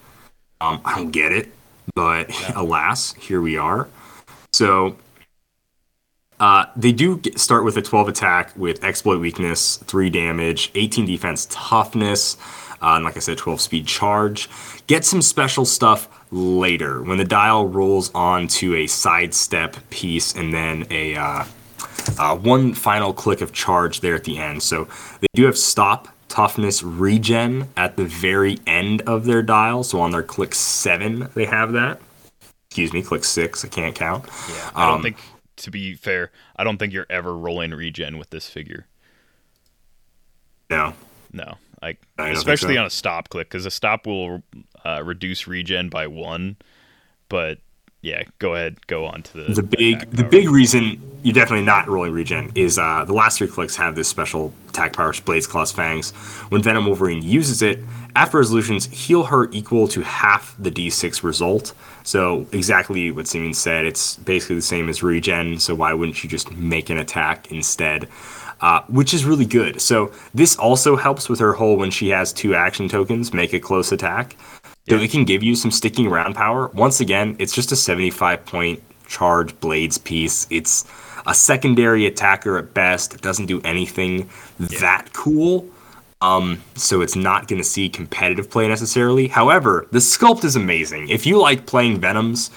Um, 0.62 0.82
I 0.86 0.96
don't 0.96 1.12
get 1.12 1.32
it, 1.32 1.50
but 1.96 2.30
alas, 2.56 3.14
here 3.14 3.40
we 3.42 3.56
are. 3.58 3.88
So 4.52 4.98
uh, 6.44 6.66
they 6.76 6.92
do 6.92 7.18
get, 7.20 7.40
start 7.40 7.64
with 7.64 7.78
a 7.78 7.82
12 7.82 8.10
attack 8.10 8.52
with 8.58 8.84
exploit 8.84 9.22
weakness, 9.22 9.78
3 9.78 10.10
damage, 10.10 10.72
18 10.76 11.06
defense 11.06 11.48
toughness, 11.50 12.36
uh, 12.82 12.96
and 12.96 13.06
like 13.06 13.16
I 13.16 13.22
said, 13.22 13.38
12 13.38 13.62
speed 13.62 13.88
charge. 13.88 14.50
Get 14.88 15.06
some 15.06 15.22
special 15.22 15.64
stuff 15.64 16.10
later 16.32 17.02
when 17.02 17.18
the 17.18 17.24
dial 17.24 17.70
rolls 17.70 18.12
on 18.14 18.48
to 18.60 18.76
a 18.76 18.88
sidestep 18.88 19.78
piece 19.90 20.36
and 20.36 20.54
then 20.54 20.86
a. 20.92 21.16
Uh, 21.16 21.46
uh, 22.20 22.36
one 22.36 22.74
final 22.74 23.14
click 23.14 23.40
of 23.40 23.54
charge 23.54 24.02
there 24.02 24.14
at 24.14 24.26
the 24.26 24.38
end. 24.38 24.62
So 24.62 24.90
they 25.22 25.28
do 25.36 25.46
have 25.46 25.58
stop, 25.58 26.10
toughness, 26.28 26.84
regen 26.84 27.70
at 27.78 27.96
the 27.96 28.04
very 28.04 28.60
end 28.68 29.02
of 29.04 29.24
their 29.24 29.42
dial. 29.42 29.84
So 29.84 30.02
on 30.02 30.12
their 30.12 30.24
click 30.24 30.54
seven, 30.54 31.30
they 31.36 31.46
have 31.46 31.72
that. 31.74 32.02
Excuse 32.68 32.92
me, 32.92 33.02
click 33.04 33.24
six. 33.24 33.64
I 33.64 33.70
can't 33.70 33.96
count. 33.96 34.26
Yeah, 34.26 34.72
I 34.76 34.88
don't 34.88 34.96
Um, 34.98 35.04
think, 35.04 35.18
to 35.58 35.72
be 35.72 35.96
fair, 35.96 36.32
I 36.56 36.64
don't 36.64 36.78
think 36.78 36.94
you're 36.94 37.08
ever 37.10 37.38
rolling 37.38 37.72
regen 37.72 38.18
with 38.18 38.30
this 38.30 38.48
figure. 38.48 38.88
No. 40.70 40.94
No, 41.34 41.56
like 41.82 42.00
I 42.20 42.30
especially 42.30 42.76
so. 42.76 42.82
on 42.82 42.86
a 42.86 42.92
stop 42.92 43.30
click 43.30 43.50
because 43.50 43.66
a 43.66 43.72
stop 43.72 44.06
will 44.06 44.44
uh, 44.86 45.02
reduce 45.04 45.48
regen 45.48 45.90
by 45.90 46.06
one. 46.06 46.58
But 47.28 47.58
yeah, 48.02 48.24
go 48.38 48.54
ahead, 48.54 48.86
go 48.86 49.06
on 49.06 49.24
to 49.24 49.38
the 49.38 49.54
The 49.54 49.64
big, 49.64 50.12
the 50.12 50.24
big 50.24 50.50
reason 50.50 51.02
you're 51.24 51.34
definitely 51.34 51.66
not 51.66 51.88
rolling 51.88 52.12
regen 52.12 52.52
is 52.54 52.78
uh, 52.78 53.04
the 53.06 53.14
last 53.14 53.40
three 53.40 53.48
clicks 53.48 53.76
have 53.78 53.96
this 53.96 54.08
special 54.08 54.54
attack 54.70 54.94
power, 54.94 55.14
Blades, 55.26 55.48
Claws, 55.48 55.72
Fangs. 55.72 56.12
When 56.50 56.62
Venom 56.62 56.86
Wolverine 56.86 57.24
uses 57.24 57.64
it, 57.64 57.80
after 58.16 58.38
resolutions, 58.38 58.86
heal 58.88 59.24
her 59.24 59.50
equal 59.52 59.88
to 59.88 60.02
half 60.02 60.56
the 60.60 60.70
D6 60.70 61.24
result. 61.24 61.74
So 62.04 62.46
exactly 62.52 63.12
what 63.12 63.28
Simeon 63.28 63.54
said. 63.54 63.86
It's 63.86 64.18
basically 64.18 64.58
the 64.58 64.62
same 64.62 64.90
as 64.90 65.02
regen. 65.02 65.58
So 65.60 65.74
why 65.74 65.94
wouldn't 65.94 66.24
you 66.24 66.30
just 66.30 66.52
make 66.52 66.90
an 66.90 66.98
attack 66.98 67.52
instead? 67.52 68.10
Uh, 68.62 68.82
which 68.88 69.14
is 69.14 69.26
really 69.26 69.46
good. 69.46 69.82
So 69.82 70.12
this 70.34 70.56
also 70.56 70.96
helps 70.96 71.28
with 71.28 71.40
her 71.40 71.54
whole 71.54 71.78
when 71.78 71.92
she 71.92 72.10
has 72.10 72.32
two 72.32 72.56
action 72.56 72.88
tokens, 72.88 73.34
make 73.34 73.54
a 73.54 73.60
close 73.60 73.92
attack. 73.92 74.38
So 74.90 74.98
it 74.98 75.12
can 75.12 75.24
give 75.24 75.44
you 75.44 75.56
some 75.56 75.72
sticking 75.72 76.08
around 76.08 76.36
power. 76.36 76.68
Once 76.68 77.00
again, 77.00 77.36
it's 77.40 77.54
just 77.54 77.72
a 77.72 77.76
75 77.76 78.46
point 78.46 78.84
charge 79.08 79.58
blades 79.60 79.98
piece. 79.98 80.48
It's 80.50 80.86
a 81.26 81.34
secondary 81.34 82.06
attacker 82.06 82.58
at 82.58 82.74
best. 82.74 83.14
It 83.14 83.22
doesn't 83.22 83.46
do 83.46 83.62
anything 83.62 84.30
that 84.60 85.14
cool. 85.14 85.68
Um, 86.24 86.64
so 86.76 87.02
it's 87.02 87.18
not 87.18 87.48
going 87.48 87.62
to 87.62 87.68
see 87.68 87.90
competitive 87.90 88.50
play 88.50 88.68
necessarily. 88.68 89.28
However, 89.28 89.88
the 89.92 90.00
sculpt 90.00 90.46
is 90.46 90.56
amazing. 90.56 91.10
If 91.10 91.26
you 91.26 91.38
like 91.38 91.66
playing 91.68 92.00
Venoms, 92.00 92.50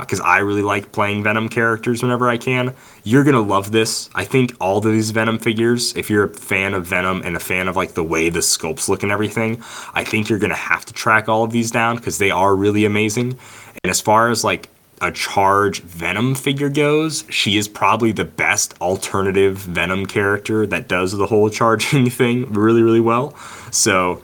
because 0.00 0.20
I 0.20 0.38
really 0.38 0.62
like 0.62 0.90
playing 0.90 1.22
Venom 1.22 1.48
characters 1.48 2.02
whenever 2.02 2.28
I 2.28 2.36
can, 2.36 2.74
you're 3.04 3.22
gonna 3.22 3.40
love 3.40 3.70
this. 3.70 4.10
I 4.16 4.24
think 4.24 4.56
all 4.60 4.78
of 4.78 4.84
these 4.84 5.12
Venom 5.12 5.38
figures, 5.38 5.96
if 5.96 6.10
you're 6.10 6.24
a 6.24 6.28
fan 6.28 6.74
of 6.74 6.84
Venom 6.84 7.22
and 7.24 7.36
a 7.36 7.40
fan 7.40 7.68
of 7.68 7.76
like 7.76 7.94
the 7.94 8.02
way 8.02 8.28
the 8.28 8.40
sculpts 8.40 8.88
look 8.88 9.04
and 9.04 9.12
everything, 9.12 9.62
I 9.94 10.02
think 10.02 10.28
you're 10.28 10.40
gonna 10.40 10.56
have 10.56 10.84
to 10.86 10.92
track 10.92 11.28
all 11.28 11.44
of 11.44 11.52
these 11.52 11.70
down 11.70 11.96
because 11.96 12.18
they 12.18 12.32
are 12.32 12.56
really 12.56 12.84
amazing. 12.84 13.38
And 13.84 13.90
as 13.90 14.00
far 14.00 14.28
as 14.28 14.42
like 14.42 14.68
a 15.02 15.12
charge 15.12 15.82
Venom 15.82 16.34
figure 16.34 16.68
goes, 16.68 17.24
she 17.28 17.56
is 17.56 17.68
probably 17.68 18.12
the 18.12 18.24
best 18.24 18.74
alternative 18.80 19.58
Venom 19.58 20.06
character 20.06 20.66
that 20.66 20.88
does 20.88 21.12
the 21.12 21.26
whole 21.26 21.50
charging 21.60 22.10
thing 22.10 22.52
really, 22.52 22.82
really 22.82 23.00
well. 23.00 23.36
So 23.70 24.22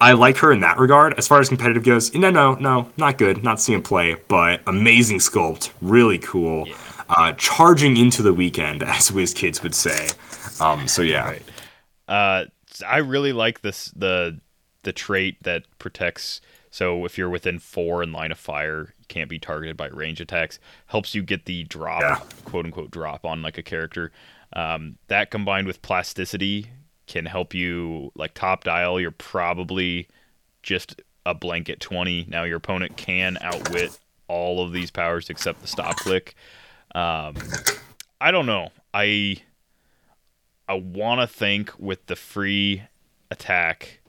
I 0.00 0.12
like 0.12 0.36
her 0.38 0.52
in 0.52 0.60
that 0.60 0.78
regard. 0.78 1.14
As 1.14 1.28
far 1.28 1.40
as 1.40 1.48
competitive 1.48 1.84
goes, 1.84 2.12
no, 2.14 2.30
no, 2.30 2.54
no, 2.54 2.90
not 2.96 3.18
good. 3.18 3.44
Not 3.44 3.60
seeing 3.60 3.82
play, 3.82 4.16
but 4.26 4.60
amazing 4.66 5.18
sculpt, 5.18 5.70
really 5.80 6.18
cool. 6.18 6.66
Uh, 7.08 7.32
charging 7.34 7.96
into 7.96 8.22
the 8.22 8.32
weekend, 8.32 8.82
as 8.82 9.10
WizKids 9.10 9.62
would 9.62 9.74
say. 9.74 10.08
Um, 10.60 10.88
so 10.88 11.02
yeah, 11.02 11.24
Right. 11.24 11.42
Uh, 12.08 12.44
I 12.86 12.98
really 12.98 13.32
like 13.32 13.60
this 13.60 13.92
the 13.94 14.40
the 14.82 14.92
trait 14.92 15.42
that 15.44 15.62
protects. 15.78 16.40
So 16.70 17.04
if 17.04 17.16
you're 17.16 17.30
within 17.30 17.58
four 17.58 18.02
in 18.02 18.12
line 18.12 18.32
of 18.32 18.38
fire, 18.38 18.94
can't 19.12 19.28
be 19.30 19.38
targeted 19.38 19.76
by 19.76 19.86
range 19.88 20.20
attacks. 20.20 20.58
Helps 20.86 21.14
you 21.14 21.22
get 21.22 21.44
the 21.44 21.64
drop, 21.64 22.00
Yeah. 22.00 22.16
quote 22.44 22.64
unquote 22.64 22.90
drop 22.90 23.24
on 23.24 23.42
like 23.42 23.58
a 23.58 23.62
character. 23.62 24.10
Um, 24.54 24.96
that 25.08 25.30
combined 25.30 25.66
with 25.66 25.82
plasticity 25.82 26.66
can 27.06 27.26
help 27.26 27.52
you 27.54 28.10
like 28.14 28.34
top 28.34 28.64
dial. 28.64 28.98
You're 29.00 29.10
probably 29.10 30.08
just 30.62 31.00
a 31.26 31.34
blanket 31.34 31.78
twenty. 31.80 32.24
Now 32.28 32.44
your 32.44 32.56
opponent 32.56 32.96
can 32.96 33.38
outwit 33.40 33.98
all 34.28 34.64
of 34.64 34.72
these 34.72 34.90
powers 34.90 35.28
except 35.30 35.60
the 35.60 35.66
stop 35.68 35.96
click. 35.96 36.34
Um, 36.94 37.34
I 38.20 38.30
don't 38.30 38.46
know. 38.46 38.70
I 38.94 39.36
I 40.68 40.74
want 40.74 41.20
to 41.20 41.26
think 41.26 41.70
with 41.78 42.06
the 42.06 42.16
free 42.16 42.82
attack 43.30 44.00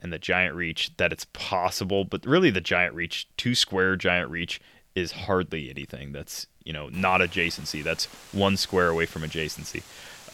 and 0.00 0.12
the 0.12 0.18
giant 0.18 0.54
reach 0.54 0.96
that 0.96 1.12
it's 1.12 1.26
possible, 1.32 2.04
but 2.04 2.24
really 2.24 2.50
the 2.50 2.60
giant 2.60 2.94
reach, 2.94 3.28
two 3.36 3.54
square 3.54 3.96
giant 3.96 4.30
reach, 4.30 4.60
is 4.94 5.12
hardly 5.12 5.70
anything. 5.70 6.12
That's 6.12 6.46
you 6.64 6.72
know 6.72 6.88
not 6.88 7.20
adjacency. 7.20 7.82
That's 7.82 8.06
one 8.32 8.56
square 8.56 8.88
away 8.88 9.06
from 9.06 9.22
adjacency. 9.22 9.82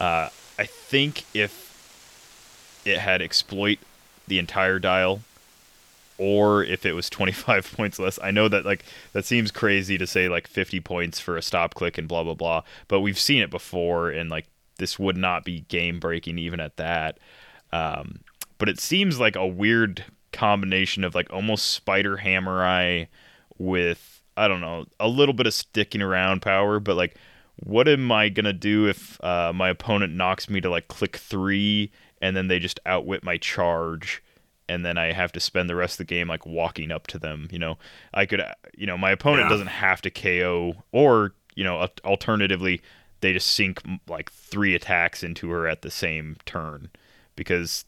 Uh, 0.00 0.28
I 0.58 0.66
think 0.66 1.24
if 1.34 1.72
it 2.84 2.98
had 2.98 3.22
exploit 3.22 3.78
the 4.26 4.38
entire 4.38 4.78
dial, 4.78 5.20
or 6.18 6.62
if 6.62 6.86
it 6.86 6.92
was 6.92 7.10
25 7.10 7.72
points 7.76 7.98
less. 7.98 8.18
I 8.22 8.30
know 8.30 8.48
that 8.48 8.64
like 8.64 8.84
that 9.12 9.24
seems 9.24 9.50
crazy 9.50 9.98
to 9.98 10.06
say 10.06 10.28
like 10.28 10.46
50 10.46 10.80
points 10.80 11.20
for 11.20 11.36
a 11.36 11.42
stop 11.42 11.74
click 11.74 11.98
and 11.98 12.08
blah 12.08 12.22
blah 12.22 12.34
blah, 12.34 12.62
but 12.88 13.00
we've 13.00 13.18
seen 13.18 13.42
it 13.42 13.50
before 13.50 14.10
and 14.10 14.30
like 14.30 14.46
this 14.78 14.98
would 14.98 15.16
not 15.16 15.44
be 15.44 15.60
game 15.60 16.00
breaking 16.00 16.38
even 16.38 16.60
at 16.60 16.76
that. 16.76 17.18
Um, 17.72 18.20
but 18.59 18.68
it 18.68 18.80
seems 18.80 19.18
like 19.20 19.36
a 19.36 19.46
weird 19.46 20.05
combination 20.32 21.05
of 21.05 21.14
like 21.14 21.32
almost 21.32 21.66
spider 21.66 22.16
hammer 22.18 22.64
eye 22.64 23.09
with 23.59 24.22
I 24.36 24.48
don't 24.48 24.61
know 24.61 24.86
a 24.98 25.09
little 25.09 25.34
bit 25.34 25.46
of 25.46 25.55
sticking 25.55 26.02
around 26.02 26.42
power, 26.42 26.80
but 26.80 26.96
like 26.96 27.16
what 27.57 27.86
am 27.86 28.11
I 28.11 28.28
gonna 28.30 28.52
do 28.52 28.88
if 28.88 29.22
uh, 29.22 29.52
my 29.55 29.68
opponent 29.68 30.12
knocks 30.14 30.48
me 30.50 30.61
to 30.61 30.68
like 30.70 30.88
click 30.88 31.16
three 31.16 31.92
and 32.20 32.36
then 32.36 32.48
they 32.48 32.59
just 32.59 32.80
outwit 32.86 33.22
my 33.24 33.36
charge? 33.38 34.22
and 34.66 34.82
then 34.82 34.96
I 34.96 35.12
have 35.12 35.30
to 35.32 35.40
spend 35.40 35.68
the 35.68 35.74
rest 35.76 35.94
of 35.94 35.98
the 35.98 36.05
game 36.14 36.26
like 36.26 36.46
walking 36.46 36.90
up 36.90 37.07
to 37.09 37.18
them. 37.18 37.48
You 37.50 37.59
know, 37.59 37.76
I 38.14 38.24
could, 38.24 38.40
uh, 38.40 38.55
you 38.74 38.86
know, 38.86 38.96
my 38.96 39.11
opponent 39.11 39.42
Yeah. 39.44 39.48
doesn't 39.50 39.66
have 39.66 40.00
to 40.00 40.11
KO, 40.11 40.82
or 40.90 41.34
you 41.55 41.64
know, 41.64 41.86
alternatively, 42.02 42.80
they 43.20 43.34
just 43.34 43.48
sink 43.48 43.82
like 44.09 44.32
three 44.32 44.74
attacks 44.74 45.22
into 45.22 45.50
her 45.50 45.68
at 45.68 45.82
the 45.82 45.90
same 45.90 46.38
turn, 46.46 46.88
because 47.36 47.84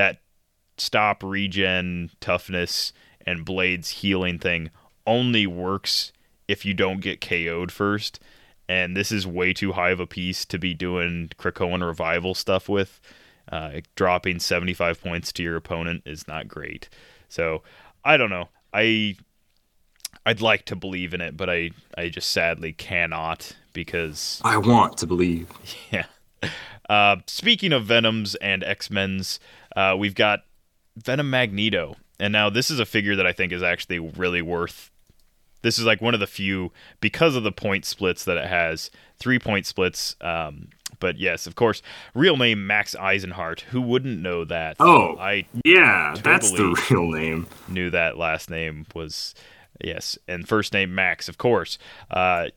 that 0.00 0.16
stop 0.78 1.22
regen 1.22 2.10
toughness 2.20 2.94
and 3.26 3.44
blades 3.44 3.90
healing 3.90 4.38
thing 4.38 4.70
only 5.06 5.46
works 5.46 6.10
if 6.48 6.64
you 6.64 6.72
don't 6.72 7.02
get 7.02 7.20
KO'd 7.20 7.70
first. 7.70 8.18
And 8.66 8.96
this 8.96 9.12
is 9.12 9.26
way 9.26 9.52
too 9.52 9.72
high 9.72 9.90
of 9.90 10.00
a 10.00 10.06
piece 10.06 10.46
to 10.46 10.58
be 10.58 10.72
doing 10.72 11.32
Krakoan 11.38 11.86
revival 11.86 12.34
stuff 12.34 12.66
with. 12.66 12.98
Uh, 13.52 13.80
dropping 13.94 14.38
75 14.38 15.02
points 15.02 15.32
to 15.34 15.42
your 15.42 15.56
opponent 15.56 16.02
is 16.06 16.26
not 16.26 16.48
great. 16.48 16.88
So 17.28 17.62
I 18.02 18.16
don't 18.16 18.30
know. 18.30 18.48
I 18.72 19.16
I'd 20.24 20.40
like 20.40 20.64
to 20.66 20.76
believe 20.76 21.12
in 21.12 21.20
it, 21.20 21.36
but 21.36 21.50
I 21.50 21.72
I 21.98 22.08
just 22.08 22.30
sadly 22.30 22.72
cannot 22.72 23.54
because 23.74 24.40
I 24.44 24.56
want 24.56 24.96
to 24.98 25.06
believe. 25.06 25.50
yeah. 25.90 26.06
Uh, 26.90 27.16
speaking 27.26 27.72
of 27.72 27.86
Venoms 27.86 28.34
and 28.34 28.64
X 28.64 28.90
Men's, 28.90 29.38
uh, 29.76 29.94
we've 29.96 30.14
got 30.14 30.40
Venom 30.96 31.30
Magneto, 31.30 31.96
and 32.18 32.32
now 32.32 32.50
this 32.50 32.70
is 32.70 32.80
a 32.80 32.84
figure 32.84 33.14
that 33.16 33.26
I 33.26 33.32
think 33.32 33.52
is 33.52 33.62
actually 33.62 34.00
really 34.00 34.42
worth 34.42 34.90
this 35.62 35.78
is 35.78 35.84
like 35.84 36.00
one 36.00 36.14
of 36.14 36.20
the 36.20 36.26
few 36.26 36.72
because 37.00 37.36
of 37.36 37.42
the 37.42 37.52
point 37.52 37.84
splits 37.84 38.24
that 38.24 38.36
it 38.36 38.46
has, 38.46 38.90
three 39.18 39.38
point 39.38 39.66
splits. 39.66 40.16
Um, 40.20 40.68
but 40.98 41.18
yes, 41.18 41.46
of 41.46 41.54
course, 41.54 41.82
real 42.14 42.36
name 42.36 42.66
Max 42.66 42.94
Eisenhardt. 42.94 43.60
Who 43.70 43.80
wouldn't 43.80 44.20
know 44.20 44.44
that? 44.44 44.76
Oh. 44.80 45.16
I 45.18 45.46
Yeah, 45.64 46.14
that's 46.22 46.50
the 46.50 46.76
real 46.90 47.10
name. 47.10 47.46
knew 47.68 47.90
that 47.90 48.18
last 48.18 48.50
name 48.50 48.86
was 48.94 49.34
yes, 49.82 50.18
and 50.28 50.48
first 50.48 50.72
name 50.72 50.94
Max, 50.94 51.28
of 51.28 51.38
course. 51.38 51.78
Uh, 52.10 52.48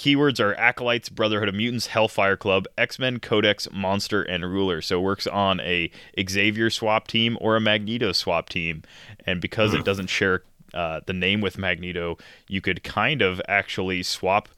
keywords 0.00 0.40
are 0.40 0.54
acolytes, 0.54 1.08
Brotherhood 1.10 1.48
of 1.48 1.54
Mutants, 1.54 1.88
Hellfire 1.88 2.36
Club, 2.36 2.66
X 2.78 2.98
Men, 2.98 3.20
Codex, 3.20 3.68
Monster, 3.70 4.22
and 4.22 4.44
Ruler. 4.50 4.80
So 4.80 4.98
it 4.98 5.02
works 5.02 5.26
on 5.26 5.60
a 5.60 5.90
Xavier 6.28 6.70
swap 6.70 7.06
team 7.06 7.36
or 7.40 7.54
a 7.56 7.60
Magneto 7.60 8.12
swap 8.12 8.48
team, 8.48 8.82
and 9.26 9.40
because 9.40 9.74
it 9.74 9.84
doesn't 9.84 10.08
share 10.08 10.42
uh, 10.72 11.00
the 11.06 11.12
name 11.12 11.40
with 11.40 11.58
Magneto, 11.58 12.16
you 12.48 12.60
could 12.60 12.82
kind 12.82 13.20
of 13.22 13.40
actually 13.46 14.02
swap 14.02 14.48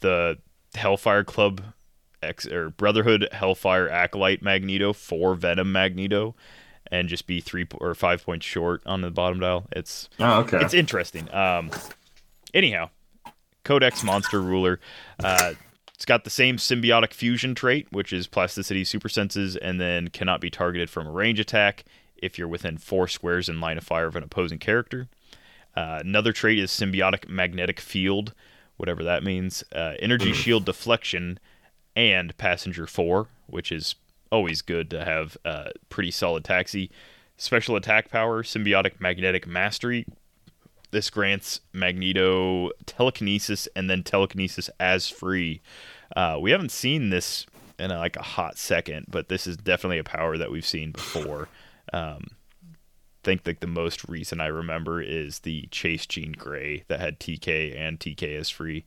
the 0.00 0.38
Hellfire 0.74 1.24
Club. 1.24 1.62
X 2.20 2.48
or 2.48 2.70
Brotherhood 2.70 3.28
Hellfire 3.30 3.88
Acolyte 3.88 4.42
Magneto 4.42 4.92
for 4.92 5.36
Venom 5.36 5.70
Magneto, 5.70 6.34
and 6.90 7.08
just 7.08 7.28
be 7.28 7.40
three 7.40 7.64
or 7.76 7.94
five 7.94 8.24
points 8.24 8.44
short 8.44 8.82
on 8.84 9.02
the 9.02 9.10
bottom 9.12 9.38
dial. 9.38 9.66
It's 9.70 10.08
Oh, 10.18 10.40
okay. 10.40 10.58
it's 10.60 10.74
interesting. 10.74 11.32
Um, 11.32 11.70
anyhow, 12.52 12.90
Codex 13.68 14.02
Monster 14.02 14.40
Ruler. 14.40 14.80
Uh, 15.22 15.52
it's 15.92 16.06
got 16.06 16.24
the 16.24 16.30
same 16.30 16.56
symbiotic 16.56 17.12
fusion 17.12 17.54
trait, 17.54 17.86
which 17.90 18.14
is 18.14 18.26
plasticity, 18.26 18.82
super 18.82 19.10
senses, 19.10 19.56
and 19.56 19.78
then 19.78 20.08
cannot 20.08 20.40
be 20.40 20.48
targeted 20.48 20.88
from 20.88 21.06
a 21.06 21.10
range 21.10 21.38
attack 21.38 21.84
if 22.16 22.38
you're 22.38 22.48
within 22.48 22.78
four 22.78 23.06
squares 23.08 23.46
in 23.46 23.60
line 23.60 23.76
of 23.76 23.84
fire 23.84 24.06
of 24.06 24.16
an 24.16 24.22
opposing 24.22 24.58
character. 24.58 25.06
Uh, 25.76 25.98
another 26.00 26.32
trait 26.32 26.58
is 26.58 26.70
symbiotic 26.70 27.28
magnetic 27.28 27.78
field, 27.78 28.32
whatever 28.78 29.04
that 29.04 29.22
means. 29.22 29.62
Uh, 29.70 29.92
energy 29.98 30.32
shield 30.32 30.64
deflection 30.64 31.38
and 31.94 32.34
passenger 32.38 32.86
four, 32.86 33.26
which 33.48 33.70
is 33.70 33.96
always 34.32 34.62
good 34.62 34.88
to 34.88 35.04
have 35.04 35.36
uh, 35.44 35.68
pretty 35.90 36.10
solid 36.10 36.42
taxi. 36.42 36.90
Special 37.36 37.76
attack 37.76 38.10
power, 38.10 38.42
symbiotic 38.42 38.98
magnetic 38.98 39.46
mastery. 39.46 40.06
This 40.90 41.10
grants 41.10 41.60
Magneto 41.72 42.70
telekinesis 42.86 43.68
and 43.76 43.90
then 43.90 44.02
telekinesis 44.02 44.70
as 44.80 45.08
free. 45.08 45.60
Uh, 46.16 46.38
we 46.40 46.50
haven't 46.50 46.70
seen 46.72 47.10
this 47.10 47.44
in 47.78 47.90
uh, 47.92 47.98
like 47.98 48.16
a 48.16 48.22
hot 48.22 48.56
second, 48.58 49.06
but 49.10 49.28
this 49.28 49.46
is 49.46 49.56
definitely 49.56 49.98
a 49.98 50.04
power 50.04 50.38
that 50.38 50.50
we've 50.50 50.66
seen 50.66 50.92
before. 50.92 51.48
Um, 51.90 52.32
think 53.24 53.46
like 53.46 53.60
the 53.60 53.66
most 53.66 54.06
recent 54.08 54.42
I 54.42 54.46
remember 54.48 55.00
is 55.00 55.38
the 55.38 55.66
Chase 55.70 56.04
Jean 56.04 56.32
Grey 56.32 56.84
that 56.88 57.00
had 57.00 57.18
TK 57.18 57.74
and 57.74 57.98
TK 57.98 58.38
as 58.38 58.50
free. 58.50 58.84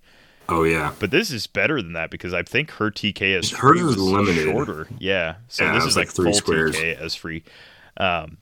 oh 0.50 0.64
yeah. 0.64 0.94
But 1.00 1.10
this 1.10 1.32
is 1.32 1.48
better 1.48 1.82
than 1.82 1.94
that 1.94 2.12
because 2.12 2.32
I 2.34 2.44
think 2.44 2.70
her 2.74 2.92
TK 2.92 3.36
as 3.38 3.50
Hers 3.50 3.60
free 3.60 3.80
is 3.80 3.86
was 3.86 3.98
limited. 3.98 4.52
shorter. 4.52 4.88
Yeah. 5.00 5.38
So 5.48 5.64
Yeah, 5.64 5.74
this 5.74 5.86
is 5.86 5.96
like, 5.96 6.10
like 6.10 6.16
three 6.16 6.26
full 6.26 6.34
squares. 6.34 6.76
TK 6.76 6.96
as 7.00 7.16
free. 7.16 7.44
Um, 7.98 8.38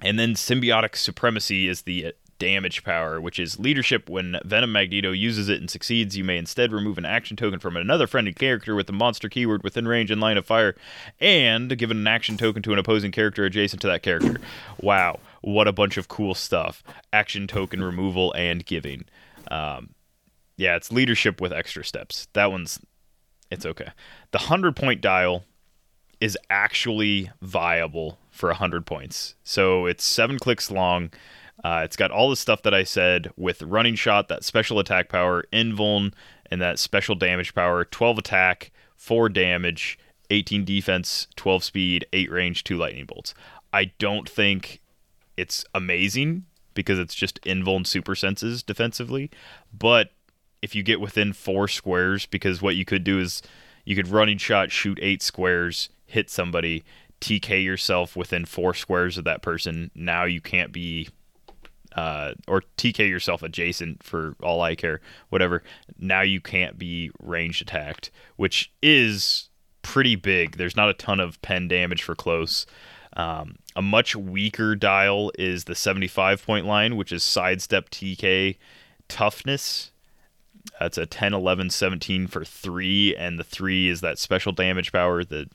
and 0.00 0.18
then 0.18 0.34
symbiotic 0.34 0.96
supremacy 0.96 1.68
is 1.68 1.82
the 1.82 2.14
damage 2.44 2.84
power, 2.84 3.22
which 3.22 3.38
is 3.38 3.58
leadership. 3.58 4.10
When 4.10 4.38
Venom 4.44 4.70
Magneto 4.70 5.12
uses 5.12 5.48
it 5.48 5.60
and 5.60 5.70
succeeds, 5.70 6.14
you 6.14 6.24
may 6.24 6.36
instead 6.36 6.72
remove 6.72 6.98
an 6.98 7.06
action 7.06 7.38
token 7.38 7.58
from 7.58 7.74
another 7.74 8.06
friendly 8.06 8.34
character 8.34 8.74
with 8.74 8.86
the 8.86 8.92
monster 8.92 9.30
keyword 9.30 9.62
within 9.62 9.88
range 9.88 10.10
and 10.10 10.20
line 10.20 10.36
of 10.36 10.44
fire, 10.44 10.76
and 11.18 11.74
give 11.78 11.90
an 11.90 12.06
action 12.06 12.36
token 12.36 12.62
to 12.62 12.74
an 12.74 12.78
opposing 12.78 13.12
character 13.12 13.46
adjacent 13.46 13.80
to 13.80 13.86
that 13.86 14.02
character. 14.02 14.42
Wow, 14.78 15.20
what 15.40 15.66
a 15.66 15.72
bunch 15.72 15.96
of 15.96 16.08
cool 16.08 16.34
stuff! 16.34 16.84
Action 17.14 17.46
token 17.46 17.82
removal 17.82 18.30
and 18.34 18.66
giving. 18.66 19.06
Um, 19.50 19.94
yeah, 20.58 20.76
it's 20.76 20.92
leadership 20.92 21.40
with 21.40 21.50
extra 21.50 21.82
steps. 21.82 22.28
That 22.34 22.50
one's 22.50 22.78
it's 23.50 23.64
okay. 23.64 23.88
The 24.32 24.38
100 24.38 24.76
point 24.76 25.00
dial 25.00 25.44
is 26.20 26.36
actually 26.50 27.30
viable 27.40 28.18
for 28.30 28.50
100 28.50 28.84
points. 28.84 29.34
So 29.44 29.86
it's 29.86 30.04
7 30.04 30.38
clicks 30.38 30.70
long. 30.70 31.10
Uh, 31.64 31.80
it's 31.82 31.96
got 31.96 32.10
all 32.10 32.28
the 32.28 32.36
stuff 32.36 32.62
that 32.62 32.74
I 32.74 32.84
said 32.84 33.32
with 33.36 33.62
running 33.62 33.94
shot, 33.94 34.28
that 34.28 34.44
special 34.44 34.78
attack 34.78 35.08
power, 35.08 35.44
invuln, 35.52 36.12
and 36.50 36.60
that 36.60 36.78
special 36.78 37.14
damage 37.14 37.54
power, 37.54 37.86
12 37.86 38.18
attack, 38.18 38.70
4 38.96 39.30
damage, 39.30 39.98
18 40.30 40.64
defense, 40.64 41.26
12 41.36 41.64
speed, 41.64 42.06
8 42.12 42.30
range, 42.30 42.64
2 42.64 42.76
lightning 42.76 43.06
bolts. 43.06 43.34
I 43.72 43.86
don't 43.98 44.28
think 44.28 44.82
it's 45.36 45.64
amazing 45.74 46.44
because 46.74 46.98
it's 46.98 47.14
just 47.14 47.40
invuln 47.42 47.86
super 47.86 48.14
senses 48.14 48.62
defensively, 48.62 49.30
but 49.72 50.10
if 50.60 50.74
you 50.74 50.82
get 50.82 51.00
within 51.00 51.32
four 51.32 51.68
squares, 51.68 52.24
because 52.26 52.62
what 52.62 52.74
you 52.74 52.84
could 52.84 53.04
do 53.04 53.20
is 53.20 53.42
you 53.84 53.94
could 53.94 54.08
running 54.08 54.38
shot, 54.38 54.72
shoot 54.72 54.98
eight 55.02 55.22
squares, 55.22 55.90
hit 56.06 56.30
somebody, 56.30 56.84
TK 57.20 57.62
yourself 57.62 58.16
within 58.16 58.44
four 58.44 58.74
squares 58.74 59.18
of 59.18 59.24
that 59.24 59.42
person. 59.42 59.90
Now 59.94 60.24
you 60.24 60.40
can't 60.40 60.72
be, 60.72 61.08
uh, 61.94 62.34
or 62.48 62.62
TK 62.76 63.08
yourself 63.08 63.42
adjacent 63.42 64.02
for 64.02 64.36
all 64.42 64.60
I 64.60 64.74
care, 64.74 65.00
whatever. 65.28 65.62
Now 65.98 66.22
you 66.22 66.40
can't 66.40 66.78
be 66.78 67.10
ranged 67.20 67.62
attacked, 67.62 68.10
which 68.36 68.72
is 68.82 69.48
pretty 69.82 70.16
big. 70.16 70.56
There's 70.56 70.76
not 70.76 70.88
a 70.88 70.94
ton 70.94 71.20
of 71.20 71.40
pen 71.42 71.68
damage 71.68 72.02
for 72.02 72.14
close. 72.14 72.66
Um, 73.16 73.56
a 73.76 73.82
much 73.82 74.16
weaker 74.16 74.74
dial 74.74 75.30
is 75.38 75.64
the 75.64 75.74
75 75.74 76.44
point 76.44 76.66
line, 76.66 76.96
which 76.96 77.12
is 77.12 77.22
sidestep 77.22 77.90
TK 77.90 78.56
toughness. 79.08 79.92
That's 80.80 80.98
a 80.98 81.06
10, 81.06 81.34
11, 81.34 81.70
17 81.70 82.26
for 82.26 82.44
three, 82.44 83.14
and 83.14 83.38
the 83.38 83.44
three 83.44 83.88
is 83.88 84.00
that 84.00 84.18
special 84.18 84.50
damage 84.50 84.92
power, 84.92 85.22
the 85.22 85.48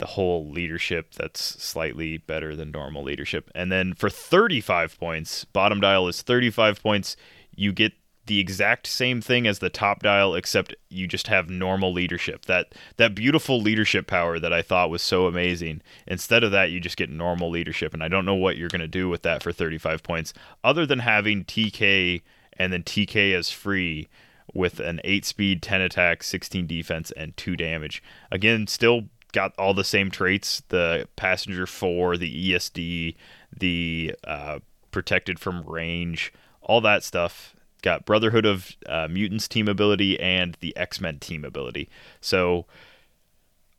the 0.00 0.06
whole 0.06 0.50
leadership 0.50 1.14
that's 1.14 1.40
slightly 1.40 2.18
better 2.18 2.56
than 2.56 2.72
normal 2.72 3.04
leadership. 3.04 3.50
And 3.54 3.70
then 3.70 3.94
for 3.94 4.10
35 4.10 4.98
points, 4.98 5.44
bottom 5.44 5.80
dial 5.80 6.08
is 6.08 6.22
35 6.22 6.82
points. 6.82 7.16
You 7.54 7.72
get 7.72 7.92
the 8.26 8.38
exact 8.38 8.86
same 8.86 9.20
thing 9.20 9.46
as 9.46 9.58
the 9.58 9.70
top 9.70 10.02
dial, 10.02 10.34
except 10.34 10.74
you 10.88 11.06
just 11.06 11.26
have 11.26 11.50
normal 11.50 11.92
leadership. 11.92 12.46
That 12.46 12.74
that 12.96 13.14
beautiful 13.14 13.60
leadership 13.60 14.06
power 14.06 14.38
that 14.38 14.52
I 14.52 14.62
thought 14.62 14.90
was 14.90 15.02
so 15.02 15.26
amazing. 15.26 15.82
Instead 16.06 16.44
of 16.44 16.50
that, 16.52 16.70
you 16.70 16.80
just 16.80 16.96
get 16.96 17.10
normal 17.10 17.50
leadership, 17.50 17.92
and 17.92 18.02
I 18.02 18.08
don't 18.08 18.24
know 18.24 18.34
what 18.34 18.56
you're 18.56 18.68
gonna 18.68 18.88
do 18.88 19.08
with 19.08 19.22
that 19.22 19.42
for 19.42 19.52
35 19.52 20.02
points, 20.02 20.32
other 20.62 20.86
than 20.86 21.00
having 21.00 21.44
TK 21.44 22.22
and 22.52 22.72
then 22.72 22.82
TK 22.82 23.34
as 23.34 23.50
free 23.50 24.08
with 24.54 24.80
an 24.80 25.00
8 25.04 25.24
speed, 25.24 25.62
10 25.62 25.80
attack, 25.80 26.22
16 26.22 26.66
defense, 26.66 27.10
and 27.12 27.36
2 27.36 27.56
damage. 27.56 28.02
Again, 28.30 28.66
still 28.66 29.08
got 29.32 29.54
all 29.58 29.74
the 29.74 29.84
same 29.84 30.10
traits 30.10 30.62
the 30.68 31.08
passenger 31.16 31.66
4, 31.66 32.16
the 32.16 32.52
ESD, 32.52 33.14
the 33.56 34.14
uh, 34.24 34.58
protected 34.90 35.38
from 35.38 35.64
range, 35.64 36.32
all 36.60 36.80
that 36.80 37.02
stuff. 37.02 37.54
Got 37.82 38.04
Brotherhood 38.04 38.44
of 38.44 38.76
uh, 38.86 39.08
Mutants 39.08 39.48
team 39.48 39.66
ability 39.66 40.20
and 40.20 40.56
the 40.60 40.76
X 40.76 41.00
Men 41.00 41.18
team 41.18 41.44
ability. 41.44 41.88
So 42.20 42.66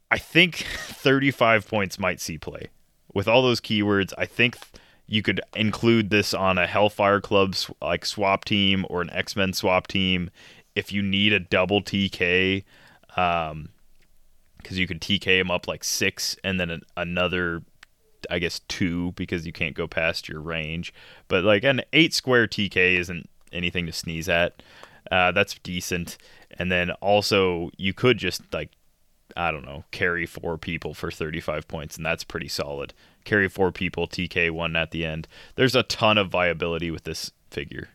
I 0.09 0.17
think 0.17 0.55
35 0.77 1.67
points 1.67 1.99
might 1.99 2.19
see 2.19 2.37
play. 2.37 2.69
With 3.13 3.27
all 3.27 3.41
those 3.41 3.61
keywords, 3.61 4.13
I 4.17 4.25
think 4.25 4.57
you 5.05 5.21
could 5.21 5.41
include 5.55 6.09
this 6.09 6.33
on 6.33 6.57
a 6.57 6.65
Hellfire 6.65 7.21
Club 7.21 7.55
like 7.81 8.05
swap 8.05 8.45
team 8.45 8.85
or 8.89 9.01
an 9.01 9.09
X 9.11 9.35
Men 9.35 9.53
swap 9.53 9.87
team 9.87 10.31
if 10.73 10.91
you 10.91 11.01
need 11.01 11.33
a 11.33 11.39
double 11.39 11.81
TK. 11.81 12.63
Um, 13.17 13.69
because 14.61 14.79
you 14.79 14.87
could 14.87 15.01
TK 15.01 15.39
him 15.39 15.51
up 15.51 15.67
like 15.67 15.83
six 15.83 16.35
and 16.43 16.59
then 16.59 16.69
an, 16.69 16.81
another, 16.97 17.61
I 18.29 18.39
guess 18.39 18.59
two 18.67 19.13
because 19.13 19.45
you 19.45 19.53
can't 19.53 19.75
go 19.75 19.87
past 19.87 20.29
your 20.29 20.41
range. 20.41 20.93
But 21.27 21.43
like 21.43 21.63
an 21.63 21.81
eight 21.93 22.13
square 22.13 22.47
TK 22.47 22.97
isn't 22.97 23.29
anything 23.51 23.85
to 23.85 23.91
sneeze 23.91 24.29
at. 24.29 24.61
Uh, 25.11 25.31
that's 25.31 25.55
decent. 25.59 26.17
And 26.57 26.71
then 26.71 26.91
also 27.01 27.71
you 27.77 27.93
could 27.93 28.17
just 28.17 28.41
like 28.53 28.71
I 29.35 29.51
don't 29.51 29.65
know, 29.65 29.83
carry 29.91 30.25
four 30.25 30.57
people 30.57 30.93
for 30.93 31.11
35 31.11 31.67
points, 31.67 31.97
and 31.97 32.05
that's 32.05 32.23
pretty 32.23 32.47
solid. 32.47 32.93
Carry 33.23 33.47
four 33.47 33.71
people, 33.71 34.07
TK 34.07 34.51
one 34.51 34.75
at 34.75 34.91
the 34.91 35.05
end. 35.05 35.27
There's 35.55 35.75
a 35.75 35.83
ton 35.83 36.17
of 36.17 36.29
viability 36.29 36.91
with 36.91 37.03
this 37.03 37.31
figure. 37.49 37.89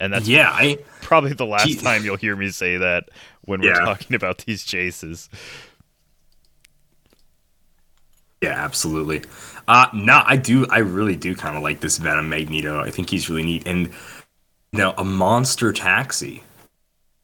And 0.00 0.12
that's 0.12 0.26
yeah, 0.28 0.50
I 0.50 0.78
probably 1.02 1.32
the 1.34 1.46
last 1.46 1.80
time 1.80 2.04
you'll 2.04 2.16
hear 2.16 2.34
me 2.36 2.50
say 2.50 2.76
that 2.78 3.10
when 3.42 3.60
we're 3.60 3.74
Yeah. 3.74 3.84
talking 3.84 4.14
about 4.16 4.38
these 4.38 4.64
chases. 4.64 5.28
yeah, 8.42 8.50
absolutely. 8.64 9.22
Uh 9.66 9.86
no, 9.94 10.22
I 10.26 10.36
do 10.36 10.66
I 10.68 10.78
really 10.78 11.16
do 11.16 11.34
kind 11.34 11.56
of 11.56 11.62
like 11.62 11.80
this 11.80 11.98
Venom 11.98 12.28
Magneto. 12.28 12.80
I 12.80 12.90
think 12.90 13.08
he's 13.08 13.30
really 13.30 13.44
neat 13.44 13.66
and 13.66 13.86
you 14.72 14.78
know, 14.78 14.92
a 14.98 15.04
monster 15.04 15.72
taxi. 15.72 16.42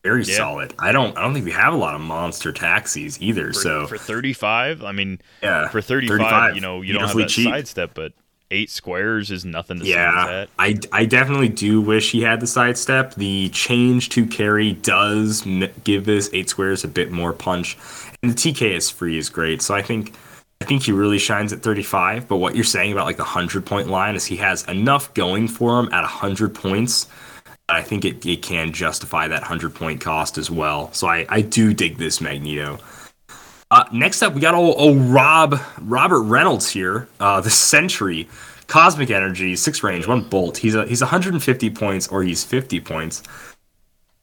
Very 0.03 0.23
Yeah. 0.25 0.37
solid. 0.37 0.73
I 0.79 0.93
don't 0.93 1.17
I 1.19 1.23
don't 1.23 1.35
think 1.35 1.45
we 1.45 1.51
have 1.53 1.75
a 1.75 1.77
lot 1.77 1.95
of 1.95 2.01
monster 2.01 2.53
taxis 2.53 3.21
either, 3.21 3.49
For, 3.49 3.61
so 3.61 3.87
for 3.87 3.99
35, 3.99 4.83
I 4.83 4.93
mean, 4.93 5.21
yeah. 5.43 5.69
for 5.69 5.83
35, 5.83 6.55
you 6.55 6.61
know, 6.63 6.81
you, 6.81 6.95
don't 6.95 7.07
have 7.09 7.17
that 7.17 7.29
cheap. 7.29 7.49
sidestep, 7.51 7.91
but 7.95 8.13
eight 8.51 8.71
squares 8.71 9.31
is 9.31 9.45
nothing 9.45 9.81
to 9.81 9.87
Yeah, 9.87 10.27
at. 10.29 10.49
I, 10.59 10.79
I 10.93 11.05
definitely 11.05 11.49
do 11.49 11.81
wish 11.81 12.11
he 12.11 12.23
had 12.23 12.41
the 12.41 12.47
sidestep. 12.47 13.15
The 13.15 13.49
change 13.51 14.09
to 14.11 14.27
carry 14.27 14.73
does 14.75 15.47
give 15.85 16.05
this 16.05 16.31
eight 16.33 16.49
squares 16.49 16.85
a 16.85 16.89
bit 16.89 17.11
more 17.11 17.33
punch, 17.33 17.77
and 18.23 18.33
the 18.33 18.37
TK 18.37 18.77
is 18.77 18.91
free 18.91 19.19
is 19.19 19.29
great. 19.29 19.63
So 19.63 19.75
I 19.75 19.83
think 19.83 20.15
I 20.61 20.67
think 20.67 20.83
he 20.83 20.93
really 20.93 21.19
shines 21.19 21.53
at 21.53 21.63
35. 21.63 22.29
But 22.29 22.37
what 22.37 22.55
you're 22.55 22.65
saying 22.65 22.93
about 22.93 23.07
like 23.07 23.17
the 23.17 23.25
hundred 23.25 23.65
point 23.67 23.89
line 23.89 24.15
is 24.15 24.25
he 24.27 24.37
has 24.37 24.65
enough 24.69 25.13
going 25.15 25.49
for 25.49 25.79
him 25.79 25.93
at 25.93 26.05
hundred 26.05 26.55
points. 26.55 27.09
I 27.69 27.83
think 27.83 28.05
it, 28.05 28.27
it 28.27 28.43
can 28.43 28.73
justify 28.73 29.29
that 29.29 29.43
hundred 29.43 29.75
point 29.75 30.01
cost 30.01 30.39
as 30.39 30.51
well. 30.51 30.93
So 30.93 31.07
I, 31.07 31.25
I 31.29 31.41
do 31.41 31.73
dig 31.73 31.99
this 31.99 32.21
Magneto. 32.21 32.79
Uh, 33.71 33.85
next 33.93 34.21
up, 34.23 34.35
we 34.35 34.41
got 34.41 34.55
old, 34.55 34.75
old 34.79 34.99
Rob 34.99 35.61
Robert 35.81 36.23
Reynolds 36.23 36.69
here, 36.69 37.09
uh, 37.21 37.41
the 37.41 37.51
Sentry, 37.51 38.29
Cosmic 38.67 39.11
Energy, 39.11 39.55
six 39.55 39.83
range, 39.85 40.09
one 40.09 40.23
bolt. 40.23 40.57
He's 40.57 40.75
a, 40.75 40.87
he's 40.87 41.01
150 41.01 41.71
points 41.71 42.09
or 42.09 42.25
he's 42.25 42.43
50 42.43 42.81
points. 42.81 43.23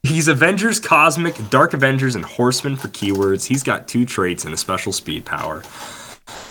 He's 0.04 0.28
Avengers, 0.28 0.80
Cosmic, 0.80 1.36
Dark 1.50 1.74
Avengers, 1.74 2.16
and 2.16 2.26
Horseman 2.26 2.76
for 2.76 2.90
keywords. 2.90 3.46
He's 3.46 3.64
got 3.64 3.88
two 3.88 4.06
traits 4.06 4.46
and 4.46 4.54
a 4.54 4.58
special 4.58 4.92
speed 4.92 5.26
power. 5.26 5.64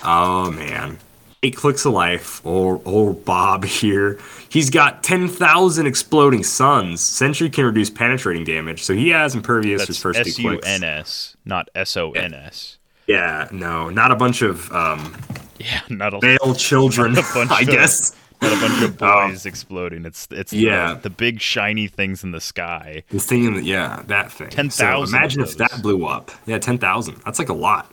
Oh 0.02 0.50
man, 0.50 0.98
eight 1.42 1.56
clicks 1.56 1.84
of 1.84 1.92
life. 1.92 2.44
Or 2.46 2.80
or 2.84 3.12
Bob 3.12 3.64
here. 3.66 4.18
He's 4.48 4.70
got 4.70 5.02
10,000 5.02 5.86
exploding 5.86 6.44
suns. 6.44 7.02
Sentry 7.02 7.50
can 7.50 7.66
reduce 7.66 7.90
penetrating 7.90 8.44
damage, 8.44 8.84
so 8.84 8.94
he 8.94 9.10
has 9.10 9.34
impervious 9.34 9.86
his 9.86 10.00
That's 10.00 10.02
first 10.02 10.24
two 10.24 10.30
S 10.30 10.38
U 10.38 10.50
clicks. 10.50 10.66
N 10.66 10.82
S, 10.82 11.36
not 11.44 11.68
S 11.74 11.94
O 11.96 12.12
N 12.12 12.32
S. 12.32 12.75
Yeah, 13.06 13.48
no, 13.52 13.88
not 13.90 14.10
a 14.10 14.16
bunch 14.16 14.42
of 14.42 14.70
um, 14.72 15.16
Yeah, 15.58 15.80
not 15.88 16.14
a 16.14 16.18
male 16.20 16.54
children, 16.58 17.12
Not 17.14 17.30
a 17.30 17.34
bunch 17.34 17.50
I 17.50 17.60
of- 17.62 17.66
guess. 17.68 18.14
not 18.42 18.52
a 18.52 18.60
bunch 18.60 18.82
of 18.82 19.02
Um, 19.02 19.30
boys 19.30 19.46
exploding. 19.46 20.04
It's 20.04 20.26
it's 20.30 20.52
yeah. 20.52 20.94
the, 20.94 21.00
the 21.02 21.10
big 21.10 21.40
shiny 21.40 21.86
things 21.88 22.22
in 22.24 22.32
the 22.32 22.40
sky. 22.40 23.02
The 23.10 23.18
thing, 23.20 23.44
in 23.44 23.54
the, 23.54 23.62
yeah, 23.62 24.02
that 24.08 24.30
thing. 24.32 24.50
10,000 24.50 24.70
So 24.70 25.16
imagine 25.16 25.42
if 25.42 25.56
that 25.58 25.80
blew 25.82 26.04
up. 26.06 26.30
Yeah, 26.46 26.58
10,000. 26.58 27.16
That's 27.24 27.38
like 27.38 27.48
a 27.48 27.54
lot. 27.54 27.90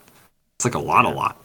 It's 0.58 0.66
like 0.66 0.76
a 0.76 0.80
lot, 0.80 1.06
a 1.06 1.10
lot. 1.10 1.43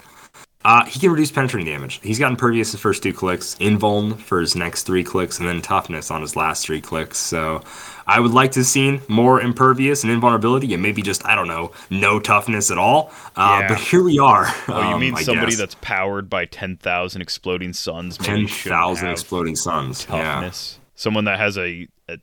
Uh, 0.65 0.85
he 0.87 0.99
can 0.99 1.11
reduce 1.11 1.31
penetrating 1.31 1.73
damage. 1.73 2.01
He's 2.03 2.19
got 2.19 2.33
impervious 2.33 2.73
his 2.73 2.81
first 2.81 3.03
two 3.03 3.13
clicks, 3.13 3.55
invuln 3.57 4.19
for 4.19 4.41
his 4.41 4.57
next 4.57 4.83
three 4.83 5.05
clicks, 5.05 5.39
and 5.39 5.49
then 5.49 5.63
toughness 5.63 6.11
on 6.11 6.21
his 6.21 6.35
last 6.35 6.67
three 6.67 6.81
clicks. 6.81 7.17
So 7.17 7.63
I 8.09 8.19
would 8.19 8.33
like 8.33 8.51
to 8.53 8.61
have 8.61 8.67
seen 8.67 9.01
more 9.07 9.41
impervious 9.41 10.03
and 10.03 10.13
invulnerability, 10.13 10.75
and 10.75 10.83
maybe 10.83 11.01
just 11.01 11.25
I 11.25 11.37
don't 11.37 11.47
know, 11.47 11.71
no 11.91 12.19
toughness 12.19 12.73
at 12.73 12.77
all. 12.79 13.13
Uh, 13.37 13.59
Yeah. 13.61 13.69
But 13.69 13.79
here 13.79 14.03
we 14.03 14.19
are. 14.19 14.47
Oh, 14.67 14.81
you 14.81 14.95
um, 14.95 15.01
mean 15.01 15.15
I 15.15 15.23
somebody 15.23 15.53
guess. 15.53 15.59
that's 15.59 15.77
powered 15.77 16.29
by 16.29 16.45
ten 16.45 16.77
thousand 16.77 17.23
exploding 17.23 17.73
suns? 17.73 18.21
Maybe 18.21 18.47
ten 18.47 18.49
thousand 18.49 19.11
exploding 19.11 19.55
suns? 19.55 20.07
Yeah. 20.11 20.23
toughness. 20.23 20.81
Someone 20.97 21.25
that 21.27 21.39
has 21.39 21.57
a, 21.57 21.87
a 22.09 22.19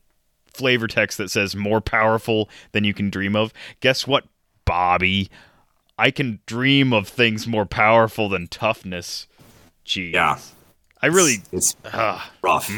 flavor 0.47 0.87
text 0.87 1.17
that 1.19 1.31
says 1.31 1.55
more 1.55 1.79
powerful 1.79 2.49
than 2.73 2.83
you 2.83 2.93
can 2.93 3.09
dream 3.09 3.35
of. 3.35 3.53
Guess 3.79 4.05
what, 4.05 4.25
Bobby? 4.65 5.29
I 5.97 6.11
can 6.11 6.39
dream 6.45 6.93
of 6.93 7.07
things 7.07 7.47
more 7.47 7.65
powerful 7.65 8.29
than 8.29 8.47
toughness. 8.47 9.27
Jeez. 9.85 10.13
Yeah. 10.13 10.39
I 11.01 11.07
really, 11.07 11.37
It's 11.51 11.75
ah, 11.85 12.31
rough. 12.41 12.71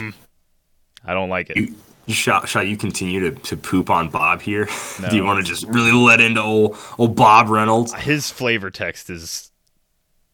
I 1.06 1.14
don't 1.14 1.30
like 1.30 1.50
it. 1.50 1.58
You, 1.58 2.14
shall, 2.14 2.46
shall 2.46 2.64
you 2.64 2.78
continue 2.78 3.32
to, 3.32 3.42
to 3.44 3.58
poop 3.58 3.90
on 3.90 4.10
Bob 4.10 4.42
here? 4.42 4.68
No. 5.02 5.10
Do 5.10 5.16
you 5.16 5.24
want 5.24 5.44
to 5.44 5.50
just 5.50 5.66
really 5.66 5.92
let 5.92 6.20
into 6.20 6.42
old, 6.42 6.78
old 6.98 7.16
Bob 7.16 7.50
Reynolds? 7.50 7.94
His 7.94 8.30
flavor 8.30 8.70
text 8.70 9.10
is 9.10 9.52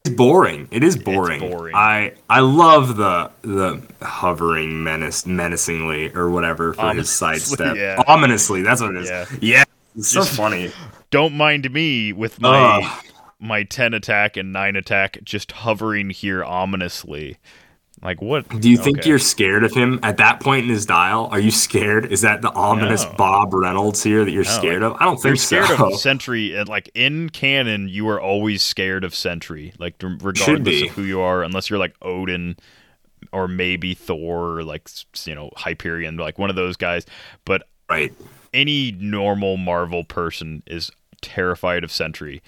It's 0.03 0.15
boring. 0.15 0.67
It 0.71 0.83
is 0.83 0.97
boring. 0.97 1.39
boring. 1.39 1.75
I 1.75 2.13
I 2.29 2.39
love 2.39 2.97
the 2.97 3.31
the 3.43 3.81
hovering 4.01 4.83
menace 4.83 5.25
menacingly 5.25 6.13
or 6.13 6.29
whatever 6.29 6.73
for 6.73 6.93
his 6.93 7.09
sidestep. 7.09 7.75
yeah. 7.77 8.01
Ominously, 8.07 8.63
that's 8.63 8.81
what 8.81 8.95
it 8.95 9.03
is. 9.03 9.09
Yeah. 9.09 9.25
Yeah. 9.39 9.63
It's 9.95 10.09
so 10.09 10.21
Just- 10.21 10.35
funny. 10.37 10.71
don't 11.11 11.35
mind 11.35 11.71
me 11.71 12.13
with 12.13 12.39
my 12.41 12.81
Ugh. 12.83 13.05
my 13.39 13.63
10 13.63 13.93
attack 13.93 14.37
and 14.37 14.51
9 14.53 14.75
attack 14.75 15.19
just 15.23 15.51
hovering 15.51 16.09
here 16.09 16.43
ominously. 16.43 17.37
Like 18.01 18.21
what? 18.21 18.59
Do 18.59 18.69
you 18.69 18.75
think 18.77 19.05
you're 19.05 19.17
scared 19.19 19.63
of 19.63 19.71
him 19.73 19.97
at 20.03 20.17
that 20.17 20.41
point 20.41 20.63
in 20.63 20.69
his 20.69 20.85
dial? 20.85 21.29
Are 21.31 21.39
you 21.39 21.51
scared? 21.51 22.11
Is 22.11 22.19
that 22.21 22.41
the 22.41 22.51
ominous 22.51 23.05
No. 23.05 23.13
Bob 23.17 23.53
Reynolds 23.53 24.03
here 24.03 24.25
that 24.25 24.31
you're 24.31 24.43
No, 24.43 24.49
scared 24.49 24.81
like, 24.81 24.91
of? 24.95 24.97
I 25.01 25.05
don't 25.05 25.15
think 25.15 25.25
You're 25.25 25.35
scared 25.37 25.67
so. 25.67 25.93
of 25.93 25.95
Sentry, 25.99 26.53
and 26.53 26.67
like 26.67 26.89
in 26.95 27.29
canon, 27.29 27.87
you 27.87 28.09
are 28.09 28.19
always 28.19 28.61
scared 28.61 29.05
of 29.05 29.15
Sentry, 29.15 29.73
like 29.79 29.95
regardless 30.01 30.81
of 30.81 30.89
who 30.89 31.03
you 31.03 31.21
are, 31.21 31.43
unless 31.43 31.69
you're 31.69 31.79
like 31.79 31.95
Odin 32.01 32.57
or 33.31 33.47
maybe 33.47 33.93
Thor, 33.93 34.57
or 34.57 34.63
like 34.65 34.89
you 35.25 35.33
know 35.35 35.49
Hyperion, 35.55 36.17
like 36.17 36.37
one 36.37 36.49
of 36.49 36.57
those 36.57 36.75
guys. 36.75 37.05
But 37.45 37.69
right. 37.89 38.11
Any 38.53 38.91
normal 38.91 39.57
Marvel 39.57 40.03
person 40.03 40.63
is 40.67 40.91
terrified 41.21 41.83
of 41.83 41.91
Sentry. 41.91 42.41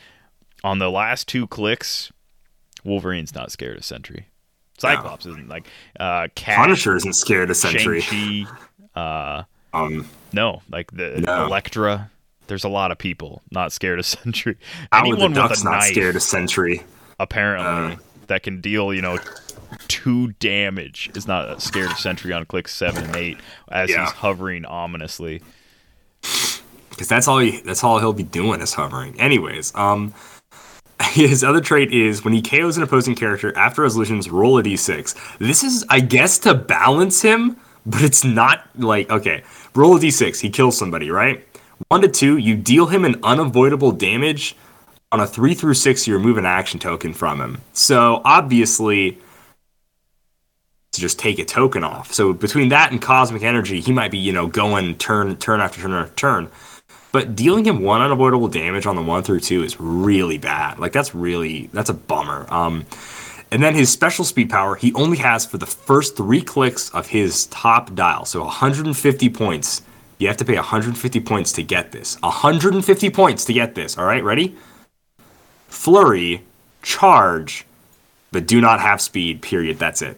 On 0.63 0.79
the 0.79 0.89
last 0.91 1.27
two 1.27 1.47
clicks, 1.47 2.11
Wolverine's 2.83 3.33
not 3.35 3.51
scared 3.51 3.77
of 3.77 3.85
Sentry. 3.85 4.27
Cyclops 4.77 5.25
isn't 5.25 5.47
like 5.47 5.67
uh, 5.99 6.27
Cat, 6.35 6.57
Punisher 6.57 6.95
isn't 6.97 7.13
scared 7.15 7.49
of 7.49 7.55
Sentry. 7.57 8.47
Uh, 8.95 9.43
Um, 9.73 10.07
no, 10.31 10.61
like 10.69 10.89
the 10.91 11.21
No. 11.25 11.47
Elektra. 11.47 12.09
There's 12.47 12.63
a 12.63 12.69
lot 12.69 12.91
of 12.91 12.97
people 12.97 13.41
not 13.51 13.73
scared 13.73 13.99
of 13.99 14.05
Sentry. 14.05 14.55
Howard 14.93 15.05
the 15.07 15.11
Anyone 15.15 15.31
with 15.31 15.35
Duck's 15.35 15.61
a 15.61 15.65
not 15.65 15.71
knife, 15.71 15.91
scared 15.91 16.15
of 16.15 16.21
Sentry. 16.21 16.81
apparently, 17.19 17.95
Uh. 17.95 17.97
that 18.27 18.43
can 18.43 18.61
deal, 18.61 18.93
you 18.93 19.01
know, 19.01 19.17
two 19.89 20.31
damage 20.39 21.11
is 21.13 21.27
not 21.27 21.61
scared 21.61 21.91
of 21.91 21.97
Sentry 21.99 22.31
on 22.31 22.45
click 22.45 22.69
seven 22.69 23.03
and 23.03 23.15
eight 23.17 23.37
as 23.69 23.89
Yeah. 23.89 24.05
he's 24.05 24.13
hovering 24.13 24.63
ominously. 24.63 25.41
Because 26.89 27.07
that's 27.07 27.27
all 27.27 27.39
he, 27.39 27.59
that's 27.61 27.83
all 27.83 27.99
he'll 27.99 28.13
be 28.13 28.23
doing 28.23 28.61
is 28.61 28.73
hovering. 28.73 29.19
Anyways, 29.19 29.73
um, 29.75 30.13
his 31.11 31.43
other 31.43 31.61
trait 31.61 31.91
is 31.91 32.23
when 32.23 32.33
he 32.33 32.41
KOs 32.41 32.77
an 32.77 32.83
opposing 32.83 33.15
character 33.15 33.55
after 33.57 33.81
resolutions, 33.81 34.29
roll 34.29 34.57
a 34.57 34.63
d6. 34.63 35.37
This 35.39 35.63
is, 35.63 35.85
I 35.89 35.99
guess, 35.99 36.39
to 36.39 36.53
balance 36.53 37.21
him, 37.21 37.57
but 37.85 38.01
it's 38.01 38.23
not 38.23 38.67
like 38.77 39.09
okay. 39.09 39.43
Roll 39.73 39.97
a 39.97 39.99
d6. 39.99 40.39
He 40.39 40.49
kills 40.49 40.77
somebody, 40.77 41.11
right? 41.11 41.45
One 41.89 42.01
to 42.01 42.07
two, 42.07 42.37
you 42.37 42.55
deal 42.55 42.87
him 42.87 43.03
an 43.03 43.19
unavoidable 43.23 43.91
damage. 43.91 44.55
On 45.11 45.19
a 45.19 45.27
three 45.27 45.53
through 45.53 45.75
six, 45.75 46.07
you 46.07 46.15
remove 46.15 46.37
an 46.37 46.45
action 46.45 46.79
token 46.79 47.13
from 47.13 47.39
him. 47.39 47.61
So 47.73 48.21
obviously, 48.25 49.19
to 50.95 51.01
just 51.01 51.19
take 51.19 51.39
a 51.39 51.45
token 51.45 51.83
off. 51.83 52.13
So 52.13 52.33
between 52.33 52.69
that 52.69 52.91
and 52.91 53.01
cosmic 53.01 53.43
energy, 53.43 53.79
he 53.81 53.91
might 53.91 54.11
be, 54.11 54.17
you 54.17 54.31
know, 54.31 54.47
going 54.47 54.97
turn 54.97 55.35
turn 55.37 55.61
after 55.61 55.81
turn 55.81 55.91
after 55.91 56.15
turn. 56.15 56.49
But 57.11 57.35
dealing 57.35 57.65
him 57.65 57.81
one 57.81 58.01
unavoidable 58.01 58.49
damage 58.49 58.85
on 58.85 58.97
the 58.97 59.01
one 59.01 59.23
through 59.23 59.39
two 59.39 59.63
is 59.63 59.79
really 59.79 60.37
bad. 60.37 60.79
Like 60.79 60.91
that's 60.91 61.15
really 61.15 61.69
that's 61.71 61.89
a 61.89 61.93
bummer. 61.93 62.45
Um, 62.51 62.85
and 63.51 63.63
then 63.63 63.73
his 63.73 63.89
special 63.91 64.25
speed 64.25 64.49
power 64.49 64.75
he 64.75 64.93
only 64.95 65.17
has 65.19 65.45
for 65.45 65.57
the 65.57 65.65
first 65.65 66.17
three 66.17 66.41
clicks 66.41 66.89
of 66.89 67.07
his 67.07 67.45
top 67.47 67.95
dial. 67.95 68.25
So 68.25 68.43
150 68.43 69.29
points. 69.29 69.81
You 70.17 70.27
have 70.27 70.37
to 70.37 70.45
pay 70.45 70.55
150 70.55 71.19
points 71.21 71.51
to 71.53 71.63
get 71.63 71.91
this. 71.91 72.19
150 72.21 73.09
points 73.09 73.45
to 73.45 73.53
get 73.53 73.75
this. 73.75 73.97
All 73.97 74.05
right, 74.05 74.23
ready? 74.23 74.55
Flurry, 75.67 76.43
charge, 76.81 77.65
but 78.31 78.45
do 78.45 78.59
not 78.59 78.81
have 78.81 79.01
speed. 79.01 79.41
Period. 79.41 79.79
That's 79.79 80.01
it. 80.01 80.17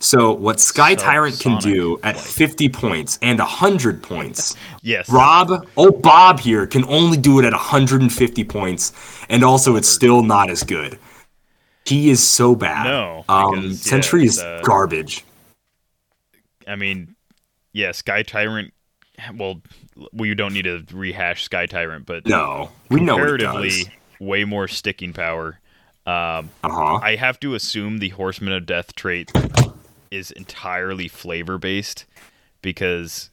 So 0.00 0.32
what 0.32 0.60
Sky 0.60 0.94
So 0.94 1.04
Tyrant 1.04 1.40
can 1.40 1.58
do 1.58 1.98
at 2.02 2.16
like- 2.16 2.24
50 2.24 2.68
points 2.68 3.18
and 3.22 3.38
100 3.38 4.02
points. 4.02 4.56
Yes, 4.82 5.10
Rob, 5.10 5.66
oh 5.76 5.90
Bob 5.90 6.38
here 6.40 6.66
can 6.66 6.84
only 6.84 7.16
do 7.18 7.38
it 7.40 7.44
at 7.44 7.52
150 7.52 8.44
points, 8.44 8.92
and 9.28 9.42
also 9.44 9.76
it's 9.76 9.88
still 9.88 10.22
not 10.22 10.48
as 10.50 10.62
good. 10.62 10.98
He 11.84 12.08
is 12.10 12.22
so 12.22 12.54
bad. 12.54 12.84
No, 12.84 13.24
um, 13.28 13.50
because, 13.62 13.84
yeah, 13.86 13.90
Sentry 13.90 14.24
is 14.24 14.36
the- 14.36 14.60
garbage. 14.64 15.24
I 16.66 16.76
mean, 16.76 17.16
yeah, 17.72 17.92
Sky 17.92 18.22
Tyrant. 18.22 18.72
Well, 19.34 19.60
we 20.12 20.32
don't 20.34 20.52
need 20.54 20.64
to 20.64 20.84
rehash 20.92 21.42
Sky 21.42 21.66
Tyrant, 21.66 22.06
but 22.06 22.24
No, 22.26 22.70
we 22.88 23.00
know 23.00 23.16
comparatively, 23.16 23.92
way 24.20 24.44
more 24.44 24.68
sticking 24.68 25.12
power. 25.12 25.58
Um, 26.06 26.50
Uh 26.62 26.70
huh. 26.70 27.00
I 27.02 27.16
have 27.16 27.40
to 27.40 27.54
assume 27.54 27.98
the 27.98 28.10
Horseman 28.10 28.52
of 28.54 28.64
Death 28.64 28.94
trait 28.94 29.30
is 30.10 30.30
entirely 30.30 31.08
flavor 31.08 31.58
based 31.58 32.06
because 32.62 33.30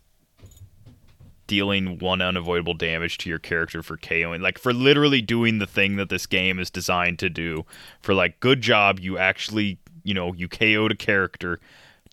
dealing 1.47 1.99
one 1.99 2.21
unavoidable 2.21 2.73
damage 2.73 3.17
to 3.19 3.29
your 3.29 3.39
character 3.39 3.83
for 3.83 3.97
KOing, 3.97 4.41
like 4.41 4.57
for 4.57 4.73
literally 4.73 5.21
doing 5.21 5.59
the 5.59 5.67
thing 5.67 5.95
that 5.97 6.09
this 6.09 6.25
game 6.25 6.59
is 6.59 6.69
designed 6.69 7.19
to 7.19 7.29
do, 7.29 7.65
for 8.01 8.13
like, 8.13 8.39
good 8.39 8.61
job, 8.61 8.99
you 8.99 9.17
actually, 9.17 9.77
you 10.03 10.13
know, 10.13 10.33
you 10.33 10.47
KO'd 10.47 10.91
a 10.91 10.95
character, 10.95 11.59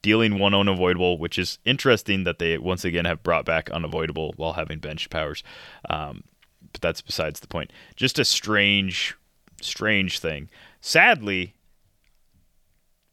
dealing 0.03 0.39
one 0.39 0.55
unavoidable, 0.55 1.17
which 1.19 1.39
is 1.39 1.59
interesting 1.65 2.25
that 2.25 2.39
they 2.39 2.59
once 2.59 2.85
again 2.85 3.05
have 3.05 3.23
brought 3.23 3.45
back 3.45 3.71
unavoidable 3.71 4.35
while 4.37 4.55
having 4.55 4.79
bench 4.79 5.09
powers. 5.09 5.43
Um, 5.89 6.25
but 6.73 6.81
that's 6.81 7.01
besides 7.01 7.41
the 7.41 7.47
point. 7.47 7.73
Just 7.97 8.19
a 8.19 8.25
strange, 8.25 9.17
strange 9.61 10.19
thing. 10.19 10.51
Sadly, 10.81 11.55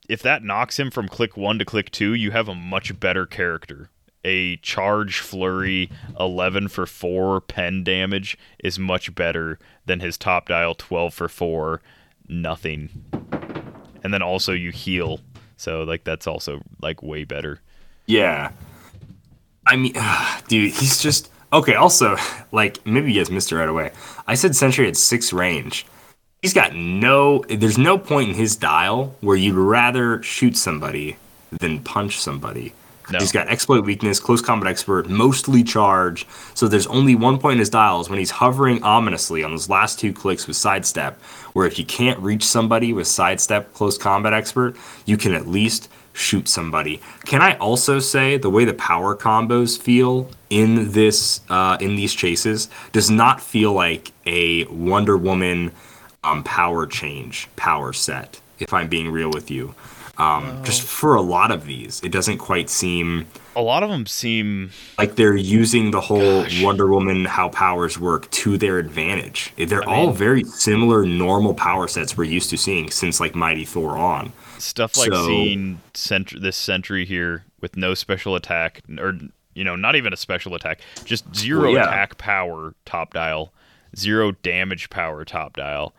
if 0.09 0.23
that 0.23 0.43
knocks 0.43 0.77
him 0.77 0.89
from 0.89 1.07
click 1.07 1.37
one 1.37 1.59
to 1.59 1.65
click 1.65 1.91
two, 1.91 2.13
you 2.15 2.31
have 2.31 2.49
a 2.49 2.55
much 2.55 2.99
better 2.99 3.25
character. 3.25 3.89
A 4.25 4.57
charge 4.57 5.19
flurry 5.19 5.89
11 6.19 6.67
for 6.67 6.85
4 6.85 7.39
pen 7.41 7.83
damage 7.85 8.37
is 8.61 8.77
much 8.77 9.15
better 9.15 9.59
than 9.85 10.01
his 10.01 10.17
top 10.17 10.49
dial 10.49 10.75
12 10.75 11.13
for 11.13 11.29
4 11.29 11.81
nothing. 12.27 12.89
And 14.03 14.13
then 14.13 14.21
also 14.21 14.51
you 14.51 14.71
heal. 14.71 15.21
So 15.55 15.83
like 15.83 16.03
that's 16.03 16.27
also 16.27 16.61
like 16.81 17.03
way 17.03 17.23
better. 17.23 17.61
Yeah. 18.07 18.51
I 19.67 19.75
mean, 19.75 19.93
dude, 20.47 20.73
he's 20.73 21.01
just 21.01 21.31
okay. 21.53 21.75
Also, 21.75 22.17
like 22.51 22.83
maybe 22.85 23.13
you 23.13 23.19
guys 23.19 23.29
missed 23.29 23.51
it 23.51 23.57
right 23.57 23.69
away. 23.69 23.91
I 24.25 24.33
said 24.33 24.55
Sentry 24.55 24.85
had 24.85 24.97
six 24.97 25.31
range. 25.31 25.85
He's 26.41 26.53
got 26.53 26.73
no. 26.73 27.43
There's 27.49 27.77
no 27.77 27.97
point 27.97 28.29
in 28.29 28.35
his 28.35 28.55
dial 28.55 29.15
where 29.19 29.35
you'd 29.35 29.55
rather 29.55 30.23
shoot 30.23 30.55
somebody 30.55 31.17
than 31.51 31.79
punch 31.79 32.19
somebody. 32.19 32.73
No. 33.11 33.19
He's 33.19 33.31
got 33.31 33.47
exploit 33.49 33.83
weakness, 33.85 34.19
close 34.19 34.41
combat 34.41 34.69
expert, 34.69 35.09
mostly 35.09 35.63
charge. 35.63 36.27
So 36.53 36.67
there's 36.67 36.87
only 36.87 37.15
one 37.15 37.39
point 37.39 37.53
in 37.53 37.59
his 37.59 37.69
dials 37.69 38.09
when 38.09 38.19
he's 38.19 38.29
hovering 38.29 38.83
ominously 38.83 39.43
on 39.43 39.51
those 39.51 39.67
last 39.67 39.99
two 39.99 40.13
clicks 40.13 40.47
with 40.47 40.55
sidestep, 40.55 41.19
where 41.53 41.65
if 41.65 41.79
you 41.79 41.85
can't 41.85 42.19
reach 42.19 42.43
somebody 42.43 42.93
with 42.93 43.07
sidestep, 43.07 43.73
close 43.73 43.97
combat 43.97 44.31
expert, 44.31 44.77
you 45.05 45.17
can 45.17 45.33
at 45.33 45.47
least 45.47 45.89
shoot 46.13 46.47
somebody. 46.47 47.01
Can 47.25 47.41
I 47.41 47.57
also 47.57 47.99
say 47.99 48.37
the 48.37 48.49
way 48.49 48.63
the 48.63 48.73
power 48.75 49.15
combos 49.15 49.77
feel 49.77 50.29
in 50.49 50.91
this 50.91 51.41
uh, 51.49 51.77
in 51.81 51.95
these 51.95 52.13
chases 52.13 52.69
does 52.91 53.09
not 53.09 53.41
feel 53.41 53.73
like 53.73 54.11
a 54.25 54.65
Wonder 54.65 55.17
Woman 55.17 55.71
um, 56.23 56.43
power 56.43 56.85
change 56.85 57.47
power 57.55 57.93
set. 57.93 58.41
If 58.59 58.73
I'm 58.73 58.89
being 58.89 59.09
real 59.09 59.29
with 59.31 59.49
you, 59.49 59.73
um, 60.17 60.61
just 60.65 60.81
for 60.81 61.15
a 61.15 61.21
lot 61.21 61.49
of 61.49 61.65
these, 61.65 62.01
it 62.03 62.11
doesn't 62.11 62.39
quite 62.39 62.69
seem 62.69 63.25
A 63.55 63.61
lot 63.61 63.83
of 63.83 63.89
them 63.89 64.05
seem 64.05 64.71
like 64.97 65.15
they're 65.15 65.35
using 65.35 65.91
the 65.91 66.01
whole 66.01 66.45
Wonder 66.61 66.87
Woman 66.87 67.23
how 67.23 67.47
powers 67.49 67.97
work 67.97 68.29
to 68.31 68.57
their 68.57 68.77
advantage. 68.79 69.53
They're 69.57 69.87
all 69.87 70.11
very 70.11 70.43
similar 70.43 71.05
normal 71.05 71.53
power 71.53 71.87
sets 71.87 72.17
we're 72.17 72.25
used 72.25 72.49
to 72.49 72.57
seeing 72.57 72.91
since 72.91 73.21
like 73.21 73.33
Mighty 73.33 73.63
Thor 73.65 73.97
on. 73.97 74.33
stuff 74.57 74.97
like 74.97 75.13
So- 75.13 75.25
seeing 75.25 75.79
cent- 75.93 76.41
this 76.41 76.57
sentry 76.57 77.05
here 77.05 77.45
with 77.61 77.77
no 77.77 77.93
special 77.93 78.35
attack 78.35 78.81
or 78.97 79.17
you 79.53 79.63
know 79.63 79.77
not 79.77 79.95
even 79.95 80.11
a 80.11 80.17
special 80.17 80.53
attack 80.53 80.81
just 81.05 81.33
zero 81.33 81.61
Well, 81.63 81.71
yeah. 81.71 81.83
attack 81.83 82.17
power 82.17 82.73
top 82.85 83.13
dial 83.13 83.53
zero 83.95 84.31
damage 84.43 84.89
power 84.89 85.23
top 85.25 85.55
dial 85.55 85.93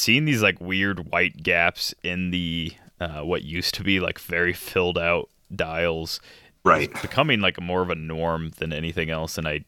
seeing 0.00 0.24
these 0.24 0.42
like 0.42 0.60
weird 0.60 1.10
white 1.10 1.42
gaps 1.42 1.94
in 2.02 2.30
the 2.30 2.72
uh, 3.00 3.20
what 3.20 3.42
used 3.42 3.74
to 3.74 3.82
be 3.82 4.00
like 4.00 4.18
very 4.18 4.52
filled 4.52 4.98
out 4.98 5.28
dials 5.54 6.20
Right. 6.62 6.90
becoming 7.00 7.40
like 7.40 7.58
more 7.60 7.80
of 7.82 7.88
a 7.90 7.94
norm 7.94 8.50
than 8.58 8.72
anything 8.72 9.08
else 9.08 9.38
and 9.38 9.48
i 9.48 9.64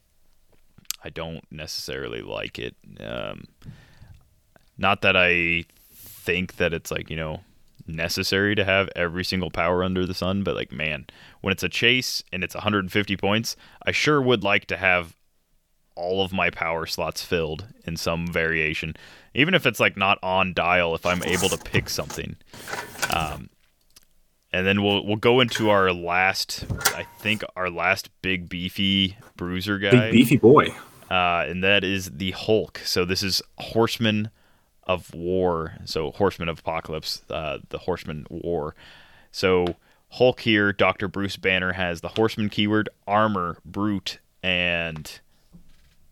i 1.03 1.09
don't 1.09 1.43
necessarily 1.51 2.21
like 2.21 2.59
it 2.59 2.75
um 2.99 3.45
not 4.77 5.01
that 5.01 5.15
i 5.17 5.63
think 5.91 6.57
that 6.57 6.71
it's 6.73 6.91
like 6.91 7.09
you 7.09 7.15
know 7.17 7.41
necessary 7.87 8.53
to 8.55 8.63
have 8.63 8.89
every 8.95 9.25
single 9.25 9.49
power 9.51 9.83
under 9.83 10.05
the 10.05 10.13
sun 10.13 10.43
but 10.43 10.55
like 10.55 10.71
man 10.71 11.05
when 11.41 11.51
it's 11.51 11.63
a 11.63 11.69
chase 11.69 12.23
and 12.31 12.43
it's 12.43 12.55
150 12.55 13.17
points 13.17 13.55
i 13.85 13.91
sure 13.91 14.21
would 14.21 14.43
like 14.43 14.65
to 14.67 14.77
have 14.77 15.17
all 15.95 16.23
of 16.23 16.31
my 16.31 16.49
power 16.49 16.85
slots 16.85 17.23
filled 17.23 17.67
in 17.85 17.97
some 17.97 18.25
variation 18.27 18.95
even 19.33 19.53
if 19.53 19.65
it's 19.65 19.79
like 19.79 19.97
not 19.97 20.17
on 20.23 20.53
dial 20.53 20.93
if 20.95 21.05
i'm 21.05 21.23
able 21.23 21.49
to 21.49 21.57
pick 21.57 21.89
something 21.89 22.35
um 23.11 23.49
and 24.51 24.65
then 24.67 24.83
we'll 24.83 25.05
we'll 25.05 25.15
go 25.15 25.39
into 25.39 25.69
our 25.69 25.91
last 25.91 26.65
i 26.95 27.03
think 27.19 27.43
our 27.55 27.69
last 27.69 28.09
big 28.21 28.47
beefy 28.49 29.17
bruiser 29.35 29.77
guy 29.79 29.91
Big 29.91 30.11
beefy 30.11 30.37
boy. 30.37 30.67
uh, 31.09 31.45
and 31.47 31.63
that 31.63 31.83
is 31.83 32.09
the 32.11 32.31
Hulk. 32.31 32.79
So 32.85 33.05
this 33.05 33.21
is 33.23 33.41
Horseman 33.59 34.29
of 34.83 35.13
War. 35.13 35.75
So 35.85 36.11
Horseman 36.11 36.49
of 36.49 36.59
Apocalypse, 36.59 37.21
uh, 37.29 37.59
the 37.69 37.77
Horseman 37.79 38.25
War. 38.29 38.75
So 39.31 39.75
Hulk 40.09 40.41
here, 40.41 40.73
Doctor 40.73 41.07
Bruce 41.07 41.37
Banner 41.37 41.73
has 41.73 42.01
the 42.01 42.09
Horseman 42.09 42.49
keyword, 42.49 42.89
armor, 43.07 43.57
brute, 43.65 44.19
and 44.41 45.19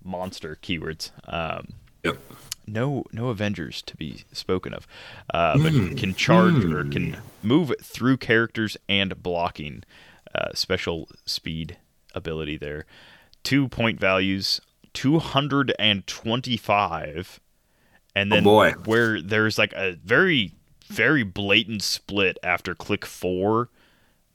monster 0.04 0.58
keywords. 0.62 1.12
Um, 1.32 1.74
Yep. 2.04 2.18
No 2.68 3.04
no 3.12 3.30
Avengers 3.30 3.82
to 3.84 3.96
be 3.98 4.24
spoken 4.32 4.74
of, 4.74 4.88
uh, 5.34 5.58
but 5.58 5.72
can 5.98 6.14
charge 6.16 6.64
or 6.66 6.84
can 6.86 7.18
move 7.44 7.74
through 7.82 8.18
characters 8.18 8.78
and 8.90 9.22
blocking. 9.22 9.84
Uh, 10.34 10.54
special 10.54 11.10
speed 11.26 11.76
ability 12.16 12.56
there. 12.58 12.86
Two 13.44 13.68
point 13.68 14.00
values, 14.00 14.62
two 14.94 15.20
hundred 15.20 15.74
and 15.78 16.08
twenty-five, 16.08 17.40
and 18.16 18.32
Oh, 18.32 18.36
then 18.36 18.44
boy. 18.46 18.72
where 18.86 19.22
there's 19.22 19.58
like 19.58 19.74
a 19.74 19.98
very 20.04 20.54
very 20.88 21.24
blatant 21.24 21.82
split 21.82 22.38
after 22.44 22.76
click 22.76 23.06
four, 23.06 23.70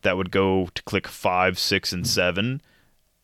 that 0.03 0.17
would 0.19 0.31
go 0.31 0.69
to 0.75 0.83
click 0.83 1.07
five, 1.09 1.59
six, 1.59 1.93
and 1.93 2.07
seven. 2.07 2.61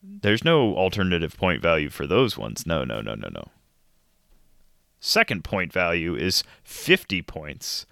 There's 0.03 0.45
no 0.45 0.75
alternative 0.75 1.37
point 1.37 1.63
value 1.63 1.89
for 1.91 2.07
those 2.07 2.37
ones. 2.39 2.67
No, 2.67 2.85
no, 2.85 3.01
no, 3.01 3.15
no, 3.15 3.29
no. 3.29 3.49
Second 5.05 5.43
point 5.43 5.73
value 5.73 6.15
is 6.15 6.45
50 6.63 7.23
points. 7.23 7.87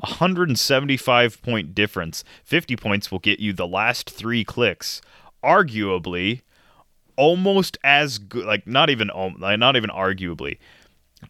175 0.00 1.42
point 1.42 1.74
difference. 1.74 2.24
50 2.42 2.74
points 2.76 3.12
will 3.12 3.18
get 3.18 3.38
you 3.38 3.52
the 3.52 3.66
last 3.66 4.08
three 4.08 4.44
clicks. 4.44 5.02
Arguably, 5.44 6.40
almost 7.16 7.76
as 7.84 8.16
good. 8.16 8.46
Like 8.46 8.66
not 8.66 8.88
even, 8.88 9.10
not 9.38 9.76
even 9.76 9.90
arguably. 9.90 10.56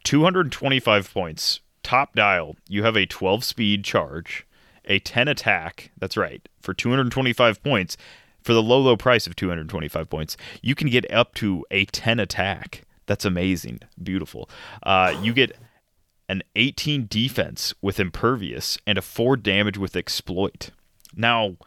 225 0.05 1.13
points. 1.13 1.59
Top 1.83 2.15
dial. 2.15 2.55
You 2.69 2.83
have 2.83 2.95
a 2.95 3.05
12 3.05 3.43
speed 3.43 3.83
charge, 3.83 4.47
a 4.85 4.99
10 4.99 5.27
attack. 5.27 5.91
That's 5.97 6.15
right. 6.15 6.47
For 6.61 6.73
225 6.73 7.61
points, 7.61 7.97
for 8.41 8.53
the 8.53 8.63
low, 8.63 8.79
low 8.79 8.95
price 8.95 9.27
of 9.27 9.35
225 9.35 10.09
points, 10.09 10.37
you 10.61 10.75
can 10.75 10.89
get 10.89 11.11
up 11.11 11.33
to 11.35 11.65
a 11.71 11.83
10 11.83 12.21
attack. 12.21 12.84
That's 13.05 13.25
amazing. 13.25 13.79
Beautiful. 14.01 14.49
Uh, 14.83 15.17
you 15.21 15.33
get 15.33 15.57
an 16.27 16.43
18 16.55 17.07
defense 17.07 17.73
with 17.81 17.99
impervious 17.99 18.77
and 18.87 18.97
a 18.97 19.01
4 19.01 19.37
damage 19.37 19.77
with 19.77 19.95
exploit. 19.95 20.71
Now, 21.15 21.57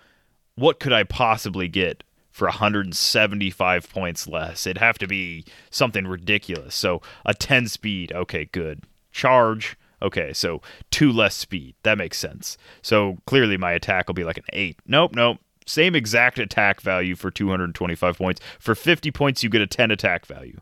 what 0.56 0.80
could 0.80 0.92
I 0.92 1.04
possibly 1.04 1.68
get 1.68 2.02
for 2.30 2.46
175 2.46 3.90
points 3.90 4.26
less? 4.26 4.66
It'd 4.66 4.78
have 4.78 4.98
to 4.98 5.06
be 5.06 5.44
something 5.70 6.06
ridiculous. 6.06 6.74
So, 6.74 7.00
a 7.24 7.34
10 7.34 7.68
speed, 7.68 8.12
okay, 8.12 8.46
good. 8.46 8.82
Charge, 9.12 9.76
okay, 10.02 10.32
so 10.32 10.60
2 10.90 11.12
less 11.12 11.34
speed. 11.34 11.76
That 11.84 11.98
makes 11.98 12.18
sense. 12.18 12.58
So, 12.82 13.18
clearly 13.26 13.56
my 13.56 13.72
attack 13.72 14.08
will 14.08 14.14
be 14.14 14.24
like 14.24 14.38
an 14.38 14.44
8. 14.52 14.80
Nope, 14.86 15.14
nope. 15.14 15.38
Same 15.66 15.94
exact 15.94 16.38
attack 16.38 16.80
value 16.80 17.14
for 17.14 17.30
225 17.30 18.16
points. 18.16 18.40
For 18.58 18.74
50 18.74 19.10
points, 19.10 19.44
you 19.44 19.50
get 19.50 19.60
a 19.60 19.66
10 19.66 19.90
attack 19.90 20.24
value. 20.24 20.58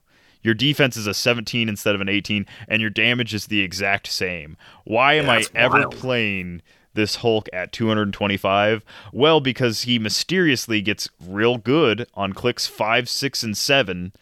Your 0.47 0.55
defense 0.55 0.97
is 0.97 1.09
a 1.09 1.12
17 1.12 1.68
instead 1.68 1.97
of 1.97 2.01
an 2.01 2.09
18, 2.09 2.47
and 2.68 2.80
your 2.80 2.88
damage 2.88 3.34
is 3.34 3.49
the 3.49 3.62
exact 3.62 4.07
same. 4.07 4.57
Why 4.84 5.14
am 5.14 5.28
I 5.28 5.44
ever 5.57 5.80
wild. 5.80 5.97
playing 5.97 6.62
this 6.94 7.16
Hulk 7.16 7.49
at 7.53 7.72
225? 7.72 8.84
Well, 9.12 9.40
because 9.40 9.82
he 9.82 9.99
mysteriously 9.99 10.80
gets 10.82 11.09
real 11.20 11.59
good 11.59 12.07
on 12.14 12.32
clicks 12.32 12.68
5, 12.68 13.09
6, 13.09 13.42
and 13.42 13.57
7, 13.57 14.12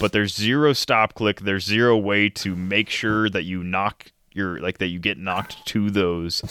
but 0.00 0.12
there's 0.12 0.34
zero 0.34 0.72
stop 0.72 1.12
click. 1.12 1.42
There's 1.42 1.66
zero 1.66 1.94
way 1.98 2.30
to 2.30 2.56
make 2.56 2.88
sure 2.88 3.28
that 3.28 3.42
you 3.42 3.62
knock 3.62 4.12
your, 4.32 4.58
like, 4.60 4.78
that 4.78 4.88
you 4.88 4.98
get 4.98 5.18
knocked 5.18 5.66
to 5.66 5.90
those. 5.90 6.42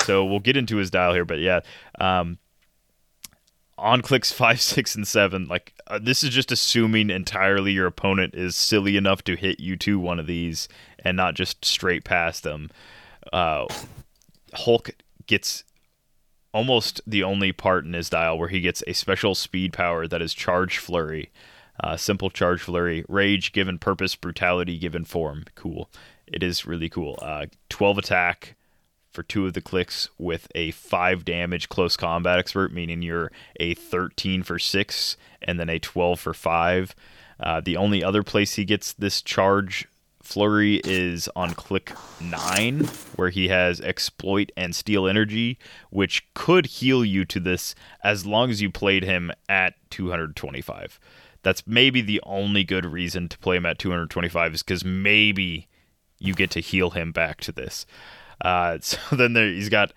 So 0.00 0.24
we'll 0.24 0.40
get 0.40 0.56
into 0.56 0.78
his 0.78 0.90
dial 0.90 1.14
here, 1.14 1.24
but 1.24 1.38
yeah. 1.38 1.60
Um, 2.00 2.38
on 3.82 4.00
clicks 4.00 4.32
five, 4.32 4.60
six, 4.62 4.94
and 4.94 5.06
seven, 5.06 5.46
like 5.46 5.74
uh, 5.86 5.98
this 6.00 6.22
is 6.22 6.30
just 6.30 6.52
assuming 6.52 7.10
entirely 7.10 7.72
your 7.72 7.86
opponent 7.86 8.34
is 8.34 8.56
silly 8.56 8.96
enough 8.96 9.22
to 9.24 9.36
hit 9.36 9.60
you 9.60 9.76
to 9.76 9.98
one 9.98 10.18
of 10.18 10.26
these 10.26 10.68
and 11.04 11.16
not 11.16 11.34
just 11.34 11.64
straight 11.64 12.04
past 12.04 12.42
them. 12.42 12.70
Uh, 13.32 13.66
Hulk 14.54 14.90
gets 15.26 15.64
almost 16.54 17.00
the 17.06 17.22
only 17.22 17.52
part 17.52 17.84
in 17.84 17.94
his 17.94 18.10
dial 18.10 18.38
where 18.38 18.48
he 18.48 18.60
gets 18.60 18.82
a 18.86 18.92
special 18.92 19.34
speed 19.34 19.72
power 19.72 20.06
that 20.06 20.22
is 20.22 20.34
Charge 20.34 20.78
Flurry. 20.78 21.30
Uh, 21.82 21.96
simple 21.96 22.30
Charge 22.30 22.62
Flurry. 22.62 23.04
Rage 23.08 23.52
given 23.52 23.78
purpose, 23.78 24.14
brutality 24.14 24.78
given 24.78 25.04
form. 25.04 25.44
Cool. 25.54 25.90
It 26.26 26.42
is 26.42 26.66
really 26.66 26.88
cool. 26.88 27.18
Uh, 27.20 27.46
12 27.70 27.98
attack 27.98 28.56
for 29.12 29.22
two 29.22 29.46
of 29.46 29.52
the 29.52 29.60
clicks 29.60 30.08
with 30.18 30.48
a 30.54 30.70
5 30.72 31.24
damage 31.24 31.68
close 31.68 31.96
combat 31.96 32.38
expert, 32.38 32.72
meaning 32.72 33.02
you're 33.02 33.30
a 33.60 33.74
13 33.74 34.42
for 34.42 34.58
6 34.58 35.16
and 35.42 35.60
then 35.60 35.68
a 35.68 35.78
12 35.78 36.18
for 36.18 36.34
5. 36.34 36.94
Uh, 37.38 37.60
the 37.60 37.76
only 37.76 38.02
other 38.02 38.22
place 38.22 38.54
he 38.54 38.64
gets 38.64 38.92
this 38.92 39.20
charge 39.20 39.86
Flurry 40.22 40.80
is 40.84 41.28
on 41.34 41.52
click 41.52 41.92
9, 42.20 42.84
where 43.16 43.30
he 43.30 43.48
has 43.48 43.80
Exploit 43.80 44.52
and 44.56 44.74
Steal 44.74 45.08
Energy, 45.08 45.58
which 45.90 46.32
could 46.32 46.66
heal 46.66 47.04
you 47.04 47.24
to 47.24 47.40
this 47.40 47.74
as 48.04 48.24
long 48.24 48.48
as 48.48 48.62
you 48.62 48.70
played 48.70 49.02
him 49.02 49.32
at 49.48 49.74
225. 49.90 51.00
That's 51.42 51.66
maybe 51.66 52.00
the 52.00 52.20
only 52.24 52.62
good 52.62 52.86
reason 52.86 53.28
to 53.28 53.38
play 53.38 53.56
him 53.56 53.66
at 53.66 53.80
225 53.80 54.54
is 54.54 54.62
because 54.62 54.84
maybe 54.84 55.66
you 56.18 56.34
get 56.34 56.52
to 56.52 56.60
heal 56.60 56.90
him 56.90 57.10
back 57.10 57.40
to 57.40 57.52
this. 57.52 57.84
Uh, 58.42 58.78
so 58.80 58.98
then 59.16 59.32
there, 59.32 59.48
he's 59.50 59.68
got, 59.68 59.92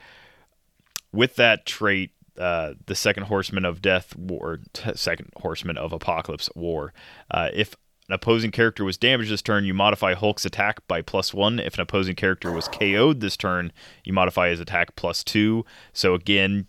with 1.11 1.35
that 1.35 1.65
trait, 1.65 2.11
uh, 2.37 2.73
the 2.85 2.95
second 2.95 3.23
horseman 3.23 3.65
of 3.65 3.81
death 3.81 4.15
war, 4.15 4.59
second 4.93 5.29
horseman 5.37 5.77
of 5.77 5.93
apocalypse 5.93 6.49
war. 6.55 6.93
Uh, 7.31 7.49
if 7.53 7.75
an 8.07 8.13
opposing 8.13 8.51
character 8.51 8.83
was 8.83 8.97
damaged 8.97 9.31
this 9.31 9.41
turn, 9.41 9.65
you 9.65 9.73
modify 9.73 10.13
Hulk's 10.13 10.45
attack 10.45 10.85
by 10.87 11.01
plus 11.01 11.33
one. 11.33 11.59
If 11.59 11.75
an 11.75 11.81
opposing 11.81 12.15
character 12.15 12.51
was 12.51 12.67
KO'd 12.67 13.19
this 13.19 13.35
turn, 13.35 13.71
you 14.03 14.13
modify 14.13 14.49
his 14.49 14.59
attack 14.59 14.95
plus 14.95 15.23
two. 15.23 15.65
So 15.91 16.13
again, 16.13 16.67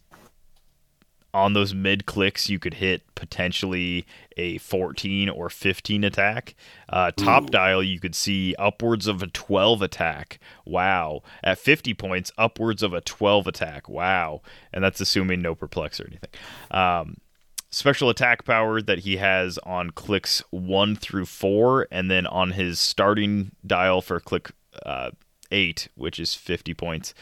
on 1.36 1.52
those 1.52 1.74
mid 1.74 2.06
clicks, 2.06 2.48
you 2.48 2.58
could 2.58 2.74
hit 2.74 3.02
potentially 3.14 4.06
a 4.38 4.56
14 4.58 5.28
or 5.28 5.50
15 5.50 6.02
attack. 6.02 6.54
Uh, 6.88 7.10
top 7.14 7.50
dial, 7.50 7.82
you 7.82 8.00
could 8.00 8.14
see 8.14 8.54
upwards 8.58 9.06
of 9.06 9.22
a 9.22 9.26
12 9.26 9.82
attack. 9.82 10.38
Wow. 10.64 11.22
At 11.44 11.58
50 11.58 11.92
points, 11.94 12.32
upwards 12.38 12.82
of 12.82 12.94
a 12.94 13.02
12 13.02 13.46
attack. 13.46 13.88
Wow. 13.88 14.40
And 14.72 14.82
that's 14.82 15.00
assuming 15.00 15.42
no 15.42 15.54
perplex 15.54 16.00
or 16.00 16.06
anything. 16.06 16.30
Um, 16.70 17.18
special 17.68 18.08
attack 18.08 18.46
power 18.46 18.80
that 18.80 19.00
he 19.00 19.18
has 19.18 19.58
on 19.58 19.90
clicks 19.90 20.42
one 20.50 20.96
through 20.96 21.26
four, 21.26 21.86
and 21.90 22.10
then 22.10 22.26
on 22.26 22.52
his 22.52 22.80
starting 22.80 23.52
dial 23.66 24.00
for 24.00 24.20
click 24.20 24.52
uh, 24.84 25.10
eight, 25.50 25.88
which 25.96 26.18
is 26.18 26.34
50 26.34 26.72
points. 26.72 27.12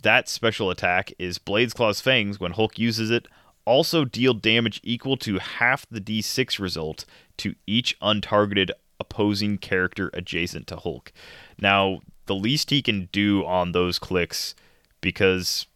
That 0.00 0.28
special 0.28 0.70
attack 0.70 1.12
is 1.18 1.38
Blades 1.38 1.74
Claw's 1.74 2.00
Fangs. 2.00 2.40
When 2.40 2.52
Hulk 2.52 2.76
uses 2.78 3.10
it, 3.10 3.28
also 3.64 4.04
deal 4.04 4.34
damage 4.34 4.80
equal 4.82 5.16
to 5.18 5.38
half 5.38 5.86
the 5.90 6.00
d6 6.00 6.58
result 6.58 7.04
to 7.38 7.54
each 7.66 7.98
untargeted 8.00 8.70
opposing 9.00 9.58
character 9.58 10.10
adjacent 10.14 10.66
to 10.68 10.76
Hulk. 10.76 11.12
Now, 11.58 12.00
the 12.26 12.34
least 12.34 12.70
he 12.70 12.82
can 12.82 13.08
do 13.12 13.44
on 13.44 13.72
those 13.72 13.98
clicks, 13.98 14.54
because 15.00 15.66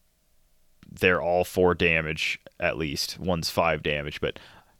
they're 0.91 1.20
all 1.20 1.45
four 1.45 1.74
damage 1.74 2.41
at 2.59 2.78
least. 2.78 3.18
One's 3.18 3.51
five 3.51 3.82
damage, 3.82 4.20
but 4.22 4.39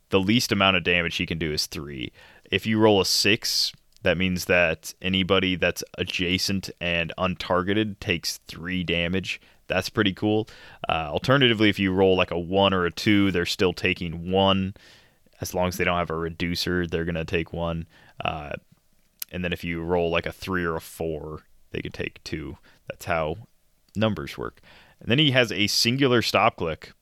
the 0.09 0.21
least 0.21 0.53
amount 0.53 0.77
of 0.77 0.85
damage 0.85 1.17
he 1.17 1.27
can 1.27 1.39
do 1.39 1.53
is 1.53 1.67
three. 1.67 2.13
If 2.51 2.65
you 2.65 2.79
roll 2.79 3.01
a 3.01 3.05
six, 3.05 3.73
that 4.03 4.17
means 4.17 4.47
that 4.47 4.95
anybody 5.03 5.57
that's 5.57 5.85
adjacent 5.99 6.71
and 6.81 7.13
untargeted 7.19 7.99
takes 7.99 8.39
three 8.47 8.85
damage. 8.85 9.41
That's 9.69 9.89
pretty 9.89 10.13
cool. 10.13 10.49
Uh, 10.89 11.09
alternatively, 11.11 11.69
if 11.69 11.79
you 11.79 11.93
roll 11.93 12.17
like 12.17 12.31
a 12.31 12.39
one 12.39 12.73
or 12.73 12.87
a 12.87 12.91
two, 12.91 13.31
they're 13.31 13.47
still 13.47 13.73
taking 13.73 14.31
one. 14.31 14.75
As 15.41 15.55
long 15.55 15.69
as 15.69 15.77
they 15.77 15.85
don't 15.85 15.99
have 15.99 16.11
a 16.11 16.17
reducer, 16.17 16.87
they're 16.87 17.05
gonna 17.05 17.25
take 17.25 17.53
one. 17.53 17.87
Uh, 18.25 18.53
and 19.33 19.45
then 19.45 19.53
if 19.53 19.65
you 19.65 19.83
roll 19.83 20.11
like 20.11 20.27
a 20.27 20.33
three 20.33 20.65
or 20.65 20.77
a 20.77 20.81
four, 20.81 21.43
they 21.73 21.81
can 21.81 21.93
take 21.93 22.23
two. 22.25 22.59
That's 22.89 23.05
how 23.05 23.37
numbers 23.95 24.39
work. 24.39 24.61
And 25.01 25.11
then 25.11 25.19
he 25.19 25.33
has 25.33 25.53
a 25.53 25.67
singular 25.67 26.23
stop 26.23 26.57
click, 26.57 26.93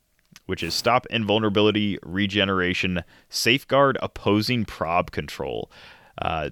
which 0.47 0.63
is 0.63 0.75
stop 0.75 1.07
invulnerability, 1.11 1.99
regeneration, 2.03 3.05
safeguard 3.29 3.99
opposing 4.03 4.65
prob 4.65 5.11
control. 5.11 5.71
Uh, 6.21 6.51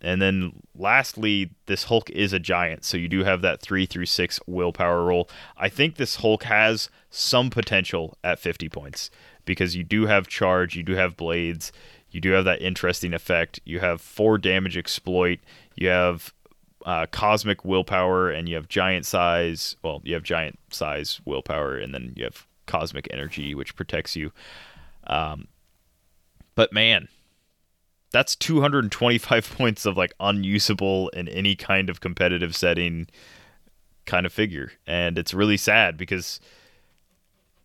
and 0.00 0.20
then 0.20 0.52
lastly, 0.74 1.50
this 1.66 1.84
Hulk 1.84 2.10
is 2.10 2.32
a 2.32 2.38
giant, 2.38 2.84
so 2.84 2.96
you 2.96 3.08
do 3.08 3.24
have 3.24 3.42
that 3.42 3.60
three 3.60 3.86
through 3.86 4.06
six 4.06 4.40
willpower 4.46 5.04
roll. 5.04 5.28
I 5.56 5.68
think 5.68 5.96
this 5.96 6.16
Hulk 6.16 6.44
has 6.44 6.88
some 7.10 7.50
potential 7.50 8.16
at 8.24 8.38
50 8.38 8.68
points 8.68 9.10
because 9.44 9.76
you 9.76 9.84
do 9.84 10.06
have 10.06 10.28
charge, 10.28 10.76
you 10.76 10.82
do 10.82 10.94
have 10.94 11.16
blades, 11.16 11.72
you 12.10 12.20
do 12.20 12.30
have 12.30 12.44
that 12.44 12.62
interesting 12.62 13.14
effect. 13.14 13.60
You 13.64 13.80
have 13.80 14.00
four 14.00 14.38
damage 14.38 14.76
exploit, 14.76 15.38
you 15.76 15.88
have 15.88 16.34
uh, 16.84 17.06
cosmic 17.10 17.64
willpower, 17.64 18.30
and 18.30 18.48
you 18.48 18.56
have 18.56 18.68
giant 18.68 19.06
size. 19.06 19.76
Well, 19.82 20.00
you 20.04 20.14
have 20.14 20.22
giant 20.22 20.58
size 20.70 21.20
willpower, 21.24 21.76
and 21.76 21.94
then 21.94 22.12
you 22.16 22.24
have 22.24 22.46
cosmic 22.66 23.08
energy, 23.12 23.54
which 23.54 23.76
protects 23.76 24.16
you. 24.16 24.32
Um, 25.06 25.48
but 26.54 26.72
man, 26.72 27.08
that's 28.12 28.36
225 28.36 29.50
points 29.56 29.86
of 29.86 29.96
like 29.96 30.12
unusable 30.20 31.08
in 31.10 31.28
any 31.28 31.54
kind 31.54 31.88
of 31.88 32.00
competitive 32.00 32.56
setting 32.56 33.06
kind 34.06 34.26
of 34.26 34.32
figure. 34.32 34.72
And 34.86 35.18
it's 35.18 35.34
really 35.34 35.56
sad 35.56 35.96
because 35.96 36.40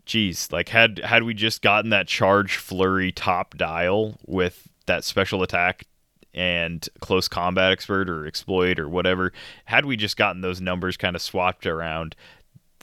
geez 0.06 0.52
like 0.52 0.70
had 0.70 1.00
had 1.00 1.24
we 1.24 1.34
just 1.34 1.64
gotten 1.64 1.90
that 1.90 2.08
charge 2.08 2.58
flurry 2.58 3.12
top 3.12 3.58
dial 3.58 4.20
with 4.28 4.70
that 4.86 5.04
special 5.04 5.42
attack 5.42 5.86
and 6.34 6.88
close 7.00 7.28
combat 7.28 7.72
expert 7.72 8.08
or 8.08 8.28
exploit 8.28 8.78
or 8.78 8.88
whatever 8.88 9.34
had 9.66 9.86
we 9.86 9.96
just 9.98 10.16
gotten 10.16 10.42
those 10.42 10.62
numbers 10.62 10.96
kind 10.96 11.16
of 11.16 11.24
swapped 11.24 11.66
around 11.66 12.16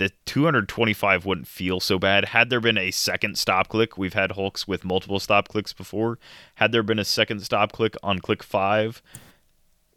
the 0.02 0.10
225 0.26 1.24
wouldn't 1.24 1.46
feel 1.46 1.78
so 1.78 1.96
bad. 1.96 2.26
Had 2.26 2.50
there 2.50 2.58
been 2.58 2.76
a 2.76 2.90
second 2.90 3.38
stop 3.38 3.68
click, 3.68 3.96
we've 3.96 4.14
had 4.14 4.32
Hulks 4.32 4.66
with 4.66 4.84
multiple 4.84 5.20
stop 5.20 5.46
clicks 5.46 5.72
before. 5.72 6.18
Had 6.56 6.72
there 6.72 6.82
been 6.82 6.98
a 6.98 7.04
second 7.04 7.40
stop 7.40 7.70
click 7.70 7.94
on 8.02 8.18
click 8.18 8.42
five 8.42 9.00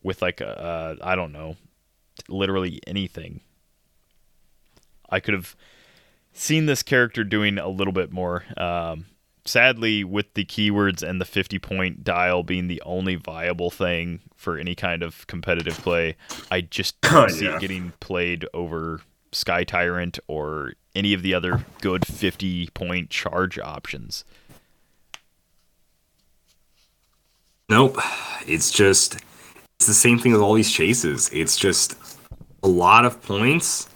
with 0.03 0.21
like 0.21 0.41
a, 0.41 0.61
uh, 0.61 0.95
I 1.01 1.15
don't 1.15 1.31
know, 1.31 1.55
literally 2.29 2.79
anything, 2.85 3.41
I 5.09 5.19
could 5.19 5.33
have 5.33 5.55
seen 6.31 6.67
this 6.67 6.83
character 6.83 7.23
doing 7.23 7.57
a 7.57 7.67
little 7.67 7.93
bit 7.93 8.11
more. 8.11 8.43
Um, 8.57 9.07
sadly, 9.43 10.03
with 10.03 10.35
the 10.35 10.45
keywords 10.45 11.01
and 11.01 11.19
the 11.19 11.25
50 11.25 11.57
point 11.57 12.03
dial 12.03 12.43
being 12.43 12.67
the 12.67 12.81
only 12.85 13.15
viable 13.15 13.71
thing 13.71 14.19
for 14.35 14.59
any 14.59 14.75
kind 14.75 15.01
of 15.01 15.25
competitive 15.25 15.79
play, 15.79 16.15
I 16.51 16.61
just 16.61 17.01
don't 17.01 17.31
see 17.31 17.45
yeah. 17.45 17.55
it 17.55 17.61
getting 17.61 17.93
played 17.99 18.45
over 18.53 19.01
Sky 19.35 19.63
Tyrant 19.63 20.17
or 20.27 20.73
any 20.95 21.13
of 21.13 21.21
the 21.21 21.33
other 21.33 21.65
good 21.81 22.05
50 22.07 22.67
point 22.73 23.09
charge 23.09 23.59
options. 23.59 24.23
Nope. 27.69 27.97
It's 28.47 28.71
just 28.71 29.15
it's 29.79 29.87
the 29.87 29.93
same 29.93 30.19
thing 30.19 30.31
with 30.31 30.41
all 30.41 30.53
these 30.53 30.71
chases. 30.71 31.29
It's 31.33 31.57
just 31.57 31.97
a 32.63 32.67
lot 32.67 33.05
of 33.05 33.21
points. 33.21 33.89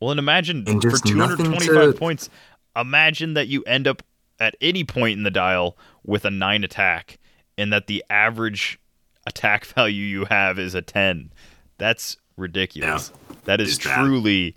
Well, 0.00 0.10
and 0.10 0.18
imagine 0.18 0.64
And 0.66 0.82
for 0.82 0.96
225 0.96 1.92
to- 1.92 1.98
points, 1.98 2.30
imagine 2.74 3.34
that 3.34 3.48
you 3.48 3.62
end 3.64 3.86
up 3.86 4.02
at 4.38 4.56
any 4.60 4.82
point 4.84 5.18
in 5.18 5.22
the 5.24 5.30
dial 5.30 5.76
with 6.04 6.24
a 6.24 6.30
9 6.30 6.64
attack 6.64 7.18
and 7.58 7.70
that 7.72 7.86
the 7.86 8.02
average 8.08 8.78
attack 9.26 9.64
value 9.76 10.02
you 10.02 10.24
have 10.24 10.58
is 10.58 10.74
a 10.74 10.82
10. 10.82 11.30
That's 11.78 12.16
ridiculous. 12.36 13.12
That 13.50 13.60
is 13.60 13.78
bad. 13.78 13.96
truly 13.96 14.54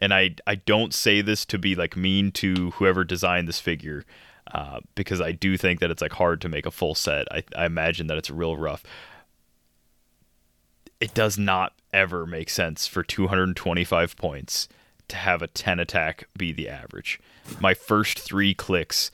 and 0.00 0.12
I 0.12 0.34
I 0.46 0.56
don't 0.56 0.94
say 0.94 1.20
this 1.20 1.44
to 1.46 1.58
be 1.58 1.74
like 1.74 1.96
mean 1.96 2.32
to 2.32 2.70
whoever 2.72 3.04
designed 3.04 3.48
this 3.48 3.60
figure. 3.60 4.04
Uh, 4.52 4.78
because 4.94 5.20
I 5.20 5.32
do 5.32 5.56
think 5.56 5.80
that 5.80 5.90
it's 5.90 6.00
like 6.00 6.12
hard 6.12 6.40
to 6.42 6.48
make 6.48 6.66
a 6.66 6.70
full 6.70 6.94
set. 6.94 7.26
I, 7.32 7.42
I 7.56 7.66
imagine 7.66 8.06
that 8.06 8.16
it's 8.16 8.30
real 8.30 8.56
rough. 8.56 8.84
It 11.00 11.14
does 11.14 11.36
not 11.36 11.72
ever 11.92 12.26
make 12.26 12.48
sense 12.48 12.86
for 12.86 13.02
225 13.02 14.16
points 14.16 14.68
to 15.08 15.16
have 15.16 15.42
a 15.42 15.48
10 15.48 15.80
attack 15.80 16.28
be 16.38 16.52
the 16.52 16.68
average. 16.68 17.18
My 17.60 17.74
first 17.74 18.20
three 18.20 18.54
clicks, 18.54 19.10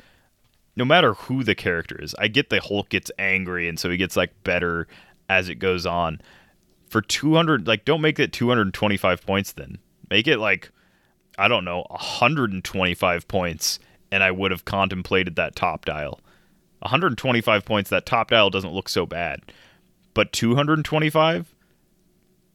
no 0.77 0.85
matter 0.85 1.15
who 1.15 1.43
the 1.43 1.55
character 1.55 1.99
is, 2.01 2.15
I 2.19 2.29
get 2.29 2.51
the 2.51 2.61
Hulk 2.61 2.91
gets 2.91 3.11
angry 3.19 3.71
and 3.71 3.81
so 3.81 3.89
he 3.89 3.97
gets 3.97 4.17
like 4.17 4.45
better 4.45 4.87
as 5.31 5.49
it 5.49 5.55
goes 5.55 5.87
on. 5.87 6.21
For 6.93 7.01
200, 7.01 7.67
like 7.67 7.87
don't 7.87 8.03
make 8.03 8.19
it 8.19 8.35
225 8.35 9.25
points 9.25 9.53
then. 9.53 9.79
Make 10.11 10.29
it 10.29 10.37
like, 10.37 10.71
I 11.39 11.49
don't 11.49 11.65
know, 11.65 11.87
125 11.89 13.29
points 13.29 13.79
and 14.11 14.23
I 14.23 14.31
would 14.31 14.51
have 14.51 14.67
contemplated 14.67 15.37
that 15.37 15.57
top 15.57 15.87
dial. 15.87 16.21
125 16.81 17.65
points, 17.65 17.89
that 17.89 18.05
top 18.05 18.29
dial 18.29 18.51
doesn't 18.51 18.75
look 18.75 18.91
so 18.91 19.07
bad. 19.07 19.41
But 20.13 20.35
225? 20.35 21.55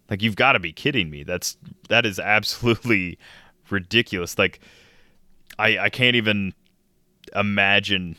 Like 0.08 0.22
you've 0.22 0.36
got 0.36 0.52
to 0.52 0.60
be 0.60 0.72
kidding 0.72 1.10
me. 1.10 1.24
That's 1.24 1.58
that 1.90 2.06
is 2.06 2.20
absolutely 2.20 3.18
ridiculous. 3.72 4.38
Like 4.38 4.60
I 5.58 5.80
I 5.80 5.90
can't 5.90 6.16
even 6.16 6.54
imagine 7.36 8.18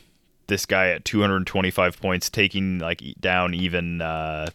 this 0.48 0.66
guy 0.66 0.88
at 0.88 1.04
225 1.04 2.00
points 2.00 2.28
taking 2.28 2.80
like 2.80 3.04
down 3.20 3.54
even 3.54 4.00
uh 4.00 4.48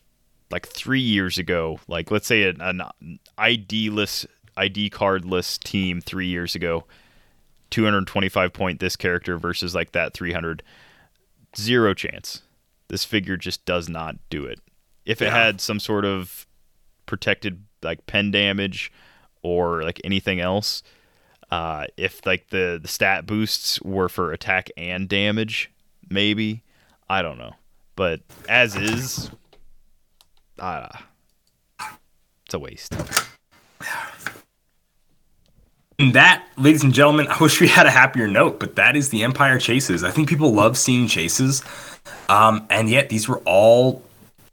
like 0.54 0.68
3 0.68 0.99
years 1.01 1.38
ago. 1.38 1.80
Like 1.88 2.12
let's 2.12 2.28
say 2.28 2.43
an, 2.49 2.62
an 2.62 3.20
ID-less 3.38 4.26
ID 4.56 4.89
cardless 4.91 5.60
team 5.62 5.99
3 5.99 6.28
years 6.28 6.56
ago. 6.56 6.86
225 7.72 8.54
point 8.54 8.80
this 8.80 8.95
character 8.95 9.38
versus 9.38 9.74
like 9.74 9.91
that 9.93 10.14
300 10.14 10.62
zero 11.58 11.93
chance. 11.93 12.43
This 12.88 13.04
figure 13.04 13.38
just 13.38 13.66
does 13.66 13.89
not 13.89 14.16
do 14.30 14.45
it. 14.45 14.60
if 15.06 15.22
it 15.22 15.26
Yeah. 15.26 15.32
had 15.45 15.60
some 15.60 15.80
sort 15.80 16.06
of 16.06 16.45
protected 17.08 17.64
like 17.82 18.06
pen 18.06 18.32
damage 18.32 18.91
or 19.41 19.84
like 19.84 19.99
anything 20.04 20.39
else. 20.39 20.84
Uh, 21.51 21.86
if 21.97 22.26
like 22.26 22.49
the, 22.49 22.80
the 22.82 22.88
stat 22.88 23.26
boosts 23.26 23.82
were 23.82 24.08
for 24.10 24.32
attack 24.32 24.70
and 24.78 25.10
damage, 25.10 25.70
maybe 26.10 26.64
I 27.10 27.22
don't 27.22 27.38
know. 27.38 27.54
But 27.95 28.22
as 28.47 28.76
is, 28.76 29.30
uh, 30.60 30.89
it's 32.45 32.54
a 32.54 32.60
waste. 32.60 32.95
And 35.99 36.14
that, 36.16 36.45
ladies 36.58 36.84
and 36.84 36.93
gentlemen, 36.93 37.28
I 37.28 37.38
wish 37.39 37.62
we 37.62 37.68
had 37.68 37.86
a 37.86 37.91
happier 37.91 38.28
note, 38.28 38.60
but 38.60 38.76
that 38.76 38.95
is 38.95 39.10
the 39.10 39.24
Empire 39.24 39.60
chases. 39.60 40.04
I 40.04 40.12
think 40.12 40.28
people 40.28 40.51
love 40.51 40.78
seeing 40.78 41.08
chases, 41.08 41.64
um, 42.30 42.66
and 42.70 42.89
yet 42.89 43.10
these 43.10 43.30
were 43.30 43.41
all 43.45 44.01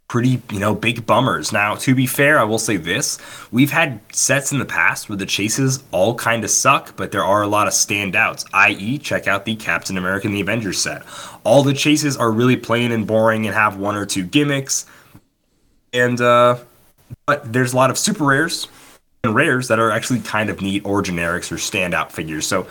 pretty, 0.06 0.42
you 0.50 0.58
know, 0.58 0.74
big 0.74 1.06
bummers. 1.06 1.52
Now, 1.52 1.76
to 1.76 1.94
be 1.94 2.06
fair, 2.06 2.38
I 2.38 2.44
will 2.44 2.58
say 2.58 2.76
this: 2.76 3.18
we've 3.50 3.70
had 3.70 4.00
sets 4.12 4.52
in 4.52 4.58
the 4.58 4.64
past 4.66 5.08
where 5.08 5.16
the 5.16 5.24
chases 5.24 5.82
all 5.92 6.14
kind 6.14 6.44
of 6.44 6.50
suck, 6.50 6.94
but 6.96 7.10
there 7.10 7.24
are 7.24 7.42
a 7.42 7.48
lot 7.48 7.66
of 7.66 7.72
standouts. 7.72 8.44
I.e., 8.52 8.98
check 8.98 9.26
out 9.26 9.44
the 9.44 9.56
Captain 9.56 9.96
America 9.96 10.26
and 10.26 10.36
the 10.36 10.42
Avengers 10.42 10.78
set. 10.78 11.02
All 11.42 11.62
the 11.62 11.74
chases 11.74 12.18
are 12.18 12.30
really 12.30 12.56
plain 12.56 12.92
and 12.92 13.06
boring 13.06 13.46
and 13.46 13.54
have 13.54 13.76
one 13.76 13.96
or 13.96 14.04
two 14.04 14.24
gimmicks, 14.24 14.84
and 15.92 16.20
uh, 16.20 16.58
but 17.26 17.52
there's 17.52 17.72
a 17.72 17.76
lot 17.76 17.90
of 17.90 17.98
super 17.98 18.24
rares 18.24 18.68
and 19.24 19.34
rares 19.34 19.68
that 19.68 19.78
are 19.78 19.90
actually 19.90 20.20
kind 20.20 20.50
of 20.50 20.60
neat 20.60 20.84
or 20.84 21.02
generics 21.02 21.52
or 21.52 21.56
standout 21.56 22.10
figures. 22.10 22.46
So 22.46 22.66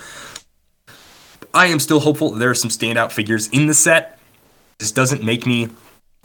I 1.54 1.68
am 1.68 1.80
still 1.80 2.00
hopeful 2.00 2.32
there 2.32 2.50
are 2.50 2.56
some 2.56 2.70
standout 2.70 3.12
figures 3.12 3.48
in 3.50 3.68
the 3.68 3.74
set. 3.74 4.20
This 4.80 4.92
doesn't 4.92 5.24
make 5.24 5.46
me 5.46 5.70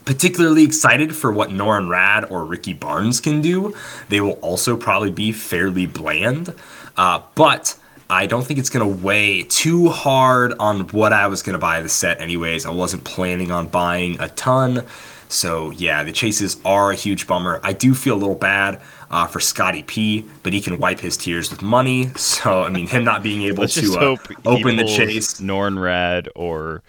particularly 0.05 0.64
excited 0.64 1.14
for 1.16 1.32
what 1.32 1.51
Norrin 1.51 1.88
Radd 1.88 2.30
or 2.30 2.45
Rikki 2.45 2.74
Barnes 2.74 3.20
can 3.20 3.40
do. 3.40 3.74
They 4.09 4.20
will 4.20 4.38
also 4.42 4.76
probably 4.76 5.11
be 5.11 5.32
fairly 5.32 5.86
bland, 5.86 6.55
uh, 6.97 7.22
but 7.34 7.76
I 8.11 8.26
don't 8.26 8.45
think 8.47 8.59
it's 8.59 8.68
going 8.68 8.86
to 8.86 9.03
weigh 9.03 9.45
too 9.45 9.88
hard 9.88 10.53
on 10.59 10.88
what 10.88 11.12
I 11.12 11.26
was 11.26 11.42
going 11.42 11.55
to 11.55 11.59
buy 11.59 11.80
the 11.80 11.88
set, 11.88 12.20
anyways. 12.20 12.66
I 12.66 12.70
wasn't 12.70 13.05
planning 13.05 13.51
on 13.51 13.68
buying 13.68 14.20
a 14.20 14.28
ton. 14.28 14.84
So, 15.28 15.70
yeah, 15.70 16.02
the 16.04 16.12
chases 16.12 16.58
are 16.64 16.90
a 16.92 16.94
huge 16.94 17.26
bummer. 17.26 17.60
I 17.62 17.72
do 17.72 17.94
feel 17.94 18.14
a 18.14 18.20
little 18.20 18.34
bad 18.34 18.80
uh, 19.10 19.26
for 19.26 19.40
Scotty 19.40 19.82
P, 19.82 20.24
but 20.42 20.52
he 20.52 20.60
can 20.60 20.78
wipe 20.78 21.00
his 21.00 21.16
tears 21.16 21.50
with 21.50 21.62
money. 21.62 22.10
So, 22.16 22.62
I 22.62 22.70
mean, 22.70 22.86
him 22.86 23.04
not 23.04 23.22
being 23.22 23.42
able 23.42 23.66
to 23.68 23.98
uh, 23.98 24.16
open 24.44 24.76
the 24.76 24.84
chase. 24.84 25.40
Norrin 25.40 25.76
Radd 25.78 26.28
or 26.34 26.82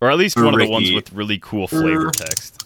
or 0.00 0.10
at 0.10 0.18
least 0.18 0.36
Or 0.36 0.44
one 0.44 0.54
of 0.54 0.60
the 0.60 0.68
ones 0.70 0.92
with 0.92 1.12
really 1.12 1.38
cool 1.38 1.66
flavor 1.66 2.08
Or- 2.08 2.10
text. 2.10 2.64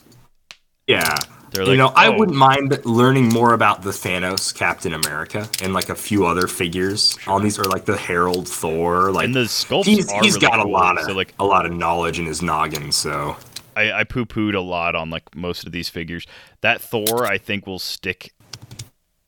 Yeah. 0.86 1.14
They're 1.50 1.64
you 1.64 1.68
like, 1.70 1.78
know, 1.78 1.88
I 1.94 2.08
"Oh." 2.08 2.18
wouldn't 2.18 2.36
mind 2.36 2.84
learning 2.86 3.28
more 3.28 3.52
about 3.52 3.82
the 3.82 3.90
Thanos 3.90 4.54
Captain 4.54 4.94
America 4.94 5.46
and 5.62 5.74
like 5.74 5.90
a 5.90 5.94
few 5.94 6.24
other 6.24 6.46
figures 6.46 7.18
on 7.26 7.42
these, 7.42 7.58
or 7.58 7.64
like 7.64 7.84
the 7.84 7.96
Herald 7.96 8.48
Thor. 8.48 9.10
Like 9.12 9.26
And 9.26 9.34
the 9.34 9.40
sculpts 9.40 9.84
he's, 9.84 10.10
are 10.10 10.22
he's 10.22 10.36
really 10.36 10.46
got 10.46 10.58
a 10.60 10.68
lot 10.68 10.98
of 10.98 11.04
so, 11.04 11.12
like- 11.12 11.34
a 11.38 11.44
lot 11.44 11.66
of 11.66 11.72
knowledge 11.72 12.18
in 12.18 12.24
his 12.26 12.40
noggin. 12.42 12.90
So 12.90 13.36
I, 13.76 13.92
I 13.92 14.04
poo 14.04 14.26
pooed 14.26 14.54
a 14.54 14.60
lot 14.60 14.94
on 14.94 15.10
like 15.10 15.34
most 15.34 15.66
of 15.66 15.72
these 15.72 15.88
figures. 15.88 16.26
That 16.60 16.80
Thor, 16.80 17.26
I 17.26 17.38
think, 17.38 17.66
will 17.66 17.78
stick 17.78 18.32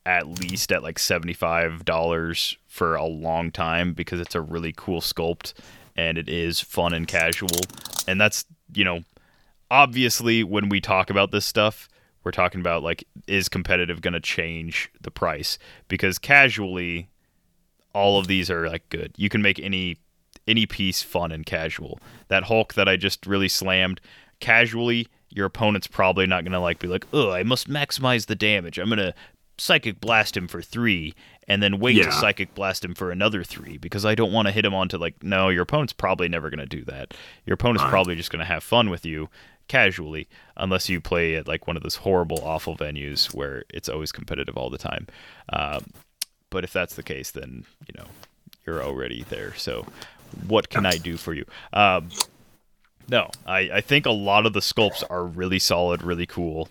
at 0.06 0.26
least 0.26 0.70
at 0.72 0.82
like 0.82 0.98
seventy 0.98 1.32
five 1.32 1.84
dollars 1.84 2.56
for 2.66 2.94
a 2.94 3.06
long 3.06 3.50
time 3.50 3.92
because 3.92 4.20
it's 4.20 4.34
a 4.34 4.40
really 4.40 4.72
cool 4.76 5.00
sculpt 5.00 5.54
and 5.96 6.18
it 6.18 6.28
is 6.28 6.60
fun 6.60 6.92
and 6.92 7.06
casual. 7.06 7.60
And 8.06 8.20
that's 8.20 8.44
you 8.74 8.84
know, 8.84 9.04
obviously 9.70 10.42
when 10.44 10.68
we 10.68 10.80
talk 10.80 11.10
about 11.10 11.30
this 11.30 11.44
stuff, 11.44 11.88
we're 12.24 12.32
talking 12.32 12.60
about 12.60 12.82
like 12.82 13.04
is 13.26 13.48
competitive 13.48 14.00
going 14.00 14.14
to 14.14 14.20
change 14.20 14.90
the 15.00 15.10
price 15.10 15.58
because 15.88 16.18
casually 16.18 17.08
all 17.94 18.18
of 18.18 18.26
these 18.26 18.50
are 18.50 18.68
like 18.68 18.88
good. 18.88 19.12
You 19.16 19.28
can 19.28 19.42
make 19.42 19.58
any 19.60 19.98
any 20.46 20.66
piece 20.66 21.02
fun 21.02 21.32
and 21.32 21.46
casual. 21.46 21.98
That 22.28 22.44
Hulk 22.44 22.74
that 22.74 22.88
I 22.88 22.96
just 22.96 23.26
really 23.26 23.48
slammed 23.48 24.00
casually, 24.44 25.08
your 25.30 25.46
opponent's 25.46 25.86
probably 25.86 26.26
not 26.26 26.44
gonna 26.44 26.60
like 26.60 26.78
be 26.78 26.86
like, 26.88 27.06
oh, 27.12 27.30
I 27.30 27.42
must 27.42 27.68
maximize 27.68 28.26
the 28.26 28.34
damage. 28.36 28.78
I'm 28.78 28.88
gonna 28.88 29.14
psychic 29.56 30.00
blast 30.00 30.36
him 30.36 30.48
for 30.48 30.60
three 30.60 31.14
and 31.48 31.62
then 31.62 31.78
wait 31.78 31.96
Yeah. 31.96 32.06
to 32.06 32.12
psychic 32.12 32.54
blast 32.54 32.84
him 32.84 32.92
for 32.94 33.10
another 33.12 33.44
three 33.44 33.78
because 33.78 34.04
I 34.04 34.14
don't 34.16 34.32
want 34.32 34.46
to 34.48 34.52
hit 34.52 34.64
him 34.64 34.74
onto 34.74 34.98
like 34.98 35.22
no, 35.22 35.48
your 35.48 35.62
opponent's 35.62 35.92
probably 35.92 36.28
never 36.28 36.50
gonna 36.50 36.66
do 36.66 36.84
that. 36.84 37.14
Your 37.46 37.54
opponent's 37.54 37.84
probably 37.88 38.14
just 38.16 38.30
gonna 38.30 38.44
have 38.44 38.62
fun 38.62 38.90
with 38.90 39.06
you 39.06 39.28
casually 39.66 40.28
unless 40.58 40.88
you 40.90 41.00
play 41.00 41.36
at 41.36 41.48
like 41.48 41.66
one 41.66 41.76
of 41.76 41.82
those 41.82 41.96
horrible 41.96 42.38
awful 42.44 42.76
venues 42.76 43.32
where 43.34 43.64
it's 43.70 43.88
always 43.88 44.12
competitive 44.12 44.56
all 44.58 44.68
the 44.70 44.76
time. 44.78 45.06
Um, 45.52 45.86
but 46.50 46.64
if 46.64 46.72
that's 46.72 46.94
the 46.96 47.02
case, 47.02 47.30
then 47.30 47.64
you 47.88 47.94
know 47.98 48.06
you're 48.66 48.82
already 48.82 49.24
there. 49.30 49.54
So, 49.56 49.86
what 50.46 50.68
can 50.68 50.84
I 50.84 50.96
do 50.96 51.16
for 51.16 51.32
you? 51.34 51.44
Um, 51.72 52.08
no, 53.08 53.30
I, 53.46 53.70
I 53.74 53.80
think 53.80 54.06
a 54.06 54.10
lot 54.10 54.46
of 54.46 54.52
the 54.52 54.60
sculpts 54.60 55.02
are 55.08 55.24
really 55.24 55.58
solid, 55.58 56.02
really 56.02 56.26
cool, 56.26 56.68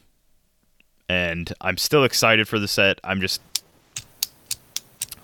and 1.07 1.51
I'm 1.61 1.77
still 1.77 2.03
excited 2.03 2.47
for 2.47 2.59
the 2.59 2.67
set. 2.67 2.99
I'm 3.03 3.21
just 3.21 3.41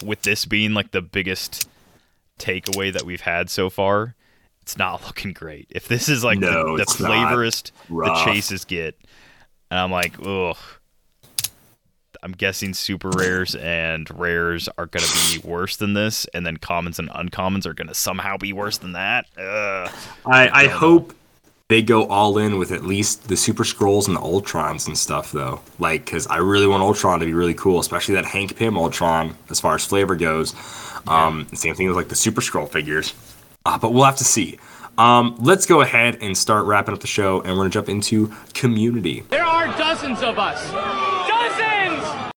with 0.03 0.21
this 0.21 0.45
being 0.45 0.73
like 0.73 0.91
the 0.91 1.01
biggest 1.01 1.69
takeaway 2.37 2.91
that 2.93 3.03
we've 3.03 3.21
had 3.21 3.49
so 3.49 3.69
far. 3.69 4.15
It's 4.61 4.77
not 4.77 5.03
looking 5.07 5.33
great. 5.33 5.67
If 5.69 5.87
this 5.87 6.09
is 6.09 6.23
like 6.23 6.39
No, 6.39 6.77
the, 6.77 6.85
the 6.85 6.91
flavorist 6.91 7.71
the 7.89 8.21
chases 8.25 8.65
get, 8.65 8.97
and 9.71 9.79
I'm 9.79 9.91
like, 9.91 10.15
ugh. 10.23 10.57
I'm 12.21 12.33
guessing 12.33 12.73
super 12.73 13.09
rares 13.09 13.55
and 13.55 14.09
rares 14.17 14.67
are 14.77 14.85
going 14.85 15.05
to 15.05 15.39
be 15.41 15.47
worse 15.47 15.77
than 15.77 15.93
this, 15.93 16.25
and 16.33 16.45
then 16.45 16.57
commons 16.57 16.99
and 16.99 17.09
uncommons 17.09 17.65
are 17.65 17.73
going 17.73 17.87
to 17.87 17.93
somehow 17.93 18.37
be 18.37 18.53
worse 18.53 18.77
than 18.77 18.93
that. 18.93 19.25
Ugh. 19.37 19.91
I, 20.25 20.49
I 20.53 20.67
hope 20.67 21.13
they 21.69 21.81
go 21.81 22.07
all 22.07 22.37
in 22.37 22.57
with 22.57 22.71
at 22.71 22.83
least 22.83 23.27
the 23.27 23.37
Super 23.37 23.63
Skrulls 23.63 24.07
and 24.07 24.17
the 24.17 24.21
Ultrons 24.21 24.87
and 24.87 24.97
stuff, 24.97 25.31
though. 25.31 25.61
Like, 25.77 26.05
because 26.05 26.25
I 26.27 26.37
really 26.37 26.67
want 26.67 26.81
Ultron 26.81 27.19
to 27.19 27.25
be 27.25 27.33
really 27.33 27.53
cool, 27.53 27.79
especially 27.79 28.15
that 28.15 28.25
Hank 28.25 28.55
Pym 28.57 28.77
Ultron 28.77 29.37
as 29.49 29.59
far 29.59 29.75
as 29.75 29.85
flavor 29.85 30.15
goes. 30.15 30.55
Um, 31.07 31.47
Same 31.53 31.75
thing 31.75 31.87
with 31.87 31.95
like 31.95 32.09
the 32.09 32.15
Super 32.15 32.41
Skrull 32.41 32.69
figures. 32.69 33.13
Uh, 33.65 33.77
but 33.77 33.93
we'll 33.93 34.03
have 34.03 34.17
to 34.17 34.23
see. 34.23 34.57
Um, 34.97 35.37
let's 35.39 35.65
go 35.65 35.81
ahead 35.81 36.17
and 36.21 36.37
start 36.37 36.65
wrapping 36.65 36.93
up 36.93 36.99
the 36.99 37.07
show, 37.07 37.39
and 37.41 37.51
we're 37.51 37.59
gonna 37.59 37.69
jump 37.69 37.87
into 37.87 38.33
community. 38.53 39.23
There 39.29 39.45
are 39.45 39.67
dozens 39.77 40.21
of 40.21 40.37
us. 40.37 40.59
Dozens! 40.71 41.38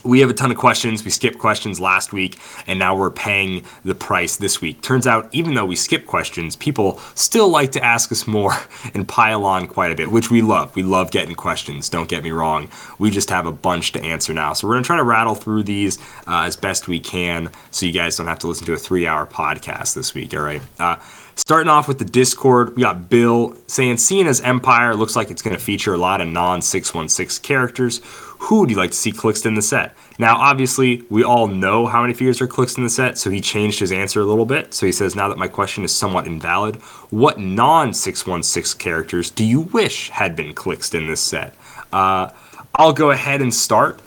We 0.03 0.20
have 0.20 0.30
a 0.30 0.34
ton 0.34 0.51
of 0.51 0.57
questions. 0.57 1.05
We 1.05 1.11
skipped 1.11 1.38
questions 1.38 1.78
last 1.78 2.12
week, 2.12 2.38
and 2.66 2.78
now 2.78 2.96
we're 2.96 3.11
paying 3.11 3.64
the 3.84 3.94
price 3.94 4.36
this 4.36 4.61
week. 4.61 4.80
Turns 4.80 5.07
out, 5.07 5.28
even 5.32 5.52
though 5.52 5.66
we 5.66 5.77
skip 5.77 6.06
questions, 6.06 6.56
people 6.56 6.98
still 7.14 7.51
like 7.51 7.72
to 7.72 7.85
ask 7.85 8.10
us 8.10 8.27
more 8.27 8.55
and 8.94 9.06
pile 9.06 9.44
on 9.44 9.66
quite 9.66 9.93
a 9.93 9.94
bit, 9.94 10.10
which 10.10 10.31
we 10.31 10.40
love. 10.40 10.74
We 10.74 10.82
love 10.82 11.10
getting 11.10 11.35
questions, 11.35 11.90
don't 11.90 12.09
get 12.09 12.22
me 12.22 12.31
wrong. 12.31 12.70
We 12.98 13.10
just 13.10 13.28
have 13.28 13.44
a 13.44 13.52
bunch 13.52 13.93
to 13.93 14.02
answer 14.02 14.32
now. 14.32 14.55
So 14.55 14.66
we're 14.66 14.74
going 14.74 14.85
to 14.85 14.86
try 14.86 14.97
to 14.97 15.05
rattle 15.05 15.35
through 15.35 15.64
these 15.64 15.98
uh, 16.27 16.44
as 16.44 16.56
best 16.56 16.89
we 16.89 16.98
can 16.98 17.51
so 17.70 17.85
you 17.85 17.93
guys 17.93 18.16
don't 18.16 18.27
have 18.27 18.39
to 18.40 18.47
listen 18.47 18.66
to 18.66 18.72
a 18.72 18.78
three 18.78 19.06
hour 19.06 19.27
podcast 19.27 19.94
this 19.94 20.14
week, 20.14 20.32
all 20.32 20.40
right? 20.40 20.62
Uh, 20.78 20.97
Starting 21.36 21.69
off 21.69 21.89
with 21.89 21.98
the 21.98 22.05
Discord, 22.05 22.77
we 22.77 22.82
got 22.82 23.09
Bill 23.09 23.57
saying, 23.66 23.97
seeing 23.98 24.27
as 24.27 24.40
Empire 24.40 24.94
looks 24.94 25.16
like 25.16 25.31
it's 25.31 25.43
going 25.43 25.57
to 25.57 25.62
feature 25.62 25.94
a 25.94 25.98
lot 25.98 26.20
of 26.20 26.28
non 26.28 26.61
616 26.62 27.43
characters, 27.43 28.01
who 28.40 28.61
would 28.61 28.70
you 28.70 28.77
like 28.77 28.90
to 28.90 28.97
see 28.97 29.12
clicked 29.12 29.44
in 29.47 29.55
the 29.55 29.62
set? 29.62 29.94
Now, 30.19 30.36
obviously, 30.36 31.05
we 31.11 31.24
all 31.24 31.47
know 31.47 31.86
how 31.86 32.02
many 32.02 32.15
figures 32.15 32.40
are 32.40 32.47
clicked 32.47 32.77
in 32.77 32.85
the 32.85 32.90
set, 32.90 33.19
so 33.19 33.31
he 33.31 33.40
changed 33.40 33.81
his 33.81 33.93
answer 33.93 34.20
a 34.20 34.24
little 34.24 34.47
bit. 34.47 34.74
So 34.74 34.86
he 34.86 34.93
says, 34.93 35.15
now 35.15 35.28
that 35.28 35.39
my 35.39 35.48
question 35.48 35.85
is 35.85 35.94
somewhat 35.94 36.27
invalid, 36.27 36.77
what 37.11 37.39
non 37.39 37.94
616 37.94 38.78
characters 38.78 39.31
do 39.31 39.44
you 39.44 39.61
wish 39.61 40.11
had 40.11 40.36
been 40.36 40.55
clicked 40.55 40.94
in 40.94 41.07
this 41.07 41.20
set? 41.20 41.55
Uh, 41.93 42.31
I'll 42.74 42.93
go 42.93 43.11
ahead 43.11 43.43
and 43.43 43.52
start. 43.52 44.01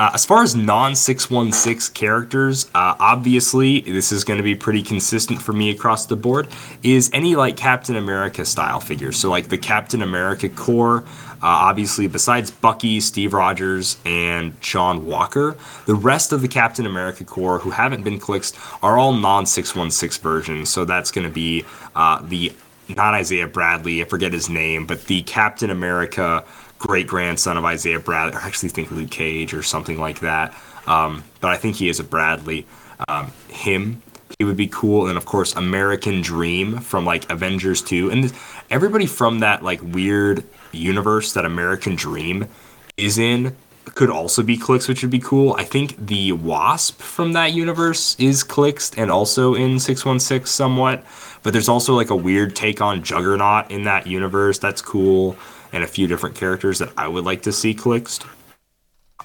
Uh, 0.00 0.10
as 0.14 0.24
far 0.24 0.42
as 0.42 0.56
non 0.56 0.96
616 0.96 1.92
characters, 1.92 2.70
uh, 2.74 2.96
obviously, 2.98 3.80
this 3.82 4.12
is 4.12 4.24
going 4.24 4.38
to 4.38 4.42
be 4.42 4.54
pretty 4.54 4.82
consistent 4.82 5.42
for 5.42 5.52
me 5.52 5.68
across 5.68 6.06
the 6.06 6.16
board. 6.16 6.48
Is 6.82 7.10
any 7.12 7.36
like 7.36 7.58
Captain 7.58 7.96
America 7.96 8.46
style 8.46 8.80
figures. 8.80 9.18
So, 9.18 9.28
like 9.28 9.50
the 9.50 9.58
Captain 9.58 10.00
America 10.00 10.48
Corps, 10.48 11.04
uh, 11.42 11.68
obviously, 11.68 12.06
besides 12.06 12.50
Bucky, 12.50 12.98
Steve 13.00 13.34
Rogers, 13.34 13.98
and 14.06 14.58
John 14.62 15.04
Walker, 15.04 15.54
the 15.84 15.94
rest 15.94 16.32
of 16.32 16.40
the 16.40 16.48
Captain 16.48 16.86
America 16.86 17.22
Corps 17.22 17.58
who 17.58 17.68
haven't 17.68 18.02
been 18.02 18.18
clicked 18.18 18.58
are 18.82 18.96
all 18.96 19.12
non 19.12 19.44
616 19.44 20.22
versions. 20.22 20.70
So, 20.70 20.86
that's 20.86 21.10
going 21.10 21.26
to 21.26 21.32
be 21.32 21.66
uh, 21.94 22.22
the 22.22 22.54
not 22.88 23.12
Isaiah 23.12 23.46
Bradley, 23.46 24.00
I 24.00 24.06
forget 24.06 24.32
his 24.32 24.48
name, 24.48 24.86
but 24.86 25.04
the 25.04 25.22
Captain 25.24 25.68
America 25.68 26.42
great 26.80 27.06
grandson 27.06 27.56
of 27.56 27.64
Isaiah 27.64 28.00
Bradley, 28.00 28.36
I 28.36 28.46
actually 28.46 28.70
think 28.70 28.90
Luke 28.90 29.10
Cage 29.10 29.54
or 29.54 29.62
something 29.62 30.00
like 30.00 30.20
that. 30.20 30.54
Um, 30.86 31.22
but 31.40 31.50
I 31.50 31.56
think 31.56 31.76
he 31.76 31.88
is 31.88 32.00
a 32.00 32.04
Bradley. 32.04 32.66
Um, 33.08 33.32
him, 33.48 34.02
he 34.38 34.44
would 34.44 34.56
be 34.56 34.66
cool. 34.66 35.06
And 35.06 35.16
of 35.16 35.26
course, 35.26 35.54
American 35.54 36.22
Dream 36.22 36.78
from 36.78 37.04
like 37.04 37.30
Avengers 37.30 37.82
2. 37.82 38.10
And 38.10 38.32
everybody 38.70 39.06
from 39.06 39.40
that 39.40 39.62
like 39.62 39.80
weird 39.82 40.42
universe, 40.72 41.34
that 41.34 41.44
American 41.44 41.94
Dream, 41.94 42.48
is 42.96 43.18
in 43.18 43.54
could 43.94 44.10
also 44.10 44.42
be 44.42 44.56
Clix, 44.56 44.88
which 44.88 45.02
would 45.02 45.10
be 45.10 45.18
cool. 45.18 45.54
I 45.54 45.64
think 45.64 46.06
the 46.06 46.32
Wasp 46.32 47.00
from 47.00 47.32
that 47.32 47.52
universe 47.52 48.14
is 48.18 48.42
Clixed 48.42 48.96
and 48.96 49.10
also 49.10 49.54
in 49.54 49.80
616 49.80 50.46
somewhat. 50.46 51.04
But 51.42 51.52
there's 51.52 51.68
also 51.68 51.94
like 51.94 52.10
a 52.10 52.16
weird 52.16 52.54
take 52.54 52.80
on 52.80 53.02
Juggernaut 53.02 53.70
in 53.70 53.84
that 53.84 54.06
universe. 54.06 54.58
That's 54.58 54.82
cool. 54.82 55.36
And 55.72 55.84
a 55.84 55.86
few 55.86 56.06
different 56.06 56.34
characters 56.36 56.78
that 56.80 56.90
I 56.96 57.06
would 57.08 57.24
like 57.24 57.42
to 57.42 57.52
see 57.52 57.74
Clixed. 57.74 58.26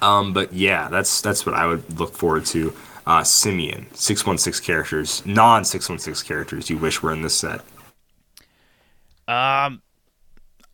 Um, 0.01 0.33
but 0.33 0.53
yeah, 0.53 0.89
that's 0.89 1.21
that's 1.21 1.45
what 1.45 1.55
I 1.55 1.65
would 1.65 1.99
look 1.99 2.13
forward 2.13 2.45
to. 2.47 2.73
Uh, 3.07 3.23
Simeon, 3.23 3.85
616 3.93 4.65
characters, 4.65 5.25
non 5.25 5.63
616 5.63 6.27
characters 6.27 6.69
you 6.69 6.77
wish 6.77 7.01
were 7.03 7.13
in 7.13 7.21
this 7.21 7.35
set. 7.35 7.61
Um, 9.27 9.81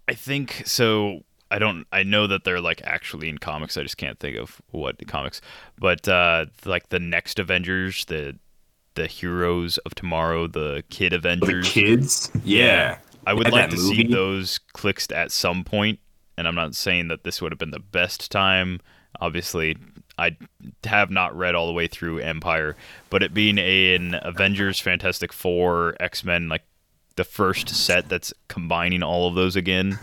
I 0.08 0.14
think 0.14 0.64
so. 0.66 1.22
I 1.50 1.60
don't. 1.60 1.86
I 1.92 2.04
know 2.04 2.28
that 2.28 2.44
they're 2.46 2.62
like 2.62 2.82
actually 2.84 3.30
in 3.30 3.38
comics. 3.38 3.76
I 3.78 3.84
just 3.84 3.98
can't 3.98 4.20
think 4.20 4.38
of 4.38 4.62
what 4.72 4.98
the 4.98 5.06
comics. 5.06 5.42
But 5.78 6.08
uh, 6.08 6.46
like 6.66 6.90
the 6.90 7.00
next 7.00 7.40
Avengers, 7.40 8.06
the 8.06 8.38
the 8.96 9.08
heroes 9.08 9.78
of 9.80 9.96
tomorrow, 9.96 10.48
the 10.48 10.84
Kid 10.90 11.14
Avengers, 11.14 11.68
The 11.68 11.82
kids? 11.82 12.32
Yeah. 12.44 12.98
I 13.26 13.34
would 13.34 13.52
like 13.52 13.70
to 13.70 13.78
see 13.78 14.04
those 14.04 14.60
clicked 14.74 15.12
at 15.12 15.32
some 15.32 15.64
point, 15.64 16.00
and 16.38 16.48
I'm 16.48 16.56
not 16.56 16.76
saying 16.76 17.10
that 17.10 17.24
this 17.24 17.42
would 17.42 17.52
have 17.52 17.60
been 17.60 17.72
the 17.72 17.80
best 17.80 18.32
time. 18.32 18.80
Obviously, 19.20 19.78
I 20.18 20.38
have 20.84 21.12
not 21.12 21.36
read 21.36 21.56
all 21.56 21.68
the 21.68 21.74
way 21.74 21.88
through 21.88 22.20
Empire, 22.20 22.76
but 23.10 23.24
it 23.24 23.34
being 23.34 23.58
an 23.58 24.20
Avengers, 24.22 24.80
Fantastic 24.80 25.34
Four, 25.34 25.96
X 26.00 26.24
Men, 26.24 26.50
like 26.50 26.64
the 27.16 27.24
first 27.24 27.70
set 27.70 28.10
that's 28.10 28.34
combining 28.48 29.04
all 29.04 29.28
of 29.28 29.36
those 29.36 29.56
again, 29.56 30.00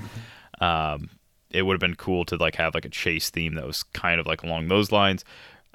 um, 0.61 1.11
it 1.51 1.63
would 1.63 1.75
have 1.75 1.81
been 1.81 1.97
cool 1.97 2.25
to 2.27 2.37
like 2.37 2.57
have 2.57 2.75
like 2.75 2.85
a 2.85 2.91
chase 2.91 3.31
theme 3.31 3.55
that 3.55 3.67
was 3.67 3.83
kind 3.83 4.21
of 4.21 4.27
like 4.27 4.43
along 4.43 4.69
those 4.69 4.93
lines. 4.93 5.25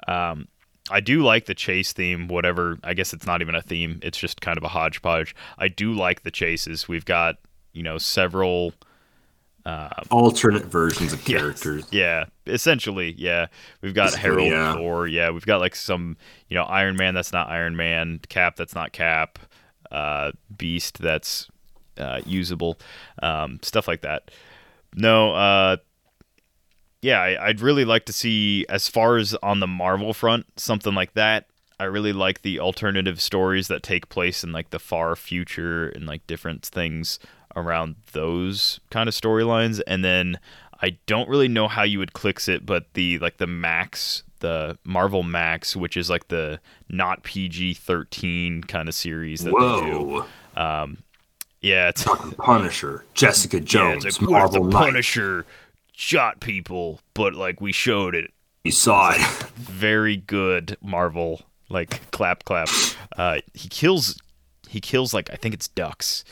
Um, 0.06 0.48
I 0.90 1.00
do 1.00 1.22
like 1.22 1.46
the 1.46 1.54
chase 1.54 1.92
theme, 1.92 2.28
whatever. 2.28 2.78
I 2.84 2.94
guess 2.94 3.12
it's 3.14 3.26
not 3.26 3.40
even 3.40 3.54
a 3.54 3.62
theme; 3.62 4.00
it's 4.02 4.18
just 4.18 4.40
kind 4.40 4.58
of 4.58 4.64
a 4.64 4.68
hodgepodge. 4.68 5.34
I 5.58 5.68
do 5.68 5.92
like 5.92 6.22
the 6.22 6.30
chases. 6.30 6.86
We've 6.88 7.04
got 7.06 7.36
you 7.72 7.82
know 7.82 7.96
several. 7.98 8.74
uh, 9.64 9.88
Alternate 10.10 10.64
versions 10.66 11.12
of 11.14 11.20
Yes. 11.28 11.40
characters. 11.40 11.86
Yeah, 11.90 12.24
essentially, 12.46 13.14
yeah. 13.16 13.46
We've 13.80 13.94
got 13.94 14.14
Herald 14.14 14.48
yeah. 14.50 14.74
Thor. 14.74 15.06
Yeah, 15.06 15.30
we've 15.30 15.46
got 15.46 15.60
like 15.60 15.74
some, 15.74 16.16
you 16.48 16.54
know, 16.54 16.64
Iron 16.64 16.96
Man 16.96 17.14
that's 17.14 17.32
not 17.32 17.48
Iron 17.48 17.74
Man, 17.76 18.20
Cap 18.28 18.56
that's 18.56 18.74
not 18.74 18.92
Cap, 18.92 19.38
uh, 19.90 20.32
Beast 20.54 20.98
that's 20.98 21.48
uh, 21.96 22.20
usable, 22.26 22.78
um, 23.22 23.58
stuff 23.62 23.88
like 23.88 24.02
that. 24.02 24.30
No, 24.94 25.32
uh, 25.34 25.76
yeah, 27.04 27.20
I, 27.20 27.48
I'd 27.48 27.60
really 27.60 27.84
like 27.84 28.06
to 28.06 28.14
see, 28.14 28.64
as 28.70 28.88
far 28.88 29.18
as 29.18 29.34
on 29.42 29.60
the 29.60 29.66
Marvel 29.66 30.14
front, 30.14 30.46
something 30.58 30.94
like 30.94 31.12
that. 31.12 31.44
I 31.78 31.84
really 31.84 32.14
like 32.14 32.40
the 32.40 32.60
alternative 32.60 33.20
stories 33.20 33.68
that 33.68 33.82
take 33.82 34.08
place 34.08 34.42
in 34.42 34.52
like 34.52 34.70
the 34.70 34.78
far 34.78 35.14
future 35.14 35.88
and 35.88 36.06
like 36.06 36.26
different 36.26 36.64
things 36.64 37.18
around 37.54 37.96
those 38.12 38.80
kind 38.88 39.06
of 39.06 39.14
storylines. 39.14 39.82
And 39.86 40.02
then 40.02 40.38
I 40.80 40.96
don't 41.04 41.28
really 41.28 41.48
know 41.48 41.68
how 41.68 41.82
you 41.82 41.98
would 41.98 42.14
clicks 42.14 42.48
it, 42.48 42.64
but 42.64 42.94
the 42.94 43.18
like 43.18 43.36
the 43.36 43.46
Max, 43.46 44.22
the 44.38 44.78
Marvel 44.84 45.22
Max, 45.22 45.76
which 45.76 45.98
is 45.98 46.08
like 46.08 46.28
the 46.28 46.58
not 46.88 47.22
PG 47.22 47.74
thirteen 47.74 48.62
kind 48.62 48.88
of 48.88 48.94
series 48.94 49.44
that 49.44 49.50
they 49.50 49.90
do. 49.90 50.04
Whoa. 50.06 50.26
Um, 50.56 50.98
yeah, 51.60 51.88
it's 51.88 52.04
Punisher, 52.38 53.04
Jessica 53.12 53.56
yeah, 53.60 53.64
Jones, 53.64 54.04
it's 54.06 54.22
like 54.22 54.44
if 54.44 54.52
the 54.52 54.60
Marvel. 54.60 54.70
Punisher 54.70 55.44
shot 55.96 56.40
people, 56.40 57.00
but 57.14 57.34
like 57.34 57.60
we 57.60 57.72
showed 57.72 58.14
it 58.14 58.30
You 58.64 58.72
saw 58.72 59.12
it. 59.12 59.20
very 59.56 60.16
good 60.16 60.76
Marvel 60.82 61.42
like 61.70 62.10
clap 62.10 62.44
clap. 62.44 62.68
Uh, 63.16 63.38
he 63.54 63.68
kills 63.68 64.20
he 64.68 64.80
kills 64.80 65.14
like 65.14 65.30
I 65.32 65.36
think 65.36 65.54
it's 65.54 65.68
ducks. 65.68 66.24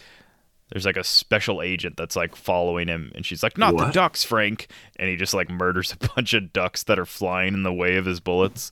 There's 0.70 0.86
like 0.86 0.96
a 0.96 1.04
special 1.04 1.60
agent 1.60 1.96
that's 1.98 2.16
like 2.16 2.34
following 2.34 2.88
him, 2.88 3.12
and 3.14 3.26
she's 3.26 3.42
like, 3.42 3.58
"Not 3.58 3.76
the 3.76 3.90
ducks, 3.90 4.24
Frank!" 4.24 4.68
And 4.96 5.06
he 5.08 5.16
just 5.16 5.34
like 5.34 5.50
murders 5.50 5.92
a 5.92 6.08
bunch 6.14 6.32
of 6.32 6.50
ducks 6.52 6.84
that 6.84 6.98
are 6.98 7.04
flying 7.04 7.52
in 7.52 7.62
the 7.62 7.72
way 7.72 7.96
of 7.96 8.06
his 8.06 8.20
bullets. 8.20 8.70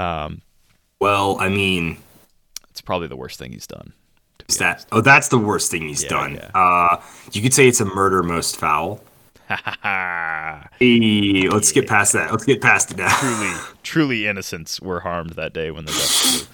Um, 0.00 0.42
well, 1.00 1.36
I 1.40 1.48
mean, 1.48 1.98
it's 2.70 2.80
probably 2.80 3.06
the 3.06 3.16
worst 3.16 3.38
thing 3.38 3.52
he's 3.52 3.66
done. 3.68 3.92
is 4.48 4.58
that? 4.58 4.86
Oh, 4.90 5.00
that's 5.00 5.28
the 5.28 5.38
worst 5.38 5.70
thing 5.70 5.82
he's 5.82 6.02
Yeah, 6.02 6.08
done. 6.08 6.34
yeah. 6.34 6.50
Uh, 6.52 7.00
you 7.32 7.42
could 7.42 7.54
say 7.54 7.68
it's 7.68 7.80
a 7.80 7.84
murder 7.84 8.24
most 8.24 8.56
foul. 8.56 9.00
Hey, 10.78 11.48
let's 11.48 11.72
get 11.72 11.86
past 11.88 12.12
that. 12.12 12.30
Let's 12.30 12.44
get 12.44 12.60
past 12.60 12.90
it 12.90 12.96
now. 12.98 13.08
truly, 13.18 13.52
truly 13.82 14.26
innocents 14.26 14.80
were 14.80 15.00
harmed 15.00 15.30
that 15.30 15.52
day 15.52 15.70
when 15.70 15.84
the 15.84 15.92
ducks 15.92 16.46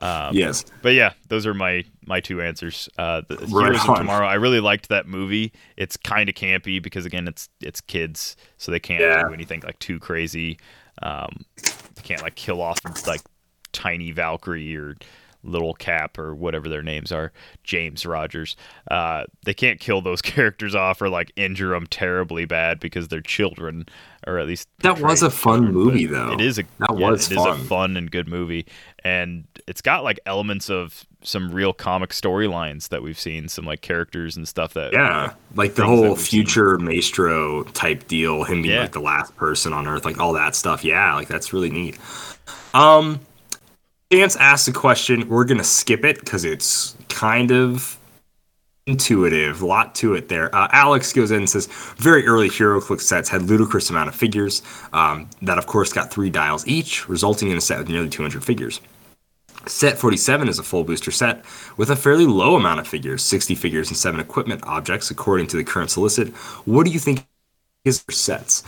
flew. 0.00 0.30
yes. 0.32 0.64
But 0.82 0.94
yeah, 0.94 1.12
those 1.28 1.46
are 1.46 1.54
my 1.54 1.84
my 2.06 2.20
two 2.20 2.40
answers. 2.42 2.88
Uh, 2.98 3.22
the 3.28 3.36
Right 3.36 3.66
Heroes 3.72 3.88
of. 3.88 3.96
Tomorrow. 3.98 4.26
I 4.26 4.34
really 4.34 4.60
liked 4.60 4.88
that 4.88 5.06
movie. 5.06 5.52
It's 5.76 5.96
kind 5.96 6.28
of 6.28 6.34
campy 6.34 6.82
because 6.82 7.04
again, 7.06 7.28
it's 7.28 7.48
it's 7.60 7.80
kids, 7.80 8.36
so 8.56 8.72
they 8.72 8.80
can't 8.80 9.02
Yeah. 9.02 9.22
do 9.28 9.32
anything 9.34 9.60
like 9.64 9.78
too 9.78 9.98
crazy. 9.98 10.58
Um, 11.02 11.44
they 11.56 12.02
can't 12.02 12.22
like 12.22 12.34
kill 12.34 12.60
off 12.60 12.78
like 13.06 13.20
tiny 13.72 14.10
Valkyrie 14.10 14.76
or 14.76 14.96
little 15.42 15.74
Cap 15.74 16.18
or 16.18 16.34
whatever 16.34 16.68
their 16.68 16.82
names 16.82 17.10
are, 17.12 17.32
James 17.64 18.04
Rogers. 18.04 18.56
Uh, 18.90 19.24
they 19.44 19.54
can't 19.54 19.80
kill 19.80 20.00
those 20.02 20.20
characters 20.22 20.74
off 20.74 21.00
or 21.00 21.08
like 21.08 21.32
injure 21.36 21.70
them 21.70 21.86
terribly 21.86 22.44
bad 22.44 22.78
because 22.80 23.08
they're 23.08 23.20
children, 23.20 23.86
or 24.26 24.38
at 24.38 24.46
least 24.46 24.68
That 24.82 25.00
was 25.00 25.22
a 25.22 25.30
fun 25.30 25.64
children, 25.64 25.74
movie, 25.74 26.06
though. 26.06 26.32
It 26.32 26.40
is 26.40 26.58
a 26.58 26.64
That 26.78 26.98
yeah, 26.98 27.08
was 27.10 27.30
it 27.30 27.36
is 27.38 27.44
a 27.44 27.54
fun. 27.54 27.64
fun 27.64 27.96
and 27.96 28.10
good 28.10 28.28
movie, 28.28 28.66
and 29.04 29.44
it's 29.66 29.80
got 29.80 30.04
like 30.04 30.20
elements 30.26 30.68
of 30.70 31.04
some 31.22 31.50
real 31.52 31.72
comic 31.74 32.10
storylines 32.10 32.88
that 32.88 33.02
we've 33.02 33.18
seen, 33.18 33.46
some 33.48 33.64
like 33.66 33.82
characters 33.82 34.36
and 34.38 34.48
stuff 34.48 34.72
that 34.74 34.92
Yeah, 34.92 35.32
like 35.54 35.74
the 35.74 35.84
whole 35.84 36.10
we've 36.10 36.18
seen. 36.18 36.40
future 36.44 36.78
Maestro 36.78 37.62
type 37.64 38.06
deal, 38.08 38.44
him 38.44 38.62
being 38.62 38.74
Yeah. 38.74 38.80
like 38.82 38.92
the 38.92 39.00
last 39.00 39.36
person 39.36 39.72
on 39.74 39.86
Earth, 39.86 40.04
like 40.04 40.18
all 40.18 40.32
that 40.34 40.54
stuff. 40.54 40.82
Yeah, 40.84 41.14
like 41.14 41.28
that's 41.28 41.52
really 41.52 41.70
neat. 41.70 41.98
Um, 42.74 43.20
Chance 44.12 44.34
asked 44.36 44.66
a 44.66 44.72
question. 44.72 45.28
We're 45.28 45.44
gonna 45.44 45.62
skip 45.62 46.04
it 46.04 46.18
because 46.18 46.44
it's 46.44 46.96
kind 47.08 47.52
of 47.52 47.96
intuitive. 48.86 49.62
A 49.62 49.66
lot 49.66 49.94
to 49.96 50.14
it 50.14 50.28
there. 50.28 50.52
Uh, 50.52 50.68
Alex 50.72 51.12
goes 51.12 51.30
in 51.30 51.38
and 51.38 51.48
says, 51.48 51.66
very 51.96 52.26
early 52.26 52.48
HeroClix 52.48 53.02
sets 53.02 53.28
had 53.28 53.42
ludicrous 53.42 53.88
amount 53.88 54.08
of 54.08 54.14
figures. 54.16 54.62
Um, 54.92 55.30
that 55.42 55.58
of 55.58 55.66
course 55.66 55.92
got 55.92 56.10
three 56.10 56.28
dials 56.28 56.66
each, 56.66 57.08
resulting 57.08 57.50
in 57.50 57.56
a 57.56 57.60
set 57.60 57.78
with 57.78 57.88
nearly 57.88 58.08
200 58.08 58.44
figures. 58.44 58.80
Set 59.66 59.96
47 59.96 60.48
is 60.48 60.58
a 60.58 60.62
full 60.64 60.82
booster 60.82 61.12
set 61.12 61.44
with 61.76 61.90
a 61.90 61.96
fairly 61.96 62.26
low 62.26 62.56
amount 62.56 62.80
of 62.80 62.88
figures, 62.88 63.22
60 63.22 63.54
figures 63.54 63.90
and 63.90 63.96
7 63.96 64.18
equipment 64.18 64.62
objects, 64.64 65.10
according 65.12 65.46
to 65.48 65.56
the 65.56 65.64
current 65.64 65.90
solicit. 65.90 66.28
What 66.66 66.84
do 66.84 66.90
you 66.90 66.98
think 66.98 67.24
is 67.84 68.02
sets? 68.10 68.64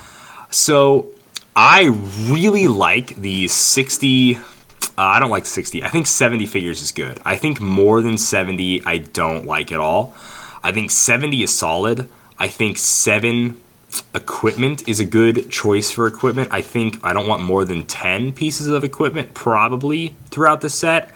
So, 0.51 1.09
I 1.57 1.85
really 2.29 2.69
like 2.69 3.17
the 3.17 3.49
60. 3.49 4.39
Uh, 4.99 5.03
I 5.03 5.21
don't 5.21 5.31
like 5.31 5.47
60. 5.47 5.83
I 5.83 5.89
think 5.89 6.07
70 6.07 6.47
figures 6.47 6.83
is 6.83 6.93
good. 6.93 7.21
I 7.25 7.37
think 7.37 7.61
more 7.61 8.03
than 8.03 8.19
70, 8.19 8.85
I 8.85 8.99
don't 8.99 9.47
like 9.47 9.73
at 9.73 9.81
all. 9.81 10.15
I 10.63 10.73
think 10.73 10.91
70 10.91 11.43
is 11.43 11.57
solid. 11.57 12.09
I 12.39 12.49
think 12.49 12.79
7 12.79 13.59
equipment 14.15 14.87
is 14.89 15.01
a 15.01 15.05
good 15.05 15.51
choice 15.51 15.91
for 15.91 16.07
equipment. 16.07 16.49
I 16.53 16.63
think 16.63 16.99
I 17.05 17.13
don't 17.13 17.27
want 17.27 17.43
more 17.43 17.65
than 17.65 17.85
10 17.87 18.33
pieces 18.33 18.69
of 18.69 18.85
equipment 18.85 19.35
probably 19.35 20.15
throughout 20.31 20.61
the 20.61 20.71
set. 20.71 21.11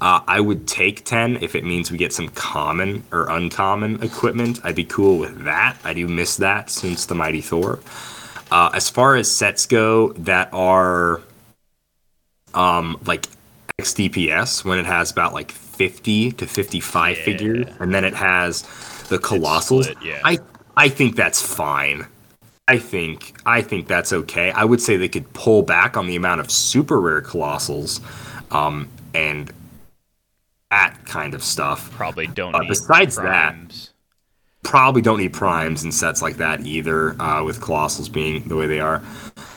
Uh, 0.00 0.20
I 0.26 0.40
would 0.40 0.68
take 0.68 1.04
10 1.04 1.38
if 1.42 1.54
it 1.54 1.64
means 1.64 1.90
we 1.90 1.96
get 1.96 2.12
some 2.12 2.28
common 2.28 3.02
or 3.12 3.28
uncommon 3.30 4.02
equipment. 4.02 4.60
I'd 4.62 4.74
be 4.74 4.84
cool 4.84 5.18
with 5.18 5.44
that. 5.44 5.78
I 5.84 5.94
do 5.94 6.06
miss 6.06 6.36
that 6.36 6.70
since 6.70 7.06
the 7.06 7.14
Mighty 7.14 7.40
Thor. 7.40 7.80
Uh, 8.50 8.70
as 8.74 8.90
far 8.90 9.16
as 9.16 9.30
sets 9.34 9.66
go 9.66 10.12
that 10.12 10.50
are 10.52 11.22
um, 12.56 12.98
like 13.06 13.26
XDPS, 13.78 14.64
when 14.64 14.78
it 14.78 14.86
has 14.86 15.10
about 15.10 15.34
like 15.34 15.52
50 15.52 16.32
to 16.32 16.46
55 16.46 17.16
figures, 17.18 17.66
and 17.78 17.94
then 17.94 18.04
it 18.04 18.14
has 18.14 18.62
the 19.08 19.18
Colossals, 19.18 19.84
split, 19.84 19.98
yeah. 20.02 20.20
I, 20.24 20.38
I 20.76 20.88
think 20.88 21.14
that's 21.16 21.40
fine. 21.40 22.06
I 22.68 22.78
think 22.78 23.34
I 23.46 23.62
think 23.62 23.86
that's 23.86 24.12
okay. 24.12 24.50
I 24.50 24.64
would 24.64 24.80
say 24.80 24.96
they 24.96 25.08
could 25.08 25.32
pull 25.34 25.62
back 25.62 25.96
on 25.96 26.08
the 26.08 26.16
amount 26.16 26.40
of 26.40 26.50
super 26.50 27.00
rare 27.00 27.22
colossals, 27.22 28.00
um, 28.52 28.88
and 29.14 29.52
that 30.70 30.96
kind 31.04 31.34
of 31.34 31.44
stuff. 31.44 31.90
probably 31.92 32.26
don't 32.26 32.54
Uh, 32.54 32.58
need 32.60 32.68
besides 32.68 33.16
that- 33.16 33.90
Probably 34.64 35.00
don't 35.00 35.18
need 35.18 35.32
primes 35.32 35.84
and 35.84 35.94
sets 35.94 36.20
like 36.22 36.38
that 36.38 36.66
either, 36.66 37.14
uh, 37.22 37.44
with 37.44 37.60
colossals 37.60 38.10
being 38.10 38.42
the 38.48 38.56
way 38.56 38.66
they 38.66 38.80
are. 38.80 39.00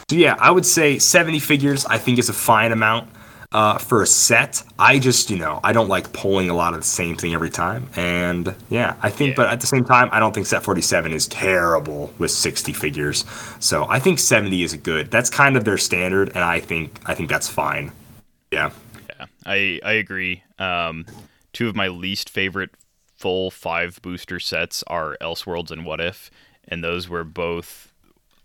So 0.10 0.15
yeah, 0.15 0.36
I 0.40 0.52
would 0.52 0.65
say 0.65 0.98
70 0.99 1.40
figures. 1.40 1.86
I 1.86 1.98
think 1.98 2.18
is 2.19 2.30
a 2.30 2.34
fine 2.34 2.72
amount. 2.72 3.10
Uh, 3.52 3.80
for 3.80 4.03
a 4.03 4.06
set, 4.06 4.61
I 4.77 4.99
just, 4.99 5.31
you 5.31 5.38
know, 5.40 5.60
I 5.64 5.73
don't 5.73 5.88
like 5.90 6.14
pulling 6.14 6.52
a 6.52 6.53
lot 6.53 6.76
of 6.76 6.81
the 6.81 6.86
same 6.86 7.15
thing 7.15 7.34
every 7.34 7.49
time. 7.49 7.90
And 7.95 8.53
yeah, 8.69 8.95
I 9.02 9.10
think, 9.10 9.30
Yeah. 9.31 9.36
but 9.38 9.49
at 9.49 9.60
the 9.60 9.65
same 9.65 9.84
time, 9.86 10.07
I 10.11 10.19
don't 10.19 10.36
think 10.36 10.45
set 10.45 10.61
47 10.61 11.14
is 11.14 11.26
terrible 11.27 12.14
with 12.19 12.30
60 12.30 12.73
figures. 12.73 13.26
So 13.60 13.88
I 13.90 13.98
think 13.99 14.19
70 14.19 14.61
is 14.61 14.73
a 14.73 14.77
good. 14.77 15.10
That's 15.10 15.31
kind 15.31 15.57
of 15.57 15.64
their 15.65 15.80
standard, 15.80 16.30
and 16.36 16.44
I 16.44 16.60
think 16.60 16.99
I 17.07 17.15
think 17.15 17.27
that's 17.27 17.48
fine. 17.49 17.91
Yeah. 18.52 18.69
Yeah, 19.19 19.26
I 19.48 19.80
I 19.84 19.94
agree. 19.94 20.44
Um, 20.60 21.07
two 21.52 21.68
of 21.68 21.76
my 21.76 21.88
least 21.88 22.30
favorite 22.30 22.69
full 23.18 23.49
five 23.49 23.99
booster 24.03 24.40
sets 24.40 24.84
are 24.86 25.18
Elseworlds 25.22 25.72
and 25.72 25.86
What 25.88 25.99
If, 25.99 26.30
and 26.68 26.84
those 26.84 27.10
were 27.10 27.23
both 27.23 27.89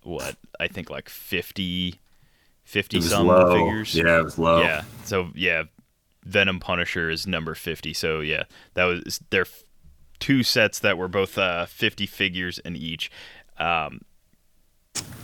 what 0.05 0.37
I 0.61 0.69
think 0.69 0.91
like 0.91 1.09
50, 1.09 2.01
50 2.65 2.97
It 2.97 3.01
was 3.01 3.11
some 3.11 3.27
low. 3.27 3.53
figures. 3.53 3.95
Yeah, 3.95 4.19
it 4.21 4.25
was 4.25 4.39
low. 4.39 4.63
Yeah. 4.63 4.83
So 5.05 5.31
yeah, 5.35 5.65
Venom 6.25 6.61
Punisher 6.61 7.11
is 7.11 7.27
number 7.27 7.55
fifty. 7.55 7.93
So 7.93 8.21
yeah, 8.21 8.45
that 8.75 8.85
was 8.85 9.21
their 9.31 9.45
two 10.21 10.43
sets 10.43 10.79
that 10.79 10.97
were 10.97 11.09
both 11.09 11.37
uh, 11.37 11.67
fifty 11.67 12.07
figures 12.07 12.59
in 12.61 12.77
each. 12.77 13.11
Um, 13.59 14.01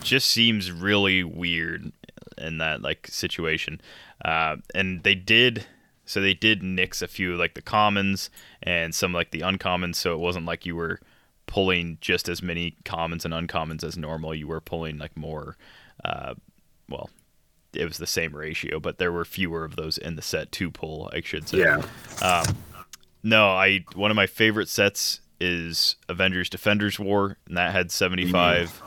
just 0.02 0.28
seems 0.30 0.70
really 0.72 1.22
weird 1.22 1.92
in 2.38 2.58
that 2.58 2.82
like 2.82 3.06
situation. 3.08 3.80
Uh, 4.24 4.56
and 4.74 5.02
they 5.02 5.14
did 5.14 5.64
so 6.04 6.20
they 6.20 6.34
did 6.34 6.62
nix 6.62 7.02
a 7.02 7.08
few 7.08 7.36
like 7.36 7.54
the 7.54 7.62
commons 7.62 8.30
and 8.62 8.94
some 8.94 9.12
like 9.12 9.30
the 9.30 9.40
uncommons. 9.40 9.94
So 9.96 10.12
it 10.12 10.18
wasn't 10.18 10.44
like 10.46 10.66
you 10.66 10.76
were 10.76 11.00
pulling 11.50 11.98
just 12.00 12.28
as 12.28 12.42
many 12.42 12.76
commons 12.84 13.24
and 13.24 13.34
uncommons 13.34 13.82
as 13.84 13.98
normal. 13.98 14.34
You 14.34 14.46
were 14.46 14.60
pulling 14.60 14.96
like 14.98 15.16
more. 15.16 15.56
Uh, 16.02 16.34
well, 16.88 17.10
it 17.74 17.84
was 17.84 17.98
the 17.98 18.06
same 18.06 18.34
ratio, 18.34 18.80
but 18.80 18.98
there 18.98 19.12
were 19.12 19.24
fewer 19.24 19.64
of 19.64 19.76
those 19.76 19.98
in 19.98 20.16
the 20.16 20.22
set 20.22 20.50
to 20.52 20.70
pull. 20.70 21.10
I 21.12 21.20
should 21.20 21.48
say. 21.48 21.58
Yeah. 21.58 21.82
No, 23.22 23.50
I 23.50 23.84
one 23.94 24.10
of 24.10 24.16
my 24.16 24.26
favorite 24.26 24.68
sets 24.68 25.20
is 25.40 25.96
Avengers 26.08 26.48
Defenders 26.48 26.98
War, 26.98 27.36
and 27.46 27.56
that 27.56 27.72
had 27.72 27.90
75. 27.90 28.80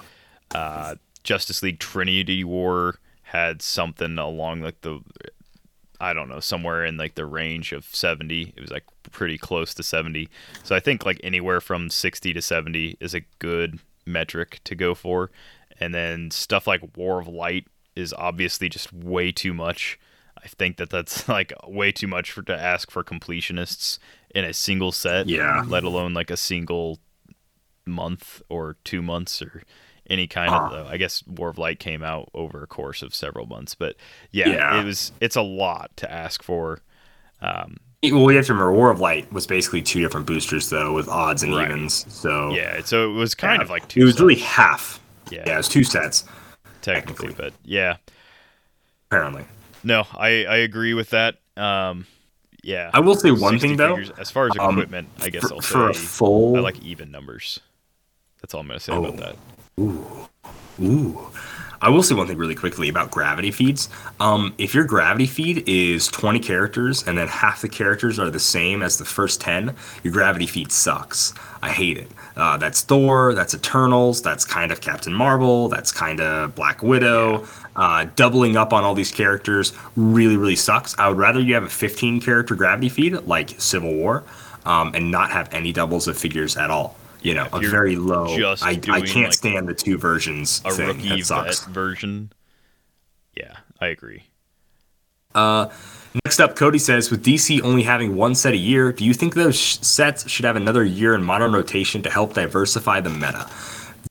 Uh, 0.56 0.96
Justice 1.24 1.64
League 1.64 1.80
Trinity 1.80 2.44
War 2.44 3.00
had 3.24 3.62
something 3.62 4.18
along 4.18 4.62
like 4.62 4.82
the 4.82 5.02
I 6.04 6.14
don't 6.14 6.30
know, 6.30 6.40
somewhere 6.40 6.84
in 6.86 6.98
like 6.98 7.16
the 7.16 7.26
range 7.26 7.72
of 7.72 7.86
70. 7.86 8.54
It 8.56 8.62
was 8.62 8.72
like 8.72 8.84
pretty 9.12 9.38
close 9.38 9.74
to 9.76 9.84
70. 9.84 10.30
So 10.64 10.76
I 10.76 10.80
think 10.80 11.06
like 11.06 11.20
anywhere 11.24 11.62
from 11.62 11.90
60 11.90 12.34
to 12.34 12.42
70 12.42 12.98
is 13.00 13.14
a 13.14 13.22
good 13.40 13.80
metric 14.06 14.60
to 14.66 14.76
go 14.76 14.94
for. 14.96 15.32
And 15.80 15.94
then 15.94 16.30
stuff 16.32 16.68
like 16.68 16.98
War 16.98 17.20
of 17.20 17.28
Light 17.28 17.66
is 17.96 18.14
obviously 18.14 18.70
just 18.70 18.92
way 18.94 19.32
too 19.32 19.54
much. 19.54 20.00
I 20.44 20.48
think 20.48 20.78
that 20.78 20.90
that's 20.90 21.28
like 21.40 21.54
way 21.68 21.92
too 21.92 22.08
much 22.08 22.32
for 22.32 22.42
to 22.44 22.56
ask 22.56 22.92
for 22.92 23.04
completionists 23.04 23.98
in 24.36 24.44
a 24.46 24.54
single 24.54 24.92
set, 24.92 25.28
Yeah. 25.28 25.64
let 25.68 25.84
alone 25.84 26.14
like 26.14 26.30
a 26.32 26.38
single 26.38 27.00
month 27.86 28.42
or 28.50 28.78
two 28.84 29.02
months 29.02 29.42
or 29.42 29.64
any 30.14 30.28
kind 30.28 30.50
Ah. 30.52 30.68
of 30.68 30.72
though. 30.72 30.88
I 30.92 30.96
guess 30.98 31.24
War 31.28 31.50
of 31.50 31.58
Light 31.58 31.80
came 31.80 32.02
out 32.04 32.30
over 32.34 32.64
a 32.64 32.68
course 32.68 33.02
of 33.02 33.14
several 33.14 33.46
months, 33.46 33.76
but 33.76 33.96
yeah, 34.32 34.48
Yeah. 34.50 34.82
it 34.82 34.86
was 34.86 35.12
it's 35.20 35.36
a 35.36 35.42
lot 35.42 35.92
to 35.98 36.10
ask 36.12 36.42
for. 36.42 36.80
Um, 37.42 37.78
Well, 38.04 38.32
you 38.32 38.38
have 38.38 38.46
to 38.48 38.54
remember, 38.54 38.74
War 38.74 38.90
of 38.92 39.00
Light 39.00 39.32
was 39.34 39.48
basically 39.48 39.82
two 39.82 40.02
different 40.02 40.26
boosters, 40.28 40.70
though, 40.70 40.94
with 40.94 41.08
odds 41.10 41.42
and 41.44 41.56
Right. 41.56 41.70
evens. 41.70 42.06
So 42.14 42.52
yeah, 42.54 42.82
so 42.84 43.10
it 43.10 43.14
was 43.14 43.34
kind 43.36 43.60
yeah. 43.60 43.64
of 43.64 43.70
like 43.70 43.88
two. 43.88 44.02
It 44.02 44.06
was 44.06 44.20
really 44.20 44.36
half. 44.36 45.00
Yeah. 45.32 45.44
Yeah, 45.46 45.54
it 45.56 45.58
was 45.58 45.70
two 45.70 45.84
sets, 45.84 46.24
technically, 46.82 47.30
technically. 47.30 47.34
but 47.36 47.54
yeah, 47.64 47.96
apparently. 49.10 49.46
no, 49.84 50.06
I 50.14 50.46
I 50.46 50.56
agree 50.58 50.94
with 50.94 51.10
that. 51.12 51.36
Um, 51.58 52.06
yeah, 52.62 52.90
I 52.94 53.00
will 53.00 53.16
say 53.16 53.32
one 53.32 53.54
60 53.60 53.68
thing, 53.70 53.78
though. 53.78 53.98
as 54.18 54.32
far 54.32 54.48
as 54.48 54.52
Um, 54.60 54.72
equipment, 54.78 55.10
I 55.22 55.30
guess 55.30 55.48
for, 55.48 55.54
I'll 55.56 55.62
for 55.62 55.90
a 55.90 55.94
say 55.94 56.00
full 56.02 56.58
I 56.58 56.60
like 56.60 56.82
even 56.82 57.12
numbers. 57.12 57.60
That's 58.42 58.54
all 58.54 58.62
I'm 58.62 58.68
gonna 58.68 58.80
say 58.80 58.92
Oh. 58.94 59.04
about 59.06 59.18
that. 59.18 59.36
Ooh. 59.80 60.28
Ooh. 60.82 61.30
I 61.84 61.90
will 61.90 62.02
say 62.02 62.16
one 62.16 62.28
thing 62.28 62.38
really 62.38 62.56
quickly 62.56 62.88
about 62.88 63.12
gravity 63.12 63.52
feeds. 63.52 63.90
Um, 64.22 64.54
if 64.58 64.74
your 64.74 64.86
gravity 64.86 65.26
feed 65.26 65.68
is 65.68 66.08
20 66.08 66.40
characters 66.40 67.06
and 67.06 67.18
then 67.18 67.28
half 67.28 67.62
the 67.62 67.68
characters 67.68 68.18
are 68.20 68.30
the 68.30 68.40
same 68.40 68.82
as 68.82 68.98
the 68.98 69.04
first 69.04 69.42
10, 69.42 69.76
your 70.02 70.14
gravity 70.14 70.48
feed 70.48 70.72
sucks. 70.72 71.34
I 71.62 71.72
hate 71.72 71.98
it. 71.98 72.10
Uh, 72.38 72.56
that's 72.56 72.82
Thor, 72.82 73.34
that's 73.34 73.54
Eternals, 73.54 74.22
that's 74.22 74.46
kind 74.46 74.72
of 74.72 74.80
Captain 74.80 75.14
Marvel, 75.14 75.68
that's 75.68 75.92
kind 75.92 76.22
of 76.22 76.56
Black 76.56 76.82
Widow. 76.82 77.46
Uh, 77.76 78.06
doubling 78.16 78.56
up 78.56 78.72
on 78.72 78.86
all 78.86 78.96
these 78.96 79.12
characters 79.12 79.74
really, 79.98 80.38
really 80.38 80.56
sucks. 80.56 80.98
I 80.98 81.10
would 81.10 81.18
rather 81.18 81.42
you 81.42 81.54
have 81.56 81.64
a 81.64 81.70
15 81.70 82.22
character 82.22 82.56
gravity 82.56 82.88
feed 82.88 83.14
like 83.24 83.60
Civil 83.60 83.94
War 83.94 84.24
um, 84.66 84.96
and 84.96 85.12
not 85.12 85.32
have 85.32 85.54
any 85.54 85.74
doubles 85.74 86.08
of 86.08 86.18
figures 86.18 86.56
at 86.56 86.70
all. 86.70 86.96
You 87.24 87.34
know, 87.34 87.48
a 87.54 87.60
very 87.60 87.96
low. 87.96 88.38
just 88.38 88.64
I, 88.64 88.72
I 88.72 88.76
can't 88.76 89.16
like, 89.16 89.34
stand 89.34 89.68
the 89.68 89.74
two 89.74 89.98
versions 89.98 90.62
A 90.66 90.72
thing. 90.72 90.88
rookie 90.88 91.10
that 91.22 91.26
sucks. 91.26 91.66
version. 91.66 92.32
Yeah, 93.36 93.58
I 93.80 93.88
agree. 93.88 94.24
Uh, 95.34 95.70
Next 96.26 96.40
up, 96.40 96.56
Cody 96.56 96.78
says, 96.78 97.10
with 97.10 97.26
DC 97.26 97.64
only 97.64 97.82
having 97.82 98.16
one 98.16 98.36
set 98.36 98.54
a 98.54 98.58
year, 98.58 98.92
do 98.92 99.04
you 99.04 99.16
think 99.16 99.34
those 99.34 99.56
sh- 99.58 99.80
sets 99.82 100.30
should 100.30 100.46
have 100.46 100.56
another 100.56 100.84
year 100.84 101.16
in 101.16 101.24
modern 101.24 101.54
rotation 101.54 102.04
to 102.04 102.10
help 102.12 102.36
diversify 102.36 103.00
the 103.02 103.10
meta? 103.10 103.50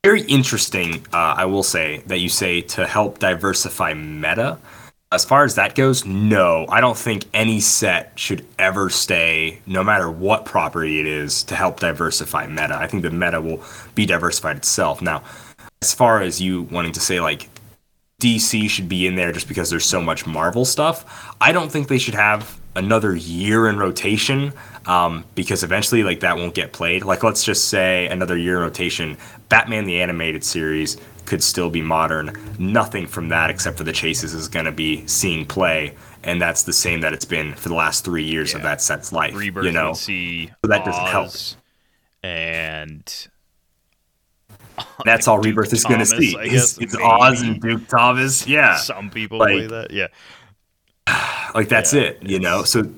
Very 0.04 0.22
interesting, 0.22 1.06
uh, 1.12 1.34
I 1.36 1.44
will 1.44 1.62
say, 1.62 2.02
that 2.08 2.18
you 2.18 2.28
say 2.28 2.60
to 2.62 2.88
help 2.88 3.20
diversify 3.20 3.94
meta. 3.94 4.58
As 5.12 5.26
far 5.26 5.44
as 5.44 5.56
that 5.56 5.74
goes, 5.74 6.06
no, 6.06 6.64
I 6.70 6.80
don't 6.80 6.96
think 6.96 7.26
any 7.34 7.60
set 7.60 8.12
should 8.18 8.46
ever 8.58 8.88
stay, 8.88 9.60
no 9.66 9.84
matter 9.84 10.10
what 10.10 10.46
property 10.46 11.00
it 11.00 11.06
is, 11.06 11.42
to 11.44 11.54
help 11.54 11.80
diversify 11.80 12.46
meta. 12.46 12.74
I 12.74 12.86
think 12.86 13.02
the 13.02 13.10
meta 13.10 13.38
will 13.38 13.62
be 13.94 14.06
diversified 14.06 14.56
itself. 14.56 15.02
Now, 15.02 15.22
as 15.82 15.92
far 15.92 16.22
as 16.22 16.40
you 16.40 16.62
wanting 16.62 16.92
to 16.92 17.00
say, 17.00 17.20
like, 17.20 17.50
DC 18.22 18.70
should 18.70 18.88
be 18.88 19.06
in 19.06 19.14
there 19.16 19.32
just 19.32 19.48
because 19.48 19.68
there's 19.68 19.84
so 19.84 20.00
much 20.00 20.26
Marvel 20.26 20.64
stuff. 20.64 21.34
I 21.42 21.52
don't 21.52 21.70
think 21.70 21.88
they 21.88 21.98
should 21.98 22.14
have 22.14 22.58
another 22.74 23.14
year 23.14 23.68
in 23.68 23.76
rotation 23.78 24.52
um, 24.86 25.24
because 25.34 25.62
eventually, 25.62 26.04
like 26.04 26.20
that 26.20 26.36
won't 26.36 26.54
get 26.54 26.72
played. 26.72 27.04
Like 27.04 27.22
let's 27.22 27.44
just 27.44 27.68
say 27.68 28.06
another 28.06 28.36
year 28.36 28.56
in 28.56 28.62
rotation, 28.62 29.18
Batman 29.48 29.84
the 29.84 30.00
animated 30.00 30.44
series 30.44 30.96
could 31.32 31.42
still 31.42 31.70
be 31.70 31.80
modern. 31.80 32.30
Nothing 32.58 33.06
from 33.06 33.30
that 33.30 33.48
except 33.48 33.78
for 33.78 33.84
the 33.84 33.92
chases 33.92 34.34
is 34.34 34.48
going 34.48 34.66
to 34.66 34.70
be 34.70 35.06
seeing 35.06 35.46
play, 35.46 35.94
and 36.24 36.42
that's 36.42 36.64
the 36.64 36.74
same 36.74 37.00
that 37.00 37.14
it's 37.14 37.24
been 37.24 37.54
for 37.54 37.70
the 37.70 37.74
last 37.74 38.04
three 38.04 38.22
years 38.22 38.54
of 38.54 38.60
that 38.60 38.82
set's 38.82 39.14
life. 39.14 39.34
Rebirth 39.34 39.64
you 39.64 39.72
know, 39.72 39.94
see 39.94 40.48
So 40.62 40.68
that 40.68 40.84
doesn't 40.84 41.06
help. 41.06 41.30
And 42.22 43.28
that's 45.06 45.26
all 45.28 45.38
Duke 45.38 45.46
Rebirth 45.56 45.72
is 45.72 45.84
going 45.84 46.00
to 46.00 46.04
see. 46.06 46.34
Guess, 46.34 46.78
maybe. 46.78 46.92
Oz 47.02 47.40
and 47.40 47.58
Duke 47.62 47.88
Thomas. 47.88 48.46
Yeah, 48.46 48.76
some 48.76 49.08
people 49.08 49.38
Like- 49.38 49.52
play 49.54 49.66
that. 49.68 49.90
Yeah, 49.90 50.08
Like 51.54 51.70
that's 51.70 51.94
Yeah, 51.94 52.02
it, 52.02 52.22
you 52.24 52.40
know. 52.40 52.64
So 52.64 52.92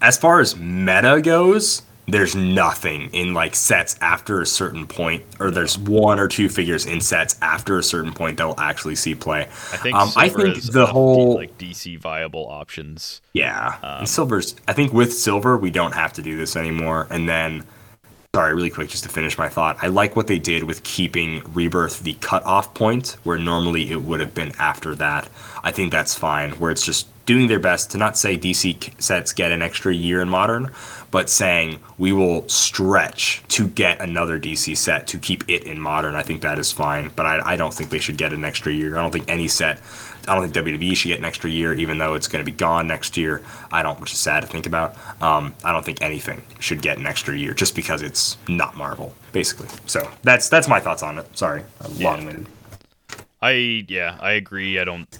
as 0.00 0.18
far 0.18 0.40
as 0.40 0.56
meta 0.56 1.20
goes, 1.22 1.82
there's 2.08 2.34
nothing 2.34 3.10
in 3.12 3.34
like 3.34 3.54
sets 3.54 3.96
after 4.00 4.40
a 4.40 4.46
certain 4.46 4.86
point, 4.86 5.24
or 5.38 5.50
there's 5.50 5.76
one 5.78 6.18
or 6.18 6.26
two 6.26 6.48
figures 6.48 6.86
in 6.86 7.00
sets 7.00 7.36
after 7.42 7.78
a 7.78 7.82
certain 7.82 8.12
point 8.12 8.38
that 8.38 8.46
will 8.46 8.58
actually 8.58 8.94
see 8.96 9.14
play. 9.14 9.42
I 9.42 9.76
think 9.76 9.94
um, 9.94 10.10
I 10.16 10.28
think 10.30 10.62
the 10.62 10.86
whole 10.86 11.34
like 11.34 11.58
DC 11.58 11.98
viable 11.98 12.48
options. 12.48 13.20
yeah, 13.34 13.76
Um, 13.82 14.06
silver's. 14.06 14.56
I 14.66 14.72
think 14.72 14.92
with 14.92 15.12
silver 15.12 15.56
we 15.58 15.70
don't 15.70 15.94
have 15.94 16.12
to 16.14 16.22
do 16.22 16.36
this 16.36 16.56
anymore. 16.56 17.06
And 17.10 17.28
then, 17.28 17.64
sorry, 18.34 18.54
really 18.54 18.68
quick, 18.68 18.90
just 18.90 19.04
to 19.04 19.08
finish 19.08 19.38
my 19.38 19.48
thought, 19.48 19.78
I 19.80 19.86
like 19.86 20.14
what 20.14 20.26
they 20.26 20.38
did 20.38 20.64
with 20.64 20.82
keeping 20.82 21.42
rebirth 21.54 22.00
the 22.00 22.12
cutoff 22.14 22.74
point, 22.74 23.16
where 23.24 23.38
normally 23.38 23.90
it 23.90 24.02
would 24.02 24.20
have 24.20 24.34
been 24.34 24.52
after 24.58 24.94
that. 24.96 25.30
I 25.64 25.72
think 25.72 25.90
that's 25.90 26.14
fine. 26.14 26.50
Where 26.52 26.70
it's 26.70 26.84
just 26.84 27.08
doing 27.24 27.46
their 27.46 27.58
best 27.58 27.90
to 27.92 27.98
not 27.98 28.18
say 28.18 28.38
DC 28.38 29.00
sets 29.00 29.32
get 29.32 29.50
an 29.50 29.62
extra 29.62 29.94
year 29.94 30.20
in 30.20 30.28
modern, 30.28 30.70
but 31.10 31.30
saying 31.30 31.80
we 31.96 32.12
will 32.12 32.46
stretch 32.48 33.42
to 33.48 33.66
get 33.68 34.00
another 34.00 34.38
DC 34.38 34.76
set 34.76 35.06
to 35.06 35.18
keep 35.18 35.48
it 35.48 35.64
in 35.64 35.80
modern. 35.80 36.14
I 36.14 36.22
think 36.22 36.42
that 36.42 36.58
is 36.58 36.70
fine. 36.70 37.10
But 37.16 37.24
I, 37.24 37.52
I 37.52 37.56
don't 37.56 37.72
think 37.72 37.88
they 37.88 37.98
should 37.98 38.18
get 38.18 38.34
an 38.34 38.44
extra 38.44 38.72
year. 38.72 38.98
I 38.98 39.02
don't 39.02 39.10
think 39.10 39.30
any 39.30 39.48
set. 39.48 39.80
I 40.28 40.34
don't 40.34 40.50
think 40.50 40.66
WWE 40.66 40.94
should 40.96 41.08
get 41.08 41.18
an 41.18 41.24
extra 41.24 41.48
year, 41.50 41.72
even 41.74 41.98
though 41.98 42.14
it's 42.14 42.28
going 42.28 42.44
to 42.44 42.50
be 42.50 42.56
gone 42.56 42.86
next 42.86 43.16
year. 43.16 43.42
I 43.72 43.82
don't, 43.82 43.98
which 44.00 44.12
is 44.12 44.18
sad 44.18 44.40
to 44.40 44.46
think 44.46 44.66
about. 44.66 44.94
Um, 45.22 45.54
I 45.64 45.72
don't 45.72 45.84
think 45.84 46.02
anything 46.02 46.42
should 46.60 46.82
get 46.82 46.98
an 46.98 47.06
extra 47.06 47.36
year 47.36 47.54
just 47.54 47.74
because 47.74 48.02
it's 48.02 48.36
not 48.48 48.76
Marvel, 48.76 49.14
basically. 49.32 49.68
So 49.86 50.08
that's 50.22 50.48
that's 50.48 50.68
my 50.68 50.80
thoughts 50.80 51.02
on 51.02 51.18
it. 51.18 51.36
Sorry, 51.36 51.62
Yeah. 51.96 52.10
long-winded. 52.10 52.46
I 53.40 53.84
yeah, 53.88 54.18
I 54.20 54.32
agree. 54.32 54.78
I 54.78 54.84
don't 54.84 55.18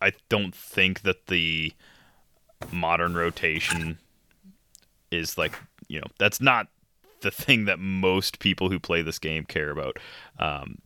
I 0.00 0.12
don't 0.28 0.54
think 0.54 1.02
that 1.02 1.26
the 1.26 1.72
modern 2.72 3.14
rotation 3.14 3.98
is 5.10 5.38
like, 5.38 5.54
you 5.88 6.00
know, 6.00 6.06
that's 6.18 6.40
not 6.40 6.68
the 7.20 7.30
thing 7.30 7.64
that 7.66 7.78
most 7.78 8.38
people 8.38 8.70
who 8.70 8.78
play 8.78 9.02
this 9.02 9.18
game 9.18 9.44
care 9.44 9.70
about. 9.70 9.98
Um 10.38 10.78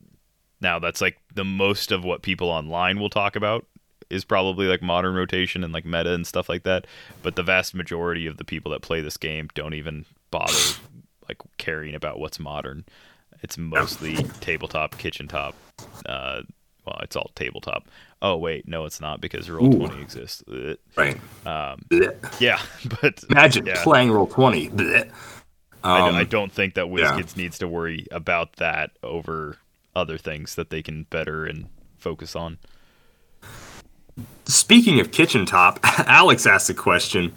now 0.63 0.79
that's 0.79 1.01
like 1.01 1.19
the 1.35 1.45
most 1.45 1.93
of 1.93 2.05
what 2.05 2.23
people 2.23 2.49
online 2.49 2.99
will 2.99 3.11
talk 3.11 3.37
about 3.37 3.67
is 4.09 4.25
probably 4.25 4.67
like 4.67 4.83
modern 4.83 5.15
rotation 5.15 5.65
and 5.65 5.73
like 5.73 5.85
meta 5.85 6.13
and 6.13 6.27
stuff 6.27 6.49
like 6.49 6.63
that. 6.65 6.87
But 7.23 7.35
the 7.35 7.43
vast 7.43 7.75
majority 7.75 8.27
of 8.27 8.37
the 8.37 8.45
people 8.45 8.71
that 8.73 8.83
play 8.83 9.01
this 9.01 9.17
game 9.17 9.49
don't 9.55 9.75
even 9.75 10.05
bother 10.31 10.53
like 11.29 11.39
caring 11.59 11.95
about 11.95 12.19
what's 12.19 12.39
modern. 12.39 12.85
It's 13.43 13.59
mostly 13.59 14.15
tabletop, 14.41 14.99
kitchen 14.99 15.27
top. 15.27 15.57
Uh, 16.07 16.43
well, 16.87 17.01
it's 17.03 17.17
all 17.17 17.31
tabletop. 17.35 17.89
Oh 18.21 18.37
wait, 18.37 18.69
no, 18.69 18.85
it's 18.85 19.01
not 19.01 19.21
because 19.21 19.51
Roll 19.51 19.67
Ooh. 19.67 19.79
Twenty 19.79 20.03
exists. 20.03 20.45
Right. 20.97 21.19
Um, 21.45 21.85
yeah, 22.39 22.61
but 23.01 23.25
Imagine 23.31 23.67
yeah. 23.67 23.83
playing 23.83 24.13
roll 24.13 24.27
twenty. 24.27 24.69
Blech. 24.69 25.11
I, 25.85 26.09
Um, 26.09 26.15
I 26.15 26.23
don't 26.23 26.53
think 26.53 26.75
that 26.75 26.87
yeah. 26.87 27.13
WizKids 27.13 27.37
needs 27.37 27.59
to 27.59 27.67
worry 27.67 28.07
about 28.13 28.55
that 28.57 28.93
over 29.03 29.57
other 29.95 30.19
things 30.19 30.55
that 30.55 30.71
they 30.71 30.83
can 30.83 31.05
better 31.05 31.45
and 31.45 31.67
focus 31.99 32.35
on. 32.35 32.59
Speaking 34.45 35.01
of 35.01 35.13
kitchen 35.13 35.47
top, 35.47 35.79
Alex 35.85 36.47
asked 36.47 36.69
a 36.71 36.75
question. 36.75 37.33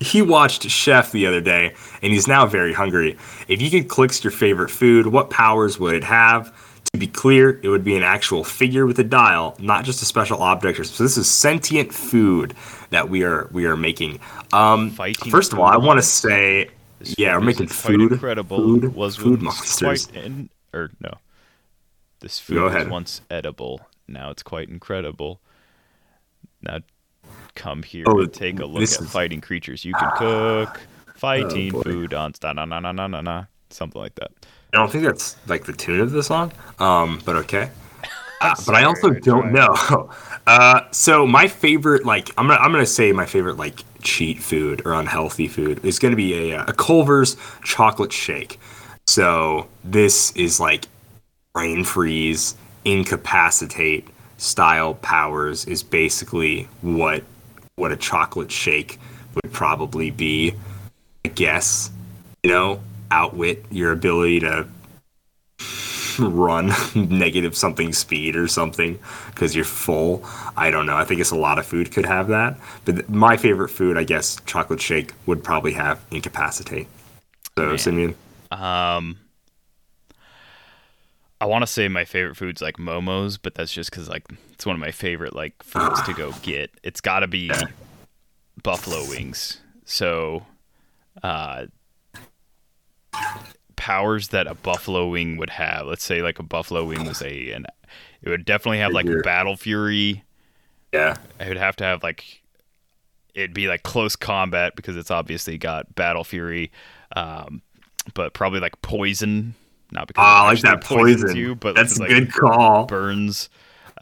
He 0.00 0.22
watched 0.22 0.68
Chef 0.68 1.12
the 1.12 1.26
other 1.26 1.40
day, 1.40 1.74
and 2.02 2.12
he's 2.12 2.26
now 2.26 2.46
very 2.46 2.72
hungry. 2.72 3.16
If 3.46 3.62
you 3.62 3.70
could 3.70 3.88
click 3.88 4.22
your 4.24 4.32
favorite 4.32 4.70
food, 4.70 5.06
what 5.06 5.30
powers 5.30 5.78
would 5.78 5.94
it 5.94 6.04
have? 6.04 6.52
To 6.92 6.98
be 6.98 7.06
clear, 7.06 7.60
it 7.62 7.68
would 7.68 7.84
be 7.84 7.96
an 7.96 8.02
actual 8.02 8.44
figure 8.44 8.86
with 8.86 8.98
a 8.98 9.04
dial, 9.04 9.56
not 9.58 9.84
just 9.84 10.02
a 10.02 10.04
special 10.04 10.42
object. 10.42 10.84
So 10.86 11.02
this 11.02 11.16
is 11.16 11.30
sentient 11.30 11.92
food 11.92 12.54
that 12.90 13.08
we 13.08 13.24
are 13.24 13.48
we 13.52 13.66
are 13.66 13.76
making. 13.76 14.20
Um, 14.52 14.90
first 14.90 15.52
of 15.52 15.58
all, 15.58 15.66
I 15.66 15.76
want 15.76 15.98
to 15.98 16.02
say, 16.02 16.70
yeah, 17.16 17.36
we're 17.36 17.44
making 17.44 17.68
food. 17.68 18.12
incredible. 18.12 18.58
Food, 18.58 18.94
was 18.94 19.16
food 19.16 19.42
monsters. 19.42 20.08
In, 20.08 20.50
or 20.72 20.90
no, 21.00 21.14
this 22.24 22.40
food 22.40 22.60
was 22.62 22.88
once 22.88 23.20
edible. 23.30 23.82
Now 24.08 24.30
it's 24.30 24.42
quite 24.42 24.68
incredible. 24.70 25.40
Now 26.62 26.78
come 27.54 27.82
here 27.82 28.04
Oh, 28.08 28.20
and 28.22 28.32
take 28.32 28.58
a 28.60 28.64
look 28.64 28.78
at 28.82 28.88
is- 28.88 28.98
Ah. 29.00 29.04
fighting 29.04 29.40
creatures 29.42 29.84
you 29.84 29.92
can 29.94 30.10
cook. 30.16 30.80
Fighting 31.16 31.70
boy. 31.72 31.82
food 31.82 32.14
on 32.14 32.32
na 32.42 32.52
na 32.54 32.64
na 32.64 32.80
na 32.80 32.92
na 32.92 33.06
na 33.06 33.20
na 33.20 33.44
something 33.70 34.00
like 34.00 34.14
that. 34.16 34.30
I 34.72 34.78
don't 34.78 34.90
think 34.90 35.04
that's 35.04 35.36
like 35.46 35.64
the 35.64 35.72
tune 35.74 36.00
of 36.00 36.10
the 36.12 36.22
song, 36.22 36.50
um, 36.78 37.20
but 37.26 37.36
okay. 37.36 37.70
Uh, 38.40 38.54
but 38.66 38.74
I 38.74 38.84
also 38.84 39.10
don't 39.10 39.52
know. 39.52 40.10
Uh, 40.46 40.80
so 40.90 41.26
my 41.26 41.48
favorite, 41.48 42.04
like, 42.04 42.28
I'm 42.36 42.46
gonna 42.48 42.60
I'm 42.60 42.70
gonna 42.70 42.84
say 42.84 43.12
my 43.12 43.24
favorite 43.24 43.56
like 43.56 43.82
cheat 44.02 44.42
food 44.42 44.82
or 44.84 44.92
unhealthy 44.92 45.48
food 45.48 45.82
is 45.82 45.98
gonna 45.98 46.16
be 46.16 46.34
a 46.52 46.58
uh, 46.58 46.64
a 46.68 46.74
Culver's 46.74 47.38
chocolate 47.64 48.12
shake. 48.12 48.60
So 49.06 49.68
this 49.82 50.32
is 50.36 50.60
like 50.60 50.84
brain 51.54 51.84
freeze, 51.84 52.56
incapacitate 52.84 54.08
style 54.36 54.94
powers 54.94 55.64
is 55.66 55.82
basically 55.82 56.64
what 56.82 57.22
what 57.76 57.92
a 57.92 57.96
chocolate 57.96 58.50
shake 58.50 58.98
would 59.34 59.52
probably 59.52 60.10
be. 60.10 60.54
I 61.24 61.28
guess 61.28 61.90
you 62.42 62.50
know 62.50 62.80
outwit 63.10 63.64
your 63.70 63.92
ability 63.92 64.40
to 64.40 64.66
run 66.18 66.72
negative 66.94 67.56
something 67.56 67.92
speed 67.92 68.36
or 68.36 68.48
something 68.48 68.98
because 69.26 69.54
you're 69.54 69.64
full. 69.64 70.24
I 70.56 70.70
don't 70.70 70.86
know. 70.86 70.96
I 70.96 71.04
think 71.04 71.20
it's 71.20 71.30
a 71.30 71.36
lot 71.36 71.58
of 71.58 71.66
food 71.66 71.92
could 71.92 72.06
have 72.06 72.28
that. 72.28 72.58
But 72.84 72.92
th- 72.96 73.08
my 73.08 73.36
favorite 73.36 73.70
food, 73.70 73.96
I 73.96 74.04
guess, 74.04 74.36
chocolate 74.46 74.80
shake 74.80 75.12
would 75.26 75.42
probably 75.42 75.72
have 75.72 76.04
incapacitate. 76.10 76.86
So, 77.58 77.68
Man. 77.68 77.78
Simeon, 77.78 78.14
Um, 78.52 79.16
I 81.44 81.46
want 81.46 81.60
to 81.60 81.66
say 81.66 81.88
my 81.88 82.06
favorite 82.06 82.38
food's 82.38 82.62
like 82.62 82.78
momos, 82.78 83.38
but 83.40 83.54
that's 83.54 83.70
just 83.70 83.90
because 83.90 84.08
like 84.08 84.24
it's 84.54 84.64
one 84.64 84.74
of 84.74 84.80
my 84.80 84.92
favorite 84.92 85.36
like 85.36 85.62
foods 85.62 86.00
to 86.04 86.14
go 86.14 86.32
get. 86.40 86.70
It's 86.82 87.02
got 87.02 87.20
to 87.20 87.26
be 87.26 87.50
buffalo 88.62 89.06
wings. 89.06 89.60
So, 89.84 90.46
uh, 91.22 91.66
powers 93.76 94.28
that 94.28 94.46
a 94.46 94.54
buffalo 94.54 95.06
wing 95.08 95.36
would 95.36 95.50
have. 95.50 95.86
Let's 95.86 96.02
say 96.02 96.22
like 96.22 96.38
a 96.38 96.42
buffalo 96.42 96.82
wing 96.86 97.04
was 97.04 97.20
a, 97.20 97.50
and 97.50 97.66
it 98.22 98.30
would 98.30 98.46
definitely 98.46 98.78
have 98.78 98.94
like 98.94 99.06
battle 99.22 99.54
fury. 99.54 100.24
yeah, 100.94 101.14
it 101.38 101.48
would 101.48 101.58
have 101.58 101.76
to 101.76 101.84
have 101.84 102.02
like 102.02 102.40
it'd 103.34 103.52
be 103.52 103.68
like 103.68 103.82
close 103.82 104.16
combat 104.16 104.76
because 104.76 104.96
it's 104.96 105.10
obviously 105.10 105.58
got 105.58 105.94
battle 105.94 106.24
fury, 106.24 106.72
um, 107.14 107.60
but 108.14 108.32
probably 108.32 108.60
like 108.60 108.80
poison. 108.80 109.56
Not 109.94 110.08
because 110.08 110.24
I 110.26 110.42
like 110.42 110.60
that 110.62 110.82
poisons 110.82 111.22
poison. 111.24 111.36
you, 111.36 111.54
but 111.54 111.76
That's 111.76 111.98
a 112.00 112.04
good 112.06 112.32
call. 112.32 112.86
burns. 112.86 113.48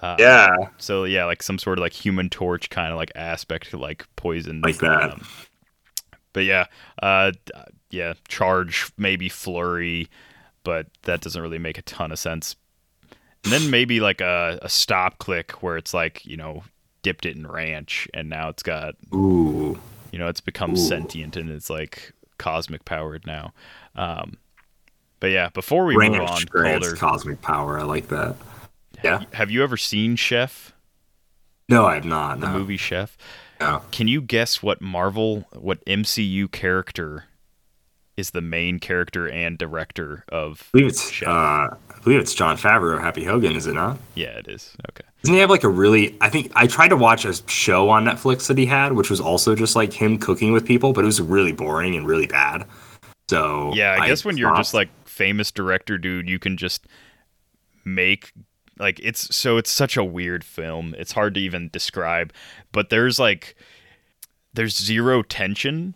Uh, 0.01 0.17
Yeah, 0.19 0.57
So 0.79 1.05
yeah, 1.05 1.25
like 1.27 1.43
some 1.43 1.59
sort 1.59 1.79
of 1.79 1.83
like 1.83 1.93
human 1.93 2.29
torch 2.31 2.71
kind 2.71 2.93
of 2.93 2.97
like 2.97 3.13
aspect 3.15 3.73
like 3.75 4.07
poison. 4.17 4.61
Like 4.63 4.79
that. 4.79 5.21
but 6.33 6.45
yeah, 6.45 6.67
uh, 7.03 7.33
yeah, 7.91 8.15
charge 8.29 8.91
maybe 8.97 9.29
flurry, 9.29 10.09
but 10.65 10.87
that 11.03 11.21
doesn't 11.21 11.41
really 11.43 11.59
make 11.59 11.79
a 11.79 11.83
ton 11.83 12.11
of 12.11 12.19
sense. 12.19 12.57
And 13.45 13.53
then 13.53 13.71
maybe 13.71 14.01
like 14.01 14.21
a, 14.21 14.59
a 14.63 14.69
stop 14.69 15.19
click 15.19 15.63
where 15.63 15.77
it's 15.77 15.93
like 15.93 16.25
you 16.25 16.37
know 16.37 16.65
dipped 17.03 17.27
it 17.27 17.37
in 17.37 17.47
ranch 17.47 18.09
and 18.15 18.29
now 18.31 18.49
it's 18.49 18.63
got 18.63 18.95
ooh, 19.15 19.79
you 20.13 20.19
know 20.19 20.29
it's 20.29 20.41
become 20.41 20.77
Ooh. 20.77 20.77
sentient 20.77 21.37
and 21.37 21.51
it's 21.51 21.69
like 21.71 22.13
cosmic 22.39 22.85
powered 22.85 23.27
now. 23.27 23.53
Um, 23.97 24.39
but 25.23 25.31
yeah, 25.31 25.49
before 25.51 25.85
we 25.87 25.95
move 25.97 26.15
on, 26.15 26.19
ranch 26.27 26.51
grants 26.51 26.87
Calder, 26.89 26.97
cosmic 26.99 27.41
power. 27.43 27.79
I 27.79 27.85
like 27.85 28.09
that. 28.09 28.35
Yeah, 29.05 29.23
have 29.35 29.51
you 29.53 29.63
ever 29.63 29.77
seen 29.77 30.17
Chef? 30.17 30.73
no, 31.69 31.87
I 31.87 31.95
have 31.95 32.05
not. 32.05 32.41
the 32.41 32.49
No, 32.49 32.59
movie 32.59 32.77
Chef. 32.77 33.17
no. 33.61 33.83
Can 33.93 34.09
you 34.09 34.21
guess 34.21 34.63
what 34.63 34.83
Marvel, 34.83 35.47
what 35.53 35.83
MCU 35.87 36.51
character 36.51 37.25
is 38.17 38.33
the 38.33 38.41
main 38.43 38.81
character 38.81 39.29
and 39.31 39.57
director 39.57 40.25
of? 40.31 40.69
I 40.75 40.79
believe 40.79 40.89
it's 40.89 41.11
Chef? 41.11 41.29
uh, 41.29 41.31
I 41.33 41.77
believe 42.03 42.19
it's 42.21 42.35
Jon 42.35 42.57
Favreau, 42.57 43.01
Happy 43.01 43.23
Hogan, 43.25 43.55
is 43.55 43.67
it 43.69 43.75
not? 43.75 43.99
yeah, 44.17 44.37
it 44.39 44.49
is. 44.49 44.77
Okay. 44.91 45.09
Doesn't 45.23 45.35
he 45.35 45.41
have 45.41 45.51
like 45.51 45.63
a 45.63 45.69
really? 45.69 46.17
I 46.21 46.29
think 46.31 46.51
I 46.57 46.67
tried 46.67 46.89
to 46.89 46.97
watch 46.97 47.25
a 47.25 47.33
show 47.49 47.89
on 47.91 48.05
Netflix 48.05 48.49
that 48.49 48.59
he 48.59 48.67
had, 48.67 48.93
which 48.95 49.09
was 49.09 49.21
also 49.21 49.55
just 49.55 49.77
like 49.77 49.93
him 49.93 50.19
cooking 50.19 50.53
with 50.53 50.67
people, 50.67 50.93
but 50.93 51.05
it 51.05 51.07
was 51.07 51.21
really 51.21 51.53
boring 51.53 51.95
and 51.95 52.05
really 52.09 52.27
bad. 52.27 52.67
So 53.31 53.73
Yeah, 53.73 53.97
I 53.99 54.09
guess 54.09 54.25
when 54.25 54.37
you're 54.37 54.55
just 54.57 54.75
like 54.75 54.91
famous 55.13 55.51
director 55.53 55.99
dude, 55.99 56.29
you 56.29 56.39
can 56.39 56.57
just 56.57 56.87
make 57.85 58.33
like 58.79 58.99
it's 59.03 59.35
so 59.35 59.59
it's 59.59 59.71
such 59.71 59.97
a 59.97 60.05
weird 60.05 60.43
film. 60.45 60.95
It's 60.99 61.13
hard 61.13 61.35
to 61.35 61.41
even 61.41 61.69
describe, 61.73 62.33
but 62.73 62.89
there's 62.91 63.19
like 63.19 63.55
there's 64.55 64.77
zero 64.77 65.23
tension, 65.23 65.95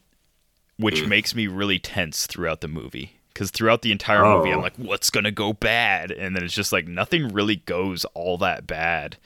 which 0.79 1.07
makes 1.07 1.35
me 1.35 1.47
really 1.47 1.79
tense 1.79 2.27
throughout 2.27 2.61
the 2.61 2.69
movie. 2.69 3.13
Because 3.33 3.51
throughout 3.51 3.83
the 3.83 3.93
entire 3.93 4.23
movie, 4.25 4.51
I'm 4.51 4.61
Oh. 4.61 4.63
like, 4.63 4.77
what's 4.77 5.11
gonna 5.11 5.31
go 5.31 5.53
bad? 5.53 6.11
And 6.11 6.35
then 6.35 6.43
it's 6.43 6.55
just 6.55 6.73
like 6.73 6.87
nothing 6.89 7.29
really 7.29 7.57
goes 7.57 8.05
all 8.15 8.39
that 8.39 8.67
bad. 8.67 9.17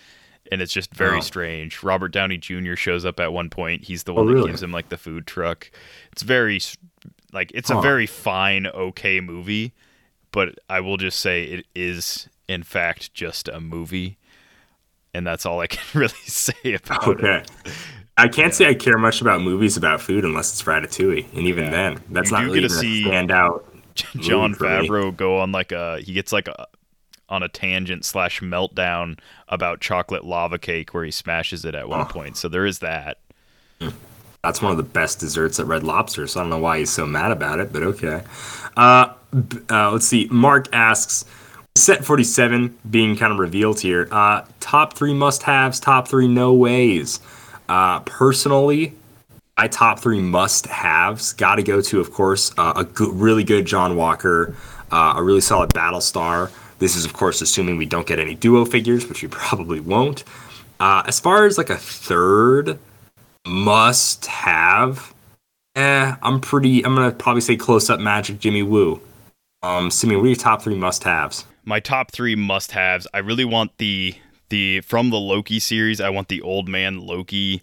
And 0.51 0.61
it's 0.61 0.73
just 0.73 0.93
very 0.93 1.19
Oh. 1.19 1.21
strange. 1.21 1.85
Robert 1.85 2.09
Downey 2.09 2.37
Jr. 2.39 2.75
shows 2.75 3.05
up 3.05 3.21
at 3.21 3.33
one 3.33 3.51
point. 3.51 3.85
He's 3.85 4.03
the 4.03 4.13
Oh, 4.13 4.17
one 4.17 4.27
that 4.27 4.33
really? 4.33 4.51
gives 4.51 4.63
him 4.65 4.73
like 4.73 4.89
the 4.89 4.97
food 4.99 5.29
truck. 5.29 5.71
It's 6.11 6.23
very 6.23 6.61
like 7.33 7.51
it's 7.55 7.71
a 7.71 7.81
very 7.81 8.07
fine, 8.07 8.67
okay 8.67 9.21
movie, 9.21 9.73
but 10.33 10.59
I 10.69 10.81
will 10.81 10.97
just 10.97 11.21
say 11.21 11.45
it 11.45 11.67
is 11.75 12.29
in 12.49 12.63
fact 12.63 13.15
just 13.15 13.49
a 13.49 13.61
movie, 13.61 14.19
and 15.15 15.27
that's 15.27 15.47
all 15.47 15.61
I 15.61 15.67
can 15.67 15.83
really 16.01 16.13
say 16.27 16.75
about 16.75 17.09
it. 17.21 17.25
okay. 17.25 17.45
I 18.17 18.29
can't 18.29 18.53
say 18.53 18.69
I 18.69 18.75
care 18.75 18.99
much 18.99 19.21
about 19.23 19.41
movies 19.41 19.77
about 19.79 20.01
food 20.01 20.25
unless 20.25 20.53
it's 20.53 20.63
Ratatouille, 20.63 21.27
and 21.37 21.47
even 21.47 21.65
Yeah. 21.65 21.71
then, 21.71 22.03
that's 22.11 22.31
You 22.31 22.37
not 22.37 22.45
really 22.47 22.61
get 22.61 22.69
to 22.69 22.75
see- 22.75 23.05
stand 23.05 23.31
out. 23.31 23.67
Jon. 24.17 24.55
Favreau 24.55 25.15
go 25.15 25.39
on 25.39 25.53
like 25.53 25.73
a 25.73 26.01
he 26.01 26.13
gets 26.13 26.33
like 26.33 26.49
a 26.49 26.67
on 27.29 27.43
a 27.43 27.49
tangent 27.49 28.05
slash 28.05 28.41
meltdown 28.41 29.19
about 29.49 29.81
chocolate 29.81 30.25
lava 30.25 30.59
cake 30.59 30.95
where 30.95 31.05
he 31.05 31.11
smashes 31.11 31.65
it 31.65 31.75
at 31.75 31.89
one 31.89 32.01
Oh. 32.01 32.05
point. 32.05 32.37
So 32.37 32.49
there 32.49 32.65
is 32.67 32.79
that. 32.81 33.19
Hmm. 33.81 33.89
That's 34.43 34.63
one 34.63 34.71
of 34.71 34.79
the 34.79 34.83
best 34.83 35.21
desserts 35.21 35.61
at 35.61 35.67
Red 35.67 35.83
Lobster, 35.83 36.27
so 36.27 36.41
I 36.41 36.43
don't 36.43 36.51
know 36.51 36.59
why 36.59 36.79
he's 36.79 36.91
so 36.91 37.07
mad 37.07 37.31
about 37.31 37.61
it, 37.61 37.73
but 37.73 37.83
okay. 37.83 38.23
Uh, 38.77 39.13
uh, 39.71 39.93
let's 39.93 40.07
see. 40.07 40.29
Mark 40.31 40.69
asks, 40.73 41.27
set 41.77 42.05
47 42.05 42.79
being 42.91 43.17
kind 43.17 43.33
of 43.33 43.39
revealed 43.39 43.81
here. 43.81 44.09
Uh, 44.11 44.45
top 44.59 44.95
three 44.95 45.13
must-haves, 45.13 45.79
top 45.79 46.09
three 46.09 46.27
no 46.27 46.55
ways. 46.55 47.21
Uh, 47.69 48.01
personally, 48.01 48.95
my 49.59 49.69
top 49.69 50.01
three 50.01 50.21
must-haves 50.21 51.35
got 51.35 51.57
to 51.57 51.63
go 51.63 51.83
to, 51.83 52.01
of 52.01 52.11
course, 52.11 52.51
uh, 52.57 52.85
a 52.85 53.05
really 53.11 53.45
good 53.45 53.67
John 53.67 53.95
Walker, 53.95 54.57
uh, 54.91 55.15
a 55.17 55.23
really 55.23 55.43
solid 55.43 55.69
Battlestar. 55.71 56.51
This 56.79 56.97
is, 56.97 57.05
of 57.05 57.13
course, 57.13 57.43
assuming 57.43 57.77
we 57.77 57.85
don't 57.85 58.07
get 58.07 58.19
any 58.19 58.35
duo 58.35 58.65
figures, 58.65 59.07
which 59.07 59.21
we 59.21 59.29
probably 59.29 59.81
won't. 59.81 60.25
Uh, 60.81 61.03
as 61.07 61.21
far 61.21 61.45
as 61.45 61.59
like 61.59 61.69
a 61.69 61.77
third 61.77 62.79
must 63.51 64.27
have, 64.27 65.13
eh, 65.75 66.15
I'm 66.23 66.41
pretty. 66.41 66.85
I'm 66.85 66.95
gonna 66.95 67.11
probably 67.11 67.41
say 67.41 67.57
close 67.57 67.91
up 67.91 68.01
Magic 68.01 68.39
Jimmy 68.39 68.63
Woo. 68.63 69.01
Um, 69.63 69.91
Simeon, 69.91 70.21
what 70.21 70.27
are 70.27 70.29
your 70.29 70.37
top 70.37 70.63
three 70.63 70.77
must 70.77 71.05
haves? 71.05 71.45
My 71.65 71.81
top 71.81 72.13
three 72.13 72.37
must 72.37 72.73
haves. 72.73 73.07
I 73.13 73.19
really 73.19 73.45
want 73.45 73.77
the 73.79 74.15
the 74.51 74.81
from 74.83 75.11
the 75.11 75.19
Loki 75.19 75.59
series, 75.59 76.01
I 76.01 76.11
want 76.11 76.29
the 76.29 76.41
old 76.41 76.69
man 76.69 77.01
Loki 77.01 77.63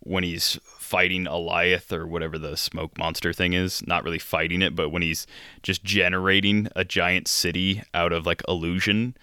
when 0.00 0.24
he's 0.24 0.58
fighting 0.64 1.24
Alioth 1.24 1.92
or 1.92 2.06
whatever 2.06 2.38
the 2.38 2.56
smoke 2.56 2.98
monster 2.98 3.32
thing 3.32 3.52
is. 3.52 3.86
Not 3.86 4.02
really 4.02 4.18
fighting 4.18 4.60
it, 4.60 4.74
but 4.74 4.90
when 4.90 5.02
he's 5.02 5.26
just 5.62 5.84
generating 5.84 6.68
a 6.74 6.84
giant 6.84 7.28
city 7.28 7.82
out 7.94 8.12
of 8.12 8.26
like 8.26 8.42
illusion. 8.48 9.16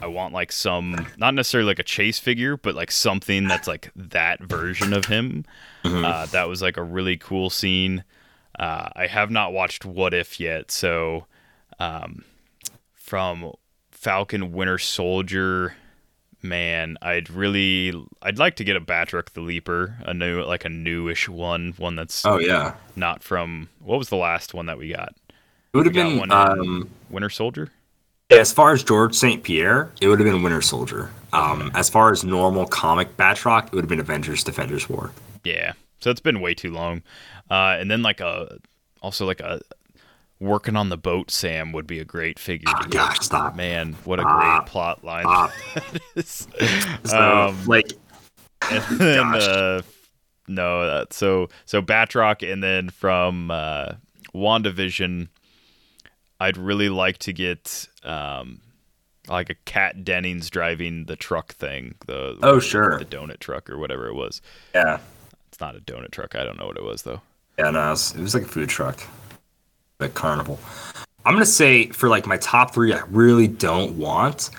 I 0.00 0.06
want 0.06 0.32
like 0.32 0.52
some, 0.52 1.06
not 1.16 1.34
necessarily 1.34 1.66
like 1.66 1.78
a 1.78 1.84
chase 1.84 2.18
figure, 2.18 2.56
but 2.56 2.74
like 2.74 2.90
something 2.90 3.48
that's 3.48 3.66
like 3.68 3.90
that 3.96 4.40
version 4.40 4.92
of 4.92 5.06
him. 5.06 5.44
Uh, 5.84 6.26
that 6.26 6.48
was 6.48 6.60
like 6.62 6.76
a 6.76 6.82
really 6.82 7.16
cool 7.16 7.50
scene. 7.50 8.04
Uh, 8.58 8.88
I 8.94 9.06
have 9.06 9.30
not 9.30 9.52
watched 9.52 9.84
What 9.84 10.12
If 10.14 10.38
yet, 10.40 10.70
so 10.70 11.26
um, 11.78 12.24
from 12.94 13.52
Falcon 13.90 14.52
Winter 14.52 14.78
Soldier, 14.78 15.76
man, 16.42 16.98
I'd 17.00 17.30
really, 17.30 17.92
I'd 18.20 18.38
like 18.38 18.56
to 18.56 18.64
get 18.64 18.76
a 18.76 18.80
Batroc 18.80 19.30
the 19.30 19.40
Leaper, 19.40 19.96
a 20.02 20.12
new, 20.12 20.42
like 20.42 20.64
a 20.64 20.68
newish 20.68 21.28
one, 21.28 21.74
one 21.76 21.96
that's 21.96 22.24
Oh 22.26 22.38
yeah, 22.38 22.74
not 22.96 23.22
from 23.22 23.68
what 23.80 23.98
was 23.98 24.08
the 24.08 24.16
last 24.16 24.54
one 24.54 24.66
that 24.66 24.78
we 24.78 24.92
got? 24.92 25.14
it 25.72 25.76
would 25.76 25.86
have 25.86 25.94
been 25.94 26.30
um, 26.32 26.90
Winter 27.10 27.30
Soldier. 27.30 27.70
As 28.30 28.52
far 28.52 28.72
as 28.72 28.82
George 28.82 29.14
St. 29.14 29.42
Pierre, 29.42 29.90
it 30.00 30.08
would 30.08 30.18
have 30.20 30.26
been 30.30 30.42
Winter 30.42 30.60
Soldier. 30.60 31.10
Um, 31.32 31.70
as 31.74 31.88
far 31.88 32.12
as 32.12 32.24
normal 32.24 32.66
comic 32.66 33.16
Batroc, 33.16 33.66
it 33.66 33.72
would 33.72 33.84
have 33.84 33.88
been 33.88 34.00
Avengers 34.00 34.44
Defenders 34.44 34.88
War. 34.88 35.10
Yeah, 35.44 35.72
so 36.00 36.10
it's 36.10 36.20
been 36.20 36.40
way 36.40 36.54
too 36.54 36.70
long. 36.72 37.02
Uh, 37.50 37.76
and 37.78 37.90
then 37.90 38.02
like 38.02 38.20
a, 38.20 38.58
also 39.00 39.26
like 39.26 39.40
a 39.40 39.60
working 40.40 40.76
on 40.76 40.88
the 40.88 40.96
boat. 40.96 41.30
Sam 41.30 41.72
would 41.72 41.86
be 41.86 41.98
a 42.00 42.04
great 42.04 42.38
figure. 42.38 42.66
Oh 42.68 42.86
gosh, 42.88 43.20
stop. 43.20 43.56
Man, 43.56 43.94
what 44.04 44.20
a 44.20 44.24
great 44.24 44.66
plot 44.66 45.04
line. 45.04 45.50
Is. 46.14 46.46
So 47.04 47.48
Um, 47.48 47.66
like, 47.66 47.92
and 48.70 48.98
then, 48.98 49.26
uh, 49.34 49.82
no, 50.48 50.86
that 50.86 51.12
so 51.12 51.48
so 51.64 51.80
Batroc, 51.82 52.50
and 52.50 52.62
then 52.62 52.90
from 52.90 53.50
uh, 53.50 53.92
Wandavision, 54.34 55.28
I'd 56.40 56.56
really 56.56 56.88
like 56.88 57.18
to 57.18 57.32
get 57.32 57.88
um, 58.04 58.60
like 59.28 59.50
a 59.50 59.54
Kat 59.64 60.04
Dennings 60.04 60.50
driving 60.50 61.04
the 61.06 61.16
truck 61.16 61.52
thing. 61.54 61.94
The 62.06 62.38
Oh, 62.42 62.60
sure. 62.60 62.98
the 62.98 63.04
donut 63.04 63.40
truck 63.40 63.68
or 63.68 63.78
whatever 63.78 64.06
it 64.08 64.14
was. 64.14 64.40
yeah, 64.74 64.98
It's 65.48 65.60
not 65.60 65.76
a 65.76 65.80
donut 65.80 66.10
truck. 66.12 66.34
I 66.36 66.44
don't 66.44 66.58
know 66.58 66.66
what 66.66 66.76
it 66.76 66.84
was 66.84 67.02
though. 67.02 67.20
yeah, 67.58 67.70
no, 67.70 67.88
it 67.88 67.90
was, 67.90 68.14
it 68.14 68.20
was 68.20 68.34
like 68.34 68.44
a 68.44 68.48
food 68.48 68.68
truck, 68.68 69.00
like 69.98 70.14
carnival. 70.14 70.58
I'm 71.24 71.34
gonna 71.34 71.44
say 71.44 71.88
for 71.88 72.08
like 72.08 72.26
my 72.26 72.36
top 72.38 72.72
three, 72.72 72.92
I 72.94 73.02
really 73.10 73.48
don't 73.48 73.98
want. 73.98 74.50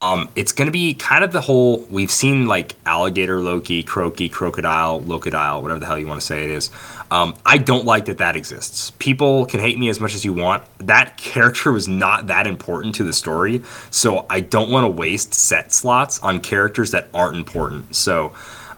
Um, 0.00 0.28
it's 0.36 0.52
gonna 0.52 0.70
be 0.70 0.94
kind 0.94 1.24
of 1.24 1.32
the 1.32 1.40
whole. 1.40 1.80
We've 1.90 2.10
seen 2.10 2.46
like 2.46 2.76
alligator 2.86 3.40
Loki, 3.40 3.82
Croaky, 3.82 4.28
crocodile, 4.28 5.00
locodile, 5.00 5.60
whatever 5.60 5.80
the 5.80 5.86
hell 5.86 5.98
you 5.98 6.06
want 6.06 6.20
to 6.20 6.26
say 6.26 6.44
it 6.44 6.50
is. 6.50 6.70
Um, 7.10 7.34
I 7.44 7.58
don't 7.58 7.84
like 7.84 8.04
that 8.04 8.18
that 8.18 8.36
exists. 8.36 8.92
People 9.00 9.44
can 9.46 9.58
hate 9.58 9.76
me 9.76 9.88
as 9.88 9.98
much 9.98 10.14
as 10.14 10.24
you 10.24 10.32
want. 10.32 10.62
That 10.78 11.16
character 11.16 11.72
was 11.72 11.88
not 11.88 12.28
that 12.28 12.46
important 12.46 12.94
to 12.96 13.02
the 13.02 13.12
story, 13.12 13.60
so 13.90 14.24
I 14.30 14.38
don't 14.38 14.70
want 14.70 14.84
to 14.84 14.88
waste 14.88 15.34
set 15.34 15.72
slots 15.72 16.20
on 16.20 16.38
characters 16.38 16.92
that 16.92 17.08
aren't 17.12 17.36
important. 17.36 17.96
So, 17.96 18.34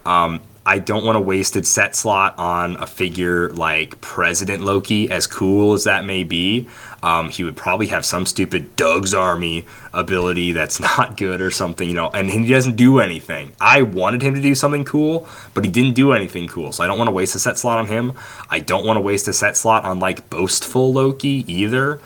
um, 0.07 0.41
I 0.71 0.79
don't 0.79 1.05
want 1.05 1.17
to 1.17 1.21
waste 1.21 1.57
a 1.57 1.59
wasted 1.59 1.67
set 1.67 1.97
slot 1.97 2.39
on 2.39 2.77
a 2.77 2.87
figure 2.87 3.49
like 3.55 4.01
President 4.01 4.63
Loki, 4.63 5.11
as 5.11 5.27
cool 5.27 5.73
as 5.73 5.83
that 5.83 6.05
may 6.05 6.23
be. 6.23 6.69
Um, 7.03 7.29
he 7.29 7.43
would 7.43 7.57
probably 7.57 7.89
have 7.89 8.05
some 8.05 8.25
stupid 8.25 8.77
Doug's 8.77 9.13
Army 9.13 9.67
ability 9.93 10.53
that's 10.53 10.79
not 10.97 11.17
good 11.17 11.41
or 11.41 11.51
something, 11.51 11.89
you 11.89 11.95
know, 11.95 12.09
and 12.11 12.31
he 12.31 12.47
doesn't 12.47 12.77
do 12.77 13.01
anything. 13.01 13.51
I 13.61 13.83
wanted 13.83 14.23
him 14.23 14.37
to 14.37 14.41
do 14.41 14.55
something 14.55 14.85
cool, 14.85 15.27
but 15.55 15.65
he 15.65 15.73
didn't 15.73 15.95
do 15.95 16.13
anything 16.13 16.47
cool, 16.47 16.71
so 16.71 16.85
I 16.85 16.87
don't 16.87 16.99
want 16.99 17.09
to 17.09 17.13
waste 17.13 17.35
a 17.35 17.41
set 17.41 17.59
slot 17.59 17.79
on 17.79 17.89
him. 17.89 18.13
I 18.49 18.61
don't 18.61 18.87
want 18.87 18.97
to 18.97 19.01
waste 19.01 19.27
a 19.27 19.33
set 19.33 19.57
slot 19.57 19.85
on 19.85 19.99
like 19.99 20.31
Boastful 20.31 20.93
Loki 20.93 21.45
either, 21.53 22.01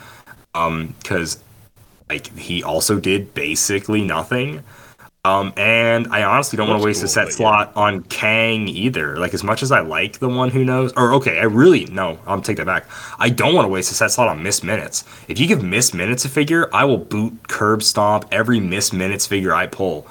because 0.55 1.39
like 2.09 2.35
he 2.39 2.63
also 2.63 2.99
did 2.99 3.35
basically 3.35 4.01
nothing. 4.01 4.65
Um, 5.27 5.55
and 5.57 6.07
I 6.09 6.23
honestly 6.23 6.59
don't 6.59 6.69
want 6.69 6.83
to 6.83 6.85
waste 6.85 7.03
a 7.03 7.09
set 7.09 7.25
but 7.25 7.31
yeah. 7.31 7.37
slot 7.37 7.73
on 7.77 8.03
Kang 8.05 8.69
either. 8.69 9.17
Like 9.17 9.33
as 9.33 9.43
much 9.43 9.63
as 9.63 9.73
I 9.73 9.81
like 9.81 10.19
the 10.19 10.29
one 10.29 10.51
who 10.51 10.65
knows, 10.67 10.93
or 10.97 11.15
okay, 11.15 11.39
I 11.39 11.45
really 11.45 11.87
no, 11.87 12.19
I'll 12.27 12.43
take 12.43 12.59
that 12.59 12.67
back. 12.67 12.87
I 13.19 13.31
don't 13.31 13.55
want 13.55 13.65
to 13.65 13.71
waste 13.71 13.91
a 13.91 13.95
set 13.95 14.11
slot 14.11 14.29
on 14.29 14.43
Miss 14.43 14.63
Minutes. 14.63 15.05
If 15.27 15.41
you 15.41 15.47
give 15.47 15.65
Miss 15.65 15.95
Minutes 15.95 16.27
a 16.27 16.29
figure, 16.29 16.69
I 16.75 16.85
will 16.85 16.99
boot 16.99 17.49
curb 17.49 17.83
stomp 17.83 18.27
every 18.31 18.61
Miss 18.61 18.93
Minutes 18.93 19.27
figure 19.27 19.55
I 19.55 19.67
pull. 19.67 20.07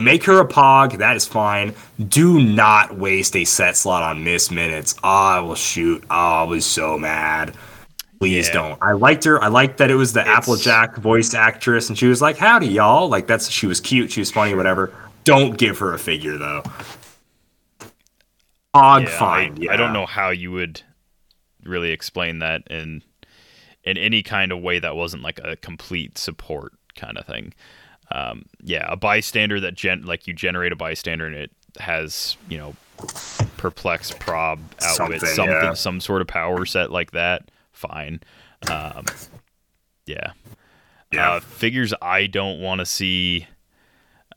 Make 0.00 0.24
her 0.24 0.40
a 0.40 0.48
pog, 0.48 0.98
that 0.98 1.16
is 1.16 1.26
fine. 1.26 1.74
Do 2.08 2.42
not 2.42 2.96
waste 2.96 3.36
a 3.36 3.44
set 3.44 3.76
slot 3.76 4.02
on 4.02 4.24
Miss 4.24 4.50
Minutes. 4.50 4.94
I 5.02 5.40
will 5.40 5.54
shoot. 5.54 6.02
Oh, 6.10 6.14
I 6.14 6.42
was 6.44 6.64
so 6.64 6.98
mad. 6.98 7.54
Please 8.18 8.48
Yeah. 8.48 8.54
don't. 8.54 8.78
I 8.82 8.92
liked 8.92 9.24
her. 9.24 9.42
I 9.42 9.48
liked 9.48 9.78
that 9.78 9.90
it 9.90 9.94
was 9.94 10.12
the 10.14 10.20
It's- 10.20 10.36
Applejack 10.38 10.96
voice 10.96 11.34
actress, 11.34 11.88
and 11.88 11.98
she 11.98 12.06
was 12.06 12.22
like, 12.22 12.38
"Howdy, 12.38 12.66
y'all!" 12.68 13.08
Like 13.08 13.26
that's 13.26 13.50
she 13.50 13.66
was 13.66 13.80
cute. 13.80 14.10
She 14.12 14.20
was 14.20 14.30
funny. 14.30 14.54
Whatever. 14.54 14.92
Don't 15.24 15.58
give 15.58 15.78
her 15.78 15.92
a 15.92 15.98
figure 15.98 16.38
though. 16.38 16.62
Pog, 18.74 19.02
Yeah, 19.04 19.18
fine. 19.18 19.52
I, 19.54 19.62
yeah. 19.64 19.72
I 19.72 19.76
don't 19.76 19.92
know 19.92 20.06
how 20.06 20.30
you 20.30 20.52
would 20.52 20.82
really 21.64 21.90
explain 21.92 22.38
that 22.40 22.62
in 22.70 23.02
in 23.84 23.96
any 23.96 24.22
kind 24.22 24.50
of 24.52 24.60
way 24.60 24.78
that 24.78 24.96
wasn't 24.96 25.22
like 25.22 25.38
a 25.44 25.56
complete 25.56 26.18
support 26.18 26.72
kind 26.96 27.16
of 27.18 27.26
thing. 27.26 27.54
Um, 28.10 28.44
yeah, 28.62 28.84
a 28.88 28.96
bystander 28.96 29.60
that 29.60 29.74
gen 29.74 30.02
like 30.02 30.26
you 30.26 30.32
generate 30.34 30.72
a 30.72 30.76
bystander 30.76 31.26
and 31.26 31.34
it 31.34 31.50
has 31.80 32.36
you 32.48 32.58
know 32.58 32.74
perplex, 33.56 34.10
prob, 34.12 34.58
outwit, 34.82 35.20
Something, 35.20 35.20
something, 35.20 35.54
yeah. 35.54 35.74
some 35.74 36.00
sort 36.00 36.20
of 36.22 36.28
power 36.28 36.64
set 36.66 36.90
like 36.92 37.12
that. 37.12 37.50
Fine. 37.76 38.20
Um, 38.70 39.04
yeah. 40.06 40.32
Yeah. 41.12 41.32
Uh, 41.32 41.40
figures 41.40 41.92
I 42.00 42.26
don't 42.26 42.60
want 42.60 42.80
to 42.80 42.86
see. 42.86 43.46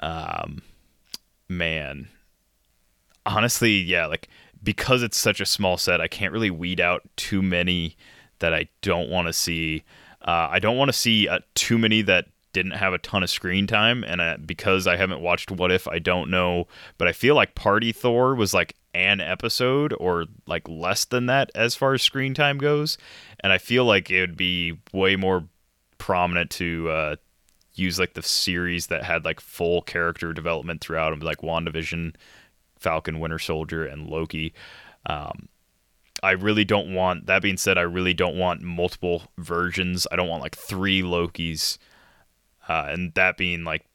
Um, 0.02 0.62
man, 1.48 2.10
honestly, 3.26 3.78
yeah, 3.78 4.06
like 4.06 4.28
because 4.62 5.04
it's 5.04 5.18
such 5.18 5.40
a 5.40 5.46
small 5.46 5.78
set, 5.78 6.02
I 6.02 6.08
can't 6.08 6.34
really 6.34 6.52
weed 6.52 6.82
out 6.82 7.02
too 7.16 7.42
many 7.42 7.96
that 8.40 8.54
I 8.54 8.68
don't 8.82 9.10
want 9.10 9.28
to 9.28 9.34
see. 9.34 9.84
Uh, 10.22 10.50
I 10.52 10.60
don't 10.60 10.78
want 10.78 10.90
to 10.90 10.98
see 10.98 11.28
uh, 11.28 11.40
too 11.56 11.78
many 11.78 12.02
that 12.04 12.26
didn't 12.52 12.72
have 12.72 12.94
a 12.94 12.98
ton 12.98 13.24
of 13.24 13.30
screen 13.30 13.68
time, 13.68 14.04
and 14.04 14.20
uh, 14.20 14.38
because 14.46 14.86
I 14.86 14.98
haven't 14.98 15.22
watched 15.22 15.50
What 15.50 15.72
If, 15.72 15.88
I 15.88 16.00
don't 16.00 16.30
know. 16.30 16.68
But 16.98 17.08
I 17.08 17.14
feel 17.14 17.36
like 17.36 17.56
Party 17.56 17.94
Thor 17.94 18.36
was 18.36 18.54
like 18.54 18.76
an 18.94 19.22
episode 19.22 19.94
or 20.00 20.26
like 20.48 20.68
less 20.68 21.06
than 21.06 21.28
that 21.28 21.52
as 21.56 21.76
far 21.76 21.94
as 21.94 22.02
screen 22.02 22.34
time 22.34 22.58
goes, 22.58 22.98
and 23.40 23.54
I 23.54 23.58
feel 23.58 23.86
like 23.86 24.10
it 24.10 24.22
would 24.22 24.38
be 24.38 24.80
way 24.92 25.16
more 25.16 25.46
prominent 25.98 26.50
to 26.52 26.90
uh, 26.90 27.16
use 27.74 28.00
like 28.00 28.14
the 28.14 28.24
series 28.24 28.88
that 28.88 29.04
had 29.04 29.26
like 29.26 29.40
full 29.40 29.82
character 29.82 30.34
development 30.34 30.82
throughout 30.82 31.12
them, 31.12 31.20
like 31.20 31.42
WandaVision, 31.42 32.16
Falcon, 32.78 33.20
Winter 33.20 33.40
Soldier, 33.40 33.86
and 33.86 34.08
Loki. 34.08 34.54
Um, 35.06 35.50
I 36.22 36.32
really 36.32 36.66
don't 36.66 36.94
want. 36.94 37.28
That 37.28 37.42
being 37.42 37.58
said, 37.58 37.78
I 37.78 37.84
really 37.84 38.14
don't 38.14 38.38
want 38.38 38.62
multiple 38.62 39.24
versions. 39.38 40.06
I 40.12 40.16
don't 40.16 40.28
want 40.28 40.44
like 40.44 40.58
three 40.58 41.02
Lokis, 41.02 41.78
uh, 42.68 42.88
and 42.90 43.14
that 43.14 43.38
being 43.38 43.64
like, 43.64 43.86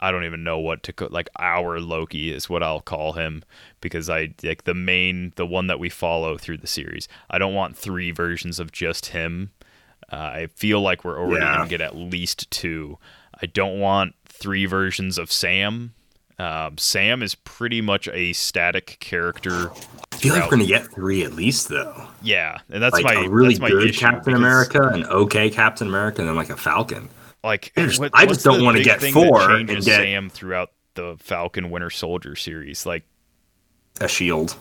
I 0.00 0.10
don't 0.10 0.24
even 0.24 0.44
know 0.44 0.58
what 0.58 0.82
to 0.84 0.92
co- 0.92 1.08
like. 1.10 1.28
Our 1.38 1.80
Loki 1.80 2.32
is 2.32 2.48
what 2.48 2.62
I'll 2.62 2.80
call 2.80 3.14
him 3.14 3.42
because 3.80 4.08
I 4.08 4.34
like 4.42 4.64
the 4.64 4.74
main, 4.74 5.32
the 5.36 5.46
one 5.46 5.66
that 5.66 5.78
we 5.80 5.88
follow 5.88 6.36
through 6.38 6.58
the 6.58 6.66
series. 6.66 7.08
I 7.30 7.38
don't 7.38 7.54
want 7.54 7.76
three 7.76 8.10
versions 8.10 8.60
of 8.60 8.70
just 8.72 9.06
him. 9.06 9.50
Uh, 10.12 10.16
I 10.16 10.46
feel 10.54 10.80
like 10.80 11.04
we're 11.04 11.18
already 11.18 11.44
Yeah. 11.44 11.56
gonna 11.56 11.68
get 11.68 11.80
at 11.80 11.96
least 11.96 12.50
two. 12.50 12.98
I 13.42 13.46
don't 13.46 13.78
want 13.78 14.14
three 14.26 14.66
versions 14.66 15.18
of 15.18 15.30
Sam. 15.32 15.92
Um, 16.38 16.78
Sam 16.78 17.20
is 17.22 17.34
pretty 17.34 17.80
much 17.80 18.08
a 18.12 18.32
static 18.32 18.98
character. 19.00 19.70
I 20.12 20.16
feel 20.16 20.34
like 20.34 20.44
we're 20.44 20.50
gonna 20.50 20.66
get 20.66 20.86
three 20.92 21.24
at 21.24 21.32
least 21.32 21.68
though. 21.68 22.06
Yeah, 22.22 22.58
and 22.70 22.80
that's 22.80 22.92
like 22.94 23.04
my 23.04 23.24
a 23.24 23.28
really 23.28 23.54
that's 23.54 23.60
my 23.60 23.68
good 23.70 23.94
Captain 23.96 24.34
because, 24.34 24.38
America, 24.38 24.82
an 24.88 25.04
okay 25.06 25.50
Captain 25.50 25.88
America, 25.88 26.20
and 26.22 26.28
then 26.28 26.36
like 26.36 26.50
a 26.50 26.56
Falcon. 26.56 27.08
Like, 27.48 27.72
I 27.76 27.86
just- 27.86 27.98
what- 28.00 28.10
I 28.14 28.26
just 28.26 28.44
don't 28.44 28.62
wanna 28.64 28.82
get 28.82 29.00
thing 29.00 29.12
four 29.14 29.50
and 29.50 29.66
get- 29.68 29.82
Sam 29.82 30.28
throughout 30.30 30.70
the 30.94 31.16
Falcon 31.18 31.70
Winter 31.70 31.90
Soldier 31.90 32.36
series. 32.36 32.84
Like, 32.86 33.04
A 34.00 34.08
shield. 34.08 34.56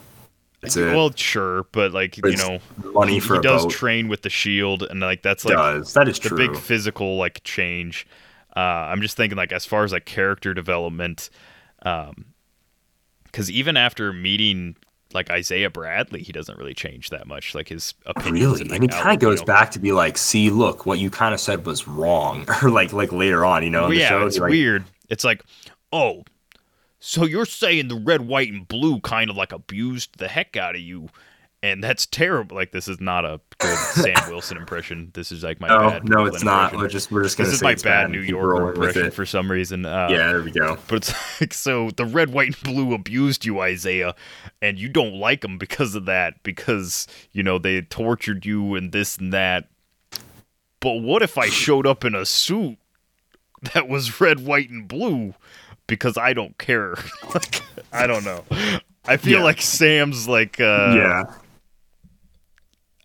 It. 0.64 0.76
well, 0.76 1.12
sure, 1.16 1.66
but 1.72 1.92
like 1.94 2.18
you 2.18 2.36
know, 2.36 2.60
money 2.94 3.14
he, 3.14 3.20
for 3.20 3.36
he 3.36 3.42
does 3.42 3.64
boat. 3.66 3.72
train 3.72 4.08
with 4.08 4.24
the 4.24 4.30
shield, 4.30 4.82
and 4.82 5.00
like 5.00 5.22
that's 5.22 5.46
like 5.46 5.56
does 5.56 5.94
that 5.94 6.08
is 6.08 6.20
the 6.20 6.30
true? 6.30 6.38
big 6.38 6.58
physical 6.58 7.16
like 7.18 7.44
change. 7.44 8.08
Uh, 8.56 8.60
I'm 8.60 9.02
just 9.04 9.16
thinking 9.16 9.38
like 9.38 9.52
as 9.52 9.66
far 9.68 9.84
as 9.84 9.92
like 9.94 10.06
character 10.06 10.56
development, 10.56 11.30
um, 11.84 12.26
because 13.26 13.52
even 13.52 13.78
after 13.78 14.12
meeting 14.12 14.76
like 15.14 15.30
Isaiah 15.30 15.70
Bradley, 15.70 16.22
he 16.24 16.32
doesn't 16.32 16.58
really 16.58 16.74
change 16.74 17.10
that 17.10 17.28
much. 17.28 17.56
Like 17.56 17.70
his 17.70 17.94
opinions 18.06 18.60
Really, 18.60 18.62
and, 18.62 18.72
like, 18.72 18.92
kind 18.92 19.14
of 19.14 19.20
goes 19.20 19.40
you 19.40 19.46
know, 19.46 19.46
back 19.46 19.72
to 19.72 19.80
be 19.80 19.92
like, 19.92 20.18
"See, 20.18 20.50
look, 20.50 20.86
what 20.86 21.00
you 21.00 21.10
kind 21.10 21.34
of 21.34 21.40
said 21.40 21.66
was 21.66 21.88
wrong," 21.88 22.46
or 22.64 22.70
like, 22.70 22.94
like 22.94 23.12
later 23.12 23.46
on, 23.46 23.64
you 23.64 23.70
know, 23.70 23.86
in 23.86 23.90
Well, 23.90 23.90
the 23.90 23.98
yeah, 23.98 24.10
show, 24.10 24.26
it's 24.26 24.40
like, 24.40 24.50
weird. 24.50 24.86
It's 25.10 25.24
like 25.24 25.44
oh, 25.92 26.24
so 27.00 27.26
you're 27.26 27.46
saying 27.46 27.88
the 27.88 27.96
red, 27.96 28.22
white, 28.22 28.52
and 28.52 28.68
blue 28.68 29.00
kind 29.02 29.30
of 29.30 29.38
like 29.38 29.52
abused 29.52 30.18
the 30.18 30.28
heck 30.28 30.58
out 30.58 30.76
of 30.76 30.82
you, 30.82 31.10
and 31.64 31.84
that's 31.84 32.06
terrible. 32.06 32.56
Like 32.56 32.72
this 32.72 32.88
is 32.88 33.00
not 33.02 33.26
a 33.26 33.40
good 33.58 33.78
Sam 33.94 34.30
Wilson 34.30 34.58
impression. 34.58 35.12
This 35.14 35.32
is 35.32 35.44
like 35.44 35.60
my 35.60 35.68
No, 35.68 35.90
bad. 35.90 36.08
no, 36.08 36.26
it's 36.26 36.44
not. 36.44 36.74
impression. 36.74 36.80
We're 36.80 36.88
just 36.90 37.12
we're 37.12 37.24
just 37.24 37.38
gonna 37.38 37.48
This 37.50 37.56
is 37.56 37.64
my 37.64 37.76
bad 37.76 38.10
New 38.12 38.22
keep 38.22 38.30
Yorker 38.32 38.48
rolling 38.48 38.80
with 38.80 38.90
impression 38.90 39.12
for 39.12 39.26
some 39.26 39.50
reason. 39.52 39.86
Uh, 39.86 40.08
Yeah, 40.12 40.28
there 40.34 40.42
we 40.44 40.52
go. 40.52 40.78
But 40.88 40.98
it's 41.10 41.14
like, 41.42 41.54
so 41.54 41.90
the 41.92 42.06
red, 42.06 42.30
white, 42.32 42.48
and 42.48 42.64
blue 42.64 42.94
abused 42.94 43.46
you, 43.46 43.60
Isaiah, 43.60 44.14
and 44.62 44.78
you 44.78 44.88
don't 44.90 45.16
like 45.16 45.42
them 45.42 45.58
because 45.58 45.96
of 45.96 46.06
that, 46.06 46.42
because, 46.44 47.08
you 47.32 47.44
know, 47.44 47.58
they 47.58 47.82
tortured 47.82 48.46
you 48.46 48.76
and 48.76 48.92
this 48.92 49.18
and 49.18 49.34
that. 49.34 49.68
But 50.80 51.02
what 51.02 51.24
if 51.24 51.38
I 51.38 51.50
showed 51.50 51.88
up 51.88 52.06
in 52.06 52.14
a 52.14 52.26
suit 52.26 52.78
that 53.74 53.90
was 53.90 54.22
red, 54.22 54.46
white, 54.46 54.70
and 54.70 54.88
blue? 54.88 55.34
Because 55.88 56.18
I 56.18 56.34
don't 56.34 56.58
care. 56.58 56.96
like, 57.34 57.62
I 57.92 58.06
don't 58.06 58.24
know. 58.26 58.44
I 59.06 59.18
feel 59.18 59.40
Yeah. 59.40 59.44
like 59.46 59.62
Sam's 59.62 60.28
like, 60.28 60.60
uh, 60.60 60.94
yeah, 60.96 61.24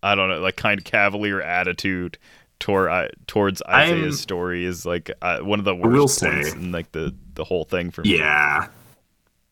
I 0.03 0.15
don't 0.15 0.29
know, 0.29 0.41
like 0.41 0.57
kind 0.57 0.79
of 0.79 0.85
cavalier 0.85 1.41
attitude 1.41 2.19
toward 2.59 2.91
uh, 2.91 3.09
towards 3.27 3.63
I'm- 3.67 3.93
Isaiah's 3.95 4.21
story 4.21 4.65
is 4.65 4.85
like 4.87 5.11
uh, 5.23 5.39
one 5.41 5.59
of 5.59 5.65
the 5.65 5.75
worst 5.75 6.21
points 6.21 6.53
in 6.53 6.73
like 6.73 6.93
the 6.93 7.15
the 7.35 7.45
whole 7.45 7.65
thing 7.65 7.91
for 7.91 8.03
me. 8.03 8.19
yeah, 8.19 8.69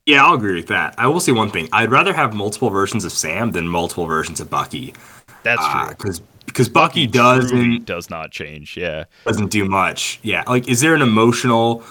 yeah. 0.07 0.25
I'll 0.25 0.35
agree 0.35 0.55
with 0.57 0.69
that. 0.69 0.95
I 0.99 1.07
will 1.07 1.21
say 1.21 1.33
one 1.33 1.51
thing: 1.51 1.69
I'd 1.73 1.91
rather 1.91 2.13
have 2.13 2.35
multiple 2.35 2.71
versions 2.71 3.05
of 3.05 3.13
Sam 3.13 3.53
than 3.53 3.69
multiple 3.69 4.07
versions 4.07 4.41
of 4.41 4.51
Bucky. 4.51 4.95
That's 5.43 5.67
true. 5.69 5.89
because 5.89 6.21
because 6.47 6.69
Bucky 6.69 7.07
truly 7.07 7.41
doesn't 7.41 7.85
does 7.87 8.11
not 8.11 8.31
change. 8.33 8.77
Yeah, 8.77 9.05
doesn't 9.25 9.51
do 9.51 9.65
much. 9.65 10.19
Yeah, 10.23 10.43
like 10.47 10.69
is 10.69 10.81
there 10.81 10.95
an 10.95 11.03
emotional 11.03 11.83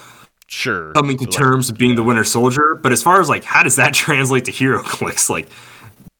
sure. 0.47 0.91
coming 0.93 1.17
to 1.17 1.23
Like, 1.25 1.33
terms 1.33 1.71
with 1.71 1.79
being 1.79 1.95
the 1.95 2.03
Winter 2.03 2.23
Soldier? 2.23 2.75
But 2.75 2.91
as 2.91 3.01
far 3.01 3.19
as 3.21 3.29
like 3.29 3.43
how 3.43 3.63
does 3.63 3.77
that 3.77 3.93
translate 3.95 4.45
to 4.45 4.51
HeroClix? 4.51 5.29
Like 5.29 5.47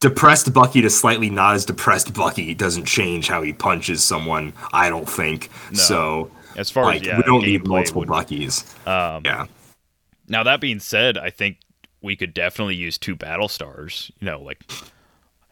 depressed 0.00 0.52
Bucky 0.52 0.80
to 0.82 0.90
slightly 0.90 1.30
not 1.30 1.54
as 1.54 1.64
depressed 1.64 2.12
Bucky 2.14 2.54
doesn't 2.54 2.84
change 2.86 3.28
how 3.28 3.42
he 3.42 3.52
punches 3.52 4.02
someone. 4.02 4.52
I 4.72 4.88
don't 4.88 5.08
think 5.08 5.50
so. 5.74 6.30
As 6.56 6.70
far 6.70 6.84
Like 6.84 7.02
as 7.02 7.06
yeah, 7.06 7.16
we 7.18 7.22
don't 7.22 7.42
need 7.42 7.66
multiple 7.66 8.00
would- 8.00 8.08
Buckies. 8.08 8.64
Um, 8.86 9.22
Yeah. 9.24 9.46
Now 10.28 10.42
that 10.44 10.60
being 10.60 10.78
said, 10.80 11.16
I 11.18 11.30
think 11.30 11.58
we 12.02 12.16
could 12.16 12.32
definitely 12.34 12.76
use 12.76 12.98
two 12.98 13.16
Battlestars. 13.16 14.10
You 14.20 14.26
know, 14.26 14.40
like 14.40 14.60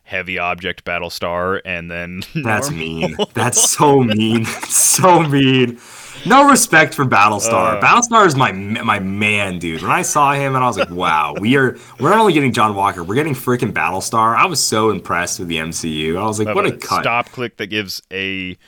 heavy 0.09 0.39
object 0.39 0.85
Battlestar, 0.85 1.61
and 1.65 1.91
then 1.91 2.23
That's 2.35 2.71
normal. 2.71 2.87
mean. 2.87 3.17
That's 3.35 3.71
so 3.71 4.03
mean. 4.03 4.45
so 4.69 5.23
mean. 5.23 5.79
No 6.27 6.49
respect 6.49 6.95
for 6.95 7.05
Battlestar. 7.05 7.77
Uh. 7.77 7.81
Battlestar 7.81 8.27
is 8.27 8.35
my 8.35 8.51
my 8.51 8.99
man, 8.99 9.59
dude. 9.59 9.83
When 9.83 9.91
I 9.91 10.03
saw 10.03 10.33
him, 10.33 10.57
and 10.57 10.65
I 10.65 10.67
was 10.67 10.79
like, 10.79 10.91
"Wow, 10.91 11.35
we 11.39 11.57
are 11.57 11.77
we're 12.01 12.11
not 12.11 12.19
only 12.19 12.33
getting 12.33 12.53
John 12.53 12.75
Walker, 12.75 13.05
we're 13.05 13.15
getting 13.15 13.35
freaking 13.35 13.73
Battlestar." 13.73 14.35
I 14.37 14.47
was 14.47 14.61
so 14.61 14.91
impressed 14.91 15.39
with 15.39 15.49
the 15.49 15.59
MCU. 15.59 16.19
I 16.19 16.25
was 16.25 16.41
like, 16.41 16.55
"What 16.55 16.67
a 16.67 16.73
cut!" 16.73 17.03
stop 17.03 17.31
click 17.31 17.59
that 17.59 17.67
gives 17.69 18.03
a 18.11 18.59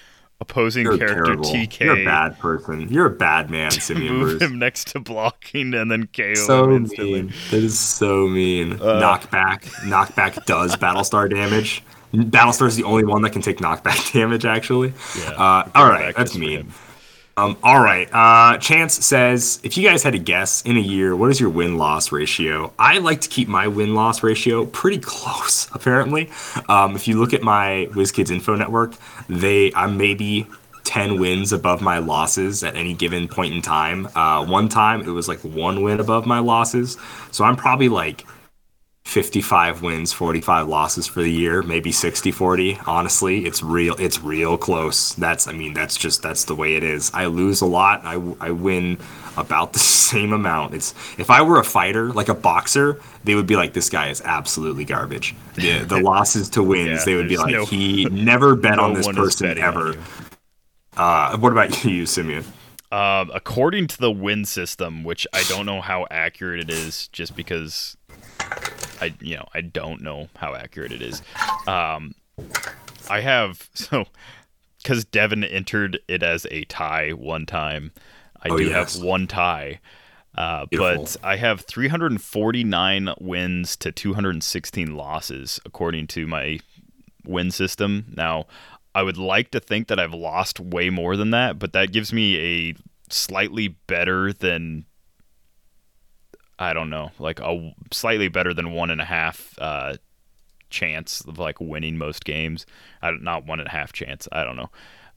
opposing 0.41 0.85
You're 0.85 0.97
character 0.99 1.25
terrible. 1.25 1.45
TK. 1.45 1.81
You're 1.81 2.01
a 2.01 2.05
bad 2.05 2.39
person. 2.39 2.89
You're 2.89 3.07
a 3.07 3.11
bad 3.11 3.51
man, 3.51 3.71
Simeon 3.73 4.15
Move 4.15 4.39
Bruce. 4.39 4.43
him 4.43 4.59
next 4.59 4.89
to 4.89 5.01
blocking 5.01 5.75
and 5.75 5.91
then 5.91 6.07
KO 6.09 6.35
So 6.35 6.65
him 6.71 6.77
instantly. 6.85 7.23
mean. 7.23 7.33
That 7.51 7.63
is 7.63 7.79
so 7.79 8.27
mean. 8.27 8.73
Uh. 8.75 9.01
knockback. 9.01 9.63
Knockback 9.85 10.45
does 10.47 10.77
Battlestar 10.77 11.29
damage. 11.31 11.83
Battlestar 12.15 12.67
is 12.67 12.75
the 12.77 12.83
only 12.85 13.05
one 13.05 13.23
that 13.23 13.31
can 13.31 13.43
take 13.43 13.59
knockback 13.59 14.13
damage, 14.15 14.45
actually. 14.45 14.93
Yeah, 15.19 15.31
Uh, 15.31 15.69
all 15.77 15.89
right, 15.89 16.15
that's 16.17 16.37
mean. 16.37 16.73
Um, 17.41 17.57
all 17.63 17.81
right. 17.81 18.07
Uh, 18.13 18.59
Chance 18.59 19.03
says, 19.05 19.61
if 19.63 19.79
you 19.79 19.89
guys 19.89 20.03
had 20.03 20.13
to 20.13 20.19
guess 20.19 20.61
in 20.63 20.77
a 20.77 20.81
year, 20.81 21.17
what 21.17 21.31
is 21.31 21.41
your 21.41 21.49
win 21.49 21.79
loss 21.79 22.13
ratio? 22.13 22.71
I 22.79 22.99
like 22.99 23.23
to 23.23 23.31
keep 23.31 23.49
my 23.49 23.67
win 23.67 23.95
loss 23.95 24.23
ratio 24.23 24.67
pretty 24.67 24.99
close. 25.03 25.67
Apparently, 25.73 26.31
um, 26.69 26.95
if 26.97 27.09
you 27.09 27.19
look 27.19 27.33
at 27.33 27.43
my 27.43 27.89
WizKids 27.93 28.31
Info 28.31 28.57
Network, 28.57 28.95
they 29.29 29.73
I'm 29.75 29.97
maybe. 29.97 30.47
10 30.85 31.21
wins 31.21 31.53
above 31.53 31.81
my 31.81 31.99
losses 31.99 32.65
at 32.65 32.75
any 32.75 32.95
given 32.95 33.29
point 33.29 33.55
in 33.55 33.63
time. 33.63 34.09
Uh, 34.17 34.45
one 34.45 34.69
time 34.69 35.03
it 35.03 35.11
was 35.11 35.29
like 35.29 35.39
one 35.45 35.83
win 35.83 36.01
above 36.01 36.27
my 36.27 36.41
losses. 36.41 36.97
So 37.31 37.45
I'm 37.45 37.55
probably 37.55 37.89
like 37.89 38.27
55 39.11 39.83
wins, 39.83 40.13
45 40.13 40.69
losses 40.69 41.05
for 41.09 41.21
the 41.21 41.31
year, 41.33 41.63
maybe 41.63 41.91
60 41.91 42.31
40. 42.31 42.79
Honestly, 42.87 43.45
it's 43.45 43.61
real 43.61 43.97
it's 43.97 44.23
real 44.23 44.57
close. 44.57 45.15
That's 45.15 45.49
I 45.49 45.53
mean, 45.53 45.75
that's 45.75 45.97
just 45.97 46.23
that's 46.23 46.45
the 46.45 46.55
way 46.55 46.77
it 46.77 46.85
is. 46.85 47.11
I 47.13 47.27
lose 47.27 47.61
a 47.61 47.67
lot, 47.67 48.03
I 48.05 48.15
I 48.41 48.53
win 48.53 48.99
about 49.37 49.73
the 49.73 49.79
same 50.11 50.33
amount. 50.33 50.75
It's 50.75 50.95
if 51.19 51.29
I 51.29 51.43
were 51.43 51.59
a 51.59 51.65
fighter, 51.65 52.13
like 52.13 52.29
a 52.29 52.35
boxer, 52.35 53.01
they 53.25 53.35
would 53.35 53.49
be 53.49 53.57
like 53.57 53.73
this 53.73 53.89
guy 53.91 54.11
is 54.11 54.23
absolutely 54.25 54.85
garbage. 54.85 55.35
The 55.55 55.81
the 55.81 55.99
losses 56.13 56.49
to 56.51 56.63
wins, 56.63 57.01
Yeah, 57.01 57.05
they 57.05 57.15
would 57.17 57.29
be 57.29 57.37
like 57.37 57.53
no- 57.53 57.67
he 57.67 58.05
never 58.13 58.55
bet 58.55 58.77
no 58.77 58.85
on 58.85 58.95
this 58.95 59.09
person 59.09 59.59
ever. 59.59 59.97
Uh, 60.97 61.37
what 61.37 61.51
about 61.51 61.85
you, 61.85 62.07
Simeon? 62.07 62.45
Um, 62.93 63.31
according 63.35 63.87
to 63.89 63.99
the 63.99 64.11
win 64.11 64.45
system, 64.45 65.03
which 65.05 65.27
I 65.33 65.45
don't 65.49 65.67
know 65.67 65.81
how 65.81 66.07
accurate 66.11 66.61
it 66.61 66.71
is, 66.71 67.09
just 67.09 67.37
because 67.37 67.97
I, 69.01 69.15
you 69.21 69.37
know, 69.37 69.47
I 69.55 69.61
don't 69.63 70.03
know 70.03 70.29
how 70.37 70.55
accurate 70.55 70.93
it 70.93 71.01
is. 71.03 71.23
Um, 71.67 72.15
I 73.09 73.21
have 73.21 73.69
so 73.75 74.07
because 74.83 75.05
Devin 75.05 75.45
entered 75.45 75.99
it 76.09 76.23
as 76.23 76.47
a 76.51 76.65
tie 76.65 77.11
one 77.11 77.47
time. 77.47 77.93
I 78.43 78.49
Oh, 78.49 78.57
do 78.57 78.65
yes. 78.65 78.95
have 78.95 79.05
one 79.05 79.27
tie, 79.27 79.81
uh, 80.35 80.65
but 80.73 81.17
I 81.23 81.37
have 81.37 81.61
349 81.63 83.11
wins 83.21 83.77
to 83.77 83.93
216 83.93 84.97
losses 84.97 85.61
according 85.67 86.07
to 86.09 86.27
my 86.27 86.61
win 87.27 87.51
system. 87.51 88.07
Now, 88.17 88.47
I 88.95 89.03
would 89.03 89.19
like 89.19 89.51
to 89.51 89.61
think 89.61 89.89
that 89.89 90.01
I've 90.01 90.15
lost 90.15 90.59
way 90.59 90.89
more 90.89 91.17
than 91.17 91.31
that, 91.33 91.59
but 91.59 91.75
that 91.75 91.93
gives 91.93 92.13
me 92.15 92.39
a 92.71 92.75
slightly 93.11 93.69
better 93.69 94.33
than 94.33 94.87
I 96.61 96.73
don't 96.75 96.91
know, 96.91 97.11
like 97.19 97.41
a 97.41 97.75
slightly 97.91 98.29
better 98.29 98.53
than 98.55 98.73
one 98.73 98.91
and 98.91 99.01
a 99.01 99.05
half 99.07 99.55
uh, 99.59 99.97
chance 100.69 101.23
of 101.23 101.39
like 101.39 101.59
winning 101.61 101.97
most 101.97 102.25
games. 102.25 102.67
I 103.03 103.11
don't, 103.11 103.23
not 103.25 103.47
one 103.47 103.61
and 103.61 103.67
a 103.69 103.73
half 103.73 103.93
chance. 103.93 104.29
I 104.31 104.45
don't 104.45 104.57
know, 104.57 104.69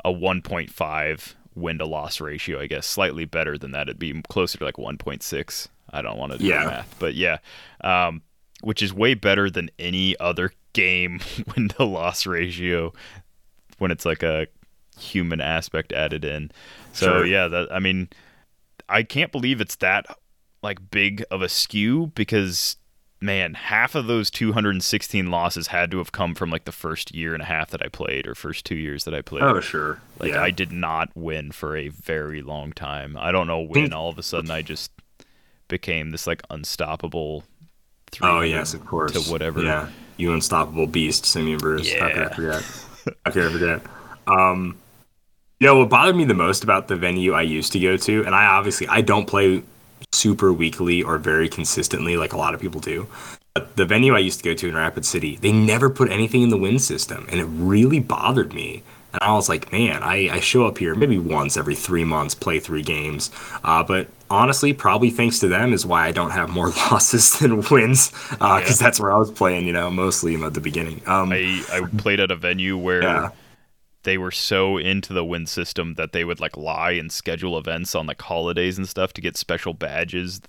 a 0.06 0.11
1.5 0.11 1.34
win 1.56 1.78
to 1.80 1.86
loss 1.86 2.20
ratio. 2.22 2.60
I 2.60 2.68
guess 2.68 2.88
slightly 2.88 3.26
better 3.26 3.57
than 3.57 3.72
that. 3.72 3.88
It'd 3.90 3.99
be 3.99 4.22
closer 4.30 4.57
to 4.57 4.64
like 4.65 4.76
1.6. 4.78 5.68
I 5.91 6.02
don't 6.02 6.18
want 6.18 6.32
to 6.32 6.38
do 6.40 6.45
Yeah. 6.45 6.64
the 6.64 6.72
math, 6.72 6.95
but 6.98 7.14
yeah, 7.14 7.38
um, 7.82 8.22
which 8.61 8.82
is 8.82 8.94
way 8.94 9.14
better 9.14 9.49
than 9.49 9.70
any 9.78 10.18
other 10.20 10.53
game 10.72 11.20
win 11.56 11.68
to 11.70 11.84
loss 11.84 12.26
ratio 12.26 12.94
when 13.80 13.91
it's 13.91 14.06
like 14.06 14.24
a 14.24 14.48
human 14.98 15.41
aspect 15.41 15.91
added 15.91 16.24
in. 16.24 16.52
So 16.94 17.06
Sure. 17.18 17.26
yeah, 17.26 17.48
that 17.49 17.72
I 17.72 17.80
mean, 17.80 18.07
I 18.90 19.03
can't 19.03 19.32
believe 19.32 19.60
it's 19.61 19.76
that 19.78 20.06
like 20.64 20.90
big 20.90 21.23
of 21.30 21.41
a 21.41 21.49
skew 21.49 22.11
because 22.15 22.77
man, 23.22 23.53
half 23.53 23.95
of 23.95 24.07
those 24.07 24.30
216 24.30 25.30
losses 25.30 25.68
had 25.68 25.91
to 25.91 25.98
have 25.99 26.11
come 26.11 26.35
from 26.35 26.49
like 26.49 26.65
the 26.65 26.72
first 26.72 27.14
year 27.14 27.34
and 27.34 27.41
a 27.41 27.45
half 27.45 27.69
that 27.69 27.81
I 27.84 27.88
played 27.88 28.27
or 28.27 28.35
first 28.35 28.65
2 28.65 28.76
years 28.76 29.03
that 29.06 29.14
I 29.14 29.22
played. 29.22 29.44
Oh, 29.44 29.60
sure. 29.60 29.99
Like 30.19 30.31
yeah. 30.31 30.41
I 30.41 30.52
did 30.52 30.72
not 30.72 31.10
win 31.15 31.52
for 31.52 31.77
a 31.77 31.90
very 31.90 32.41
long 32.41 32.73
time. 32.73 33.15
I 33.18 33.31
don't 33.31 33.48
know 33.48 33.61
when 33.61 33.94
all 33.94 34.10
of 34.10 34.18
a 34.18 34.23
sudden 34.23 34.49
I 34.49 34.61
just 34.61 34.91
became 35.68 36.11
this 36.11 36.27
like 36.27 36.41
unstoppable 36.49 37.44
Oh 38.22 38.41
yes, 38.41 38.73
of 38.73 38.85
course. 38.85 39.11
to 39.14 39.31
whatever. 39.31 39.61
Yeah, 39.64 39.90
you 40.18 40.34
unstoppable 40.34 40.88
beast, 40.88 41.26
Simeon 41.26 41.57
Bruce. 41.57 41.91
How 41.94 42.10
could 42.10 42.18
I 42.22 42.30
forget? 42.30 42.64
How 43.26 43.31
could 43.31 43.45
I 43.45 43.52
forget? 43.52 43.81
Um, 44.27 44.77
you 45.60 45.68
know 45.68 45.80
what 45.80 45.90
bothered 45.90 46.15
me 46.15 46.26
the 46.26 46.34
most 46.34 46.64
about 46.64 46.88
the 46.88 46.95
venue 46.95 47.34
I 47.34 47.41
used 47.41 47.72
to 47.73 47.80
go 47.80 47.98
to, 47.98 48.26
and 48.26 48.35
I 48.35 48.45
obviously 48.45 48.88
I 48.88 49.02
don't 49.02 49.26
play 49.26 49.64
super 50.14 50.53
weekly 50.53 51.02
or 51.03 51.18
very 51.18 51.49
consistently 51.49 52.15
like 52.18 52.34
a 52.34 52.38
lot 52.38 52.53
of 52.53 52.61
people 52.61 52.80
do. 52.81 53.07
But 53.53 53.76
the 53.76 53.85
venue 53.85 54.15
I 54.15 54.19
used 54.19 54.40
to 54.40 54.44
go 54.44 54.53
to 54.56 54.68
in 54.69 54.76
Rapid 54.76 55.06
City, 55.06 55.35
they 55.38 55.52
never 55.52 55.90
put 55.90 56.11
anything 56.11 56.41
in 56.41 56.49
the 56.49 56.57
win 56.57 56.80
system, 56.80 57.27
and 57.30 57.40
it 57.40 57.45
really 57.45 57.99
bothered 57.99 58.53
me. 58.53 58.81
And 59.14 59.22
I 59.22 59.34
was 59.34 59.48
like, 59.48 59.72
man, 59.72 60.02
I, 60.02 60.27
I 60.31 60.40
show 60.40 60.65
up 60.65 60.80
here 60.80 60.95
maybe 60.95 61.19
once 61.19 61.56
every 61.56 61.76
three 61.76 62.03
months, 62.03 62.34
play 62.34 62.60
three 62.60 62.81
games. 62.81 63.30
Uh, 63.64 63.84
but 63.84 64.07
honestly, 64.31 64.73
probably 64.73 65.11
thanks 65.11 65.38
to 65.41 65.48
them 65.48 65.72
is 65.72 65.85
why 65.85 66.07
I 66.07 66.11
don't 66.11 66.31
have 66.31 66.49
more 66.49 66.69
losses 66.90 67.38
than 67.38 67.61
wins, 67.69 68.10
because 68.31 68.81
Yeah. 68.81 68.85
that's 68.88 68.99
where 68.99 69.11
I 69.11 69.18
was 69.18 69.30
playing, 69.30 69.68
you 69.68 69.73
know, 69.73 69.91
mostly 69.91 70.34
at 70.44 70.56
the 70.56 70.61
beginning. 70.61 71.02
Um, 71.06 71.31
I 71.31 71.64
I 71.72 71.81
played 71.98 72.19
at 72.19 72.31
a 72.31 72.35
venue 72.35 72.76
where 72.76 73.03
Yeah. 73.03 73.30
They 74.04 74.18
were 74.18 74.32
so 74.32 74.78
into 74.78 75.14
the 75.14 75.26
win 75.26 75.46
system 75.46 75.96
that 75.96 76.12
they 76.12 76.24
would 76.24 76.40
like 76.40 76.56
lie 76.58 76.92
and 76.92 77.12
schedule 77.12 77.58
events 77.58 77.96
on 77.96 78.06
like 78.06 78.22
holidays 78.22 78.78
and 78.78 78.88
stuff 78.88 79.14
to 79.14 79.22
get 79.22 79.38
special 79.38 79.74
badges 79.74 80.42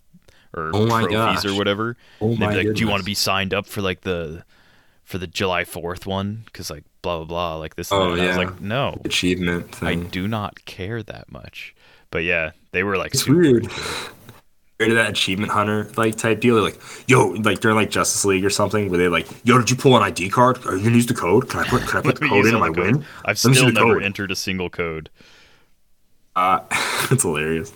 or 0.57 0.71
Oh 0.75 0.87
trophies 0.89 1.11
gosh. 1.11 1.45
or 1.47 1.55
whatever. 1.55 1.97
Oh 2.21 2.33
And 2.33 2.39
they'd 2.39 2.47
my 2.47 2.51
be 2.53 2.69
like, 2.69 2.77
"Do 2.77 2.85
you 2.85 2.89
want 2.89 3.01
to 3.01 3.05
be 3.05 3.15
signed 3.15 3.53
up 3.55 3.67
for 3.67 3.81
like 3.81 4.03
the 4.03 4.45
for 5.05 5.19
the 5.19 5.27
July 5.27 5.65
Fourth 5.65 6.07
one?" 6.07 6.43
Because 6.47 6.71
like 6.71 6.85
blah 7.03 7.19
blah 7.19 7.27
blah, 7.27 7.57
like 7.57 7.77
this. 7.77 7.91
Oh, 7.93 8.13
and. 8.13 8.13
And 8.13 8.23
I 8.23 8.27
was 8.27 8.37
yeah. 8.37 8.45
like, 8.45 8.61
no, 8.61 9.01
achievement 9.05 9.83
I 9.83 9.95
do 9.95 10.29
not 10.29 10.65
care 10.65 11.03
that 11.03 11.31
much. 11.31 11.75
But 12.11 12.25
yeah, 12.25 12.53
they 12.73 12.83
were 12.85 12.97
like 12.97 13.15
It's 13.15 13.25
super 13.25 13.41
weird. 13.41 13.69
Into 14.81 14.95
that 14.97 15.11
achievement 15.11 15.53
hunter 15.53 15.89
like 15.97 16.17
type 16.17 16.41
deal. 16.41 16.55
They're 16.57 16.65
like, 16.65 16.81
yo, 17.07 17.29
like 17.29 17.61
during 17.61 17.77
like 17.77 17.91
Justice 17.91 18.25
League 18.25 18.45
or 18.45 18.51
something, 18.51 18.91
where 18.91 18.99
they 18.99 19.09
like, 19.09 19.27
yo, 19.45 19.59
did 19.59 19.71
you 19.71 19.77
pull 19.77 19.97
an 19.97 20.03
ID 20.03 20.31
card? 20.31 20.65
Are 20.67 20.77
you 20.77 20.83
gonna 20.85 20.97
use 20.97 21.07
the 21.07 21.15
code? 21.15 21.49
Can 21.49 21.61
I 21.61 21.69
put 21.69 21.83
can 21.83 21.99
I 21.99 22.03
put 22.03 22.15
the 22.21 22.29
code 22.29 22.47
in 22.47 22.55
the 22.55 22.61
code. 22.61 22.77
win? 22.79 23.05
I've 23.25 23.39
still 23.39 23.71
never 23.71 23.95
code. 23.95 24.03
entered 24.03 24.31
a 24.31 24.37
single 24.37 24.71
code. 24.71 25.11
Uh, 26.37 26.61
it's 27.11 27.23
hilarious. 27.23 27.73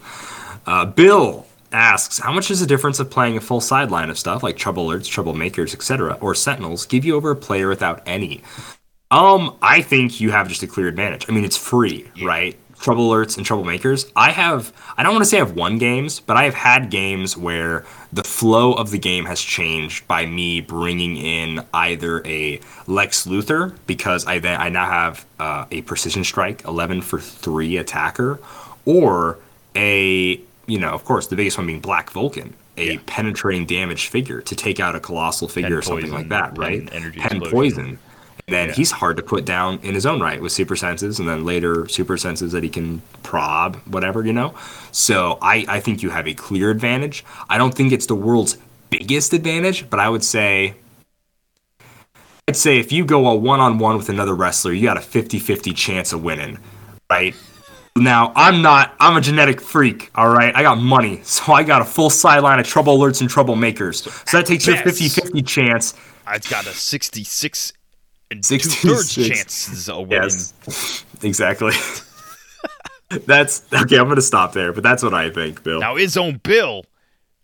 Uh, 0.66 0.84
Bill 0.84 1.46
asks, 1.72 2.18
how 2.18 2.32
much 2.32 2.50
is 2.50 2.60
the 2.60 2.66
difference 2.66 2.98
of 2.98 3.10
playing 3.10 3.36
a 3.36 3.40
full 3.40 3.60
sideline 3.60 4.10
of 4.10 4.18
stuff 4.18 4.42
like 4.42 4.56
trouble 4.56 4.88
alerts, 4.88 5.06
troublemakers, 5.08 5.74
etc., 5.74 6.18
or 6.20 6.34
sentinels 6.34 6.86
give 6.86 7.04
you 7.04 7.14
over 7.14 7.30
a 7.30 7.36
player 7.36 7.68
without 7.68 8.02
any? 8.06 8.42
Um, 9.10 9.56
I 9.62 9.80
think 9.80 10.20
you 10.20 10.30
have 10.32 10.48
just 10.48 10.62
a 10.62 10.66
clear 10.66 10.88
advantage. 10.88 11.26
I 11.28 11.32
mean, 11.32 11.44
it's 11.44 11.56
free, 11.56 12.06
right? 12.22 12.58
Trouble 12.80 13.10
alerts 13.10 13.36
and 13.36 13.44
troublemakers. 13.46 14.10
I 14.14 14.30
have, 14.30 14.72
I 14.96 15.02
don't 15.02 15.12
want 15.12 15.22
to 15.24 15.28
say 15.28 15.40
I've 15.40 15.54
won 15.56 15.78
games, 15.78 16.20
but 16.20 16.36
I 16.36 16.44
have 16.44 16.54
had 16.54 16.90
games 16.90 17.36
where 17.36 17.84
the 18.12 18.22
flow 18.24 18.72
of 18.72 18.90
the 18.90 18.98
game 18.98 19.24
has 19.26 19.40
changed 19.40 20.06
by 20.06 20.26
me 20.26 20.60
bringing 20.60 21.16
in 21.16 21.64
either 21.74 22.24
a 22.26 22.60
Lex 22.86 23.26
Luthor 23.26 23.76
because 23.86 24.26
I 24.26 24.38
then 24.38 24.60
I 24.60 24.68
now 24.68 24.86
have 24.86 25.26
uh, 25.40 25.66
a 25.70 25.82
precision 25.82 26.22
strike 26.24 26.64
11 26.64 27.02
for 27.02 27.18
three 27.20 27.76
attacker, 27.76 28.38
or 28.86 29.38
a 29.76 30.40
you 30.66 30.78
know 30.78 30.90
of 30.90 31.04
course 31.04 31.26
the 31.26 31.36
biggest 31.36 31.58
one 31.58 31.66
being 31.66 31.80
Black 31.80 32.10
Vulcan, 32.10 32.54
a 32.76 32.92
Yeah. 32.94 33.00
penetrating 33.06 33.66
damage 33.66 34.06
figure 34.08 34.40
to 34.42 34.54
take 34.54 34.78
out 34.80 34.94
a 34.94 35.00
colossal 35.00 35.48
figure 35.48 35.70
Pen 35.70 35.78
or 35.78 35.82
something 35.82 36.10
like 36.12 36.28
poison, 36.28 36.28
that, 36.28 36.50
pen 36.54 36.60
right? 36.60 36.88
energy 36.92 37.20
Pen 37.20 37.40
poison. 37.40 37.98
Then 38.48 38.68
Yeah. 38.68 38.74
he's 38.74 38.90
hard 38.90 39.16
to 39.18 39.22
put 39.22 39.44
down 39.44 39.78
in 39.82 39.94
his 39.94 40.06
own 40.06 40.20
right 40.20 40.40
with 40.40 40.52
super 40.52 40.74
senses 40.74 41.18
and 41.18 41.28
then 41.28 41.44
later 41.44 41.86
super 41.88 42.16
senses 42.16 42.52
that 42.52 42.62
he 42.62 42.68
can 42.70 43.02
prob, 43.22 43.76
whatever, 43.86 44.24
you 44.24 44.32
know? 44.32 44.54
So 44.90 45.38
I, 45.42 45.66
I 45.68 45.80
think 45.80 46.02
you 46.02 46.10
have 46.10 46.26
a 46.26 46.34
clear 46.34 46.70
advantage. 46.70 47.24
I 47.50 47.58
don't 47.58 47.74
think 47.74 47.92
it's 47.92 48.06
the 48.06 48.14
world's 48.14 48.56
biggest 48.90 49.34
advantage, 49.34 49.90
but 49.90 50.00
I 50.00 50.08
would 50.08 50.24
say 50.24 50.74
I'd 52.48 52.56
say 52.56 52.78
if 52.78 52.90
you 52.92 53.04
go 53.04 53.28
a 53.28 53.34
one 53.34 53.60
on 53.60 53.78
one 53.78 53.96
with 53.98 54.08
another 54.08 54.34
wrestler, 54.34 54.72
you 54.72 54.82
got 54.84 54.96
a 54.96 55.00
50 55.02 55.38
50 55.38 55.72
chance 55.74 56.12
of 56.14 56.22
winning, 56.24 56.58
right? 57.10 57.34
Now, 57.96 58.32
I'm 58.36 58.62
not, 58.62 58.94
I'm 59.00 59.16
a 59.16 59.20
genetic 59.20 59.60
freak, 59.60 60.10
all 60.14 60.28
right? 60.30 60.54
I 60.56 60.62
got 60.62 60.76
money, 60.78 61.20
so 61.24 61.52
I 61.52 61.62
got 61.64 61.82
a 61.82 61.84
full 61.84 62.08
sideline 62.10 62.58
of 62.60 62.66
trouble 62.66 62.96
alerts 62.96 63.20
and 63.20 63.28
troublemakers. 63.28 64.08
So 64.28 64.38
that 64.38 64.46
takes 64.46 64.66
your 64.66 64.76
best- 64.76 64.98
50 64.98 65.08
50 65.20 65.42
chance. 65.42 65.94
I've 66.26 66.48
got 66.48 66.66
a 66.66 66.70
66 66.70 67.72
and 68.30 68.42
two 68.42 68.58
thirds 68.58 69.10
66. 69.10 69.38
chances 69.38 69.88
of 69.88 70.08
winning. 70.08 70.22
Yes, 70.22 71.04
exactly. 71.22 71.72
that's 73.26 73.64
okay. 73.72 73.98
I'm 73.98 74.08
gonna 74.08 74.20
stop 74.20 74.52
there, 74.52 74.72
but 74.72 74.82
that's 74.82 75.02
what 75.02 75.14
I 75.14 75.30
think, 75.30 75.62
Bill. 75.62 75.80
Now 75.80 75.96
his 75.96 76.16
own 76.16 76.38
Bill 76.38 76.84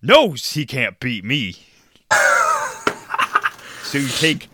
knows 0.03 0.53
he 0.53 0.67
can't 0.67 0.99
beat 1.01 1.25
me. 1.25 1.57
so 3.83 3.99
you 3.99 4.09
take 4.09 4.49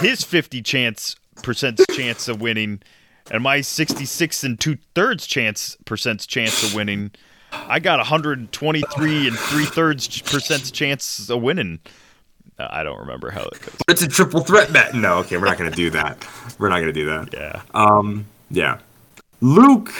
his 0.00 0.22
50 0.24 0.62
chance 0.62 1.16
percent 1.42 1.80
chance 1.92 2.28
of 2.28 2.40
winning 2.40 2.82
and 3.30 3.42
my 3.42 3.60
66 3.60 4.44
and 4.44 4.58
two 4.58 4.78
thirds 4.94 5.26
chance 5.26 5.76
percent 5.84 6.26
chance 6.26 6.62
of 6.62 6.74
winning. 6.74 7.10
I 7.52 7.78
got 7.78 7.98
123 7.98 9.28
and 9.28 9.38
three 9.38 9.64
thirds 9.64 10.20
percent 10.22 10.72
chance 10.72 11.28
of 11.30 11.42
winning. 11.42 11.80
I 12.58 12.82
don't 12.82 12.98
remember 12.98 13.30
how 13.30 13.42
it 13.42 13.60
goes. 13.60 13.76
It's 13.88 14.02
a 14.02 14.08
triple 14.08 14.40
threat 14.40 14.72
bet. 14.72 14.94
No, 14.94 15.18
okay, 15.18 15.36
we're 15.36 15.46
not 15.46 15.58
gonna 15.58 15.70
do 15.70 15.90
that. 15.90 16.26
We're 16.58 16.68
not 16.68 16.80
gonna 16.80 16.92
do 16.92 17.06
that. 17.06 17.32
Yeah. 17.32 17.62
Um, 17.74 18.26
yeah. 18.50 18.78
Luke, 19.40 19.92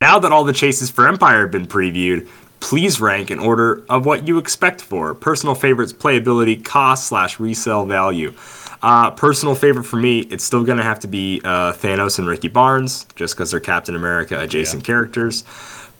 now 0.00 0.18
that 0.18 0.32
all 0.32 0.44
the 0.44 0.52
chases 0.52 0.90
for 0.90 1.06
Empire 1.06 1.42
have 1.42 1.52
been 1.52 1.66
previewed, 1.66 2.28
please 2.60 3.00
rank 3.00 3.30
in 3.30 3.38
order 3.38 3.84
of 3.88 4.04
what 4.04 4.26
you 4.26 4.38
expect 4.38 4.80
for 4.80 5.14
personal 5.14 5.54
favorites, 5.54 5.92
playability, 5.92 6.64
cost 6.64 7.06
slash 7.06 7.38
resale 7.38 7.86
value. 7.86 8.34
Uh, 8.82 9.10
personal 9.12 9.54
favorite 9.54 9.84
for 9.84 9.96
me, 9.96 10.20
it's 10.20 10.44
still 10.44 10.64
gonna 10.64 10.82
have 10.82 11.00
to 11.00 11.08
be 11.08 11.40
uh, 11.44 11.72
Thanos 11.72 12.18
and 12.18 12.26
Rikki 12.26 12.48
Barnes, 12.48 13.06
just 13.14 13.34
because 13.36 13.50
they're 13.52 13.60
Captain 13.60 13.94
America 13.94 14.40
adjacent 14.40 14.84
characters. 14.84 15.44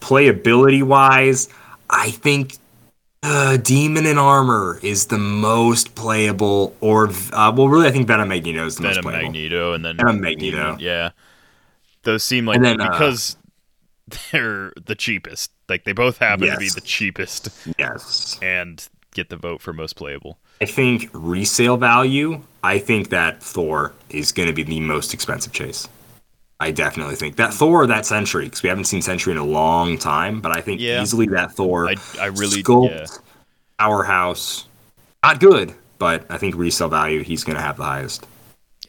Playability 0.01 0.83
wise, 0.83 1.49
I 1.89 2.11
think 2.11 2.59
uh, 3.27 3.57
Demon 3.59 4.07
in 4.07 4.19
Armor 4.19 4.79
is 4.83 5.07
the 5.07 5.19
most 5.19 5.95
playable, 5.95 6.75
or 6.81 7.09
uh, 7.33 7.53
well, 7.55 7.69
really, 7.69 7.89
I 7.89 7.91
think 7.91 8.07
Venom 8.07 8.29
Magneto 8.29 8.65
is 8.65 8.77
the 8.77 8.83
most 8.85 8.95
Venom 8.97 9.05
playable. 9.11 9.23
Magneto 9.33 9.73
and 9.73 9.85
then 9.85 9.97
Venom 9.97 10.21
Magneto. 10.21 10.57
Demon- 10.57 10.79
yeah. 10.81 11.11
Those 12.05 12.23
seem 12.23 12.47
like 12.47 12.61
then, 12.61 12.81
uh, 12.81 12.91
because 12.91 13.37
they're 14.33 14.73
the 14.85 14.95
cheapest. 14.95 15.51
Like 15.69 15.85
they 15.85 15.93
both 15.93 16.19
happen 16.19 16.49
to 16.49 16.57
be 16.57 16.69
the 16.69 16.81
cheapest 16.81 17.49
Yes. 17.79 18.39
and 18.41 18.87
get 19.15 19.29
the 19.29 19.37
vote 19.37 19.61
for 19.61 19.73
most 19.73 19.97
playable. 19.97 20.39
I 20.61 20.65
think 20.67 21.11
resale 21.13 21.77
value, 21.77 22.43
I 22.63 22.79
think 22.79 23.09
that 23.11 23.43
Thor 23.43 23.93
is 24.11 24.31
going 24.33 24.47
to 24.49 24.55
be 24.55 24.63
the 24.63 24.81
most 24.81 25.13
expensive 25.13 25.53
chase. 25.53 25.89
I 26.59 26.71
definitely 26.71 27.17
think 27.17 27.37
that 27.37 27.53
Thor 27.53 27.83
or 27.83 27.87
that 27.89 28.07
Sentry, 28.07 28.45
because 28.45 28.63
we 28.63 28.69
haven't 28.69 28.85
seen 28.85 29.03
Sentry 29.03 29.33
in 29.33 29.39
a 29.39 29.45
long 29.45 29.99
time, 29.99 30.41
but 30.41 30.57
I 30.57 30.61
think 30.63 30.81
Yeah. 30.81 31.03
easily 31.03 31.27
that 31.29 31.53
Thor. 31.53 31.89
I 31.89 31.97
I 32.21 32.27
really 32.27 32.63
sculpt, 32.63 32.91
yeah. 32.91 33.07
powerhouse, 33.79 34.67
not 35.23 35.41
good, 35.41 35.75
but 35.99 36.25
I 36.31 36.39
think 36.39 36.55
resale 36.57 36.89
value, 36.89 37.23
he's 37.23 37.45
going 37.45 37.57
to 37.57 37.63
have 37.63 37.77
the 37.77 37.85
highest. 37.85 38.27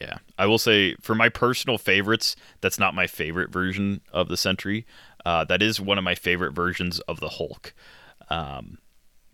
Yeah. 0.00 0.18
I 0.38 0.46
will 0.46 0.58
say 0.58 0.94
for 1.02 1.14
my 1.14 1.28
personal 1.28 1.76
favorites, 1.76 2.36
that's 2.60 2.78
not 2.78 2.94
my 2.94 3.06
favorite 3.06 3.50
version 3.50 4.00
of 4.12 4.28
the 4.28 4.36
Sentry. 4.36 4.86
Uh, 5.26 5.44
that 5.44 5.60
is 5.60 5.80
one 5.80 5.98
of 5.98 6.04
my 6.04 6.14
favorite 6.14 6.52
versions 6.52 7.00
of 7.00 7.20
the 7.20 7.28
Hulk. 7.28 7.74
Um, 8.30 8.78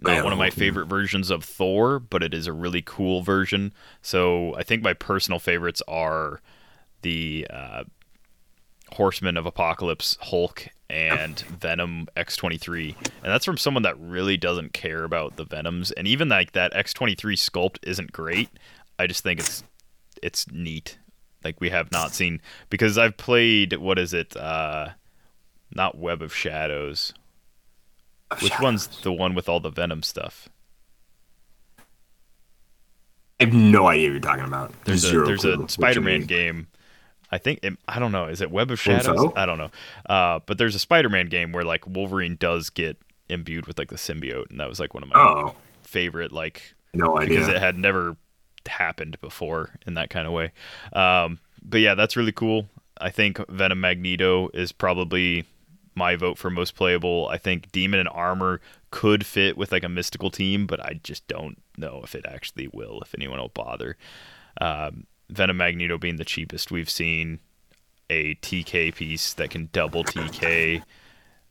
not 0.01 0.25
one 0.25 0.33
of 0.33 0.39
my 0.39 0.51
favorite 0.51 0.87
versions 0.87 1.31
of 1.31 1.45
Thor, 1.45 1.99
but 1.99 2.23
it 2.23 2.35
is 2.35 2.47
a 2.47 2.53
really 2.53 2.83
cool 2.83 3.23
version. 3.23 3.73
So 4.03 4.55
I 4.57 4.63
think 4.63 4.83
my 4.83 4.93
personal 4.95 5.39
favorites 5.39 5.83
are 5.87 6.41
the 7.03 7.47
uh, 7.51 7.85
Horseman 8.95 9.37
of 9.37 9.45
Apocalypse 9.45 10.17
Hulk 10.21 10.69
and 10.89 11.41
Venom 11.41 12.07
X23. 12.17 12.95
And 12.97 13.33
that's 13.33 13.45
from 13.45 13.59
someone 13.59 13.83
that 13.83 13.99
really 13.99 14.37
doesn't 14.37 14.73
care 14.73 15.03
about 15.03 15.37
the 15.37 15.45
Venoms. 15.45 15.91
And 15.91 16.07
even 16.07 16.29
like 16.29 16.53
that 16.53 16.73
X23 16.73 17.17
sculpt 17.17 17.79
isn't 17.83 18.13
great. 18.13 18.49
I 18.99 19.07
just 19.07 19.25
think 19.25 19.41
it's 19.41 19.65
it's 20.23 20.51
neat. 20.51 20.99
Like 21.43 21.61
we 21.61 21.71
have 21.71 21.91
not 21.91 22.15
seen 22.15 22.41
because 22.71 22.97
I've 22.97 23.17
played 23.17 23.77
what 23.79 23.99
is 23.99 24.15
it? 24.15 24.37
Uh 24.37 24.91
not 25.75 25.99
Web 25.99 26.23
of 26.23 26.33
Shadows. 26.33 27.13
Which 28.41 28.59
one's 28.61 28.87
the 29.03 29.13
one 29.13 29.35
with 29.35 29.49
all 29.49 29.61
the 29.61 29.71
Venom 29.71 30.03
stuff? 30.05 30.49
I 33.41 33.45
have 33.45 33.53
no 33.53 33.89
idea 33.89 34.09
what 34.09 34.13
you're 34.13 34.21
talking 34.21 34.45
about. 34.45 34.73
There's 34.85 35.05
a 35.05 35.23
there's 35.25 35.45
a 35.45 35.69
Spider-Man 35.69 36.23
game. 36.23 36.69
I 37.35 37.39
think 37.39 37.59
it, 37.65 37.77
I 37.89 37.99
don't 37.99 38.13
know. 38.13 38.27
Is 38.27 38.41
it 38.41 38.53
Web 38.53 38.71
of 38.71 38.81
Shadows? 38.81 39.09
Info? 39.09 39.33
I 39.35 39.45
don't 39.45 39.59
know. 39.59 39.71
Uh, 40.07 40.39
but 40.47 40.57
there's 40.57 40.77
a 40.77 40.79
Spider-Man 40.79 41.27
game 41.27 41.51
where 41.51 41.65
like 41.65 41.85
Wolverine 41.85 42.37
does 42.37 42.71
get 42.71 42.97
imbued 43.29 43.67
with 43.67 43.77
like 43.77 43.89
the 43.89 43.97
symbiote, 43.97 44.51
and 44.51 44.61
that 44.61 44.69
was 44.69 44.79
like 44.79 44.95
one 44.95 45.03
of 45.03 45.09
my 45.09 45.19
Oh, 45.19 45.57
favorite 45.83 46.31
like 46.31 46.75
no 46.93 47.19
idea 47.19 47.41
because 47.41 47.49
it 47.49 47.59
had 47.59 47.77
never 47.77 48.17
happened 48.69 49.21
before 49.21 49.71
in 49.85 49.95
that 49.95 50.11
kind 50.11 50.29
of 50.29 50.33
way. 50.33 50.53
Um, 50.93 51.41
but 51.61 51.81
yeah, 51.81 51.97
that's 51.97 52.17
really 52.17 52.31
cool. 52.31 52.69
I 53.01 53.11
think 53.11 53.45
Venom 53.49 53.81
Magneto 53.81 54.49
is 54.55 54.71
probably 54.71 55.45
my 55.97 56.15
vote 56.15 56.39
for 56.39 56.51
most 56.51 56.77
playable. 56.77 57.27
I 57.29 57.39
think 57.39 57.73
Demon 57.73 57.99
and 57.99 58.09
Armor 58.11 58.61
could 58.93 59.27
fit 59.27 59.57
with 59.57 59.73
like 59.73 59.83
a 59.83 59.89
mystical 59.89 60.31
team, 60.31 60.69
but 60.69 60.79
I 60.79 61.01
just 61.03 61.27
don't 61.27 61.61
know 61.77 62.01
if 62.05 62.15
it 62.15 62.25
actually 62.29 62.69
will, 62.73 63.01
if 63.01 63.13
anyone 63.13 63.41
will 63.41 63.49
bother. 63.49 63.97
Um, 64.61 65.09
Venom 65.31 65.57
Magneto 65.57 65.99
being 65.99 66.17
the 66.17 66.25
cheapest, 66.25 66.71
we've 66.71 66.91
seen 66.91 67.41
a 68.11 68.35
TK 68.37 68.95
piece 68.95 69.33
that 69.35 69.51
can 69.51 69.69
double 69.73 70.05
TK 70.05 70.83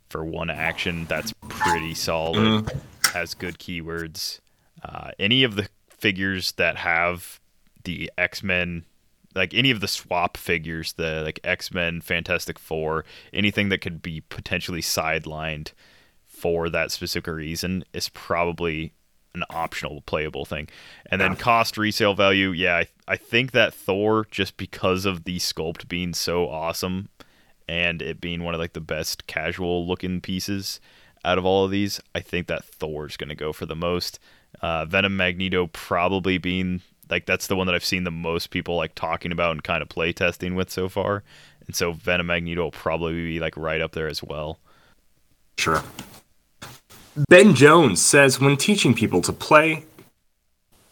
for 0.09 0.23
one 0.23 0.49
action. 0.49 1.05
That's 1.05 1.33
pretty 1.49 1.93
solid. 1.93 2.71
Has 3.13 3.33
good 3.33 3.57
keywords. 3.57 4.39
Uh, 4.83 5.11
any 5.19 5.43
of 5.43 5.55
the 5.55 5.67
figures 5.89 6.51
that 6.53 6.77
have 6.77 7.39
the 7.83 8.11
X 8.17 8.43
Men, 8.43 8.85
like 9.33 9.53
any 9.53 9.71
of 9.71 9.79
the 9.79 9.87
swap 9.87 10.37
figures, 10.37 10.93
the 10.93 11.21
like 11.23 11.39
X 11.43 11.73
Men, 11.73 12.01
Fantastic 12.01 12.59
Four, 12.59 13.05
anything 13.31 13.69
that 13.69 13.79
could 13.79 14.01
be 14.01 14.21
potentially 14.21 14.81
sidelined 14.81 15.71
for 16.25 16.69
that 16.69 16.91
specific 16.91 17.33
reason 17.33 17.83
is 17.93 18.09
probably 18.09 18.93
an 19.35 19.43
optional 19.49 20.01
playable 20.01 20.45
thing. 20.45 20.69
And 21.07 21.19
then 21.19 21.35
cost 21.35 21.77
resale 21.77 22.14
value, 22.14 22.51
yeah, 22.51 22.77
I, 22.77 22.88
I 23.07 23.18
think 23.18 23.51
that 23.51 23.73
Thor, 23.73 24.26
just 24.30 24.57
because 24.57 25.05
of 25.05 25.23
the 25.23 25.39
sculpt 25.39 25.88
being 25.88 26.14
so 26.14 26.47
awesome 26.49 27.10
and 27.68 28.01
it 28.01 28.22
being 28.22 28.43
one 28.43 28.53
of 28.53 28.60
like 28.60 28.73
the 28.73 28.81
best 28.81 29.26
casual 29.27 29.88
looking 29.88 30.22
pieces 30.22 30.80
out 31.26 31.38
of 31.38 31.45
all 31.45 31.65
of 31.65 31.72
these, 31.72 31.99
I 32.14 32.19
think 32.19 32.47
that 32.47 32.65
Thor's 32.65 33.18
going 33.18 33.30
to 33.30 33.35
go 33.35 33.53
for 33.53 33.65
the 33.65 33.76
most. 33.76 34.19
Uh, 34.61 34.85
Venom 34.85 35.18
Magneto 35.18 35.68
probably 35.68 36.38
being 36.38 36.81
like 37.10 37.26
that's 37.26 37.47
the 37.47 37.55
one 37.55 37.68
that 37.68 37.76
I've 37.76 37.85
seen 37.85 38.03
the 38.03 38.11
most 38.11 38.49
people 38.49 38.76
like 38.76 38.95
talking 38.95 39.31
about 39.31 39.51
and 39.51 39.64
kind 39.64 39.81
of 39.81 39.89
play 39.89 40.14
testing 40.14 40.55
with 40.55 40.69
so 40.69 40.89
far. 40.89 41.23
And 41.65 41.76
so 41.76 41.93
Venom 41.93 42.27
Magneto 42.27 42.64
will 42.64 42.72
probably 42.72 43.14
be 43.14 43.39
like 43.39 43.55
right 43.57 43.81
up 43.81 43.93
there 43.93 44.07
as 44.07 44.22
well. 44.22 44.60
Sure. 45.57 45.84
Ben 47.15 47.53
Jones 47.53 48.02
says 48.02 48.40
when 48.40 48.57
teaching 48.57 48.95
people 48.95 49.22
to 49.22 49.31
play 49.31 49.85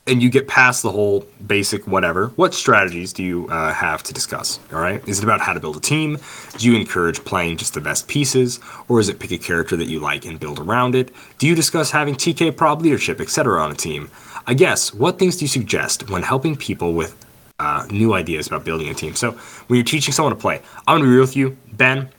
and 0.06 0.22
you 0.22 0.30
get 0.30 0.48
past 0.48 0.84
the 0.84 0.92
whole 0.92 1.26
basic 1.48 1.88
whatever, 1.88 2.28
what 2.36 2.54
strategies 2.54 3.12
do 3.12 3.24
you 3.24 3.48
uh, 3.48 3.74
have 3.74 4.04
to 4.04 4.14
discuss? 4.14 4.60
All 4.72 4.80
right. 4.80 5.02
Is 5.08 5.18
it 5.18 5.24
about 5.24 5.42
how 5.42 5.54
to 5.54 5.60
build 5.60 5.78
a 5.78 5.80
team? 5.80 6.20
Do 6.60 6.70
you 6.70 6.78
encourage 6.78 7.26
playing 7.26 7.58
just 7.58 7.74
the 7.74 7.82
best 7.82 8.08
pieces? 8.08 8.60
Or 8.88 9.00
is 9.00 9.10
it 9.10 9.18
pick 9.18 9.32
a 9.32 9.38
character 9.40 9.76
that 9.78 9.86
you 9.86 10.00
like 10.00 10.26
and 10.26 10.40
build 10.40 10.60
around 10.60 10.94
it? 10.94 11.12
Do 11.40 11.48
you 11.48 11.56
discuss 11.56 11.90
having 11.90 12.14
TK 12.14 12.56
prop 12.56 12.82
leadership, 12.82 13.20
etc. 13.20 13.60
on 13.60 13.72
a 13.72 13.76
team? 13.76 14.12
I 14.46 14.54
guess, 14.54 14.94
what 14.94 15.18
things 15.18 15.38
do 15.38 15.46
you 15.46 15.50
suggest 15.50 16.08
when 16.12 16.22
helping 16.22 16.56
people 16.56 16.94
with 16.94 17.16
uh, 17.58 17.88
new 17.90 18.14
ideas 18.14 18.46
about 18.46 18.64
building 18.64 18.90
a 18.90 18.94
team? 18.94 19.16
So, 19.16 19.32
when 19.68 19.78
you're 19.78 19.84
teaching 19.84 20.14
someone 20.14 20.36
to 20.36 20.40
play, 20.40 20.62
I'm 20.88 20.98
going 20.98 21.02
to 21.02 21.08
be 21.08 21.14
real 21.14 21.22
with 21.22 21.36
you, 21.36 21.58
Ben. 21.74 22.10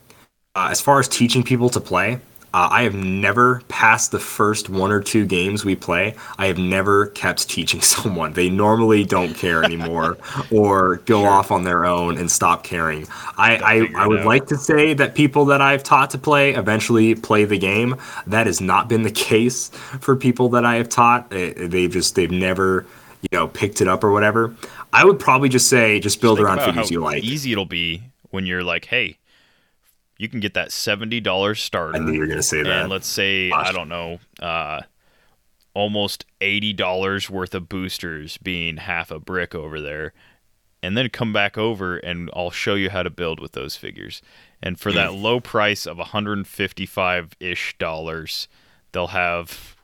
Uh, 0.54 0.68
as 0.70 0.80
far 0.80 0.98
as 0.98 1.08
teaching 1.08 1.42
people 1.42 1.68
to 1.70 1.80
play, 1.80 2.20
uh, 2.54 2.68
I 2.70 2.82
have 2.82 2.94
never 2.94 3.62
passed 3.68 4.10
the 4.12 4.18
first 4.20 4.68
one 4.68 4.90
or 4.92 5.00
two 5.00 5.24
games 5.26 5.64
we 5.64 5.74
play. 5.74 6.14
I 6.38 6.46
have 6.46 6.58
never 6.58 7.06
kept 7.08 7.48
teaching 7.48 7.80
someone. 7.94 8.32
They 8.34 8.48
normally 8.50 9.04
don't 9.04 9.34
care 9.34 9.64
anymore 9.64 10.18
or 10.50 10.96
go 11.06 11.24
off 11.24 11.50
on 11.50 11.64
their 11.64 11.84
own 11.84 12.18
and 12.18 12.30
stop 12.30 12.62
caring. 12.64 13.06
I, 13.38 13.56
I, 13.96 14.02
I 14.04 14.06
would 14.06 14.24
like 14.24 14.46
to 14.48 14.56
say 14.56 14.94
that 14.94 15.14
people 15.14 15.46
that 15.46 15.60
I've 15.60 15.82
taught 15.82 16.10
to 16.10 16.18
play 16.18 16.52
eventually 16.54 17.14
play 17.14 17.44
the 17.44 17.58
game. 17.58 17.96
That 18.26 18.46
has 18.46 18.60
not 18.60 18.88
been 18.88 19.02
the 19.02 19.10
case 19.30 19.68
for 20.00 20.14
people 20.16 20.48
that 20.50 20.64
I 20.64 20.76
have 20.76 20.88
taught. 20.88 21.32
Eh, 21.32 21.54
They've 21.68 21.90
just, 21.90 22.14
they've 22.16 22.30
never, 22.30 22.86
you 23.22 23.28
know, 23.38 23.48
picked 23.48 23.80
it 23.80 23.88
up 23.88 24.04
or 24.04 24.12
whatever. 24.12 24.54
I 24.92 25.04
would 25.04 25.18
probably 25.18 25.48
just 25.48 25.68
say 25.68 26.00
just 26.00 26.20
build 26.20 26.38
Think 26.38 26.48
around 26.48 26.60
figures 26.60 26.90
you 26.90 27.00
like. 27.00 27.22
easy 27.24 27.52
it'll 27.52 27.64
be 27.64 28.02
when 28.30 28.44
you're 28.46 28.62
like, 28.62 28.84
hey, 28.84 29.16
you 30.22 30.28
can 30.28 30.38
get 30.38 30.54
that 30.54 30.70
seventy 30.70 31.18
dollars 31.18 31.60
starter. 31.60 31.96
I 31.96 31.98
knew 31.98 32.12
you 32.12 32.20
were 32.20 32.26
going 32.26 32.38
to 32.38 32.44
say 32.44 32.62
that. 32.62 32.82
and 32.82 32.88
let's 32.90 33.08
say 33.08 33.50
I 33.50 33.72
don't 33.72 33.88
know, 33.88 34.20
uh, 34.40 34.82
almost 35.74 36.24
eighty 36.40 36.72
dollars 36.72 37.28
worth 37.28 37.56
of 37.56 37.68
boosters 37.68 38.38
being 38.38 38.76
half 38.76 39.10
a 39.10 39.18
brick 39.18 39.52
over 39.52 39.80
there, 39.80 40.12
and 40.80 40.96
then 40.96 41.08
come 41.08 41.32
back 41.32 41.58
over 41.58 41.96
and 41.96 42.30
I'll 42.36 42.52
show 42.52 42.76
you 42.76 42.88
how 42.88 43.02
to 43.02 43.10
build 43.10 43.40
with 43.40 43.50
those 43.50 43.74
figures. 43.74 44.22
And 44.62 44.78
for 44.78 44.92
that 44.92 45.12
low 45.12 45.40
price 45.40 45.86
of 45.86 45.98
155 45.98 47.32
ish 47.40 47.76
dollars, 47.78 48.46
they'll 48.92 49.08
have 49.08 49.74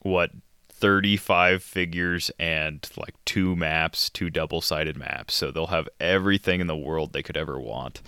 what 0.00 0.30
35 0.70 1.62
figures 1.62 2.30
and 2.38 2.88
like 2.96 3.14
two 3.26 3.54
maps, 3.54 4.08
two 4.08 4.30
double 4.30 4.62
sided 4.62 4.96
maps. 4.96 5.34
So 5.34 5.50
they'll 5.50 5.66
have 5.66 5.90
everything 6.00 6.62
in 6.62 6.68
the 6.68 6.76
world 6.76 7.12
they 7.12 7.22
could 7.22 7.36
ever 7.36 7.60
want. 7.60 8.00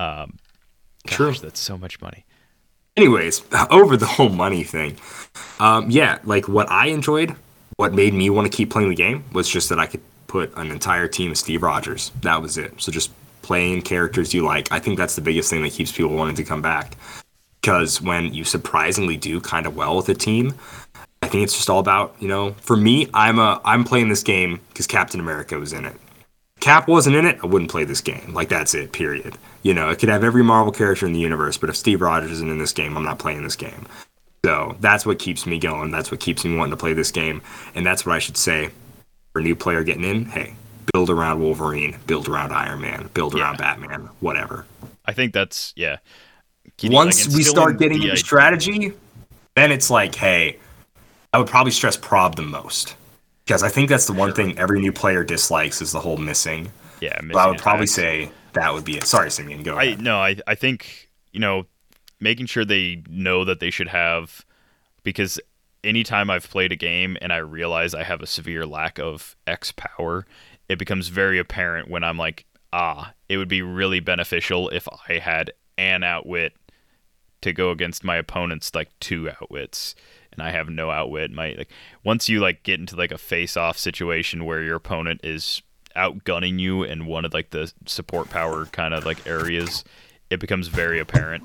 Um, 0.00 0.38
gosh, 1.06 1.16
True. 1.16 1.32
that's 1.34 1.60
so 1.60 1.76
much 1.78 2.00
money. 2.00 2.24
anyways 2.96 3.42
over 3.70 3.96
the 3.96 4.06
whole 4.06 4.28
money 4.28 4.64
thing 4.64 4.96
um, 5.60 5.90
yeah 5.90 6.18
like 6.24 6.48
what 6.48 6.70
i 6.70 6.86
enjoyed 6.86 7.34
what 7.76 7.92
made 7.92 8.14
me 8.14 8.30
want 8.30 8.50
to 8.50 8.56
keep 8.56 8.70
playing 8.70 8.88
the 8.88 8.94
game 8.94 9.24
was 9.32 9.48
just 9.48 9.68
that 9.68 9.78
i 9.78 9.86
could 9.86 10.00
put 10.26 10.52
an 10.56 10.70
entire 10.72 11.06
team 11.06 11.30
of 11.30 11.38
steve 11.38 11.62
rogers. 11.62 12.10
That 12.22 12.42
was 12.42 12.58
it. 12.58 12.80
So 12.80 12.90
just 12.90 13.12
playing 13.42 13.82
characters 13.82 14.34
you 14.34 14.42
like. 14.44 14.66
I 14.72 14.80
think 14.80 14.98
that's 14.98 15.14
the 15.14 15.20
biggest 15.22 15.48
thing 15.48 15.62
that 15.62 15.70
keeps 15.70 15.92
people 15.92 16.12
wanting 16.16 16.34
to 16.34 16.42
come 16.44 16.60
back. 16.60 16.96
Because 17.60 18.02
when 18.02 18.34
you 18.34 18.42
surprisingly 18.42 19.16
do 19.16 19.40
kind 19.40 19.64
of 19.64 19.76
well 19.76 19.94
with 19.96 20.08
a 20.08 20.14
team 20.14 20.52
i 21.22 21.28
think 21.28 21.42
it's 21.44 21.54
just 21.54 21.70
all 21.70 21.78
about 21.78 22.14
you 22.20 22.28
know 22.28 22.52
for 22.60 22.76
me 22.76 23.08
i'm 23.14 23.38
a 23.38 23.60
i'm 23.64 23.82
playing 23.84 24.08
this 24.08 24.22
game 24.22 24.60
because 24.68 24.86
captain 24.86 25.20
america 25.20 25.58
was 25.58 25.72
in 25.72 25.84
it 25.86 25.96
Cap 26.64 26.88
wasn't 26.88 27.14
in 27.14 27.26
it, 27.26 27.38
I 27.42 27.46
wouldn't 27.46 27.70
play 27.70 27.84
this 27.84 28.00
game. 28.00 28.32
Like 28.32 28.48
that's 28.48 28.72
it, 28.72 28.90
period. 28.90 29.36
You 29.62 29.74
know, 29.74 29.90
it 29.90 29.98
could 29.98 30.08
have 30.08 30.24
every 30.24 30.42
Marvel 30.42 30.72
character 30.72 31.04
in 31.04 31.12
the 31.12 31.18
universe, 31.18 31.58
but 31.58 31.68
if 31.68 31.76
Steve 31.76 32.00
Rogers 32.00 32.30
isn't 32.30 32.50
in 32.50 32.56
this 32.56 32.72
game, 32.72 32.96
I'm 32.96 33.04
not 33.04 33.18
playing 33.18 33.42
this 33.42 33.54
game. 33.54 33.86
So 34.46 34.74
that's 34.80 35.04
what 35.04 35.18
keeps 35.18 35.44
me 35.44 35.58
going. 35.58 35.90
That's 35.90 36.10
what 36.10 36.20
keeps 36.20 36.42
me 36.42 36.56
wanting 36.56 36.70
to 36.70 36.78
play 36.78 36.94
this 36.94 37.10
game. 37.10 37.42
And 37.74 37.84
that's 37.84 38.06
what 38.06 38.14
I 38.14 38.18
should 38.18 38.38
say 38.38 38.70
for 39.34 39.40
a 39.40 39.42
new 39.42 39.54
player 39.54 39.84
getting 39.84 40.04
in. 40.04 40.24
Hey, 40.24 40.54
build 40.94 41.10
around 41.10 41.42
Wolverine, 41.42 41.98
build 42.06 42.30
around 42.30 42.50
Iron 42.50 42.80
Man, 42.80 43.10
build 43.12 43.34
around 43.34 43.58
Batman, 43.58 44.08
whatever. 44.20 44.64
I 45.04 45.12
think 45.12 45.34
that's 45.34 45.74
yeah. 45.76 45.98
Once 46.82 47.26
like, 47.26 47.36
we 47.36 47.42
start 47.42 47.78
getting 47.78 47.98
the 47.98 48.04
into 48.04 48.16
strategy, 48.16 48.94
then 49.54 49.70
it's 49.70 49.90
like, 49.90 50.14
hey, 50.14 50.58
I 51.30 51.38
would 51.38 51.46
probably 51.46 51.72
stress 51.72 51.98
prob 51.98 52.36
the 52.36 52.42
most. 52.42 52.96
Because 53.46 53.62
I 53.62 53.68
think 53.68 53.88
that's 53.90 54.06
the 54.06 54.12
one 54.12 54.32
thing 54.32 54.58
every 54.58 54.80
new 54.80 54.92
player 54.92 55.22
dislikes 55.24 55.82
is 55.82 55.92
the 55.92 56.00
whole 56.00 56.16
missing. 56.16 56.72
yeah, 57.00 57.20
So 57.32 57.38
I 57.38 57.46
would 57.46 57.52
missing 57.52 57.62
probably 57.62 57.86
say 57.86 58.30
that 58.54 58.72
would 58.72 58.84
be 58.84 58.96
it. 58.96 59.04
Sorry, 59.04 59.30
Simeon, 59.30 59.62
go 59.62 59.76
I 59.76 59.84
ahead. 59.84 60.00
no, 60.00 60.16
I 60.18 60.36
I 60.46 60.54
think 60.54 61.10
you 61.32 61.40
know, 61.40 61.66
making 62.20 62.46
sure 62.46 62.64
they 62.64 63.02
know 63.08 63.44
that 63.44 63.60
they 63.60 63.70
should 63.70 63.88
have 63.88 64.44
because 65.02 65.38
anytime 65.82 66.30
I've 66.30 66.48
played 66.48 66.72
a 66.72 66.76
game 66.76 67.16
and 67.20 67.32
I 67.32 67.38
realize 67.38 67.94
I 67.94 68.04
have 68.04 68.22
a 68.22 68.26
severe 68.26 68.64
lack 68.64 68.98
of 68.98 69.36
X 69.46 69.72
power, 69.76 70.24
it 70.68 70.78
becomes 70.78 71.08
very 71.08 71.38
apparent 71.38 71.90
when 71.90 72.04
I'm 72.04 72.16
like, 72.16 72.46
ah, 72.72 73.12
it 73.28 73.36
would 73.36 73.48
be 73.48 73.60
really 73.62 74.00
beneficial 74.00 74.68
if 74.70 74.88
I 75.08 75.18
had 75.18 75.52
an 75.76 76.02
outwit 76.04 76.54
to 77.42 77.52
go 77.52 77.70
against 77.70 78.04
my 78.04 78.16
opponent's 78.16 78.74
like 78.74 78.88
two 79.00 79.28
outwits 79.28 79.94
and 80.34 80.42
I 80.42 80.50
have 80.50 80.68
no 80.68 80.90
outwit. 80.90 81.30
My 81.30 81.54
like 81.56 81.70
once 82.04 82.28
you 82.28 82.40
like 82.40 82.62
get 82.62 82.80
into 82.80 82.96
like 82.96 83.12
a 83.12 83.18
face 83.18 83.56
off 83.56 83.78
situation 83.78 84.44
where 84.44 84.62
your 84.62 84.76
opponent 84.76 85.20
is 85.24 85.62
outgunning 85.96 86.58
you 86.58 86.82
in 86.82 87.06
one 87.06 87.24
of 87.24 87.32
like 87.32 87.50
the 87.50 87.72
support 87.86 88.28
power 88.30 88.66
kind 88.66 88.94
of 88.94 89.04
like 89.04 89.26
areas, 89.26 89.84
it 90.30 90.40
becomes 90.40 90.68
very 90.68 90.98
apparent. 90.98 91.44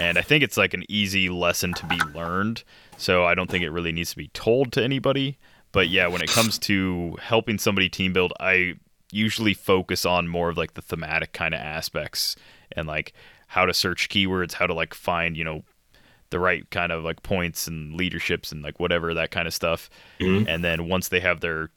And 0.00 0.18
I 0.18 0.22
think 0.22 0.44
it's 0.44 0.56
like 0.56 0.74
an 0.74 0.84
easy 0.88 1.28
lesson 1.28 1.72
to 1.74 1.86
be 1.86 1.98
learned. 2.14 2.62
So 2.96 3.24
I 3.24 3.34
don't 3.34 3.50
think 3.50 3.64
it 3.64 3.70
really 3.70 3.92
needs 3.92 4.10
to 4.10 4.16
be 4.16 4.28
told 4.28 4.72
to 4.72 4.82
anybody. 4.82 5.38
But 5.72 5.88
yeah, 5.88 6.06
when 6.06 6.22
it 6.22 6.30
comes 6.30 6.58
to 6.60 7.16
helping 7.20 7.58
somebody 7.58 7.88
team 7.88 8.12
build, 8.12 8.32
I 8.40 8.74
usually 9.12 9.54
focus 9.54 10.04
on 10.04 10.28
more 10.28 10.50
of 10.50 10.56
like 10.56 10.74
the 10.74 10.82
thematic 10.82 11.32
kind 11.32 11.54
of 11.54 11.60
aspects 11.60 12.36
and 12.72 12.86
like 12.86 13.12
how 13.48 13.66
to 13.66 13.74
search 13.74 14.08
keywords, 14.08 14.54
how 14.54 14.66
to 14.66 14.74
like 14.74 14.94
find, 14.94 15.36
you 15.36 15.44
know, 15.44 15.62
the 16.30 16.40
right 16.40 16.68
kind 16.70 16.92
of 16.92 17.04
like 17.04 17.22
points 17.22 17.66
and 17.66 17.94
leaderships 17.94 18.52
and 18.52 18.62
like 18.62 18.80
whatever 18.80 19.14
that 19.14 19.30
kind 19.30 19.46
of 19.46 19.54
stuff. 19.54 19.88
Mm-hmm. 20.20 20.48
And 20.48 20.64
then 20.64 20.88
once 20.88 21.08
they 21.08 21.20
have 21.20 21.40
their 21.40 21.70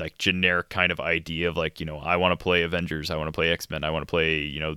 like 0.00 0.18
generic 0.18 0.68
kind 0.68 0.90
of 0.90 1.00
idea 1.00 1.48
of 1.48 1.56
like, 1.56 1.80
you 1.80 1.86
know, 1.86 1.98
I 1.98 2.16
want 2.16 2.32
to 2.38 2.42
play 2.42 2.62
Avengers, 2.62 3.10
I 3.10 3.16
want 3.16 3.28
to 3.28 3.32
play 3.32 3.50
X-Men, 3.50 3.84
I 3.84 3.90
want 3.90 4.02
to 4.02 4.10
play, 4.10 4.38
you 4.40 4.60
know, 4.60 4.76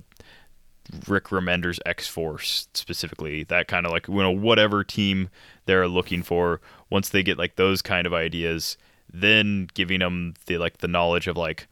Rick 1.08 1.26
Remender's 1.26 1.80
X 1.84 2.06
Force 2.06 2.68
specifically, 2.74 3.44
that 3.44 3.68
kind 3.68 3.86
of 3.86 3.92
like 3.92 4.08
you 4.08 4.14
know 4.14 4.30
whatever 4.30 4.84
team 4.84 5.28
they're 5.64 5.88
looking 5.88 6.22
for. 6.22 6.60
Once 6.90 7.08
they 7.08 7.22
get 7.22 7.38
like 7.38 7.56
those 7.56 7.82
kind 7.82 8.06
of 8.06 8.14
ideas, 8.14 8.76
then 9.12 9.68
giving 9.74 10.00
them 10.00 10.34
the 10.46 10.58
like 10.58 10.78
the 10.78 10.88
knowledge 10.88 11.26
of 11.26 11.36
like, 11.36 11.66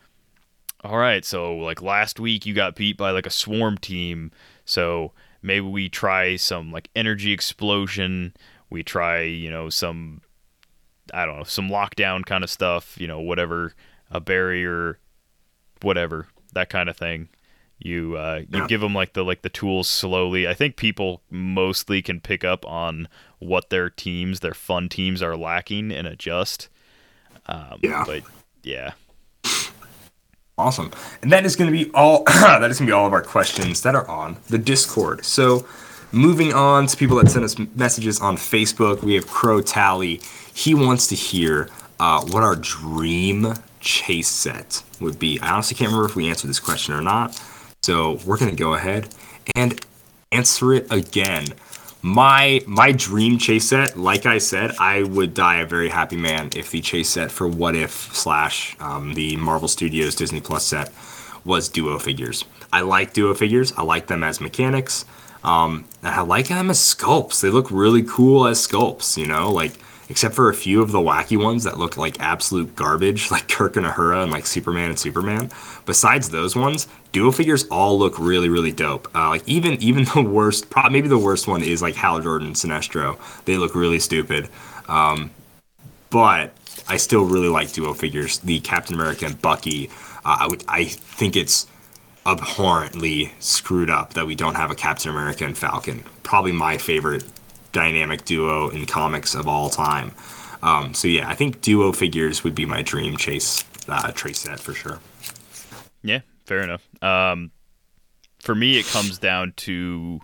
all 0.82 0.98
right, 0.98 1.24
so 1.24 1.56
like 1.56 1.81
last 1.81 2.18
week 2.18 2.44
you 2.44 2.55
got 2.55 2.76
beat 2.76 2.97
by 2.97 3.10
like 3.10 3.26
a 3.26 3.31
swarm 3.31 3.78
team, 3.78 4.32
so 4.64 5.12
maybe 5.44 5.66
we 5.66 5.88
try 5.88 6.34
some 6.36 6.72
like 6.72 6.88
energy 6.96 7.30
explosion. 7.32 8.34
We 8.70 8.82
try 8.82 9.20
you 9.22 9.50
know 9.50 9.68
some 9.70 10.22
I 11.12 11.26
don't 11.26 11.36
know 11.38 11.44
some 11.44 11.68
lockdown 11.68 12.24
kind 12.26 12.42
of 12.42 12.50
stuff. 12.50 12.96
You 12.98 13.06
know 13.06 13.20
whatever 13.20 13.74
a 14.10 14.20
barrier, 14.20 14.98
whatever 15.82 16.26
that 16.54 16.68
kind 16.70 16.88
of 16.88 16.96
thing 16.96 17.28
you 17.78 18.16
uh, 18.16 18.42
you 18.48 18.60
Yeah. 18.60 18.66
give 18.68 18.80
them 18.80 18.94
like 18.94 19.12
the 19.14 19.24
like 19.24 19.42
the 19.42 19.48
tools 19.48 19.88
slowly. 19.88 20.46
I 20.48 20.54
think 20.54 20.76
people 20.76 21.22
mostly 21.30 22.00
can 22.02 22.20
pick 22.20 22.44
up 22.44 22.64
on 22.66 23.08
what 23.40 23.68
their 23.70 23.90
teams, 23.90 24.40
their 24.40 24.54
fun 24.54 24.88
teams, 24.88 25.20
are 25.20 25.36
lacking 25.36 25.90
and 25.92 26.06
adjust. 26.06 26.68
Um, 27.46 27.80
Yeah. 27.82 28.04
But 28.06 28.22
yeah, 28.62 28.92
Awesome. 30.56 30.93
And 31.20 31.32
that 31.32 31.44
is 31.44 31.56
going 31.56 31.72
to 31.72 31.76
be 31.76 31.90
all. 31.94 32.22
that 32.26 32.70
is 32.70 32.78
going 32.78 32.86
to 32.86 32.90
be 32.90 32.93
all 32.93 33.06
of 33.06 33.12
our 33.12 33.22
questions 33.22 33.82
that 33.82 33.94
are 33.94 34.09
on 34.09 34.36
the 34.48 34.59
Discord. 34.59 35.24
So, 35.24 35.66
moving 36.12 36.52
on 36.52 36.86
to 36.86 36.97
people 36.97 37.16
that 37.16 37.28
send 37.28 37.44
us 37.44 37.56
messages 37.74 38.20
on 38.20 38.36
Facebook, 38.36 39.02
we 39.02 39.14
have 39.14 39.26
Crow 39.26 39.60
Tally. 39.60 40.20
He 40.55 40.74
wants 40.74 41.09
to 41.09 41.16
hear 41.16 41.68
uh, 41.98 42.24
what 42.26 42.44
our 42.44 42.55
dream 42.55 43.55
chase 43.81 44.28
set 44.28 44.82
would 45.01 45.18
be. 45.18 45.40
I 45.40 45.51
honestly 45.51 45.76
can't 45.76 45.89
remember 45.89 46.09
if 46.09 46.14
we 46.14 46.28
answered 46.28 46.48
this 46.48 46.60
question 46.60 46.94
or 46.94 47.01
not. 47.01 47.40
So 47.82 48.20
we're 48.24 48.39
going 48.39 48.51
to 48.51 48.56
go 48.56 48.74
ahead 48.74 49.09
and 49.56 49.85
answer 50.31 50.72
it 50.72 50.90
again. 50.93 51.47
My 52.06 52.60
my 52.66 52.93
dream 52.93 53.39
chase 53.39 53.70
set, 53.70 53.98
like 53.98 54.26
I 54.26 54.36
said, 54.36 54.72
I 54.78 55.05
would 55.05 55.32
die 55.32 55.60
a 55.60 55.66
very 55.66 55.89
happy 55.89 56.16
man 56.16 56.51
if 56.55 56.70
the 56.70 56.82
chase 56.82 57.09
set 57.09 57.32
for 57.32 57.48
What 57.48 57.74
If 57.74 58.14
slash 58.14 58.76
um, 58.78 59.14
the 59.14 59.36
Marvel 59.36 59.68
Studios 59.68 60.14
Disney 60.14 60.43
Plus 60.43 60.66
set 60.66 60.93
was 61.47 61.70
duo 61.70 61.98
figures. 61.98 62.44
I 62.70 62.82
like 62.82 63.14
duo 63.14 63.32
figures. 63.32 63.72
I 63.78 63.85
like 63.85 64.09
them 64.09 64.22
as 64.22 64.39
mechanics. 64.39 65.06
Um, 65.44 65.86
and 66.02 66.14
I 66.14 66.20
like 66.20 66.48
them 66.48 66.68
as 66.68 66.78
sculpts. 66.78 67.40
They 67.40 67.48
look 67.48 67.70
really 67.70 68.02
cool 68.02 68.47
as 68.47 68.59
sculpts. 68.68 69.16
You 69.16 69.26
know, 69.26 69.51
like 69.51 69.72
except 70.15 70.36
for 70.36 70.49
a 70.49 70.55
few 70.55 70.81
of 70.81 70.93
the 70.93 70.99
wacky 71.01 71.36
ones 71.36 71.65
that 71.65 71.77
look 71.77 71.97
like 71.97 72.20
absolute 72.20 72.77
garbage, 72.77 73.31
like 73.32 73.49
Kirk 73.49 73.77
and 73.77 73.85
Uhura 73.85 74.23
and 74.23 74.31
like 74.31 74.47
Superman 74.47 74.91
and 74.91 74.97
Superman. 74.97 75.51
Besides 75.86 76.31
those 76.31 76.55
ones, 76.55 76.86
duo 77.11 77.32
figures 77.32 77.66
all 77.66 77.99
look 77.99 78.16
really, 78.16 78.49
really 78.49 78.70
dope. 78.70 79.09
Uh, 79.12 79.31
like 79.31 79.43
even 79.49 79.73
even 79.82 80.05
the 80.15 80.23
worst, 80.23 80.70
pro- 80.70 80.89
maybe 80.89 81.09
the 81.09 81.19
worst 81.19 81.49
one 81.49 81.65
is 81.65 81.82
like 81.82 81.97
Hal 81.97 82.20
Jordan 82.20 82.47
and 82.47 82.57
Sinestro. 82.57 83.19
They 83.45 83.57
look 83.57 83.74
really 83.74 83.99
stupid. 83.99 84.49
Um, 84.89 85.32
but 86.11 86.53
I 86.86 86.97
still 86.97 87.24
really 87.24 87.49
like 87.49 87.73
duo 87.73 87.93
figures. 87.93 88.39
The 88.39 88.61
Captain 88.61 88.95
America 88.95 89.27
and 89.27 89.43
Bucky. 89.43 89.91
Uh, 90.24 90.36
I 90.43 90.47
would, 90.47 90.62
I 90.69 90.85
think 90.85 91.35
it's 91.35 91.66
abhorrently 92.24 93.32
screwed 93.41 93.91
up 93.91 94.15
that 94.15 94.28
we 94.28 94.36
don't 94.36 94.55
have 94.55 94.70
a 94.70 94.77
Captain 94.77 95.11
America 95.11 95.45
and 95.45 95.59
Falcon. 95.59 96.05
Probably 96.23 96.53
my 96.53 96.78
favorite 96.78 97.24
dynamic 97.74 98.24
duo 98.24 98.70
in 98.70 98.86
comics 98.86 99.34
of 99.34 99.46
all 99.46 99.68
time. 99.68 100.12
Um, 100.62 100.94
so 100.94 101.06
yeah, 101.09 101.28
I 101.28 101.34
think 101.34 101.60
duo 101.60 101.92
figures 101.92 102.42
would 102.42 102.55
be 102.55 102.64
my 102.64 102.80
dream 102.80 103.18
chase 103.18 103.62
uh, 103.86 104.12
trace 104.12 104.38
set 104.38 104.59
for 104.59 104.72
sure. 104.72 104.98
Yeah, 106.02 106.20
fair 106.46 106.62
enough. 106.62 106.88
Um, 107.02 107.51
for 108.40 108.55
me, 108.55 108.78
it 108.78 108.86
comes 108.86 109.18
down 109.18 109.52
to 109.56 110.20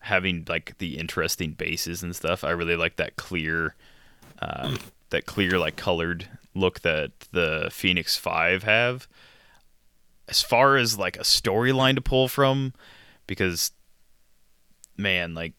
having 0.00 0.44
like 0.48 0.76
the 0.78 0.98
interesting 0.98 1.52
bases 1.52 2.02
and 2.02 2.16
stuff. 2.16 2.42
I 2.42 2.50
really 2.50 2.76
like 2.76 2.96
that 2.96 3.14
clear, 3.14 3.76
uh, 4.40 4.76
that 5.10 5.26
clear 5.26 5.58
like 5.58 5.76
colored 5.76 6.28
look 6.54 6.80
that 6.80 7.12
the 7.30 7.68
Phoenix 7.70 8.16
Five 8.16 8.64
have. 8.64 9.06
As 10.28 10.42
far 10.42 10.76
as 10.76 10.98
like 10.98 11.16
a 11.16 11.22
storyline 11.22 11.96
to 11.96 12.00
pull 12.00 12.28
from, 12.28 12.72
because 13.26 13.72
man, 14.96 15.34
like 15.34 15.54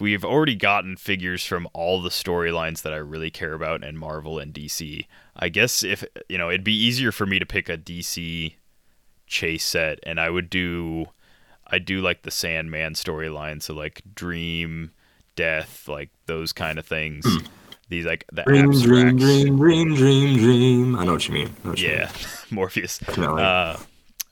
we've 0.00 0.24
already 0.24 0.54
gotten 0.56 0.96
figures 0.96 1.44
from 1.44 1.68
all 1.72 2.00
the 2.00 2.08
storylines 2.08 2.82
that 2.82 2.92
I 2.92 2.96
really 2.96 3.30
care 3.30 3.52
about 3.54 3.84
in 3.84 3.96
Marvel 3.96 4.38
and 4.38 4.52
DC. 4.52 5.06
I 5.36 5.48
guess 5.48 5.82
if 5.82 6.04
you 6.28 6.38
know, 6.38 6.48
it'd 6.48 6.64
be 6.64 6.74
easier 6.76 7.12
for 7.12 7.26
me 7.26 7.38
to 7.38 7.46
pick 7.46 7.68
a 7.68 7.76
DC 7.78 8.54
chase 9.26 9.64
set, 9.64 9.98
and 10.02 10.18
I 10.20 10.30
would 10.30 10.50
do, 10.50 11.06
I 11.66 11.78
do 11.78 12.00
like 12.00 12.22
the 12.22 12.30
Sandman 12.30 12.94
storyline, 12.94 13.62
so 13.62 13.74
like 13.74 14.02
Dream, 14.14 14.90
Death, 15.36 15.86
like 15.88 16.10
those 16.26 16.52
kind 16.52 16.78
of 16.78 16.86
things. 16.86 17.26
These 17.88 18.06
like 18.06 18.24
the 18.32 18.42
Dream, 18.44 18.70
dream, 18.70 19.08
abstracts. 19.08 19.22
dream, 19.24 19.56
dream, 19.56 19.94
dream, 19.94 20.38
dream. 20.38 20.96
I 20.96 21.04
know 21.04 21.12
what 21.12 21.26
you 21.26 21.34
mean. 21.34 21.48
What 21.62 21.78
you 21.80 21.88
Yeah, 21.88 22.10
Morpheus. 22.50 22.98
Definitely. 22.98 23.42
Uh, 23.42 23.76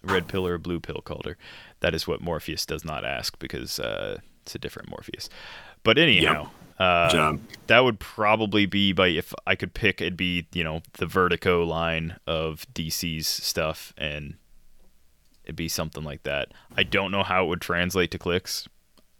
red 0.04 0.28
pill 0.28 0.46
or 0.46 0.58
blue 0.58 0.78
pill 0.78 1.00
calder. 1.04 1.36
That 1.80 1.94
is 1.94 2.06
what 2.06 2.20
Morpheus 2.20 2.64
does 2.64 2.84
not 2.84 3.04
ask 3.04 3.38
because 3.38 3.80
uh, 3.80 4.18
it's 4.48 4.54
a 4.54 4.58
different 4.58 4.88
Morpheus. 4.88 5.28
But 5.82 5.98
anyhow, 5.98 6.48
uh, 6.78 7.36
that 7.66 7.80
would 7.80 8.00
probably 8.00 8.64
be 8.64 8.94
by 8.94 9.08
if 9.08 9.34
I 9.46 9.54
could 9.54 9.74
pick, 9.74 10.00
it'd 10.00 10.16
be 10.16 10.46
you 10.54 10.64
know 10.64 10.80
the 10.94 11.04
Vertigo 11.04 11.64
line 11.64 12.16
of 12.26 12.66
DC's 12.72 13.26
stuff, 13.26 13.92
and 13.98 14.36
it'd 15.44 15.54
be 15.54 15.68
something 15.68 16.02
like 16.02 16.22
that. 16.22 16.52
I 16.74 16.82
don't 16.82 17.10
know 17.10 17.22
how 17.22 17.44
it 17.44 17.48
would 17.48 17.60
translate 17.60 18.10
to 18.12 18.18
clicks. 18.18 18.66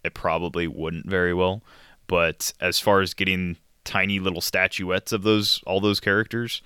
It 0.03 0.15
probably 0.15 0.67
wouldn't 0.67 1.07
very 1.07 1.35
well. 1.35 1.63
But 2.07 2.55
as 2.59 2.79
far 2.79 3.03
as 3.03 3.13
getting 3.13 3.59
tiny 3.85 4.21
little 4.21 4.41
statuettes 4.41 5.13
of 5.13 5.25
those 5.25 5.63
all 5.67 5.81
those 5.81 6.01
characters, 6.01 6.63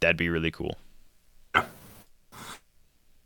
that'd 0.00 0.18
be 0.18 0.28
really 0.28 0.50
cool. 0.50 0.76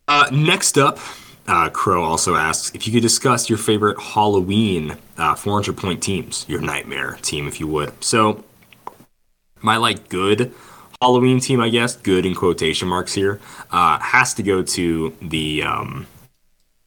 Uh, 0.06 0.28
next 0.30 0.78
up, 0.78 0.98
uh, 1.46 1.70
Crow 1.70 2.02
also 2.02 2.34
asks 2.34 2.74
if 2.74 2.86
you 2.86 2.92
could 2.92 3.02
discuss 3.02 3.48
your 3.48 3.58
favorite 3.58 4.00
Halloween 4.00 4.96
uh, 5.18 5.34
400 5.34 5.76
point 5.76 6.02
teams, 6.02 6.44
your 6.48 6.60
nightmare 6.60 7.18
team, 7.22 7.48
if 7.48 7.60
you 7.60 7.66
would. 7.66 8.02
So, 8.02 8.44
my 9.60 9.76
like 9.76 10.08
good 10.08 10.52
Halloween 11.00 11.40
team, 11.40 11.60
I 11.60 11.68
guess, 11.68 11.96
good 11.96 12.24
in 12.24 12.34
quotation 12.34 12.88
marks 12.88 13.12
here, 13.12 13.40
uh, 13.72 13.98
has 13.98 14.34
to 14.34 14.42
go 14.42 14.62
to 14.62 15.16
the 15.20 15.64
um, 15.64 16.06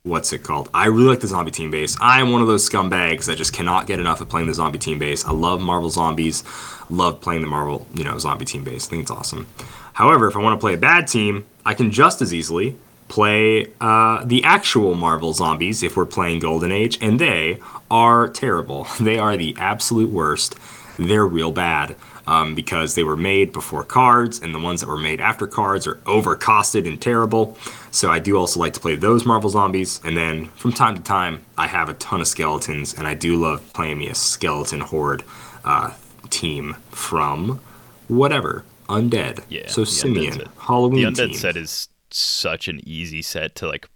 what's 0.03 0.31
it 0.31 0.43
called? 0.43 0.69
I 0.73 0.85
really 0.85 1.09
like 1.09 1.19
the 1.19 1.27
zombie 1.27 1.51
team 1.51 1.71
base. 1.71 1.97
I 1.99 2.21
am 2.21 2.31
one 2.31 2.41
of 2.41 2.47
those 2.47 2.69
scumbags 2.69 3.25
that 3.25 3.37
just 3.37 3.51
cannot 3.53 3.87
get 3.87 3.99
enough 3.99 4.21
of 4.21 4.29
playing 4.29 4.47
the 4.47 4.53
zombie 4.53 4.79
team 4.79 4.99
base. 4.99 5.25
I 5.25 5.31
love 5.31 5.59
Marvel 5.59 5.89
zombies, 5.89 6.43
love 6.89 7.19
playing 7.19 7.41
the 7.41 7.47
Marvel, 7.47 7.87
you 7.93 8.03
know, 8.03 8.17
zombie 8.19 8.45
team 8.45 8.63
base. 8.63 8.87
I 8.87 8.89
think 8.91 9.01
it's 9.01 9.11
awesome. 9.11 9.47
However, 9.93 10.27
if 10.27 10.35
I 10.35 10.39
want 10.39 10.57
to 10.57 10.63
play 10.63 10.75
a 10.75 10.77
bad 10.77 11.07
team, 11.07 11.45
I 11.65 11.73
can 11.73 11.91
just 11.91 12.21
as 12.21 12.33
easily 12.33 12.77
play 13.07 13.67
uh, 13.79 14.23
the 14.25 14.43
actual 14.43 14.95
Marvel 14.95 15.33
zombies 15.33 15.83
if 15.83 15.95
we're 15.95 16.05
playing 16.05 16.39
Golden 16.39 16.71
Age, 16.71 16.97
and 17.01 17.19
they 17.19 17.59
are 17.91 18.27
terrible. 18.27 18.87
They 18.99 19.19
are 19.19 19.37
the 19.37 19.55
absolute 19.59 20.09
worst. 20.09 20.55
They're 20.97 21.27
real 21.27 21.51
bad 21.51 21.95
um, 22.27 22.55
because 22.55 22.95
they 22.95 23.03
were 23.03 23.17
made 23.17 23.51
before 23.53 23.83
cards, 23.83 24.39
and 24.39 24.53
the 24.55 24.59
ones 24.59 24.81
that 24.81 24.87
were 24.87 24.97
made 24.97 25.21
after 25.21 25.45
cards 25.45 25.85
are 25.85 25.95
overcosted 26.05 26.87
and 26.87 26.99
terrible. 27.01 27.57
So 27.91 28.09
I 28.09 28.19
do 28.19 28.37
also 28.37 28.59
like 28.59 28.73
to 28.73 28.79
play 28.79 28.95
those 28.95 29.25
Marvel 29.25 29.49
zombies, 29.49 30.01
and 30.03 30.17
then 30.17 30.47
from 30.55 30.71
time 30.73 30.95
to 30.95 31.03
time, 31.03 31.45
I 31.57 31.67
have 31.67 31.89
a 31.89 31.93
ton 31.95 32.21
of 32.21 32.27
skeletons, 32.27 32.93
and 32.93 33.07
I 33.07 33.13
do 33.13 33.35
love 33.35 33.61
playing 33.73 33.99
me 33.99 34.07
a 34.07 34.15
skeleton 34.15 34.79
horde 34.81 35.23
uh, 35.63 35.91
team 36.29 36.75
from 36.91 37.59
whatever 38.07 38.63
undead. 38.89 39.43
Yeah, 39.49 39.67
So 39.67 39.83
Simeon. 39.83 40.43
Halloween 40.59 41.13
the 41.13 41.21
undead 41.21 41.27
team. 41.29 41.37
set 41.37 41.57
is 41.57 41.87
such 42.17 42.67
an 42.67 42.79
easy 42.83 43.21
set 43.21 43.55
to 43.55 43.67
like 43.67 43.89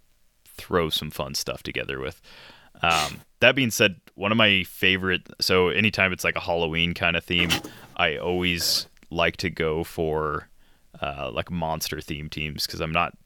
throw 0.44 0.90
some 0.90 1.10
fun 1.10 1.34
stuff 1.34 1.62
together 1.62 1.98
with. 2.00 2.20
Um, 2.82 3.22
that 3.40 3.54
being 3.54 3.70
said, 3.70 4.00
one 4.14 4.32
of 4.32 4.38
my 4.38 4.64
favorite. 4.64 5.28
So 5.40 5.68
anytime 5.68 6.12
it's 6.12 6.24
like 6.24 6.36
a 6.36 6.40
Halloween 6.40 6.94
kind 6.94 7.16
of 7.16 7.24
theme, 7.24 7.50
I 7.96 8.16
always 8.16 8.86
like 9.10 9.36
to 9.38 9.50
go 9.50 9.84
for 9.84 10.48
uh, 11.00 11.30
like 11.32 11.50
monster 11.50 12.00
theme 12.00 12.28
teams 12.28 12.66
because 12.66 12.80
I'm 12.80 12.92
not 12.92 13.16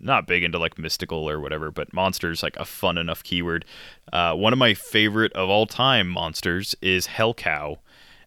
not 0.00 0.26
big 0.26 0.42
into 0.42 0.58
like 0.58 0.78
mystical 0.78 1.28
or 1.28 1.38
whatever, 1.38 1.70
but 1.70 1.92
monsters 1.92 2.42
like 2.42 2.56
a 2.56 2.64
fun 2.64 2.98
enough 2.98 3.22
keyword. 3.22 3.64
Uh, 4.12 4.34
one 4.34 4.52
of 4.52 4.58
my 4.58 4.74
favorite 4.74 5.32
of 5.34 5.48
all 5.48 5.66
time 5.66 6.08
monsters 6.08 6.74
is 6.82 7.06
Hell 7.06 7.34
Cow, 7.34 7.78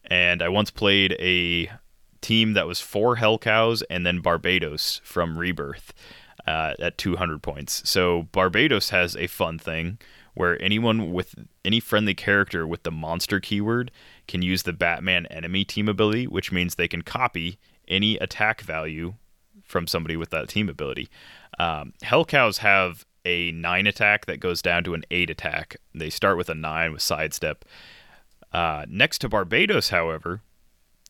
and 0.06 0.42
I 0.42 0.50
once 0.50 0.72
played 0.72 1.14
a 1.20 1.70
team 2.26 2.54
that 2.54 2.68
was 2.68 2.82
four 2.82 3.18
Hell 3.18 3.38
Cows 3.38 3.84
and 3.84 4.06
then 4.06 4.22
Barbatos 4.22 5.00
from 5.02 5.38
Rebirth 5.38 5.94
uh, 6.48 6.74
at 6.80 6.98
200 6.98 7.44
points. 7.44 7.88
So 7.88 8.28
Barbatos 8.34 8.90
has 8.90 9.16
a 9.16 9.28
fun 9.28 9.60
thing 9.60 10.00
where 10.34 10.62
anyone 10.62 11.14
with 11.14 11.36
any 11.64 11.80
friendly 11.80 12.16
character 12.16 12.66
with 12.66 12.84
the 12.84 12.92
monster 12.92 13.40
keyword 13.40 13.92
can 14.28 14.42
use 14.42 14.64
the 14.64 14.74
Batman 14.74 15.28
enemy 15.28 15.64
team 15.64 15.88
ability, 15.88 16.26
which 16.26 16.52
means 16.52 16.76
they 16.76 16.88
can 16.88 17.04
copy 17.04 17.60
any 17.88 18.18
attack 18.18 18.62
value 18.62 19.14
from 19.64 19.88
somebody 19.88 20.18
with 20.18 20.32
that 20.32 20.50
team 20.50 20.68
ability. 20.68 21.08
Um, 21.60 21.94
Hell 22.02 22.26
Cows 22.26 22.58
have 22.60 23.06
a 23.24 23.52
nine 23.52 23.88
attack 23.88 24.26
that 24.26 24.40
goes 24.40 24.62
down 24.62 24.84
to 24.84 24.94
an 24.94 25.04
eight 25.12 25.30
attack. 25.30 25.78
They 25.94 26.10
start 26.10 26.38
with 26.38 26.50
a 26.50 26.56
nine 26.56 26.92
with 26.92 27.02
sidestep. 27.02 27.66
Uh, 28.52 28.86
next 28.88 29.20
to 29.20 29.30
Barbatos, 29.30 29.90
however, 29.90 30.42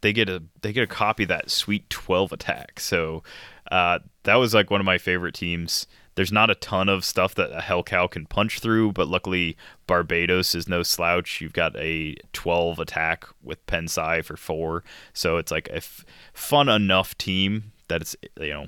they 0.01 0.13
get 0.13 0.29
a 0.29 0.43
they 0.61 0.73
get 0.73 0.83
a 0.83 0.87
copy 0.87 1.23
of 1.23 1.29
that 1.29 1.49
sweet 1.49 1.89
12 1.89 2.31
attack. 2.31 2.79
So 2.79 3.23
uh, 3.71 3.99
that 4.23 4.35
was 4.35 4.53
like 4.53 4.69
one 4.69 4.81
of 4.81 4.85
my 4.85 4.97
favorite 4.97 5.35
teams. 5.35 5.87
There's 6.15 6.31
not 6.31 6.49
a 6.49 6.55
ton 6.55 6.87
of 6.87 7.03
stuff 7.03 7.35
that 7.35 7.51
a 7.51 7.61
Hellcow 7.61 8.09
can 8.09 8.25
punch 8.25 8.59
through, 8.59 8.93
but 8.93 9.09
luckily 9.09 9.57
Barbatos 9.85 10.55
is 10.55 10.67
no 10.67 10.81
slouch. 10.81 11.41
You've 11.41 11.51
got 11.51 11.75
a 11.75 12.15
12 12.31 12.79
attack 12.79 13.25
with 13.43 13.65
Pensai 13.65 14.23
for 14.23 14.37
four, 14.37 14.83
so 15.11 15.35
it's 15.35 15.51
like 15.51 15.67
a 15.69 15.77
f- 15.77 16.05
fun 16.33 16.69
enough 16.69 17.17
team 17.17 17.73
that 17.89 18.01
it's 18.01 18.15
you 18.39 18.53
know 18.53 18.67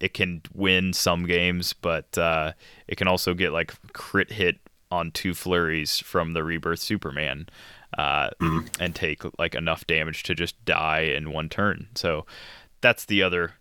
it 0.00 0.14
can 0.14 0.42
win 0.52 0.92
some 0.92 1.26
games, 1.26 1.72
but 1.72 2.18
uh, 2.18 2.52
it 2.88 2.96
can 2.96 3.08
also 3.08 3.34
get 3.34 3.52
like 3.52 3.72
crit 3.92 4.32
hit 4.32 4.58
on 4.90 5.10
two 5.10 5.34
flurries 5.34 5.98
from 5.98 6.32
the 6.32 6.44
Rebirth 6.44 6.80
Superman, 6.80 7.46
uh, 7.96 8.30
and 8.80 8.94
take 8.94 9.22
like 9.38 9.54
enough 9.54 9.86
damage 9.86 10.22
to 10.24 10.34
just 10.34 10.62
die 10.64 11.00
in 11.00 11.32
one 11.32 11.48
turn. 11.48 11.88
So 11.94 12.26
that's 12.80 13.04
the 13.04 13.22
other 13.22 13.54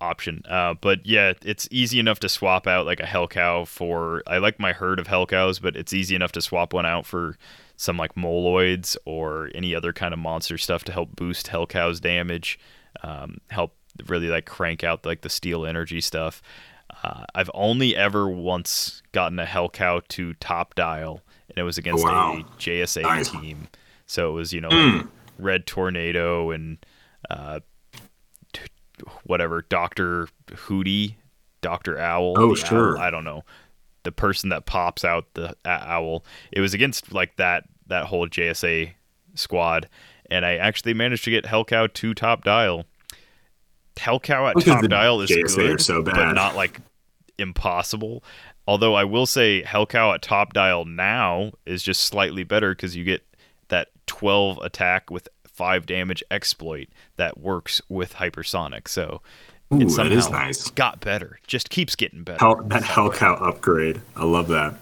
option. 0.00 0.42
Uh, 0.48 0.74
but 0.74 1.04
yeah, 1.06 1.32
it's 1.42 1.68
easy 1.70 1.98
enough 1.98 2.20
to 2.20 2.28
swap 2.28 2.66
out 2.66 2.86
like 2.86 3.00
a 3.00 3.06
Hell 3.06 3.28
Cow 3.28 3.64
for. 3.64 4.22
I 4.26 4.38
like 4.38 4.58
my 4.58 4.72
herd 4.72 4.98
of 4.98 5.06
Hell 5.06 5.26
Cows, 5.26 5.58
but 5.58 5.76
it's 5.76 5.92
easy 5.92 6.14
enough 6.14 6.32
to 6.32 6.42
swap 6.42 6.72
one 6.72 6.86
out 6.86 7.06
for 7.06 7.36
some 7.76 7.96
like 7.96 8.14
Moloids 8.14 8.96
or 9.04 9.50
any 9.54 9.74
other 9.74 9.92
kind 9.92 10.14
of 10.14 10.18
monster 10.20 10.58
stuff 10.58 10.84
to 10.84 10.92
help 10.92 11.14
boost 11.16 11.48
Hell 11.48 11.66
Cow's 11.66 12.00
damage, 12.00 12.58
um, 13.02 13.38
help 13.50 13.74
really 14.06 14.28
like 14.28 14.46
crank 14.46 14.84
out 14.84 15.06
like 15.06 15.22
the 15.22 15.28
steel 15.28 15.66
energy 15.66 16.00
stuff. 16.00 16.42
Uh, 17.02 17.24
I've 17.34 17.50
only 17.52 17.96
ever 17.96 18.28
once 18.28 19.02
gotten 19.12 19.38
a 19.38 19.46
Hell 19.46 19.68
Cow 19.68 20.02
to 20.08 20.34
top 20.34 20.74
dial, 20.74 21.20
and 21.48 21.58
it 21.58 21.62
was 21.62 21.78
against 21.78 22.04
Wow. 22.04 22.38
a 22.38 22.42
JSA 22.58 23.02
Nice. 23.02 23.30
team. 23.30 23.68
So 24.06 24.30
it 24.30 24.32
was 24.32 24.52
you 24.52 24.60
know 24.60 24.68
like 24.68 25.06
Red 25.38 25.66
Tornado 25.66 26.50
and 26.50 26.78
uh, 27.30 27.60
whatever 29.24 29.62
Doctor 29.68 30.28
Hootie, 30.48 31.14
Doctor 31.60 31.98
Owl. 31.98 32.34
Oh, 32.36 32.54
sure. 32.54 32.96
Owl, 32.96 33.02
I 33.02 33.10
don't 33.10 33.24
know 33.24 33.44
the 34.04 34.12
person 34.12 34.50
that 34.50 34.66
pops 34.66 35.04
out 35.04 35.26
the 35.34 35.52
owl. 35.64 36.24
It 36.52 36.60
was 36.60 36.74
against 36.74 37.12
like 37.12 37.34
that 37.36 37.64
that 37.88 38.04
whole 38.04 38.28
JSA 38.28 38.92
squad, 39.34 39.88
and 40.30 40.46
I 40.46 40.56
actually 40.56 40.94
managed 40.94 41.24
to 41.24 41.30
get 41.30 41.44
Hellcow 41.44 41.92
to 41.92 42.14
top 42.14 42.44
dial. 42.44 42.84
Hellcow 43.96 44.50
at 44.50 44.54
Because 44.56 44.74
top 44.74 44.84
dial 44.88 45.20
is 45.22 45.30
JSA 45.30 45.56
good, 45.56 45.80
so 45.80 46.02
but 46.02 46.14
bad. 46.14 46.34
not 46.36 46.54
like 46.54 46.80
impossible. 47.38 48.22
Although 48.66 48.94
I 48.94 49.04
will 49.04 49.26
say 49.26 49.62
Hellcow 49.62 50.14
at 50.14 50.22
top 50.22 50.52
dial 50.52 50.84
now 50.84 51.52
is 51.66 51.82
just 51.82 52.02
slightly 52.02 52.42
better 52.42 52.74
because 52.74 52.96
you 52.96 53.04
get 53.04 53.22
that 53.68 53.88
12 54.06 54.58
attack 54.58 55.10
with 55.10 55.28
5 55.46 55.86
damage 55.86 56.22
exploit 56.30 56.88
that 57.16 57.38
works 57.38 57.80
with 57.88 58.14
hypersonic. 58.14 58.88
So 58.88 59.22
Ooh, 59.72 59.80
it 59.80 59.88
that 59.96 60.12
is 60.12 60.24
somehow 60.24 60.44
nice. 60.46 60.70
got 60.70 61.00
better. 61.00 61.38
Just 61.46 61.70
keeps 61.70 61.96
getting 61.96 62.24
better. 62.24 62.38
Hell, 62.38 62.62
that 62.64 62.82
Hellcow 62.82 63.40
upgrade. 63.40 64.00
I 64.16 64.24
love 64.24 64.48
that. 64.48 64.74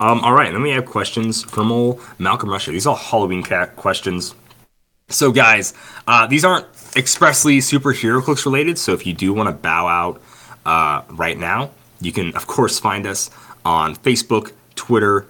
Um, 0.00 0.20
all 0.20 0.32
right, 0.32 0.50
then 0.50 0.62
we 0.62 0.70
have 0.70 0.86
questions 0.86 1.42
from 1.42 1.70
old 1.70 2.00
Malcolm 2.18 2.48
Rusher. 2.48 2.72
These 2.72 2.86
are 2.86 2.90
all 2.90 2.96
Halloween 2.96 3.42
cat 3.42 3.76
questions. 3.76 4.34
So, 5.08 5.30
guys, 5.30 5.74
uh, 6.06 6.26
these 6.26 6.44
aren't 6.44 6.66
expressly 6.96 7.58
superhero 7.58 8.22
clicks 8.22 8.46
related. 8.46 8.78
So, 8.78 8.94
if 8.94 9.06
you 9.06 9.12
do 9.12 9.34
want 9.34 9.48
to 9.48 9.52
bow 9.52 9.86
out 9.88 10.22
uh, 10.64 11.02
right 11.10 11.36
now, 11.36 11.70
you 12.00 12.12
can, 12.12 12.34
of 12.34 12.46
course, 12.46 12.78
find 12.78 13.06
us 13.06 13.30
on 13.64 13.94
Facebook, 13.96 14.52
Twitter, 14.74 15.26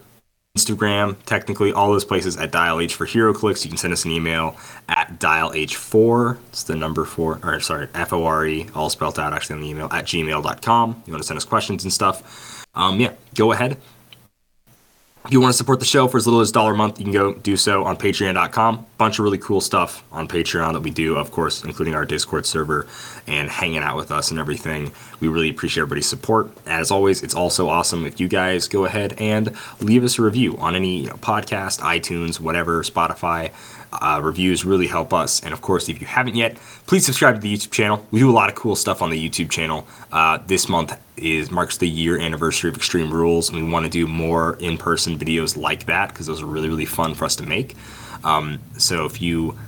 Instagram, 0.57 1.17
technically 1.27 1.73
all 1.73 1.91
those 1.93 2.05
places 2.05 2.37
at 2.37 2.51
Dial 2.51 2.81
H 2.81 2.95
for 2.95 3.07
HeroClix. 3.07 3.65
You 3.65 3.71
can 3.71 3.79
send 3.79 3.93
us 3.93 4.05
an 4.05 4.11
email 4.11 4.57
at 4.89 5.21
Dial 5.21 5.53
H4. 5.53 6.39
It's 6.49 6.65
the 6.65 6.75
number 6.75 7.05
four, 7.05 7.39
or 7.43 7.61
sorry, 7.61 7.89
F 7.95 8.13
O 8.13 8.25
R 8.25 8.47
E, 8.47 8.69
all 8.75 8.91
spelled 8.91 9.19
out 9.19 9.33
actually 9.33 9.55
on 9.57 9.61
the 9.63 9.69
email 9.69 9.89
at 9.93 10.07
gmail.com. 10.07 11.03
You 11.07 11.13
want 11.13 11.23
to 11.23 11.27
send 11.27 11.37
us 11.37 11.45
questions 11.45 11.85
and 11.85 11.93
stuff. 11.93 12.67
Um, 12.75 13.01
yeah, 13.01 13.13
go 13.35 13.53
ahead. 13.53 13.77
If 15.27 15.35
you 15.35 15.41
want 15.41 15.53
to 15.53 15.57
support 15.57 15.81
the 15.81 15.85
show 15.85 16.09
for 16.09 16.17
as 16.17 16.27
little 16.27 16.41
as 16.41 16.51
dollar 16.51 16.73
a 16.73 16.77
month, 16.77 16.99
you 16.99 17.05
can 17.05 17.13
go 17.13 17.35
do 17.35 17.55
so 17.55 17.85
on 17.85 17.99
patreon.com. 17.99 18.87
Bunch 18.97 19.19
of 19.19 19.23
really 19.23 19.37
cool 19.37 19.61
stuff 19.61 20.03
on 20.11 20.27
Patreon 20.27 20.73
that 20.73 20.81
we 20.81 20.91
do, 20.91 21.17
of 21.17 21.31
course, 21.31 21.63
including 21.63 21.95
our 21.95 22.07
Discord 22.07 22.47
server 22.47 22.87
and 23.27 23.51
hanging 23.51 23.79
out 23.79 23.97
with 23.97 24.11
us 24.11 24.31
and 24.31 24.41
everything. 24.41 24.93
We 25.21 25.29
really 25.29 25.51
appreciate 25.51 25.83
everybody's 25.83 26.09
support. 26.09 26.51
As 26.67 26.91
always, 26.91 27.23
it's 27.23 27.35
also 27.35 27.69
awesome 27.69 28.07
if 28.07 28.19
you 28.19 28.29
guys 28.29 28.67
go 28.67 28.87
ahead 28.87 29.13
and 29.19 29.55
leave 29.81 30.05
us 30.05 30.19
a 30.19 30.23
review 30.23 30.57
on 30.57 30.75
any 30.75 31.01
you 31.01 31.09
know, 31.09 31.17
podcast, 31.17 31.81
iTunes, 31.81 32.41
whatever, 32.41 32.83
Spotify. 32.83 33.53
Uh, 33.93 34.21
reviews 34.23 34.65
really 34.65 34.87
help 34.87 35.12
us. 35.12 35.41
And 35.43 35.53
of 35.53 35.61
course, 35.61 35.89
if 35.89 36.01
you 36.01 36.07
haven't 36.07 36.37
yet, 36.37 36.57
please 36.87 37.05
subscribe 37.05 37.35
to 37.35 37.41
the 37.41 37.53
YouTube 37.53 37.73
channel. 37.73 38.07
We 38.11 38.21
do 38.21 38.31
a 38.31 38.33
lot 38.33 38.49
of 38.49 38.55
cool 38.55 38.77
stuff 38.77 39.03
on 39.03 39.11
the 39.11 39.29
YouTube 39.29 39.51
channel. 39.51 39.87
Uh, 40.12 40.39
this 40.47 40.69
month 40.69 40.99
is 41.17 41.51
marks 41.51 41.77
the 41.77 41.89
year 41.89 42.19
anniversary 42.19 42.71
of 42.71 42.77
Extreme 42.77 43.12
Rules, 43.12 43.51
and 43.51 43.62
we 43.62 43.71
want 43.71 43.85
to 43.85 43.91
do 43.91 44.07
more 44.07 44.57
in-person 44.61 45.19
videos 45.19 45.57
like 45.57 45.87
that 45.87 46.11
because 46.11 46.27
those 46.27 46.41
are 46.41 46.47
really 46.47 46.69
really 46.69 46.85
fun 46.85 47.15
for 47.15 47.25
us 47.25 47.37
to 47.37 47.45
make. 47.45 47.77
Um, 48.25 48.61
so 48.79 49.07
if 49.07 49.21
you 49.21 49.59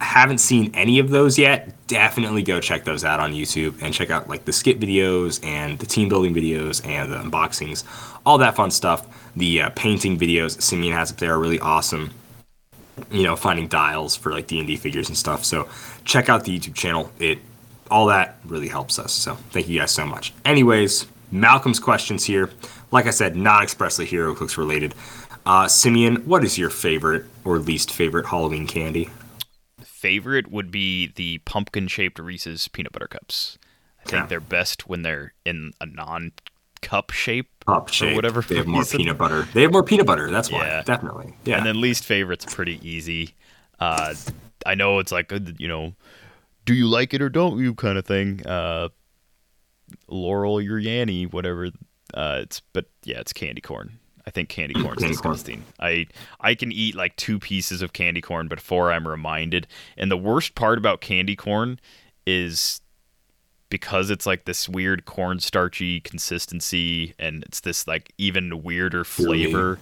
haven't 0.00 0.38
seen 0.38 0.70
any 0.74 0.98
of 0.98 1.10
those 1.10 1.38
yet, 1.38 1.72
definitely 1.86 2.42
go 2.42 2.60
check 2.60 2.84
those 2.84 3.04
out 3.04 3.20
on 3.20 3.32
YouTube 3.32 3.80
and 3.82 3.94
check 3.94 4.10
out 4.10 4.28
like 4.28 4.44
the 4.44 4.52
skit 4.52 4.80
videos 4.80 5.44
and 5.44 5.78
the 5.78 5.86
team 5.86 6.08
building 6.08 6.34
videos 6.34 6.84
and 6.86 7.12
the 7.12 7.16
unboxings, 7.16 7.84
all 8.24 8.38
that 8.38 8.56
fun 8.56 8.70
stuff. 8.70 9.06
The 9.36 9.62
uh, 9.62 9.70
painting 9.70 10.18
videos 10.18 10.60
Simeon 10.60 10.94
has 10.94 11.12
up 11.12 11.18
there 11.18 11.34
are 11.34 11.38
really 11.38 11.60
awesome 11.60 12.10
you 13.10 13.22
know, 13.24 13.36
finding 13.36 13.68
dials 13.68 14.16
for 14.16 14.32
like 14.32 14.46
D 14.46 14.58
and 14.58 14.66
D 14.66 14.76
figures 14.76 15.08
and 15.08 15.16
stuff. 15.16 15.44
So 15.44 15.68
check 16.04 16.28
out 16.28 16.44
the 16.44 16.58
YouTube 16.58 16.74
channel. 16.74 17.10
It 17.18 17.38
all 17.90 18.06
that 18.06 18.38
really 18.44 18.68
helps 18.68 18.98
us. 18.98 19.12
So 19.12 19.34
thank 19.50 19.68
you 19.68 19.78
guys 19.78 19.90
so 19.92 20.04
much. 20.06 20.32
Anyways, 20.44 21.06
Malcolm's 21.30 21.78
questions 21.78 22.24
here. 22.24 22.50
Like 22.90 23.06
I 23.06 23.10
said, 23.10 23.36
not 23.36 23.62
expressly 23.62 24.06
HeroClix 24.06 24.56
related. 24.56 24.94
Uh, 25.44 25.68
Simeon, 25.68 26.16
what 26.26 26.42
is 26.44 26.58
your 26.58 26.70
favorite 26.70 27.24
or 27.44 27.58
least 27.58 27.92
favorite 27.92 28.26
Halloween 28.26 28.66
candy? 28.66 29.10
Favorite 29.82 30.50
would 30.50 30.70
be 30.70 31.08
the 31.14 31.38
pumpkin 31.38 31.86
shaped 31.88 32.18
Reese's 32.18 32.68
peanut 32.68 32.92
butter 32.92 33.06
cups. 33.08 33.58
I 34.00 34.08
think 34.08 34.22
Yeah. 34.22 34.26
they're 34.26 34.40
best 34.40 34.88
when 34.88 35.02
they're 35.02 35.34
in 35.44 35.72
a 35.80 35.86
non 35.86 36.32
cup 36.82 37.10
shape 37.10 37.48
or 37.66 37.86
shape. 37.88 38.14
whatever. 38.16 38.40
They 38.42 38.56
have 38.56 38.66
more 38.66 38.80
reason. 38.80 38.98
peanut 38.98 39.18
butter. 39.18 39.48
They 39.52 39.62
have 39.62 39.72
more 39.72 39.82
peanut 39.82 40.06
butter. 40.06 40.30
That's 40.30 40.50
why. 40.50 40.66
Yeah. 40.66 40.82
Definitely. 40.82 41.34
Yeah. 41.44 41.58
And 41.58 41.66
then 41.66 41.80
least 41.80 42.04
favorite's 42.04 42.44
pretty 42.52 42.80
easy. 42.88 43.34
Uh, 43.80 44.14
I 44.64 44.74
know 44.74 44.98
it's 44.98 45.12
like, 45.12 45.32
uh, 45.32 45.40
you 45.58 45.68
know, 45.68 45.94
do 46.64 46.74
you 46.74 46.86
like 46.86 47.14
it 47.14 47.22
or 47.22 47.28
don't 47.28 47.58
you 47.58 47.74
kind 47.74 47.98
of 47.98 48.06
thing. 48.06 48.44
Uh, 48.46 48.88
Laurel, 50.08 50.60
your 50.60 50.80
Yanny, 50.80 51.30
whatever. 51.32 51.70
Uh, 52.14 52.38
it's 52.42 52.60
but 52.72 52.86
yeah, 53.04 53.20
it's 53.20 53.32
candy 53.32 53.60
corn. 53.60 53.98
I 54.26 54.30
think 54.30 54.48
candy 54.48 54.74
corn's 54.82 54.98
Candy 55.02 55.16
corn. 55.16 55.34
disgusting. 55.34 55.64
I 55.78 56.06
I 56.40 56.54
can 56.54 56.72
eat 56.72 56.94
like 56.94 57.14
two 57.16 57.38
pieces 57.38 57.82
of 57.82 57.92
candy 57.92 58.20
corn 58.20 58.48
before 58.48 58.90
I'm 58.92 59.06
reminded. 59.06 59.66
And 59.96 60.10
the 60.10 60.16
worst 60.16 60.54
part 60.54 60.78
about 60.78 61.00
candy 61.00 61.36
corn 61.36 61.78
is 62.26 62.80
because 63.68 64.10
it's 64.10 64.26
like 64.26 64.44
this 64.44 64.68
weird 64.68 65.04
cornstarchy 65.06 66.02
consistency 66.04 67.14
and 67.18 67.42
it's 67.44 67.60
this 67.60 67.86
like 67.86 68.12
even 68.18 68.62
weirder 68.62 69.04
flavor. 69.04 69.78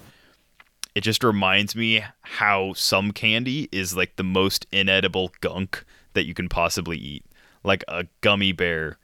It 0.95 1.03
just 1.03 1.25
reminds 1.25 1.75
me 1.75 2.05
how 2.23 2.73
some 2.75 3.11
candy 3.11 3.69
is 3.73 3.97
like 3.97 4.17
the 4.17 4.23
most 4.25 4.67
inedible 4.73 5.33
gunk 5.41 5.85
that 6.15 6.25
you 6.25 6.35
can 6.35 6.49
possibly 6.49 6.97
eat. 6.97 7.25
Like 7.65 7.83
a 7.89 8.07
gummy 8.21 8.53
bear 8.53 8.99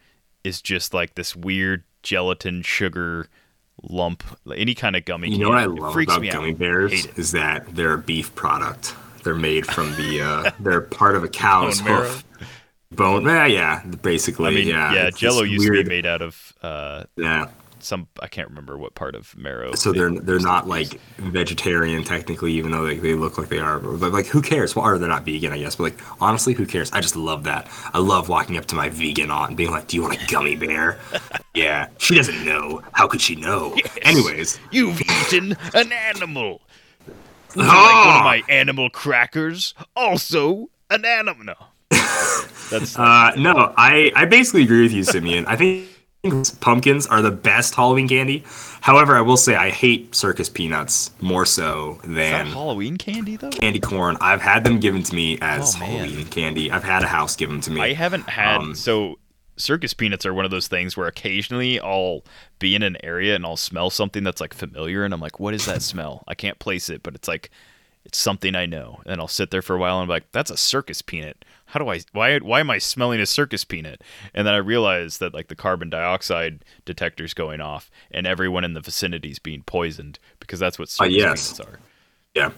is 0.45 0.63
just 0.63 0.95
like 0.95 1.15
this 1.15 1.35
weird 1.35 1.83
gelatin 2.03 2.63
sugar 2.63 3.29
lump. 3.83 4.23
Any 4.55 4.75
kind 4.75 4.97
of 4.97 5.05
gummy. 5.05 5.31
you 5.31 5.39
know 5.39 5.49
what 5.51 5.59
I 5.59 5.65
love 5.67 5.97
about 5.97 6.23
gummy 6.23 6.51
out. 6.53 6.59
bears 6.59 7.07
is 7.17 7.33
that 7.33 7.75
they're 7.75 7.95
a 7.95 7.99
beef 7.99 8.35
product. 8.35 8.95
They're 9.25 9.35
made 9.35 9.67
from 9.67 9.91
the. 9.97 10.23
Uh, 10.23 10.51
they're 10.61 10.81
part 10.81 11.17
of 11.17 11.25
a 11.25 11.29
cow's 11.45 11.81
hoof. 11.81 12.25
Bone. 12.93 13.25
Yeah, 13.25 13.47
yeah. 13.47 13.85
Basically, 14.03 14.49
I 14.49 14.51
mean, 14.51 14.67
yeah. 14.69 14.93
yeah, 14.93 15.11
Jello 15.11 15.43
used 15.43 15.67
to 15.67 15.73
be 15.73 15.85
made 15.89 16.07
out 16.07 16.23
of 16.23 16.53
uh, 16.61 17.05
Yeah. 17.17 17.47
some. 17.79 18.09
I 18.21 18.27
can't 18.27 18.49
remember 18.49 18.77
what 18.77 18.97
part 18.97 19.15
of 19.15 19.37
marrow. 19.39 19.75
So 19.75 19.93
they- 19.93 20.01
they're 20.01 20.11
they're 20.11 20.39
not 20.41 20.67
like 20.67 21.01
vegetarian 21.19 22.03
technically, 22.03 22.53
even 22.55 22.73
though 22.73 22.83
like 22.83 23.01
they 23.01 23.15
look 23.15 23.39
like 23.39 23.49
they 23.49 23.61
are. 23.61 23.79
But 23.79 24.11
like, 24.13 24.27
who 24.27 24.43
cares? 24.43 24.75
Well, 24.75 24.85
or 24.85 24.99
they're 24.99 25.09
not 25.09 25.25
vegan, 25.25 25.53
I 25.53 25.59
guess. 25.59 25.77
But 25.77 25.85
like, 25.85 25.99
honestly, 26.21 26.53
who 26.53 26.67
cares? 26.67 26.91
I 26.91 27.01
just 27.01 27.15
love 27.15 27.45
that. 27.45 27.69
I 27.95 27.99
love 27.99 28.29
walking 28.29 28.57
up 28.59 28.67
to 28.67 28.75
my 28.75 28.89
vegan 28.89 29.31
aunt 29.31 29.51
and 29.51 29.57
being 29.57 29.71
like, 29.71 29.87
"Do 29.87 29.97
you 29.97 30.03
want 30.03 30.21
a 30.21 30.27
gummy 30.27 30.57
bear?" 30.57 30.99
yeah, 31.55 31.87
she 31.99 32.17
doesn't 32.17 32.45
know. 32.45 32.83
How 32.93 33.07
could 33.07 33.21
she 33.21 33.37
know? 33.37 33.77
Anyways, 34.03 34.59
You've 34.73 35.01
eaten 35.01 35.57
an 35.75 35.93
animal. 35.93 36.61
Oh! 37.09 37.13
like 37.55 37.67
one 38.07 38.17
of 38.17 38.25
my 38.25 38.43
animal 38.49 38.91
crackers? 38.91 39.75
Also 39.95 40.71
an 40.91 41.05
animal. 41.05 41.45
No. 41.45 41.55
That's 41.91 42.99
uh, 42.99 43.33
no, 43.37 43.73
I 43.77 44.13
I 44.15 44.25
basically 44.27 44.63
agree 44.63 44.83
with 44.83 44.93
you, 44.93 45.05
Simeon. 45.05 45.45
I 45.47 45.57
think 45.57 45.89
pumpkins 46.61 47.07
are 47.07 47.23
the 47.23 47.31
best 47.31 47.75
Halloween 47.75 48.09
candy. 48.09 48.45
However, 48.83 49.17
I 49.17 49.21
will 49.21 49.37
say 49.37 49.57
I 49.57 49.71
hate 49.71 50.15
circus 50.15 50.49
peanuts 50.49 51.11
more 51.21 51.45
so 51.45 51.99
is 52.05 52.11
that 52.11 52.45
than 52.45 52.47
Halloween 52.49 52.97
candy 52.97 53.37
though. 53.37 53.51
candy 53.51 53.81
corn. 53.81 54.17
I've 54.21 54.41
had 54.41 54.65
them 54.65 54.81
given 54.81 55.03
to 55.03 55.15
me 55.15 55.39
as 55.41 55.75
Oh. 55.77 55.79
Halloween 55.85 56.27
candy. 56.27 56.71
I've 56.71 56.85
had 56.85 57.03
a 57.03 57.07
house 57.07 57.37
give 57.37 57.51
them 57.51 57.61
to 57.63 57.71
me. 57.71 57.81
I 57.81 57.93
haven't 57.93 58.29
had 58.29 58.57
Um, 58.57 58.75
so 58.75 59.19
circus 59.57 59.93
peanuts 59.93 60.25
are 60.25 60.33
one 60.33 60.47
of 60.47 60.51
those 60.51 60.69
things 60.69 60.97
where 60.97 61.07
occasionally 61.07 61.79
I'll 61.81 62.23
be 62.59 62.75
in 62.75 62.83
an 62.83 62.97
area 63.05 63.35
and 63.35 63.45
I'll 63.45 63.59
smell 63.59 63.91
something 63.91 64.25
that's 64.25 64.41
like 64.41 64.55
familiar 64.55 65.05
and 65.05 65.13
I'm 65.13 65.21
like, 65.21 65.39
what 65.41 65.53
is 65.53 65.67
that 65.67 65.83
smell? 65.83 66.25
I 66.27 66.35
can't 66.35 66.59
place 66.59 66.89
it, 66.89 67.03
but 67.03 67.15
it's 67.15 67.29
like 67.29 67.51
it's 68.07 68.17
something 68.19 68.55
I 68.55 68.65
know. 68.65 69.01
And 69.05 69.21
I'll 69.21 69.29
sit 69.29 69.51
there 69.51 69.61
for 69.61 69.77
a 69.77 69.79
while 69.79 69.97
and 69.97 70.05
I'm 70.05 70.09
like, 70.09 70.33
that's 70.33 70.51
a 70.51 70.57
circus 70.57 71.03
peanut. 71.03 71.45
How 71.71 71.79
do 71.79 71.89
I 71.89 72.01
why 72.13 72.37
why 72.39 72.59
am 72.59 72.69
I 72.69 72.79
smelling 72.79 73.21
a 73.21 73.27
circus 73.27 73.65
peanut? 73.65 74.03
And 74.35 74.45
then 74.45 74.55
I 74.55 74.59
realize 74.59 75.19
that 75.19 75.33
like 75.33 75.47
the 75.47 75.55
carbon 75.55 75.89
dioxide 75.89 76.65
detector's 76.85 77.33
going 77.33 77.61
off 77.61 77.93
and 78.11 78.27
everyone 78.27 78.65
in 78.65 78.75
the 78.75 78.81
vicinity 78.81 79.31
is 79.31 79.39
being 79.39 79.63
poisoned 79.63 80.19
because 80.41 80.59
that's 80.59 80.81
what 80.81 80.89
circus 80.89 81.15
yes. 81.15 81.53
peanuts 81.53 81.61
are. 81.61 81.79
Yeah. 82.35 82.51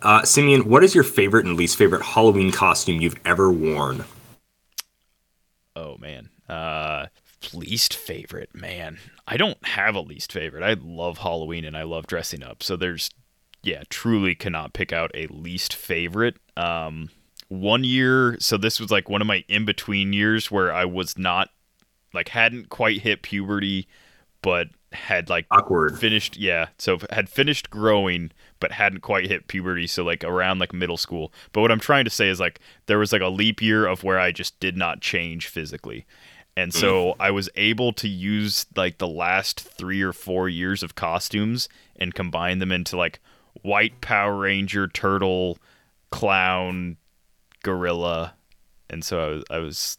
Uh, 0.00 0.22
Simeon, 0.24 0.70
what 0.70 0.82
is 0.82 0.94
your 0.94 1.04
favorite 1.04 1.44
and 1.44 1.58
least 1.58 1.76
favorite 1.76 2.02
Halloween 2.02 2.50
costume 2.50 3.02
you've 3.02 3.20
ever 3.26 3.52
worn? 3.52 4.04
Oh 5.76 5.98
man. 5.98 6.30
Uh 6.48 7.06
least 7.52 7.92
favorite, 7.92 8.54
man. 8.54 8.98
I 9.26 9.36
don't 9.36 9.62
have 9.66 9.94
a 9.94 10.00
least 10.00 10.32
favorite. 10.32 10.62
I 10.62 10.76
love 10.80 11.18
Halloween 11.18 11.66
and 11.66 11.76
I 11.76 11.82
love 11.82 12.06
dressing 12.06 12.42
up. 12.42 12.62
So 12.62 12.74
there's 12.74 13.10
yeah, 13.62 13.82
truly 13.90 14.34
cannot 14.34 14.72
pick 14.72 14.94
out 14.94 15.10
a 15.12 15.26
least 15.26 15.74
favorite. 15.74 16.38
Um 16.56 17.10
one 17.50 17.82
year, 17.82 18.36
so 18.38 18.56
this 18.56 18.78
was 18.78 18.92
like 18.92 19.08
one 19.08 19.20
of 19.20 19.26
my 19.26 19.44
in-between 19.48 20.12
years 20.12 20.50
where 20.50 20.72
I 20.72 20.84
was 20.84 21.18
not 21.18 21.50
like 22.14 22.28
hadn't 22.28 22.68
quite 22.70 23.00
hit 23.00 23.22
puberty 23.22 23.88
but 24.42 24.68
had 24.92 25.28
like 25.28 25.46
Awkward. 25.50 25.98
finished 25.98 26.36
yeah 26.36 26.66
so 26.78 26.98
had 27.10 27.28
finished 27.28 27.70
growing 27.70 28.32
but 28.58 28.72
hadn't 28.72 29.00
quite 29.00 29.28
hit 29.28 29.46
puberty 29.46 29.86
so 29.86 30.02
like 30.02 30.24
around 30.24 30.58
like 30.58 30.72
middle 30.72 30.96
school. 30.96 31.32
But 31.52 31.60
what 31.60 31.70
i'm 31.70 31.80
trying 31.80 32.04
to 32.04 32.10
say 32.10 32.28
is 32.28 32.40
like 32.40 32.60
there 32.86 32.98
was 32.98 33.12
like 33.12 33.22
a 33.22 33.28
leap 33.28 33.62
year 33.62 33.86
of 33.86 34.02
where 34.02 34.18
i 34.18 34.32
just 34.32 34.58
did 34.60 34.76
not 34.76 35.00
change 35.00 35.46
physically. 35.46 36.06
And 36.56 36.74
so 36.74 37.12
mm. 37.12 37.16
i 37.20 37.30
was 37.30 37.48
able 37.56 37.92
to 37.94 38.08
use 38.08 38.66
like 38.76 38.98
the 38.98 39.08
last 39.08 39.60
three 39.60 40.02
or 40.02 40.12
four 40.12 40.48
years 40.48 40.82
of 40.82 40.94
costumes 40.94 41.68
and 41.96 42.14
combine 42.14 42.58
them 42.58 42.72
into 42.72 42.96
like 42.96 43.20
white 43.62 44.00
power 44.00 44.36
ranger 44.36 44.88
turtle 44.88 45.58
clown 46.10 46.96
gorilla, 47.62 48.34
and 48.88 49.04
so 49.04 49.20
I 49.20 49.28
was 49.28 49.44
I 49.50 49.58
was 49.58 49.98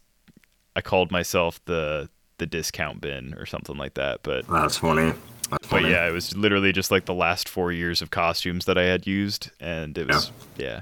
I 0.75 0.81
called 0.81 1.11
myself 1.11 1.63
the 1.65 2.09
the 2.37 2.45
discount 2.45 3.01
bin 3.01 3.33
or 3.35 3.45
something 3.45 3.77
like 3.77 3.93
that. 3.95 4.23
But 4.23 4.47
That's 4.47 4.77
funny. 4.77 5.13
That's 5.51 5.67
but 5.67 5.81
funny. 5.81 5.91
yeah, 5.91 6.07
it 6.07 6.11
was 6.11 6.35
literally 6.35 6.71
just 6.71 6.91
like 6.91 7.05
the 7.05 7.13
last 7.13 7.49
four 7.49 7.71
years 7.71 8.01
of 8.01 8.09
costumes 8.09 8.65
that 8.65 8.77
I 8.77 8.83
had 8.83 9.05
used, 9.05 9.51
and 9.59 9.97
it 9.97 10.07
was 10.07 10.31
yeah. 10.57 10.81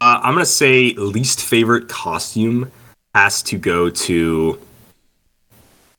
Uh, 0.00 0.20
I'm 0.22 0.34
gonna 0.34 0.46
say 0.46 0.92
least 0.94 1.40
favorite 1.40 1.88
costume 1.88 2.70
has 3.14 3.42
to 3.44 3.58
go 3.58 3.90
to. 3.90 4.58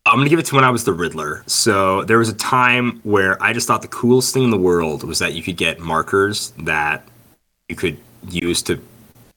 I'm 0.06 0.18
gonna 0.18 0.30
give 0.30 0.40
it 0.40 0.46
to 0.48 0.56
when 0.56 0.64
I 0.64 0.70
was 0.72 0.86
the 0.86 0.94
Riddler. 0.94 1.44
So 1.46 2.04
there 2.06 2.18
was 2.18 2.30
a 2.30 2.34
time 2.34 3.00
where 3.04 3.42
I 3.44 3.54
just 3.54 3.68
thought 3.68 3.82
the 3.84 3.88
coolest 3.88 4.34
thing 4.34 4.44
in 4.44 4.50
the 4.50 4.58
world 4.58 5.04
was 5.04 5.20
that 5.20 5.34
you 5.34 5.44
could 5.44 5.58
get 5.58 5.80
markers 5.80 6.52
that 6.60 7.08
you 7.68 7.76
could 7.76 7.98
use 8.28 8.64
to 8.64 8.82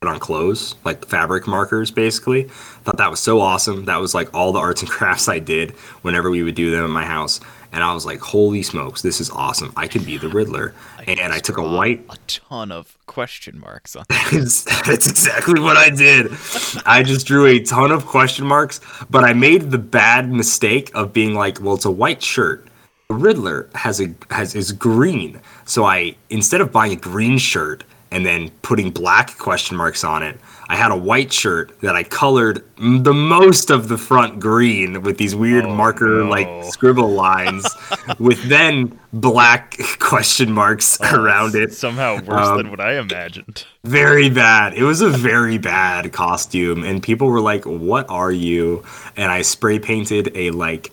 on 0.08 0.18
clothes, 0.18 0.74
like 0.84 1.06
fabric 1.06 1.46
markers, 1.46 1.90
basically. 1.90 2.44
Thought 2.84 2.96
that 2.98 3.10
was 3.10 3.20
so 3.20 3.40
awesome. 3.40 3.84
That 3.84 4.00
was 4.00 4.14
like 4.14 4.32
all 4.34 4.52
the 4.52 4.58
arts 4.58 4.82
and 4.82 4.90
crafts 4.98 5.28
I 5.28 5.38
did 5.38 5.72
whenever 6.02 6.30
we 6.30 6.42
would 6.42 6.54
do 6.54 6.70
them 6.70 6.84
in 6.84 6.90
my 6.90 7.04
house. 7.04 7.40
And 7.72 7.82
I 7.82 7.94
was 7.94 8.04
like, 8.04 8.20
holy 8.20 8.62
smokes, 8.62 9.00
this 9.00 9.18
is 9.18 9.30
awesome. 9.30 9.72
I 9.76 9.88
could 9.88 10.04
be 10.04 10.18
the 10.18 10.28
Riddler. 10.28 10.74
and 11.06 11.32
I 11.32 11.38
took 11.38 11.56
a 11.56 11.62
white 11.62 12.04
a 12.10 12.18
ton 12.26 12.70
of 12.70 12.98
question 13.06 13.58
marks 13.58 13.96
on. 13.96 14.04
that's 14.10 14.64
that's 14.86 15.08
exactly 15.08 15.58
what 15.58 15.78
I 15.78 15.88
did. 15.88 16.30
I 16.84 17.02
just 17.02 17.26
drew 17.26 17.46
a 17.46 17.60
ton 17.60 17.90
of 17.90 18.04
question 18.04 18.46
marks, 18.46 18.80
but 19.08 19.24
I 19.24 19.32
made 19.32 19.70
the 19.70 19.78
bad 19.78 20.30
mistake 20.30 20.90
of 20.94 21.14
being 21.14 21.34
like, 21.34 21.60
well, 21.62 21.74
it's 21.74 21.86
a 21.86 21.90
white 21.90 22.22
shirt. 22.22 22.66
The 23.08 23.14
Riddler 23.14 23.70
has 23.74 24.00
a 24.02 24.14
has 24.30 24.54
is 24.54 24.72
green. 24.72 25.40
So 25.64 25.84
I 25.84 26.14
instead 26.28 26.60
of 26.60 26.72
buying 26.72 26.92
a 26.92 26.96
green 26.96 27.38
shirt 27.38 27.84
and 28.12 28.24
then 28.26 28.50
putting 28.62 28.90
black 28.90 29.36
question 29.38 29.76
marks 29.76 30.04
on 30.04 30.22
it, 30.22 30.38
I 30.68 30.76
had 30.76 30.90
a 30.92 30.96
white 30.96 31.32
shirt 31.32 31.78
that 31.80 31.96
I 31.96 32.02
colored 32.04 32.62
the 32.78 33.12
most 33.12 33.70
of 33.70 33.88
the 33.88 33.98
front 33.98 34.38
green 34.40 35.02
with 35.02 35.18
these 35.18 35.34
weird 35.34 35.64
Oh, 35.64 35.74
marker 35.74 36.22
no. 36.24 36.28
like 36.30 36.64
scribble 36.64 37.10
lines 37.10 37.66
with 38.18 38.42
then 38.48 38.98
black 39.12 39.76
question 39.98 40.52
marks 40.52 41.00
around 41.00 41.54
it. 41.54 41.72
Somehow 41.74 42.16
worse 42.22 42.46
Um, 42.48 42.56
than 42.58 42.70
what 42.70 42.80
I 42.80 42.98
imagined. 42.98 43.64
Very 43.84 44.30
bad. 44.30 44.74
It 44.74 44.84
was 44.84 45.00
a 45.00 45.10
very 45.10 45.58
bad 45.58 46.12
costume, 46.12 46.84
and 46.84 47.02
people 47.02 47.26
were 47.28 47.40
like, 47.40 47.64
"What 47.64 48.08
are 48.08 48.30
you?" 48.32 48.84
And 49.16 49.30
I 49.32 49.42
spray 49.42 49.78
painted 49.78 50.30
a 50.36 50.50
like 50.52 50.92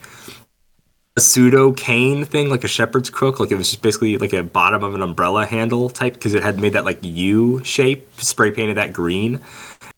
a 1.17 1.21
pseudo 1.21 1.71
cane 1.73 2.25
thing, 2.25 2.49
like 2.49 2.63
a 2.63 2.67
shepherd's 2.67 3.09
crook. 3.09 3.39
Like 3.39 3.51
it 3.51 3.55
was 3.55 3.69
just 3.69 3.81
basically 3.81 4.17
like 4.17 4.33
a 4.33 4.43
bottom 4.43 4.83
of 4.83 4.95
an 4.95 5.01
umbrella 5.01 5.45
handle 5.45 5.89
type 5.89 6.13
because 6.13 6.33
it 6.33 6.43
had 6.43 6.59
made 6.59 6.73
that 6.73 6.85
like 6.85 6.99
U 7.01 7.63
shape. 7.63 8.07
Spray 8.21 8.51
painted 8.51 8.77
that 8.77 8.93
green. 8.93 9.41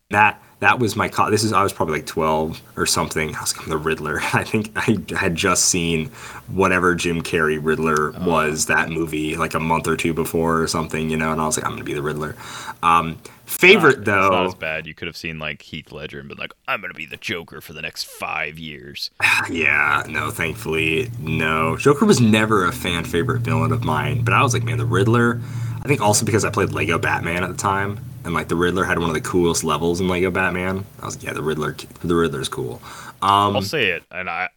That 0.10 0.42
that 0.62 0.78
was 0.78 0.96
my 0.96 1.10
co- 1.10 1.32
this 1.32 1.44
is 1.44 1.52
I 1.54 1.64
was 1.64 1.74
probably 1.74 1.98
like 1.98 2.06
12 2.06 2.62
or 2.78 2.86
something. 2.86 3.36
I 3.36 3.42
was 3.42 3.58
like, 3.58 3.66
I'm 3.66 3.72
the 3.72 3.78
Riddler. 3.78 4.20
I 4.34 4.44
think 4.44 4.72
I 4.76 4.96
had 5.18 5.36
just 5.36 5.66
seen 5.66 6.08
whatever 6.48 6.94
Jim 6.96 7.22
Carrey 7.24 7.60
Riddler 7.62 8.12
was 8.12 8.68
that 8.68 8.90
movie 8.90 9.36
like 9.36 9.56
a 9.56 9.60
month 9.60 9.88
or 9.88 9.98
two 9.98 10.14
before 10.14 10.62
or 10.62 10.68
something, 10.68 11.10
you 11.10 11.18
know, 11.18 11.32
and 11.32 11.42
I 11.42 11.46
was 11.46 11.58
like, 11.58 11.66
I'm 11.66 11.72
gonna 11.74 11.84
be 11.84 11.96
the 11.96 12.02
Riddler. 12.04 12.36
Um, 12.84 13.18
favorite 13.46 13.98
It's 13.98 14.06
though, 14.06 14.30
not 14.30 14.46
as 14.46 14.56
bad. 14.56 14.86
You 14.86 14.94
could 14.94 15.08
have 15.08 15.18
seen 15.18 15.40
like 15.40 15.64
Heath 15.64 15.92
Ledger 15.92 16.20
and 16.20 16.30
been 16.30 16.38
like, 16.38 16.54
"I'm 16.68 16.80
gonna 16.80 16.94
be 16.94 17.08
the 17.08 17.18
Joker 17.18 17.60
for 17.60 17.74
the 17.74 17.82
next 17.82 18.06
five 18.06 18.60
years." 18.60 19.10
yeah, 19.50 20.04
no, 20.08 20.30
thankfully, 20.30 21.10
no. 21.20 21.76
Joker 21.76 22.06
was 22.06 22.22
never 22.22 22.66
a 22.66 22.72
fan 22.72 23.04
favorite 23.04 23.42
villain 23.42 23.72
of 23.72 23.84
mine, 23.84 24.24
but 24.24 24.34
I 24.34 24.44
was 24.44 24.54
like, 24.54 24.64
man, 24.64 24.78
the 24.78 24.86
Riddler. 24.86 25.42
I 25.84 25.88
think 25.88 26.02
also 26.02 26.26
because 26.26 26.45
I 26.45 26.49
played 26.52 26.72
Lego 26.72 26.98
Batman 26.99 27.44
at 27.44 27.49
the 27.49 27.58
time, 27.58 27.99
and 28.24 28.34
like 28.34 28.48
the 28.49 28.56
Riddler 28.56 28.84
had 28.84 28.99
one 28.99 29.10
of 29.10 29.16
the 29.16 29.22
coolest 29.22 29.64
levels 29.64 29.99
in 29.99 30.08
Lego 30.08 30.30
Batman. 30.30 30.86
I 31.02 31.06
was 31.06 31.16
like, 31.16 31.24
yeah, 31.24 31.34
the 31.34 31.41
Riddler, 31.41 31.76
the 32.03 32.16
Riddler's 32.16 32.49
cool. 32.49 32.82
Um, 33.24 33.56
I'll 33.56 33.62
say 33.62 33.90
it, 33.90 34.03
and 34.12 34.30
I, 34.30 34.49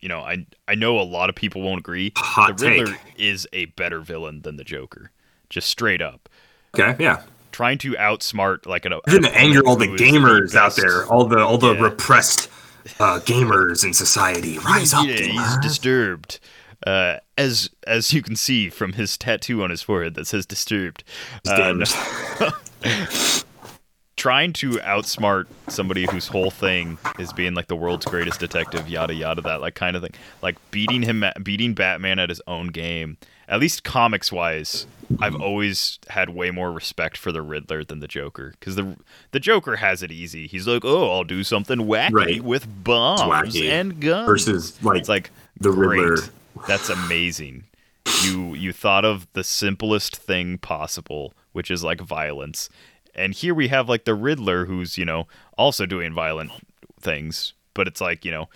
you 0.00 0.08
know, 0.08 0.20
I 0.20 0.46
I 0.68 0.74
know 0.74 1.00
a 1.00 1.02
lot 1.02 1.28
of 1.30 1.34
people 1.34 1.62
won't 1.62 1.80
agree. 1.80 2.12
Hot 2.16 2.58
the 2.58 2.68
Riddler 2.68 2.86
take. 2.92 2.98
is 3.16 3.46
a 3.54 3.64
better 3.66 4.00
villain 4.00 4.42
than 4.42 4.56
the 4.56 4.64
Joker, 4.64 5.10
just 5.48 5.68
straight 5.68 6.02
up. 6.02 6.28
okay, 6.78 6.94
yeah. 7.02 7.22
Trying 7.52 7.78
to 7.78 7.92
outsmart 7.92 8.66
like 8.66 8.84
an. 8.84 8.92
You're 9.06 9.20
gonna 9.20 9.28
anger 9.34 9.60
all 9.66 9.76
the 9.76 9.86
gamers 9.88 10.54
out 10.54 10.76
there, 10.76 11.06
all 11.06 11.24
the 11.24 11.38
all 11.38 11.56
the 11.56 11.72
Yeah. 11.74 11.80
repressed 11.84 12.50
uh, 13.00 13.18
gamers 13.20 13.82
in 13.82 13.94
society. 13.94 14.58
Rise 14.58 14.92
up, 14.92 15.06
yeah, 15.06 15.16
he's 15.16 15.56
disturbed. 15.58 16.38
Uh, 16.86 17.18
as 17.36 17.68
as 17.86 18.12
you 18.12 18.22
can 18.22 18.36
see 18.36 18.70
from 18.70 18.92
his 18.92 19.18
tattoo 19.18 19.62
on 19.62 19.70
his 19.70 19.82
forehead 19.82 20.14
that 20.14 20.26
says 20.26 20.46
disturbed. 20.46 21.02
Uh, 21.46 21.72
no- 22.84 23.30
trying 24.16 24.52
to 24.54 24.70
outsmart 24.78 25.46
somebody 25.68 26.06
whose 26.06 26.26
whole 26.28 26.50
thing 26.50 26.96
is 27.18 27.32
being 27.32 27.54
like 27.54 27.66
the 27.66 27.76
world's 27.76 28.06
greatest 28.06 28.40
detective, 28.40 28.88
yada 28.88 29.14
yada, 29.14 29.42
that 29.42 29.60
like 29.60 29.74
kind 29.74 29.94
of 29.96 30.02
thing. 30.02 30.12
Like 30.42 30.56
beating 30.70 31.02
him, 31.02 31.24
beating 31.42 31.74
Batman 31.74 32.18
at 32.18 32.28
his 32.30 32.40
own 32.46 32.68
game. 32.68 33.18
At 33.48 33.60
least 33.60 33.84
comics 33.84 34.32
wise, 34.32 34.86
I've 35.20 35.36
always 35.36 36.00
had 36.08 36.30
way 36.30 36.50
more 36.50 36.72
respect 36.72 37.16
for 37.16 37.30
the 37.30 37.42
Riddler 37.42 37.84
than 37.84 38.00
the 38.00 38.08
Joker 38.08 38.54
because 38.58 38.74
the 38.74 38.96
the 39.30 39.38
Joker 39.38 39.76
has 39.76 40.02
it 40.02 40.10
easy. 40.10 40.46
He's 40.48 40.66
like, 40.66 40.84
oh, 40.84 41.10
I'll 41.10 41.22
do 41.24 41.44
something 41.44 41.78
wacky 41.78 42.12
Right. 42.12 42.42
with 42.42 42.66
bombs 42.82 43.20
wacky. 43.20 43.68
and 43.68 44.00
guns 44.00 44.26
versus 44.26 44.82
like, 44.82 44.98
it's 44.98 45.08
like 45.08 45.30
the 45.60 45.70
great. 45.70 46.00
Riddler. 46.00 46.24
That's 46.66 46.88
amazing. 46.88 47.64
You 48.24 48.54
you 48.54 48.72
thought 48.72 49.04
of 49.04 49.26
the 49.32 49.44
simplest 49.44 50.16
thing 50.16 50.58
possible, 50.58 51.34
which 51.52 51.70
is 51.70 51.82
like 51.84 52.00
violence. 52.00 52.68
And 53.14 53.32
here 53.34 53.54
we 53.54 53.68
have 53.68 53.88
like 53.88 54.04
the 54.04 54.14
Riddler 54.14 54.66
who's, 54.66 54.98
you 54.98 55.04
know, 55.04 55.26
also 55.56 55.86
doing 55.86 56.12
violent 56.12 56.52
things, 57.00 57.54
but 57.74 57.86
it's 57.88 58.00
like, 58.00 58.24
you 58.24 58.30
know, 58.30 58.48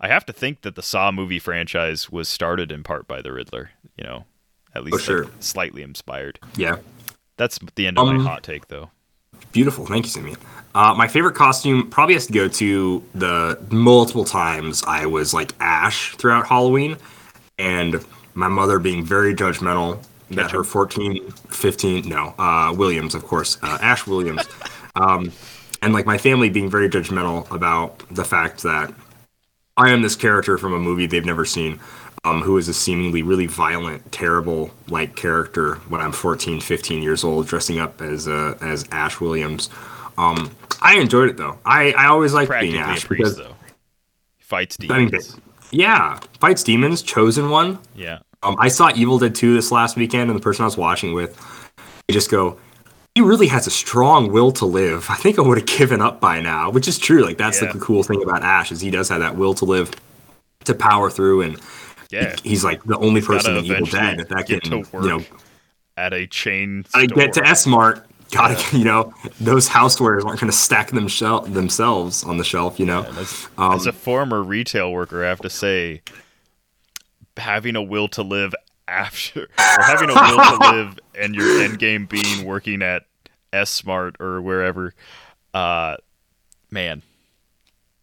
I 0.00 0.08
have 0.08 0.24
to 0.26 0.32
think 0.32 0.62
that 0.62 0.74
the 0.74 0.82
Saw 0.82 1.12
movie 1.12 1.38
franchise 1.38 2.10
was 2.10 2.28
started 2.28 2.72
in 2.72 2.82
part 2.82 3.06
by 3.06 3.22
the 3.22 3.32
Riddler, 3.32 3.70
you 3.96 4.04
know. 4.04 4.24
At 4.74 4.82
least 4.84 4.96
like, 4.96 5.04
sure. 5.04 5.26
slightly 5.40 5.82
inspired. 5.82 6.40
yeah. 6.56 6.78
That's 7.36 7.58
the 7.74 7.86
end 7.86 7.98
of 7.98 8.06
Um, 8.06 8.16
my 8.18 8.22
hot 8.24 8.42
take 8.42 8.68
though. 8.68 8.90
Beautiful. 9.52 9.86
Thank 9.86 10.06
you, 10.06 10.10
Simeon. 10.10 10.36
Uh, 10.74 10.92
my 10.96 11.06
favorite 11.06 11.36
costume 11.36 11.88
probably 11.88 12.14
has 12.14 12.26
to 12.26 12.32
go 12.32 12.48
to 12.48 13.02
the 13.14 13.58
multiple 13.70 14.24
times 14.24 14.82
I 14.86 15.06
was 15.06 15.32
like 15.32 15.52
Ash 15.60 16.14
throughout 16.16 16.46
Halloween, 16.46 16.96
and 17.58 18.04
my 18.34 18.48
mother 18.48 18.80
being 18.80 19.04
very 19.04 19.34
judgmental 19.34 20.02
that 20.30 20.50
her 20.50 20.64
14, 20.64 21.30
15, 21.30 22.08
no, 22.08 22.34
uh, 22.38 22.74
Williams, 22.76 23.14
of 23.14 23.24
course, 23.24 23.56
uh, 23.62 23.78
Ash 23.80 24.06
Williams, 24.06 24.42
um, 24.96 25.30
and 25.80 25.92
like 25.92 26.06
my 26.06 26.18
family 26.18 26.50
being 26.50 26.68
very 26.68 26.88
judgmental 26.88 27.48
about 27.52 28.02
the 28.10 28.24
fact 28.24 28.62
that 28.64 28.92
I 29.76 29.90
am 29.90 30.02
this 30.02 30.16
character 30.16 30.58
from 30.58 30.72
a 30.72 30.78
movie 30.78 31.06
they've 31.06 31.24
never 31.24 31.44
seen, 31.44 31.78
um, 32.24 32.40
who 32.42 32.56
is 32.56 32.68
a 32.68 32.74
seemingly 32.74 33.22
really 33.22 33.46
violent, 33.46 34.10
terrible 34.12 34.70
like 34.88 35.14
character 35.16 35.76
when 35.88 36.00
I'm 36.00 36.12
14, 36.12 36.60
15 36.60 37.02
years 37.02 37.24
old, 37.24 37.46
dressing 37.46 37.78
up 37.78 38.00
as 38.00 38.26
uh, 38.28 38.56
as 38.60 38.86
Ash 38.92 39.20
Williams. 39.20 39.70
Um, 40.16 40.50
I 40.80 40.96
enjoyed 40.98 41.28
it 41.28 41.36
though. 41.36 41.58
I, 41.64 41.92
I 41.92 42.06
always 42.06 42.32
liked 42.34 42.50
being 42.50 42.72
Practically 42.72 42.78
a 42.78 42.82
Ash 42.82 43.04
priest 43.04 43.18
because 43.18 43.36
though. 43.36 43.54
Fights 44.38 44.76
I 44.88 44.98
mean, 44.98 45.08
demons. 45.08 45.36
yeah, 45.70 46.20
fights 46.40 46.62
demons. 46.62 47.02
Chosen 47.02 47.50
one. 47.50 47.78
yeah. 47.94 48.18
Um, 48.42 48.56
I 48.58 48.68
saw 48.68 48.90
Evil 48.94 49.18
Dead 49.18 49.34
2 49.34 49.54
this 49.54 49.72
last 49.72 49.96
weekend, 49.96 50.30
and 50.30 50.38
the 50.38 50.42
person 50.42 50.64
I 50.64 50.66
was 50.66 50.76
watching 50.76 51.14
with, 51.14 51.34
they 52.06 52.12
just 52.12 52.30
go, 52.30 52.58
he 53.14 53.22
really 53.22 53.46
has 53.46 53.66
a 53.66 53.70
strong 53.70 54.30
will 54.30 54.52
to 54.52 54.66
live. 54.66 55.06
I 55.10 55.14
think 55.14 55.38
I 55.38 55.42
would 55.42 55.56
have 55.56 55.66
given 55.66 56.02
up 56.02 56.20
by 56.20 56.40
now, 56.42 56.68
which 56.70 56.86
is 56.86 56.98
true. 56.98 57.24
Like 57.24 57.38
that's 57.38 57.62
Yeah. 57.62 57.72
the 57.72 57.78
cool 57.78 58.02
thing 58.02 58.22
about 58.22 58.42
Ash 58.42 58.70
is 58.70 58.82
he 58.82 58.90
does 58.90 59.08
have 59.08 59.20
that 59.20 59.36
will 59.36 59.54
to 59.54 59.64
live, 59.64 59.92
to 60.64 60.74
power 60.74 61.08
through, 61.10 61.40
and 61.40 61.58
Yeah. 62.14 62.36
he's 62.42 62.64
like 62.64 62.82
the 62.84 62.98
only 62.98 63.20
person 63.20 63.54
Gotta 63.54 63.58
in 63.58 63.64
Evil 63.64 63.76
eventually 63.88 64.16
Dead 64.16 64.28
that 64.28 64.46
get 64.46 64.62
can, 64.62 64.70
to 64.70 64.90
work 64.90 65.04
you 65.04 65.08
know, 65.08 65.24
At 65.96 66.12
a 66.12 66.26
chain 66.26 66.84
I 66.94 67.06
get 67.06 67.32
to. 67.34 67.46
S 67.46 67.66
Mart. 67.66 68.06
Gotta, 68.30 68.76
you 68.76 68.84
know, 68.84 69.12
those 69.40 69.68
housewares 69.68 70.24
aren't 70.24 70.40
going 70.40 70.50
to 70.50 70.56
stack 70.56 70.90
them 70.90 71.06
shel- 71.06 71.42
themselves 71.42 72.24
on 72.24 72.36
the 72.38 72.42
shelf, 72.42 72.80
you 72.80 72.86
know. 72.86 73.02
As, 73.04 73.48
Um, 73.58 73.74
as 73.74 73.86
a 73.86 73.92
former 73.92 74.42
retail 74.42 74.90
worker, 74.92 75.24
I 75.24 75.28
have 75.28 75.40
to 75.42 75.50
say, 75.50 76.02
having 77.36 77.76
a 77.76 77.82
will 77.82 78.08
to 78.08 78.22
live 78.22 78.52
after, 78.88 79.42
or 79.42 79.82
having 79.82 80.10
a 80.10 80.14
will 80.14 80.58
to 80.58 80.58
live, 80.72 80.98
and 81.14 81.34
your 81.34 81.62
end 81.62 81.78
game 81.78 82.06
being 82.06 82.44
working 82.44 82.82
at 82.82 83.04
S-Mart 83.52 84.16
or 84.20 84.42
wherever, 84.42 84.94
uh, 85.52 85.96
man, 86.70 87.02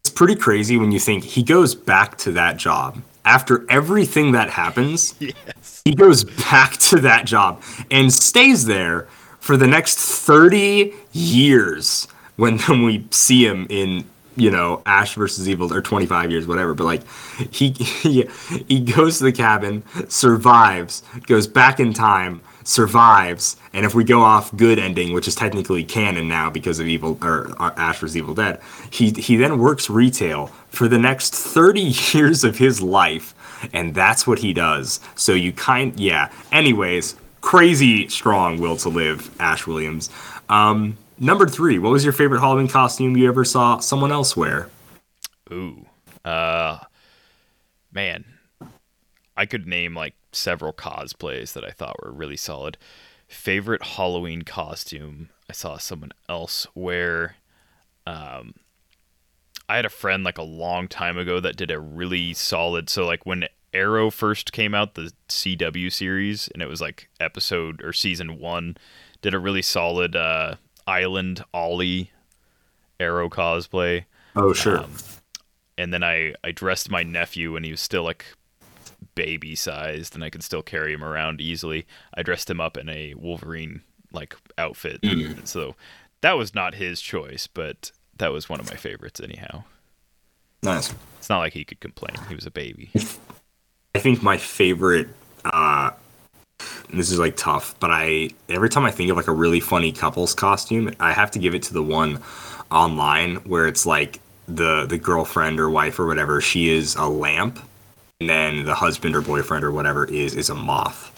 it's 0.00 0.10
pretty 0.10 0.36
crazy 0.36 0.78
when 0.78 0.92
you 0.92 0.98
think 0.98 1.24
he 1.24 1.42
goes 1.42 1.74
back 1.74 2.16
to 2.18 2.32
that 2.32 2.56
job 2.56 3.02
after 3.24 3.64
everything 3.70 4.32
that 4.32 4.50
happens. 4.50 5.14
yes, 5.20 5.82
He 5.84 5.94
goes 5.94 6.24
back 6.24 6.76
to 6.78 7.00
that 7.00 7.24
job 7.26 7.62
and 7.90 8.12
stays 8.12 8.64
there 8.66 9.08
for 9.40 9.56
the 9.56 9.66
next 9.66 9.98
30 9.98 10.94
years 11.12 12.08
when, 12.36 12.58
we 12.84 13.06
see 13.10 13.46
him 13.46 13.66
in 13.68 14.04
you 14.34 14.50
know, 14.50 14.82
Ash 14.86 15.14
versus 15.14 15.48
Evil 15.48 15.72
or 15.72 15.82
25 15.82 16.30
years, 16.30 16.46
whatever. 16.46 16.74
But 16.74 16.84
like, 16.84 17.02
he 17.50 17.70
he 17.70 18.28
he 18.68 18.80
goes 18.80 19.18
to 19.18 19.24
the 19.24 19.32
cabin, 19.32 19.82
survives, 20.08 21.02
goes 21.26 21.46
back 21.46 21.80
in 21.80 21.92
time, 21.92 22.40
survives, 22.64 23.56
and 23.72 23.84
if 23.84 23.94
we 23.94 24.04
go 24.04 24.20
off 24.20 24.54
good 24.56 24.78
ending, 24.78 25.12
which 25.12 25.28
is 25.28 25.34
technically 25.34 25.84
canon 25.84 26.28
now 26.28 26.50
because 26.50 26.78
of 26.78 26.86
Evil 26.86 27.18
or 27.22 27.52
uh, 27.58 27.72
Ash 27.76 27.98
vs 27.98 28.16
Evil 28.16 28.34
Dead, 28.34 28.60
he 28.90 29.10
he 29.10 29.36
then 29.36 29.58
works 29.58 29.90
retail 29.90 30.48
for 30.68 30.88
the 30.88 30.98
next 30.98 31.34
30 31.34 31.80
years 32.12 32.44
of 32.44 32.58
his 32.58 32.80
life, 32.80 33.34
and 33.72 33.94
that's 33.94 34.26
what 34.26 34.38
he 34.38 34.52
does. 34.52 35.00
So 35.14 35.32
you 35.32 35.52
kind 35.52 35.98
yeah. 35.98 36.30
Anyways, 36.50 37.16
crazy 37.40 38.08
strong 38.08 38.58
will 38.60 38.76
to 38.78 38.88
live, 38.88 39.30
Ash 39.40 39.66
Williams. 39.66 40.10
Um, 40.48 40.96
number 41.18 41.46
three, 41.46 41.78
what 41.78 41.92
was 41.92 42.04
your 42.04 42.12
favorite 42.12 42.40
Halloween 42.40 42.68
costume 42.68 43.16
you 43.16 43.28
ever 43.28 43.44
saw 43.44 43.78
someone 43.78 44.12
else 44.12 44.36
wear? 44.36 44.68
Ooh. 45.50 45.86
Uh 46.24 46.78
man. 47.92 48.24
I 49.36 49.46
could 49.46 49.66
name 49.66 49.94
like 49.94 50.14
several 50.32 50.72
cosplays 50.72 51.52
that 51.52 51.64
I 51.64 51.70
thought 51.70 52.02
were 52.02 52.12
really 52.12 52.36
solid. 52.36 52.78
Favorite 53.28 53.82
Halloween 53.82 54.42
costume 54.42 55.30
I 55.48 55.52
saw 55.52 55.78
someone 55.78 56.12
else 56.28 56.66
wear. 56.74 57.36
Um 58.06 58.54
I 59.68 59.76
had 59.76 59.86
a 59.86 59.90
friend 59.90 60.24
like 60.24 60.38
a 60.38 60.42
long 60.42 60.88
time 60.88 61.16
ago 61.16 61.40
that 61.40 61.56
did 61.56 61.70
a 61.70 61.80
really 61.80 62.34
solid 62.34 62.90
so 62.90 63.06
like 63.06 63.24
when 63.24 63.46
Arrow 63.74 64.10
first 64.10 64.52
came 64.52 64.74
out, 64.74 64.94
the 64.94 65.12
CW 65.30 65.90
series, 65.90 66.48
and 66.48 66.62
it 66.62 66.68
was 66.68 66.82
like 66.82 67.08
episode 67.18 67.82
or 67.82 67.94
season 67.94 68.38
one, 68.38 68.76
did 69.22 69.32
a 69.32 69.38
really 69.38 69.62
solid 69.62 70.14
uh 70.14 70.56
Island 70.86 71.44
Ollie 71.54 72.10
Arrow 72.98 73.28
cosplay. 73.28 74.04
Oh, 74.36 74.52
sure. 74.52 74.80
Um, 74.80 74.92
and 75.78 75.92
then 75.92 76.02
I 76.02 76.34
I 76.44 76.52
dressed 76.52 76.90
my 76.90 77.02
nephew 77.02 77.52
when 77.52 77.64
he 77.64 77.70
was 77.70 77.80
still 77.80 78.02
like 78.04 78.26
baby 79.14 79.54
sized 79.54 80.14
and 80.14 80.24
I 80.24 80.30
could 80.30 80.42
still 80.42 80.62
carry 80.62 80.92
him 80.92 81.04
around 81.04 81.40
easily. 81.40 81.86
I 82.14 82.22
dressed 82.22 82.48
him 82.50 82.60
up 82.60 82.76
in 82.76 82.88
a 82.88 83.14
Wolverine 83.14 83.82
like 84.12 84.36
outfit. 84.58 85.00
So 85.44 85.74
that 86.20 86.36
was 86.38 86.54
not 86.54 86.74
his 86.74 87.00
choice, 87.00 87.46
but 87.46 87.92
that 88.18 88.32
was 88.32 88.48
one 88.48 88.60
of 88.60 88.68
my 88.70 88.76
favorites 88.76 89.20
anyhow. 89.20 89.64
nice. 90.62 90.94
It's 91.18 91.28
not 91.28 91.38
like 91.38 91.52
he 91.52 91.64
could 91.64 91.80
complain. 91.80 92.16
He 92.28 92.34
was 92.34 92.46
a 92.46 92.50
baby. 92.50 92.90
I 93.94 93.98
think 93.98 94.22
my 94.22 94.36
favorite. 94.36 95.08
Uh, 95.44 95.90
this 96.92 97.10
is 97.10 97.18
like 97.18 97.36
tough, 97.36 97.74
but 97.80 97.90
I 97.90 98.30
every 98.48 98.68
time 98.68 98.84
I 98.84 98.90
think 98.90 99.10
of 99.10 99.16
like 99.16 99.28
a 99.28 99.32
really 99.32 99.60
funny 99.60 99.92
couples 99.92 100.34
costume, 100.34 100.94
I 101.00 101.12
have 101.12 101.30
to 101.32 101.38
give 101.38 101.54
it 101.54 101.62
to 101.64 101.74
the 101.74 101.82
one 101.82 102.22
online 102.70 103.36
where 103.36 103.66
it's 103.66 103.86
like 103.86 104.20
the 104.46 104.86
the 104.86 104.98
girlfriend 104.98 105.58
or 105.58 105.70
wife 105.70 105.98
or 105.98 106.06
whatever 106.06 106.40
she 106.40 106.68
is 106.68 106.94
a 106.96 107.06
lamp, 107.06 107.58
and 108.22 108.30
then 108.30 108.64
the 108.64 108.74
husband 108.74 109.16
or 109.16 109.20
boyfriend 109.20 109.64
or 109.64 109.72
whatever 109.72 110.04
is 110.04 110.34
is 110.36 110.48
a 110.48 110.54
moth. 110.54 111.08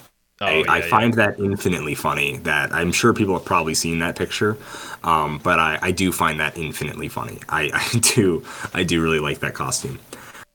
Oh, 0.41 0.47
I, 0.47 0.53
yeah, 0.55 0.65
I 0.69 0.79
yeah. 0.79 0.87
find 0.89 1.15
that 1.15 1.39
infinitely 1.39 1.95
funny. 1.95 2.39
That 2.39 2.73
I'm 2.73 2.93
sure 2.93 3.13
people 3.13 3.35
have 3.35 3.45
probably 3.45 3.75
seen 3.75 3.99
that 3.99 4.17
picture, 4.17 4.57
um, 5.03 5.39
but 5.43 5.59
I, 5.59 5.79
I 5.83 5.91
do 5.91 6.13
find 6.13 6.41
that 6.41 6.57
infinitely 6.57 7.09
funny. 7.09 7.39
I, 7.49 7.71
I 7.75 7.99
do 7.99 8.43
I 8.73 8.85
do 8.85 9.03
really 9.03 9.21
like 9.21 9.41
that 9.41 9.55
costume. 9.55 10.01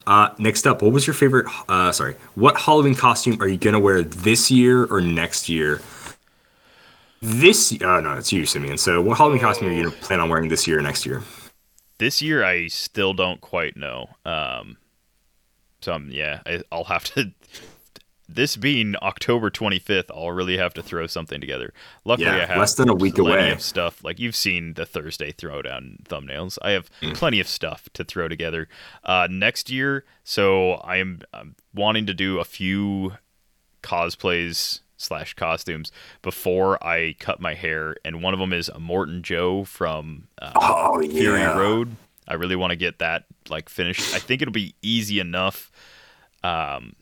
Uh, 0.08 0.34
next 0.40 0.66
up, 0.66 0.82
what 0.82 0.92
was 0.92 1.06
your 1.06 1.14
favorite? 1.14 1.46
Uh, 1.70 1.92
sorry, 1.92 2.16
what 2.34 2.58
Halloween 2.58 2.96
costume 2.96 3.40
are 3.42 3.48
you 3.48 3.58
gonna 3.58 3.80
wear 3.80 4.02
this 4.02 4.50
year 4.50 4.86
or 4.86 5.02
next 5.02 5.50
year? 5.50 5.82
This, 7.22 7.74
uh, 7.82 8.00
no, 8.00 8.14
it's 8.14 8.32
you, 8.32 8.46
Simeon. 8.46 8.78
So, 8.78 9.02
what 9.02 9.18
Halloween 9.18 9.42
costume 9.42 9.68
are 9.68 9.72
you 9.72 9.84
gonna 9.84 9.96
plan 9.98 10.20
on 10.20 10.30
wearing 10.30 10.50
this 10.50 10.66
year 10.66 10.80
or 10.80 10.82
next 10.82 11.06
year? 11.06 11.22
This 12.00 12.22
year 12.22 12.44
I 12.44 12.68
still 12.68 13.14
don't 13.14 13.40
quite 13.40 13.78
know. 13.78 14.08
Um 14.26 14.78
so 15.82 15.94
um, 15.94 16.10
yeah, 16.12 16.42
I, 16.46 16.62
I'll 16.72 16.86
have 16.86 17.04
to 17.16 17.32
this 18.32 18.56
being 18.58 18.96
October 19.02 19.50
25th, 19.50 20.12
I'll 20.14 20.32
really 20.32 20.58
have 20.58 20.74
to 20.76 20.84
throw 20.84 21.08
something 21.08 21.42
together. 21.42 21.74
Luckily, 22.06 22.28
Yeah, 22.28 22.44
I 22.44 22.46
have 22.46 22.58
less 22.60 22.76
than 22.76 22.88
a 22.88 22.94
week 22.94 23.18
away. 23.18 23.50
of 23.52 23.60
stuff. 23.62 24.04
Like 24.04 24.20
you've 24.20 24.36
seen 24.36 24.76
the 24.76 24.86
Thursday 24.86 25.32
throwdown 25.32 26.04
thumbnails. 26.04 26.60
I 26.62 26.72
have 26.72 26.92
Mm. 27.02 27.16
plenty 27.16 27.40
of 27.40 27.48
stuff 27.48 27.90
to 27.94 28.04
throw 28.04 28.28
together. 28.28 28.68
Uh, 29.04 29.28
next 29.32 29.72
year, 29.72 30.06
so 30.24 30.74
I 30.74 30.98
am 30.98 31.22
um, 31.34 31.56
wanting 31.74 32.06
to 32.06 32.14
do 32.14 32.40
a 32.40 32.44
few 32.46 33.14
cosplays 33.82 34.82
slash 34.98 35.34
costumes 35.34 35.92
before 36.22 36.82
I 36.86 37.16
cut 37.20 37.40
my 37.40 37.54
hair, 37.56 37.96
and 38.06 38.22
one 38.22 38.34
of 38.34 38.40
them 38.40 38.54
is 38.54 38.70
Immortan 38.70 39.22
Joe 39.22 39.64
from 39.64 40.28
uh, 40.42 40.52
Oh 40.56 41.02
Fury 41.02 41.40
yeah, 41.40 41.58
Road. 41.58 41.96
I 42.30 42.36
really 42.36 42.56
want 42.56 42.72
to 42.72 42.78
get 42.78 43.00
that 43.00 43.26
like 43.50 43.70
finished. 43.70 44.14
I 44.14 44.20
think 44.20 44.42
it'll 44.42 44.52
be 44.52 44.76
easy 44.82 45.20
enough. 45.20 45.72
Um, 46.44 46.94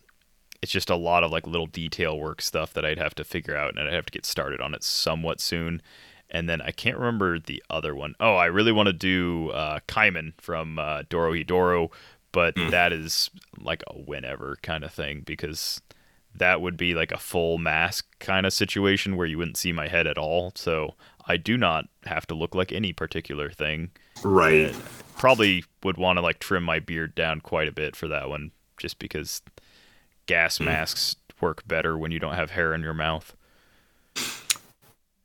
it's 0.61 0.71
just 0.71 0.89
a 0.89 0.95
lot 0.95 1.23
of 1.23 1.31
like 1.31 1.45
little 1.45 1.67
detail 1.67 2.17
work 2.17 2.41
stuff 2.41 2.73
that 2.73 2.85
I'd 2.85 2.97
have 2.97 3.13
to 3.15 3.23
figure 3.23 3.55
out, 3.55 3.75
and 3.75 3.87
I'd 3.87 3.93
have 3.93 4.05
to 4.05 4.11
get 4.11 4.25
started 4.25 4.61
on 4.61 4.73
it 4.73 4.83
somewhat 4.83 5.39
soon. 5.39 5.81
And 6.29 6.49
then 6.49 6.61
I 6.61 6.71
can't 6.71 6.97
remember 6.97 7.39
the 7.39 7.63
other 7.69 7.95
one. 7.95 8.15
Oh, 8.19 8.35
I 8.35 8.47
really 8.47 8.71
want 8.71 8.87
to 8.87 8.93
do 8.93 9.49
uh, 9.51 9.79
Caiman 9.87 10.33
from 10.37 10.77
uh, 10.77 11.03
Dorohedoro, 11.03 11.89
but 12.31 12.55
that 12.69 12.91
is 12.91 13.29
like 13.59 13.83
a 13.87 13.93
whenever 13.93 14.57
kind 14.61 14.83
of 14.83 14.91
thing 14.91 15.21
because 15.25 15.81
that 16.35 16.61
would 16.61 16.77
be 16.77 16.93
like 16.93 17.11
a 17.11 17.17
full 17.17 17.57
mask 17.57 18.05
kind 18.19 18.45
of 18.45 18.53
situation 18.53 19.15
where 19.15 19.25
you 19.25 19.37
wouldn't 19.37 19.57
see 19.57 19.71
my 19.71 19.87
head 19.87 20.05
at 20.05 20.17
all. 20.17 20.51
So 20.55 20.95
I 21.25 21.37
do 21.37 21.57
not 21.57 21.85
have 22.05 22.27
to 22.27 22.35
look 22.35 22.53
like 22.53 22.71
any 22.71 22.93
particular 22.93 23.49
thing. 23.49 23.91
right. 24.23 24.75
Probably 25.17 25.63
would 25.83 25.97
want 25.97 26.17
to 26.17 26.21
like 26.21 26.39
trim 26.39 26.63
my 26.63 26.79
beard 26.79 27.15
down 27.15 27.41
quite 27.41 27.67
a 27.67 27.71
bit 27.71 27.95
for 27.95 28.07
that 28.07 28.29
one, 28.29 28.51
just 28.77 28.99
because 28.99 29.41
gas 30.25 30.59
masks 30.59 31.15
work 31.41 31.67
better 31.67 31.97
when 31.97 32.11
you 32.11 32.19
don't 32.19 32.35
have 32.35 32.51
hair 32.51 32.73
in 32.73 32.81
your 32.81 32.93
mouth. 32.93 33.35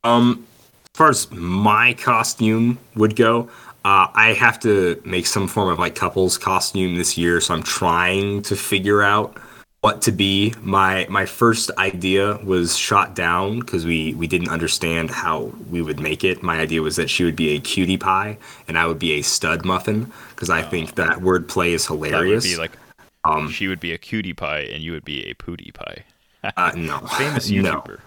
Um, 0.04 0.46
as 0.84 0.98
far 0.98 1.08
as 1.10 1.30
my 1.30 1.94
costume 1.94 2.78
would 2.94 3.16
go, 3.16 3.48
uh, 3.84 4.08
I 4.14 4.34
have 4.38 4.60
to 4.60 5.00
make 5.04 5.26
some 5.26 5.48
form 5.48 5.68
of 5.68 5.78
like 5.78 5.94
couples 5.94 6.38
costume 6.38 6.96
this 6.96 7.16
year, 7.18 7.40
so 7.40 7.54
I'm 7.54 7.62
trying 7.62 8.42
to 8.42 8.56
figure 8.56 9.02
out 9.02 9.36
what 9.82 10.00
to 10.02 10.12
be. 10.12 10.54
My 10.62 11.06
my 11.10 11.26
first 11.26 11.70
idea 11.76 12.38
was 12.44 12.76
shot 12.76 13.14
down 13.14 13.60
because 13.60 13.84
we 13.84 14.14
we 14.14 14.26
didn't 14.26 14.48
understand 14.48 15.10
how 15.10 15.52
we 15.70 15.82
would 15.82 16.00
make 16.00 16.24
it. 16.24 16.42
My 16.42 16.58
idea 16.60 16.80
was 16.82 16.96
that 16.96 17.10
she 17.10 17.24
would 17.24 17.36
be 17.36 17.50
a 17.50 17.60
cutie 17.60 17.98
pie 17.98 18.38
and 18.66 18.78
I 18.78 18.86
would 18.86 18.98
be 18.98 19.12
a 19.12 19.22
stud 19.22 19.64
muffin 19.64 20.10
because 20.30 20.48
I 20.50 20.62
think 20.62 20.94
that 20.94 21.20
word 21.20 21.48
play 21.48 21.72
is 21.74 21.86
That 21.88 21.96
would 21.96 22.08
hilarious. 22.10 22.44
be 22.44 22.56
like 22.56 22.72
um, 23.24 23.50
she 23.50 23.68
would 23.68 23.80
be 23.80 23.92
a 23.92 23.98
cutie 23.98 24.32
pie 24.32 24.60
and 24.60 24.82
you 24.82 24.92
would 24.92 25.04
be 25.04 25.24
a 25.28 25.34
PewDiePie. 25.34 26.02
uh, 26.56 26.72
no, 26.76 26.98
Famous 27.18 27.48
no. 27.50 27.80
YouTuber, 27.80 28.00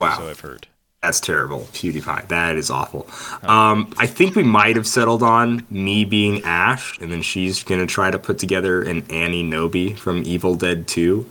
Wow. 0.00 0.18
so 0.18 0.28
I've 0.28 0.40
heard. 0.40 0.66
That's 1.02 1.20
terrible. 1.20 1.60
PewDiePie. 1.72 2.28
That 2.28 2.56
is 2.56 2.70
awful. 2.70 3.06
Um, 3.42 3.92
I 3.98 4.06
think 4.06 4.34
we 4.34 4.42
might 4.42 4.76
have 4.76 4.86
settled 4.86 5.22
on 5.22 5.64
me 5.70 6.04
being 6.04 6.42
Ash, 6.42 6.98
and 7.00 7.12
then 7.12 7.22
she's 7.22 7.62
gonna 7.62 7.86
try 7.86 8.10
to 8.10 8.18
put 8.18 8.38
together 8.38 8.82
an 8.82 9.04
Annie 9.10 9.42
Knowby 9.42 9.94
from 9.94 10.22
Evil 10.24 10.56
Dead 10.56 10.88
2. 10.88 11.28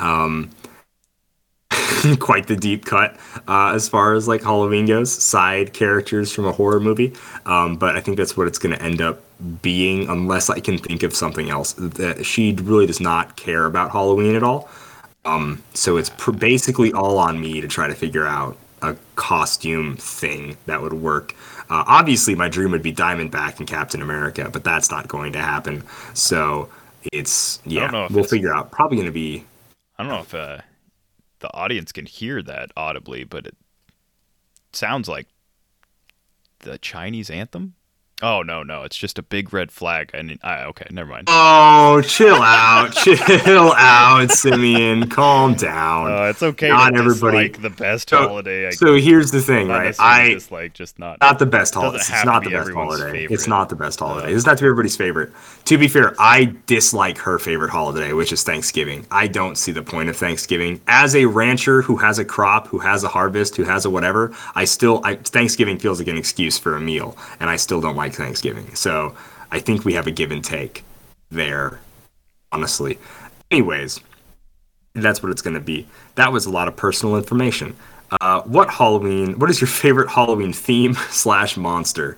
Um, 0.00 0.50
quite 2.18 2.46
the 2.46 2.56
deep 2.56 2.84
cut 2.84 3.16
uh, 3.48 3.72
as 3.74 3.88
far 3.88 4.14
as 4.14 4.28
like 4.28 4.42
Halloween 4.42 4.86
goes. 4.86 5.10
Side 5.10 5.72
characters 5.72 6.32
from 6.32 6.44
a 6.46 6.52
horror 6.52 6.80
movie, 6.80 7.14
um, 7.46 7.76
but 7.76 7.96
I 7.96 8.00
think 8.00 8.16
that's 8.16 8.36
what 8.36 8.46
it's 8.46 8.58
gonna 8.58 8.76
end 8.76 9.00
up 9.00 9.22
being, 9.62 10.08
unless 10.08 10.50
I 10.50 10.60
can 10.60 10.76
think 10.78 11.02
of 11.02 11.14
something 11.14 11.48
else. 11.50 11.72
That 11.74 12.26
she 12.26 12.52
really 12.54 12.86
does 12.86 13.00
not 13.00 13.36
care 13.36 13.64
about 13.64 13.92
Halloween 13.92 14.34
at 14.34 14.42
all. 14.42 14.68
Um, 15.24 15.62
so 15.72 15.96
it's 15.96 16.10
pr- 16.10 16.32
basically 16.32 16.92
all 16.92 17.18
on 17.18 17.40
me 17.40 17.62
to 17.62 17.68
try 17.68 17.88
to 17.88 17.94
figure 17.94 18.26
out 18.26 18.58
a 18.90 18.96
costume 19.16 19.96
thing 19.96 20.56
that 20.66 20.80
would 20.82 20.92
work. 20.92 21.34
Uh, 21.70 21.84
obviously, 21.86 22.34
my 22.34 22.48
dream 22.48 22.70
would 22.72 22.82
be 22.82 22.92
Diamondback 22.92 23.58
and 23.58 23.66
Captain 23.66 24.02
America, 24.02 24.50
but 24.52 24.64
that's 24.64 24.90
not 24.90 25.08
going 25.08 25.32
to 25.32 25.40
happen. 25.40 25.82
So 26.12 26.68
it's 27.12 27.60
yeah, 27.64 27.90
we'll 27.92 28.04
it's- 28.20 28.30
figure 28.30 28.54
out. 28.54 28.70
Probably 28.70 28.96
going 28.96 29.06
to 29.06 29.12
be 29.12 29.44
I 29.98 30.02
don't 30.02 30.12
know 30.12 30.20
if 30.20 30.34
uh, 30.34 30.58
the 31.40 31.52
audience 31.54 31.92
can 31.92 32.06
hear 32.06 32.42
that 32.42 32.70
audibly, 32.76 33.24
but 33.24 33.46
it 33.46 33.56
sounds 34.72 35.08
like 35.08 35.28
the 36.60 36.78
Chinese 36.78 37.30
anthem. 37.30 37.74
Oh 38.22 38.42
no, 38.42 38.62
no, 38.62 38.84
it's 38.84 38.96
just 38.96 39.18
a 39.18 39.22
big 39.24 39.52
red 39.52 39.72
flag. 39.72 40.12
I 40.14 40.22
mean, 40.22 40.38
I, 40.42 40.62
okay, 40.66 40.86
never 40.92 41.10
mind. 41.10 41.24
Oh, 41.28 42.00
chill 42.06 42.36
out, 42.36 42.92
chill 42.94 43.72
out, 43.76 44.30
Simeon. 44.30 45.10
Calm 45.10 45.54
down. 45.54 46.12
Uh, 46.12 46.22
it's 46.26 46.42
okay. 46.42 46.68
Not 46.68 46.96
everybody- 46.96 47.48
dislike 47.48 47.62
the 47.62 47.70
best 47.70 48.10
So- 48.10 48.18
holiday. 48.18 48.68
I 48.68 48.70
so 48.70 48.94
here's 48.94 49.32
the 49.32 49.42
thing, 49.42 49.66
not 49.66 49.78
right? 49.78 49.96
I 49.98 50.28
dislike, 50.34 50.74
just 50.74 50.98
not. 51.00 51.20
not 51.20 51.40
the 51.40 51.44
best 51.46 51.74
holiday. 51.74 51.98
It's 51.98 52.24
not 52.24 52.44
the 52.44 52.50
best 52.50 52.70
holiday. 52.70 53.10
favorite. 53.12 53.34
It's 53.34 53.48
not 53.48 53.68
the 53.68 53.76
best 53.76 53.98
holiday. 53.98 54.32
It's 54.32 54.46
not 54.46 54.58
to 54.58 54.62
be 54.62 54.66
everybody's 54.68 54.96
favorite. 54.96 55.32
To 55.64 55.76
be 55.76 55.88
fair, 55.88 56.14
I 56.18 56.54
dislike 56.66 57.18
her 57.18 57.40
favorite 57.40 57.70
holiday, 57.70 58.12
which 58.12 58.32
is 58.32 58.44
Thanksgiving. 58.44 59.06
I 59.10 59.26
don't 59.26 59.56
see 59.58 59.72
the 59.72 59.82
point 59.82 60.08
of 60.08 60.16
Thanksgiving. 60.16 60.80
As 60.86 61.16
a 61.16 61.24
rancher 61.26 61.82
who 61.82 61.96
has 61.96 62.20
a 62.20 62.24
crop, 62.24 62.68
who 62.68 62.78
has 62.78 63.02
a 63.02 63.08
harvest, 63.08 63.56
who 63.56 63.64
has 63.64 63.84
a 63.84 63.90
whatever, 63.90 64.32
I 64.54 64.66
still 64.66 65.00
I, 65.04 65.16
Thanksgiving 65.16 65.80
feels 65.80 65.98
like 65.98 66.08
an 66.08 66.16
excuse 66.16 66.58
for 66.58 66.76
a 66.76 66.80
meal, 66.80 67.16
and 67.40 67.50
I 67.50 67.56
still 67.56 67.80
don't 67.80 67.96
like 67.96 68.03
Thanksgiving. 68.12 68.74
So 68.74 69.14
I 69.50 69.60
think 69.60 69.84
we 69.84 69.94
have 69.94 70.06
a 70.06 70.10
give 70.10 70.30
and 70.30 70.44
take 70.44 70.84
there, 71.30 71.80
honestly. 72.52 72.98
Anyways, 73.50 74.00
that's 74.94 75.22
what 75.22 75.30
it's 75.30 75.42
going 75.42 75.54
to 75.54 75.60
be. 75.60 75.86
That 76.16 76.32
was 76.32 76.46
a 76.46 76.50
lot 76.50 76.68
of 76.68 76.76
personal 76.76 77.16
information. 77.16 77.76
Uh, 78.20 78.42
what 78.42 78.70
Halloween? 78.70 79.38
What 79.38 79.50
is 79.50 79.60
your 79.60 79.68
favorite 79.68 80.10
Halloween 80.10 80.52
theme 80.52 80.94
slash 81.10 81.56
monster? 81.56 82.16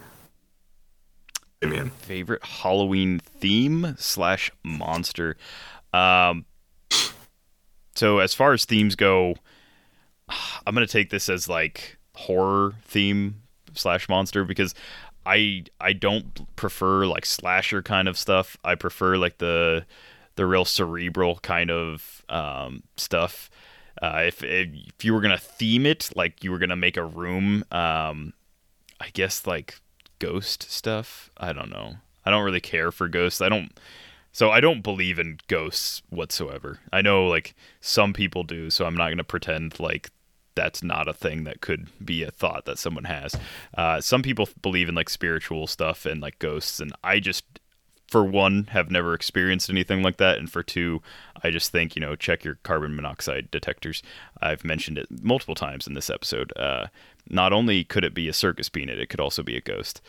Favorite 1.99 2.45
Halloween 2.45 3.19
theme 3.19 3.97
slash 3.99 4.53
monster. 4.63 5.37
Um, 5.93 6.45
so 7.95 8.19
as 8.19 8.35
far 8.35 8.53
as 8.53 8.65
themes 8.65 8.95
go, 8.95 9.35
I'm 10.29 10.75
gonna 10.75 10.87
take 10.87 11.11
this 11.11 11.29
as 11.29 11.49
like 11.49 11.99
horror 12.15 12.75
theme 12.83 13.43
slash 13.75 14.09
monster 14.09 14.45
because 14.45 14.75
I 15.27 15.65
I 15.81 15.93
don't 15.93 16.57
prefer 16.57 17.07
like 17.07 17.27
slasher 17.27 17.83
kind 17.83 18.09
of 18.09 18.17
stuff. 18.17 18.57
I 18.65 18.77
prefer 18.77 19.17
like 19.17 19.39
the 19.39 19.85
the 20.37 20.47
real 20.47 20.65
cerebral 20.65 21.37
kind 21.43 21.71
of 21.71 22.23
um, 22.29 22.83
stuff. 22.97 23.51
Uh, 24.01 24.25
if, 24.27 24.45
if 24.45 24.69
if 24.99 25.05
you 25.05 25.13
were 25.13 25.21
gonna 25.21 25.39
theme 25.39 25.85
it, 25.87 26.11
like 26.15 26.45
you 26.45 26.51
were 26.51 26.59
gonna 26.59 26.77
make 26.77 26.97
a 26.97 27.05
room, 27.05 27.65
um, 27.73 28.33
I 29.01 29.09
guess 29.13 29.47
like 29.47 29.81
ghost 30.19 30.71
stuff. 30.71 31.31
I 31.37 31.53
don't 31.53 31.71
know. 31.71 31.97
I 32.25 32.31
don't 32.31 32.45
really 32.45 32.61
care 32.61 32.93
for 32.93 33.09
ghosts. 33.09 33.41
I 33.41 33.49
don't. 33.49 33.79
So 34.33 34.51
I 34.51 34.61
don't 34.61 34.83
believe 34.83 35.19
in 35.19 35.39
ghosts 35.49 36.03
whatsoever. 36.11 36.81
I 36.93 37.01
know 37.01 37.27
like 37.27 37.55
some 37.81 38.13
people 38.13 38.45
do, 38.45 38.69
so 38.71 38.85
I'm 38.85 38.97
not 38.97 39.09
gonna 39.09 39.25
pretend 39.25 39.81
like 39.81 40.11
that's 40.57 40.83
not 40.83 41.07
a 41.07 41.13
thing 41.13 41.45
that 41.45 41.61
could 41.61 41.87
be 42.05 42.25
a 42.25 42.31
thought 42.33 42.65
that 42.65 42.79
someone 42.79 43.05
has. 43.05 43.37
Uh, 43.77 44.01
some 44.01 44.23
people 44.23 44.49
believe 44.61 44.89
in 44.89 44.97
like 44.97 45.09
spiritual 45.09 45.69
stuff 45.69 46.05
and 46.05 46.21
like 46.21 46.41
ghosts, 46.41 46.81
and 46.81 46.93
I 47.05 47.21
just, 47.21 47.45
for 48.09 48.25
one, 48.25 48.65
have 48.73 48.91
never 48.91 49.15
experienced 49.15 49.71
anything 49.71 50.03
like 50.03 50.17
that, 50.17 50.39
and 50.39 50.51
for 50.51 50.65
two, 50.65 51.01
I 51.45 51.51
just 51.51 51.71
think 51.71 51.95
you 51.95 52.01
know 52.01 52.17
check 52.17 52.43
your 52.43 52.57
carbon 52.65 52.97
monoxide 52.97 53.51
detectors. 53.53 54.03
I've 54.43 54.65
mentioned 54.65 54.99
it 54.99 55.07
multiple 55.23 55.55
times 55.55 55.87
in 55.87 55.95
this 55.95 56.11
episode. 56.11 56.53
Uh, 56.57 56.87
not 57.29 57.53
only 57.53 57.85
could 57.85 58.05
it 58.05 58.15
be 58.15 58.29
a 58.29 58.33
circus 58.33 58.69
peanut, 58.69 58.99
it 58.99 59.09
could 59.09 59.21
also 59.21 59.43
be 59.45 59.57
a 59.57 59.61
ghost. 59.61 60.01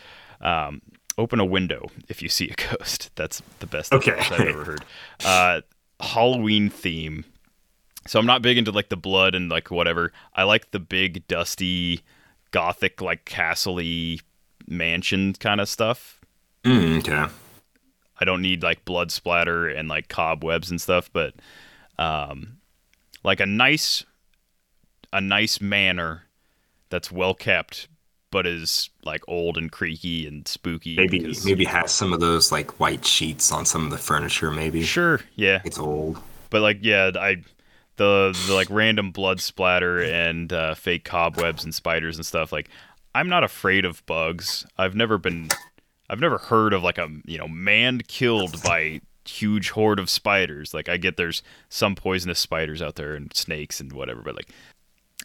Um, 0.41 0.81
open 1.17 1.39
a 1.39 1.45
window 1.45 1.89
if 2.07 2.21
you 2.21 2.29
see 2.29 2.49
a 2.49 2.55
ghost. 2.77 3.11
That's 3.15 3.41
the 3.59 3.67
best 3.67 3.93
Okay. 3.93 4.13
I've 4.17 4.39
ever 4.39 4.63
heard. 4.63 4.85
Uh, 5.25 5.61
Halloween 5.99 6.69
theme. 6.69 7.25
So 8.07 8.19
I'm 8.19 8.25
not 8.25 8.41
big 8.41 8.57
into 8.57 8.71
like 8.71 8.89
the 8.89 8.97
blood 8.97 9.35
and 9.35 9.49
like 9.49 9.69
whatever. 9.71 10.11
I 10.33 10.43
like 10.43 10.71
the 10.71 10.79
big 10.79 11.27
dusty 11.27 12.01
gothic 12.51 13.01
like 13.01 13.25
castle-y 13.25 14.19
mansion 14.67 15.33
kind 15.33 15.59
of 15.61 15.69
stuff. 15.69 16.19
mm, 16.63 16.99
okay. 16.99 17.31
I 18.19 18.25
don't 18.25 18.41
need 18.41 18.63
like 18.63 18.83
blood 18.85 19.11
splatter 19.11 19.67
and 19.67 19.87
like 19.89 20.07
cobwebs 20.07 20.71
and 20.71 20.81
stuff, 20.81 21.09
but 21.13 21.33
um 21.99 22.57
like 23.23 23.39
a 23.39 23.45
nice 23.45 24.03
a 25.13 25.21
nice 25.21 25.59
manor 25.61 26.23
that's 26.89 27.11
well 27.11 27.33
kept 27.33 27.87
but 28.29 28.45
is 28.45 28.89
like 29.03 29.21
old 29.27 29.57
and 29.57 29.71
creaky 29.71 30.27
and 30.27 30.47
spooky. 30.47 30.95
Maybe 30.97 31.19
because- 31.19 31.45
maybe 31.45 31.63
has 31.65 31.91
some 31.91 32.11
of 32.13 32.19
those 32.19 32.51
like 32.51 32.79
white 32.79 33.05
sheets 33.05 33.51
on 33.51 33.65
some 33.65 33.85
of 33.85 33.91
the 33.91 33.97
furniture. 33.97 34.51
Maybe 34.51 34.83
Sure, 34.83 35.21
yeah. 35.35 35.61
it's 35.63 35.79
old. 35.79 36.19
But 36.49 36.61
like, 36.61 36.79
yeah, 36.81 37.11
I 37.15 37.37
the 37.97 38.37
the 38.47 38.53
like 38.53 38.67
random 38.69 39.11
blood 39.11 39.41
splatter 39.41 40.01
and 40.01 40.51
uh, 40.53 40.73
fake 40.75 41.03
cobwebs 41.03 41.63
and 41.63 41.75
spiders 41.75 42.15
and 42.15 42.25
stuff. 42.25 42.51
Like, 42.51 42.69
I'm 43.13 43.29
not 43.29 43.43
afraid 43.43 43.85
of 43.85 44.05
bugs. 44.05 44.65
I've 44.77 44.95
never 44.95 45.17
been, 45.17 45.49
I've 46.09 46.19
never 46.19 46.37
heard 46.37 46.73
of 46.73 46.83
like 46.83 46.97
a 46.97 47.09
you 47.25 47.37
know 47.37 47.47
man 47.47 48.01
killed 48.07 48.61
by 48.63 49.01
huge 49.25 49.71
horde 49.71 49.99
of 49.99 50.09
spiders. 50.09 50.73
Like, 50.73 50.89
I 50.89 50.97
get 50.97 51.17
there's 51.17 51.43
some 51.69 51.95
poisonous 51.95 52.39
spiders 52.39 52.81
out 52.81 52.95
there 52.95 53.13
and 53.15 53.35
snakes 53.35 53.79
and 53.79 53.91
whatever, 53.91 54.21
but 54.21 54.35
like, 54.35 54.49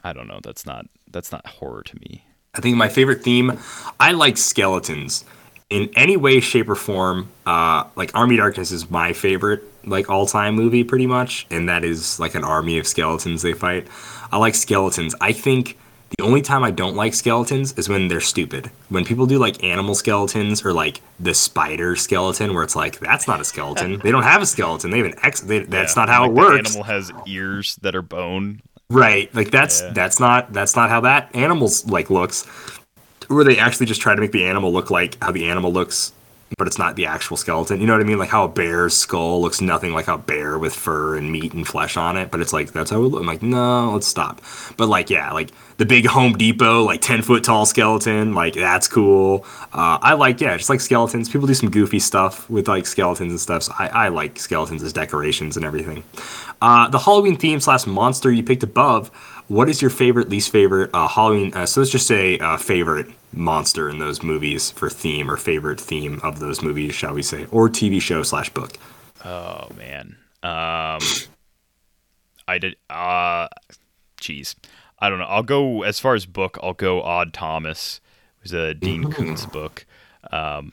I 0.03 0.13
don't 0.13 0.27
know. 0.27 0.41
That's 0.43 0.67
not 0.67 0.87
that's 1.11 1.33
not 1.33 1.47
horror 1.47 1.83
to 1.83 1.97
me. 2.01 2.25
I 2.55 2.61
think 2.61 2.77
my 2.77 2.89
favorite 2.89 3.23
theme, 3.23 3.59
I 3.99 4.13
like 4.13 4.37
skeletons 4.37 5.25
in 5.71 5.89
any 5.97 6.19
way, 6.19 6.41
shape, 6.41 6.69
or 6.69 6.75
form. 6.75 7.29
Uh, 7.47 7.85
like 7.97 8.15
Army 8.15 8.37
Darkness 8.37 8.73
is 8.73 8.91
my 8.91 9.15
favorite, 9.15 9.65
like 9.85 10.09
all 10.11 10.27
time 10.27 10.55
movie, 10.55 10.85
pretty 10.85 11.07
much, 11.07 11.47
and 11.51 11.69
that 11.69 11.85
is 11.85 12.19
like 12.21 12.35
an 12.35 12.45
army 12.45 12.79
of 12.79 12.87
skeletons 12.87 13.43
they 13.43 13.53
fight. 13.53 13.87
I 14.31 14.39
like 14.39 14.55
skeletons. 14.55 15.15
I 15.21 15.33
think 15.33 15.79
the 16.19 16.25
only 16.25 16.43
time 16.43 16.63
I 16.63 16.71
don't 16.71 16.95
like 16.95 17.15
skeletons 17.15 17.73
is 17.79 17.89
when 17.89 18.09
they're 18.09 18.21
stupid. 18.21 18.71
When 18.91 19.05
people 19.05 19.27
do 19.27 19.39
like 19.39 19.63
animal 19.65 19.95
skeletons 19.95 20.65
or 20.65 20.73
like 20.73 21.01
the 21.19 21.33
spider 21.35 21.97
skeleton, 21.97 22.53
where 22.55 22.63
it's 22.65 22.77
like 22.77 23.01
that's 23.01 23.27
not 23.27 23.41
a 23.41 23.45
skeleton. 23.45 23.99
they 24.01 24.11
don't 24.11 24.23
have 24.23 24.43
a 24.43 24.47
skeleton. 24.47 24.91
They 24.91 24.99
have 24.99 25.07
an 25.07 25.15
X. 25.23 25.41
They, 25.41 25.61
that's 25.61 25.97
Yeah, 25.97 26.03
not 26.03 26.09
how 26.11 26.23
like 26.23 26.31
it 26.31 26.35
works. 26.35 26.71
animal 26.71 26.85
has 26.85 27.11
ears 27.27 27.77
that 27.83 27.95
are 27.95 28.03
bone. 28.03 28.61
Right. 28.91 29.35
Like 29.35 29.51
that's 29.51 29.81
Yeah. 29.81 29.93
that's 29.95 30.21
not 30.21 30.53
that's 30.53 30.77
not 30.77 30.91
how 30.91 31.01
that 31.01 31.35
animal's 31.35 31.87
like 31.87 32.11
looks. 32.11 32.45
Where 33.29 33.45
they 33.45 33.59
actually 33.59 33.87
just 33.87 34.03
try 34.03 34.15
to 34.15 34.21
make 34.21 34.33
the 34.33 34.45
animal 34.45 34.71
look 34.73 34.91
like 34.91 35.17
how 35.23 35.33
the 35.33 35.49
animal 35.49 35.73
looks, 35.73 36.13
but 36.59 36.67
it's 36.67 36.79
not 36.79 36.97
the 36.97 37.07
actual 37.07 37.37
skeleton. 37.37 37.81
You 37.81 37.87
know 37.87 37.95
what 37.95 38.03
I 38.03 38.05
mean? 38.05 38.19
Like 38.19 38.29
how 38.29 38.45
a 38.45 38.49
bear's 38.49 38.97
skull 38.97 39.41
looks 39.41 39.61
nothing 39.61 39.93
like 39.93 40.09
a 40.09 40.19
bear 40.19 40.59
with 40.59 40.75
fur 40.75 41.17
and 41.17 41.31
meat 41.31 41.53
and 41.53 41.67
flesh 41.67 41.97
on 41.97 42.17
it, 42.17 42.31
but 42.31 42.41
it's 42.41 42.53
like 42.53 42.73
that's 42.73 42.91
how 42.91 42.99
it 42.99 43.09
looks. 43.09 43.21
I'm 43.21 43.27
like, 43.27 43.43
no, 43.43 43.93
let's 43.93 44.07
stop. 44.07 44.41
But 44.77 44.89
like, 44.89 45.11
yeah, 45.11 45.33
like 45.33 45.51
the 45.79 45.87
big 45.87 46.07
Home 46.07 46.35
Depot, 46.35 46.83
like 46.85 47.01
ten 47.01 47.23
foot 47.23 47.45
tall 47.45 47.67
skeleton, 47.67 48.35
like 48.35 48.55
that's 48.55 48.89
cool. 48.89 49.45
Uh, 49.73 49.99
I 50.01 50.15
like 50.15 50.41
yeah, 50.41 50.57
just 50.57 50.71
like 50.71 50.81
skeletons. 50.81 51.29
People 51.29 51.47
do 51.47 51.55
some 51.55 51.71
goofy 51.71 51.99
stuff 51.99 52.49
with 52.49 52.69
like 52.69 52.87
skeletons 52.87 53.33
and 53.33 53.41
stuff. 53.41 53.65
So 53.65 53.73
I, 53.79 53.89
I 53.89 54.09
like 54.09 54.39
skeletons 54.39 54.83
as 54.83 54.93
decorations 54.93 55.57
and 55.57 55.65
everything. 55.65 56.05
Uh, 56.61 56.89
the 56.89 56.99
Halloween 56.99 57.37
theme 57.37 57.61
slash 57.61 57.87
monster 57.87 58.31
you 58.31 58.43
picked 58.43 58.63
above. 58.63 59.09
What 59.49 59.69
is 59.69 59.83
your 59.83 59.91
favorite, 59.91 60.29
least 60.29 60.51
favorite 60.51 60.91
uh, 60.95 61.09
Halloween? 61.09 61.53
Uh, 61.55 61.67
so 61.67 61.81
let's 61.81 61.91
just 61.91 62.07
say 62.07 62.39
uh, 62.39 62.57
favorite 62.57 63.09
monster 63.33 63.89
in 63.89 63.99
those 63.99 64.23
movies 64.23 64.71
for 64.71 64.91
theme 64.91 65.31
or 65.31 65.37
favorite 65.37 65.81
theme 65.81 66.21
of 66.23 66.39
those 66.39 66.63
movies, 66.63 66.95
shall 66.95 67.15
we 67.15 67.23
say, 67.23 67.47
or 67.51 67.69
TV 67.69 68.01
show 68.01 68.23
slash 68.23 68.51
book. 68.51 68.73
Oh 69.25 69.69
man. 69.77 70.17
Um 70.43 71.01
I 72.49 72.59
did 72.59 72.77
uh 72.91 73.49
jeez. 74.21 74.55
I 74.99 75.09
don't 75.09 75.19
know. 75.19 75.25
I'll 75.27 75.43
go 75.43 75.83
as 75.83 75.99
far 75.99 76.15
as 76.15 76.27
book, 76.27 76.59
I'll 76.63 76.75
go 76.75 77.03
Odd 77.03 77.33
Thomas. 77.33 78.01
It 78.39 78.43
was 78.45 78.53
a 78.53 78.75
Dean 78.75 79.11
Koontz 79.11 79.47
book. 79.47 79.87
Um 80.31 80.73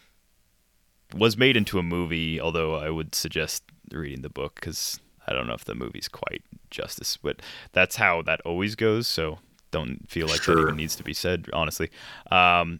was 1.15 1.37
made 1.37 1.57
into 1.57 1.79
a 1.79 1.83
movie, 1.83 2.39
although 2.39 2.75
I 2.75 2.89
would 2.89 3.15
suggest 3.15 3.63
reading 3.91 4.21
the 4.21 4.29
book 4.29 4.59
cuz 4.61 4.99
I 5.27 5.33
don't 5.33 5.47
know 5.47 5.53
if 5.53 5.65
the 5.65 5.75
movie's 5.75 6.07
quite 6.07 6.41
justice, 6.71 7.17
but 7.17 7.41
that's 7.71 7.97
how 7.97 8.21
that 8.23 8.41
always 8.41 8.75
goes, 8.75 9.07
so 9.07 9.39
don't 9.71 10.09
feel 10.09 10.27
like 10.27 10.43
that 10.43 10.57
even 10.57 10.75
needs 10.75 10.95
to 10.95 11.03
be 11.03 11.13
said, 11.13 11.47
honestly. 11.53 11.89
Um 12.31 12.79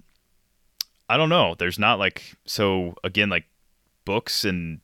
I 1.09 1.17
don't 1.17 1.29
know. 1.29 1.55
There's 1.57 1.79
not 1.79 1.97
like 1.99 2.35
so 2.45 2.95
again 3.03 3.29
like 3.29 3.45
books 4.05 4.45
and 4.45 4.81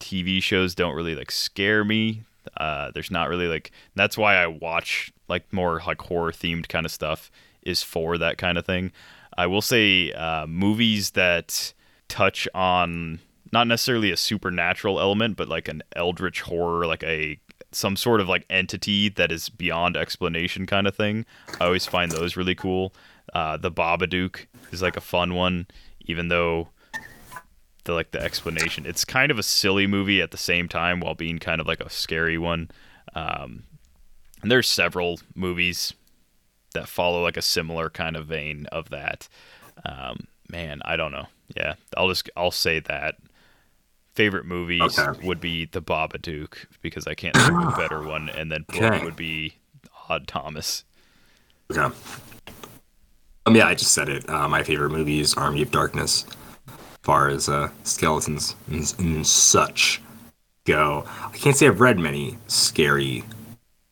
TV 0.00 0.42
shows 0.42 0.74
don't 0.74 0.94
really 0.94 1.14
like 1.14 1.30
scare 1.30 1.84
me. 1.84 2.22
Uh, 2.56 2.90
there's 2.92 3.10
not 3.10 3.28
really 3.28 3.46
like 3.46 3.70
that's 3.94 4.16
why 4.16 4.36
I 4.36 4.46
watch 4.46 5.12
like 5.28 5.52
more 5.52 5.82
like 5.86 6.00
horror 6.00 6.32
themed 6.32 6.68
kind 6.68 6.86
of 6.86 6.92
stuff 6.92 7.30
is 7.62 7.82
for 7.82 8.16
that 8.18 8.38
kind 8.38 8.56
of 8.56 8.64
thing. 8.64 8.92
I 9.36 9.46
will 9.46 9.62
say 9.62 10.12
uh, 10.12 10.46
movies 10.46 11.10
that 11.12 11.72
touch 12.08 12.48
on 12.54 13.20
not 13.52 13.66
necessarily 13.66 14.10
a 14.10 14.16
supernatural 14.16 14.98
element, 14.98 15.36
but 15.36 15.48
like 15.48 15.68
an 15.68 15.82
eldritch 15.94 16.42
horror, 16.42 16.86
like 16.86 17.02
a 17.04 17.38
some 17.72 17.96
sort 17.96 18.20
of 18.20 18.28
like 18.28 18.46
entity 18.48 19.08
that 19.10 19.30
is 19.30 19.48
beyond 19.48 19.96
explanation 19.96 20.66
kind 20.66 20.86
of 20.86 20.96
thing. 20.96 21.26
I 21.60 21.66
always 21.66 21.86
find 21.86 22.10
those 22.10 22.36
really 22.36 22.54
cool. 22.54 22.94
Uh, 23.34 23.56
the 23.56 23.70
Babadook 23.70 24.46
is 24.72 24.82
like 24.82 24.96
a 24.96 25.02
fun 25.02 25.34
one, 25.34 25.66
even 26.00 26.28
though 26.28 26.68
the 27.84 27.92
like 27.92 28.12
the 28.12 28.22
explanation. 28.22 28.86
It's 28.86 29.04
kind 29.04 29.30
of 29.30 29.38
a 29.38 29.42
silly 29.42 29.86
movie 29.86 30.22
at 30.22 30.30
the 30.30 30.36
same 30.36 30.68
time 30.68 31.00
while 31.00 31.14
being 31.14 31.38
kind 31.38 31.60
of 31.60 31.66
like 31.66 31.80
a 31.80 31.90
scary 31.90 32.38
one. 32.38 32.70
Um, 33.14 33.64
and 34.42 34.50
there's 34.50 34.68
several 34.68 35.20
movies 35.34 35.94
that 36.74 36.88
follow 36.88 37.22
like 37.22 37.36
a 37.36 37.42
similar 37.42 37.90
kind 37.90 38.16
of 38.16 38.26
vein 38.26 38.66
of 38.70 38.90
that. 38.90 39.28
Um, 39.84 40.26
man, 40.48 40.80
I 40.84 40.96
don't 40.96 41.12
know. 41.12 41.26
Yeah, 41.56 41.74
I'll 41.96 42.08
just 42.08 42.30
I'll 42.36 42.50
say 42.50 42.80
that. 42.80 43.16
Favorite 44.18 44.46
movies 44.46 44.98
Okay. 44.98 45.24
would 45.24 45.40
be 45.40 45.66
The 45.66 45.80
Babadook 45.80 46.66
because 46.82 47.06
I 47.06 47.14
can't 47.14 47.36
think 47.36 47.62
of 47.62 47.68
a 47.68 47.80
better 47.80 48.02
one, 48.14 48.28
and 48.30 48.50
then 48.50 48.64
book 48.68 48.82
Okay. 48.82 49.04
would 49.04 49.14
be 49.14 49.54
Odd 50.08 50.26
Thomas. 50.26 50.82
Okay. 51.70 51.94
Um, 53.46 53.54
yeah, 53.54 53.68
I 53.68 53.76
just 53.76 53.92
said 53.92 54.08
it. 54.08 54.28
Uh, 54.28 54.48
my 54.48 54.64
favorite 54.64 54.90
movie 54.90 55.20
is 55.20 55.34
Army 55.34 55.62
of 55.62 55.70
Darkness. 55.70 56.24
As 56.66 56.74
far 57.04 57.28
as 57.28 57.48
uh, 57.48 57.70
skeletons 57.84 58.56
and, 58.68 58.92
and 58.98 59.24
such 59.24 60.02
go, 60.64 61.04
I 61.32 61.36
can't 61.36 61.54
say 61.54 61.68
I've 61.68 61.80
read 61.80 62.00
many 62.00 62.38
scary 62.48 63.22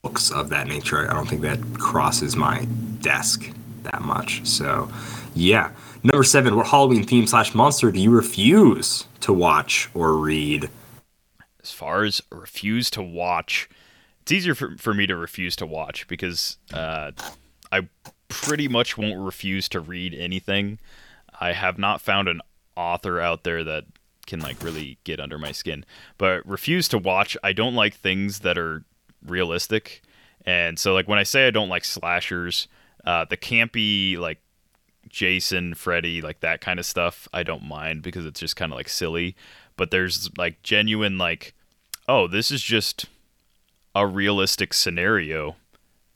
books 0.02 0.32
of 0.32 0.48
that 0.48 0.66
nature. 0.66 1.08
I 1.08 1.14
don't 1.14 1.28
think 1.28 1.42
that 1.42 1.60
crosses 1.78 2.34
my 2.34 2.64
desk 3.00 3.48
that 3.84 4.02
much. 4.02 4.44
So, 4.44 4.90
yeah. 5.36 5.70
Number 6.06 6.22
seven, 6.22 6.54
what 6.54 6.68
Halloween 6.68 7.02
theme 7.02 7.26
slash 7.26 7.52
monster 7.52 7.90
do 7.90 7.98
you 7.98 8.12
refuse 8.12 9.08
to 9.18 9.32
watch 9.32 9.90
or 9.92 10.14
read? 10.14 10.70
As 11.60 11.72
far 11.72 12.04
as 12.04 12.22
refuse 12.30 12.90
to 12.90 13.02
watch, 13.02 13.68
it's 14.22 14.30
easier 14.30 14.54
for, 14.54 14.76
for 14.78 14.94
me 14.94 15.08
to 15.08 15.16
refuse 15.16 15.56
to 15.56 15.66
watch 15.66 16.06
because 16.06 16.58
uh, 16.72 17.10
I 17.72 17.88
pretty 18.28 18.68
much 18.68 18.96
won't 18.96 19.18
refuse 19.18 19.68
to 19.70 19.80
read 19.80 20.14
anything. 20.14 20.78
I 21.40 21.54
have 21.54 21.76
not 21.76 22.00
found 22.00 22.28
an 22.28 22.40
author 22.76 23.18
out 23.18 23.42
there 23.42 23.64
that 23.64 23.86
can 24.28 24.38
like 24.38 24.62
really 24.62 24.98
get 25.02 25.18
under 25.18 25.38
my 25.38 25.50
skin. 25.50 25.84
But 26.18 26.46
refuse 26.46 26.86
to 26.90 26.98
watch, 26.98 27.36
I 27.42 27.52
don't 27.52 27.74
like 27.74 27.96
things 27.96 28.38
that 28.40 28.56
are 28.56 28.84
realistic. 29.26 30.02
And 30.44 30.78
so 30.78 30.94
like 30.94 31.08
when 31.08 31.18
I 31.18 31.24
say 31.24 31.48
I 31.48 31.50
don't 31.50 31.68
like 31.68 31.84
slashers, 31.84 32.68
uh, 33.04 33.24
the 33.24 33.36
campy 33.36 34.16
like 34.16 34.38
Jason, 35.16 35.72
Freddy, 35.72 36.20
like 36.20 36.40
that 36.40 36.60
kind 36.60 36.78
of 36.78 36.84
stuff, 36.84 37.26
I 37.32 37.42
don't 37.42 37.62
mind 37.62 38.02
because 38.02 38.26
it's 38.26 38.38
just 38.38 38.54
kind 38.54 38.70
of 38.70 38.76
like 38.76 38.90
silly. 38.90 39.34
But 39.74 39.90
there's 39.90 40.28
like 40.36 40.62
genuine 40.62 41.16
like, 41.16 41.54
oh, 42.06 42.26
this 42.26 42.50
is 42.50 42.60
just 42.60 43.06
a 43.94 44.06
realistic 44.06 44.74
scenario 44.74 45.56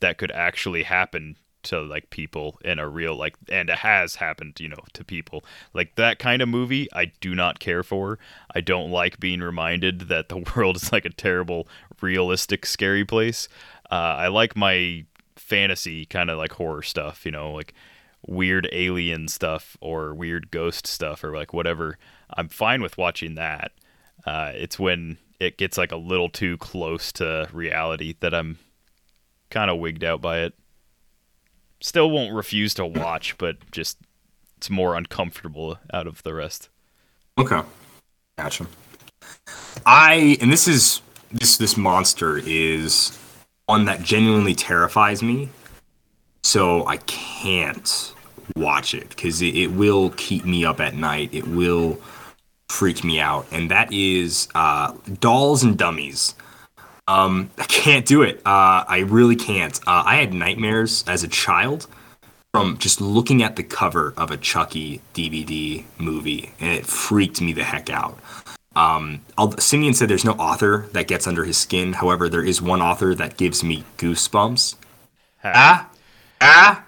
that 0.01 0.19
could 0.19 0.31
actually 0.33 0.83
happen 0.83 1.37
to 1.63 1.81
like 1.81 2.11
people 2.11 2.59
in 2.63 2.79
a 2.79 2.87
real 2.87 3.17
like 3.17 3.37
and 3.49 3.71
it 3.71 3.79
has 3.79 4.17
happened 4.17 4.61
you 4.61 4.69
know 4.69 4.85
to 4.93 5.03
people. 5.03 5.47
Like 5.73 5.95
that 5.95 6.19
kind 6.19 6.43
of 6.43 6.51
movie 6.51 6.87
i 6.93 7.07
do 7.07 7.35
not 7.35 7.59
care 7.59 7.83
for. 7.83 8.19
I 8.55 8.61
don't 8.61 8.91
like 8.91 9.19
being 9.19 9.41
reminded 9.41 10.09
that 10.09 10.29
the 10.29 10.45
world 10.55 10.77
is 10.77 10.93
like 10.93 11.07
a 11.07 11.11
terrible 11.11 11.67
realistic 12.03 12.67
scary 12.67 13.07
place. 13.07 13.49
Uh, 13.91 14.25
i 14.25 14.29
like 14.29 14.55
my 14.55 15.07
fantasy 15.37 16.05
kind 16.05 16.29
of 16.29 16.37
like 16.37 16.53
horror 16.53 16.83
stuff 16.83 17.25
you 17.25 17.33
know 17.33 17.51
like 17.51 17.73
weird 18.31 18.69
alien 18.73 19.29
stuff 19.29 19.77
or 19.81 20.15
weird 20.15 20.51
ghost 20.51 20.87
stuff 20.87 21.23
or 21.23 21.35
like 21.35 21.53
whatever 21.53 21.99
i'm 22.35 22.49
fine 22.49 22.81
with 22.81 22.97
watching 22.97 23.35
that 23.35 23.73
uh, 24.27 24.53
it's 24.55 24.79
when 24.79 25.19
it 25.41 25.57
gets 25.57 25.77
like 25.77 25.91
a 25.93 25.97
little 25.97 26.29
too 26.29 26.57
close 26.59 27.11
to 27.11 27.49
reality 27.53 28.15
that 28.21 28.33
i'm 28.33 28.59
kind 29.51 29.71
of 29.71 29.79
wigged 29.79 30.05
out 30.05 30.21
by 30.21 30.39
it 30.39 30.55
still 31.81 32.11
won't 32.11 32.33
refuse 32.33 32.75
to 32.75 32.87
watch, 32.87 33.37
but 33.39 33.57
just 33.71 33.99
it's 34.57 34.71
more 34.71 34.95
uncomfortable 34.95 35.79
out 35.93 36.07
of 36.07 36.23
the 36.23 36.35
rest. 36.35 36.69
Okay, 37.39 37.63
gotcha. 38.37 38.67
I 39.87 40.37
and 40.41 40.53
this 40.53 40.69
is 40.69 41.01
this 41.33 41.57
this 41.57 41.77
monster 41.77 42.39
is 42.39 43.19
one 43.67 43.85
that 43.87 44.03
genuinely 44.03 44.55
terrifies 44.55 45.23
me, 45.23 45.49
so 46.43 46.87
I 46.87 46.99
can't 46.99 48.15
watch 48.57 48.95
it 48.95 49.09
because 49.11 49.43
it, 49.43 49.57
it 49.57 49.69
will 49.69 50.11
keep 50.11 50.45
me 50.45 50.65
up 50.65 50.81
at 50.81 50.95
night. 50.95 51.31
It 51.33 51.47
will 51.47 51.99
freak 52.69 53.05
me 53.05 53.21
out, 53.21 53.47
and 53.51 53.71
that 53.71 53.93
is 53.93 54.49
uh, 54.55 54.95
dolls 55.21 55.63
and 55.63 55.77
dummies. 55.77 56.35
Um, 57.09 57.51
I 57.59 57.65
can't 57.65 58.07
do 58.07 58.23
it. 58.23 58.39
Uh, 58.47 58.85
I 58.87 59.05
really 59.09 59.37
can't. 59.37 59.77
Uh, 59.81 60.03
I 60.07 60.17
had 60.17 60.33
nightmares 60.33 61.05
as 61.09 61.25
a 61.25 61.29
child 61.29 61.87
from 62.53 62.79
just 62.79 63.01
looking 63.01 63.43
at 63.43 63.57
the 63.57 63.63
cover 63.63 64.15
of 64.17 64.31
a 64.31 64.37
Chucky 64.37 65.01
DVD 65.15 65.85
movie, 65.99 66.53
and 66.61 66.71
it 66.73 66.87
freaked 66.87 67.41
me 67.41 67.53
the 67.53 67.65
heck 67.65 67.91
out. 67.91 68.19
Um, 68.77 69.21
Simeon 69.59 69.95
said 69.95 70.09
there's 70.09 70.25
no 70.25 70.33
author 70.33 70.87
that 70.93 71.09
gets 71.09 71.27
under 71.27 71.45
his 71.45 71.57
skin. 71.57 71.95
However, 71.95 72.29
there 72.29 72.45
is 72.45 72.63
one 72.63 72.81
author 72.81 73.15
that 73.17 73.37
gives 73.37 73.65
me 73.65 73.85
goosebumps. 73.99 74.77
Ah, 75.43 75.91
ah, 76.41 76.85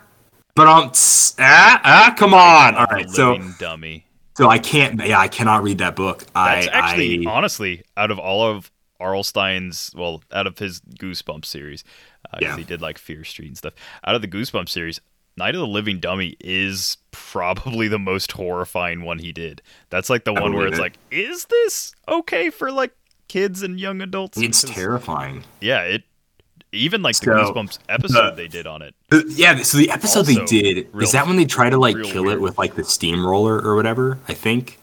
but 0.55 0.67
um, 0.67 0.91
ah, 1.39 1.81
ah, 1.85 2.15
come 2.17 2.35
on. 2.35 2.75
All 2.75 2.87
right, 2.87 3.09
so 3.09 3.39
dummy. 3.59 4.05
so 4.37 4.49
I 4.49 4.59
can't. 4.59 5.05
Yeah, 5.05 5.19
I 5.19 5.29
cannot 5.29 5.63
read 5.63 5.79
that 5.79 5.97
book. 5.97 6.21
That's 6.35 6.67
I 6.69 6.71
actually, 6.73 7.27
I, 7.27 7.31
honestly, 7.31 7.83
out 7.97 8.11
of 8.11 8.19
all 8.19 8.47
of 8.47 8.71
R.L. 9.01 9.23
Stine's, 9.25 9.93
well, 9.97 10.23
out 10.33 10.47
of 10.47 10.59
his 10.59 10.81
Goosebumps 10.81 11.47
series, 11.47 11.83
because 12.31 12.43
Yeah. 12.43 12.57
he 12.57 12.65
did 12.65 12.81
like 12.81 12.99
Fear 12.99 13.25
Street 13.25 13.49
and 13.49 13.59
stuff. 13.59 13.75
Out 14.07 14.15
of 14.15 14.23
the 14.23 14.29
Goosebumps 14.29 14.69
series, 14.69 15.01
Night 15.37 15.55
of 15.55 15.61
the 15.61 15.67
Living 15.67 15.99
Dummy 15.99 16.37
is 16.41 16.99
probably 17.11 17.89
the 17.89 17.99
most 17.99 18.33
horrifying 18.33 19.03
one 19.03 19.19
he 19.19 19.33
did. 19.33 19.63
That's 19.91 20.09
like 20.11 20.25
the 20.25 20.35
I 20.35 20.41
one 20.41 20.55
where 20.55 20.67
it's 20.67 20.79
it. 20.79 20.83
like, 20.83 20.99
is 21.11 21.47
this 21.47 21.93
okay 22.07 22.51
for 22.51 22.71
like 22.71 22.93
kids 23.29 23.63
and 23.63 23.81
young 23.81 24.03
adults? 24.03 24.37
it's 24.39 24.63
'Cause- 24.65 24.71
terrifying. 24.75 25.45
Yeah, 25.61 25.83
it. 25.85 26.03
Even 26.75 27.03
like 27.03 27.15
the 27.17 27.27
So, 27.27 27.33
Goosebumps 27.33 27.79
episode 27.89 28.31
the- 28.31 28.37
they 28.37 28.49
did 28.49 28.67
on 28.67 28.81
it. 28.83 28.95
Uh, 29.11 29.21
Yeah, 29.29 29.63
so 29.63 29.77
the 29.79 29.91
episode 29.91 30.23
they 30.23 30.43
did 30.47 30.89
is 31.01 31.13
that 31.13 31.27
when 31.27 31.37
they 31.37 31.45
try 31.45 31.69
to 31.69 31.77
like 31.79 31.97
kill 32.03 32.25
weird. 32.25 32.39
it 32.39 32.41
with 32.41 32.57
like 32.59 32.75
the 32.77 32.85
steamroller 32.85 33.61
or 33.61 33.77
whatever. 33.77 34.19
I 34.27 34.35
think. 34.35 34.79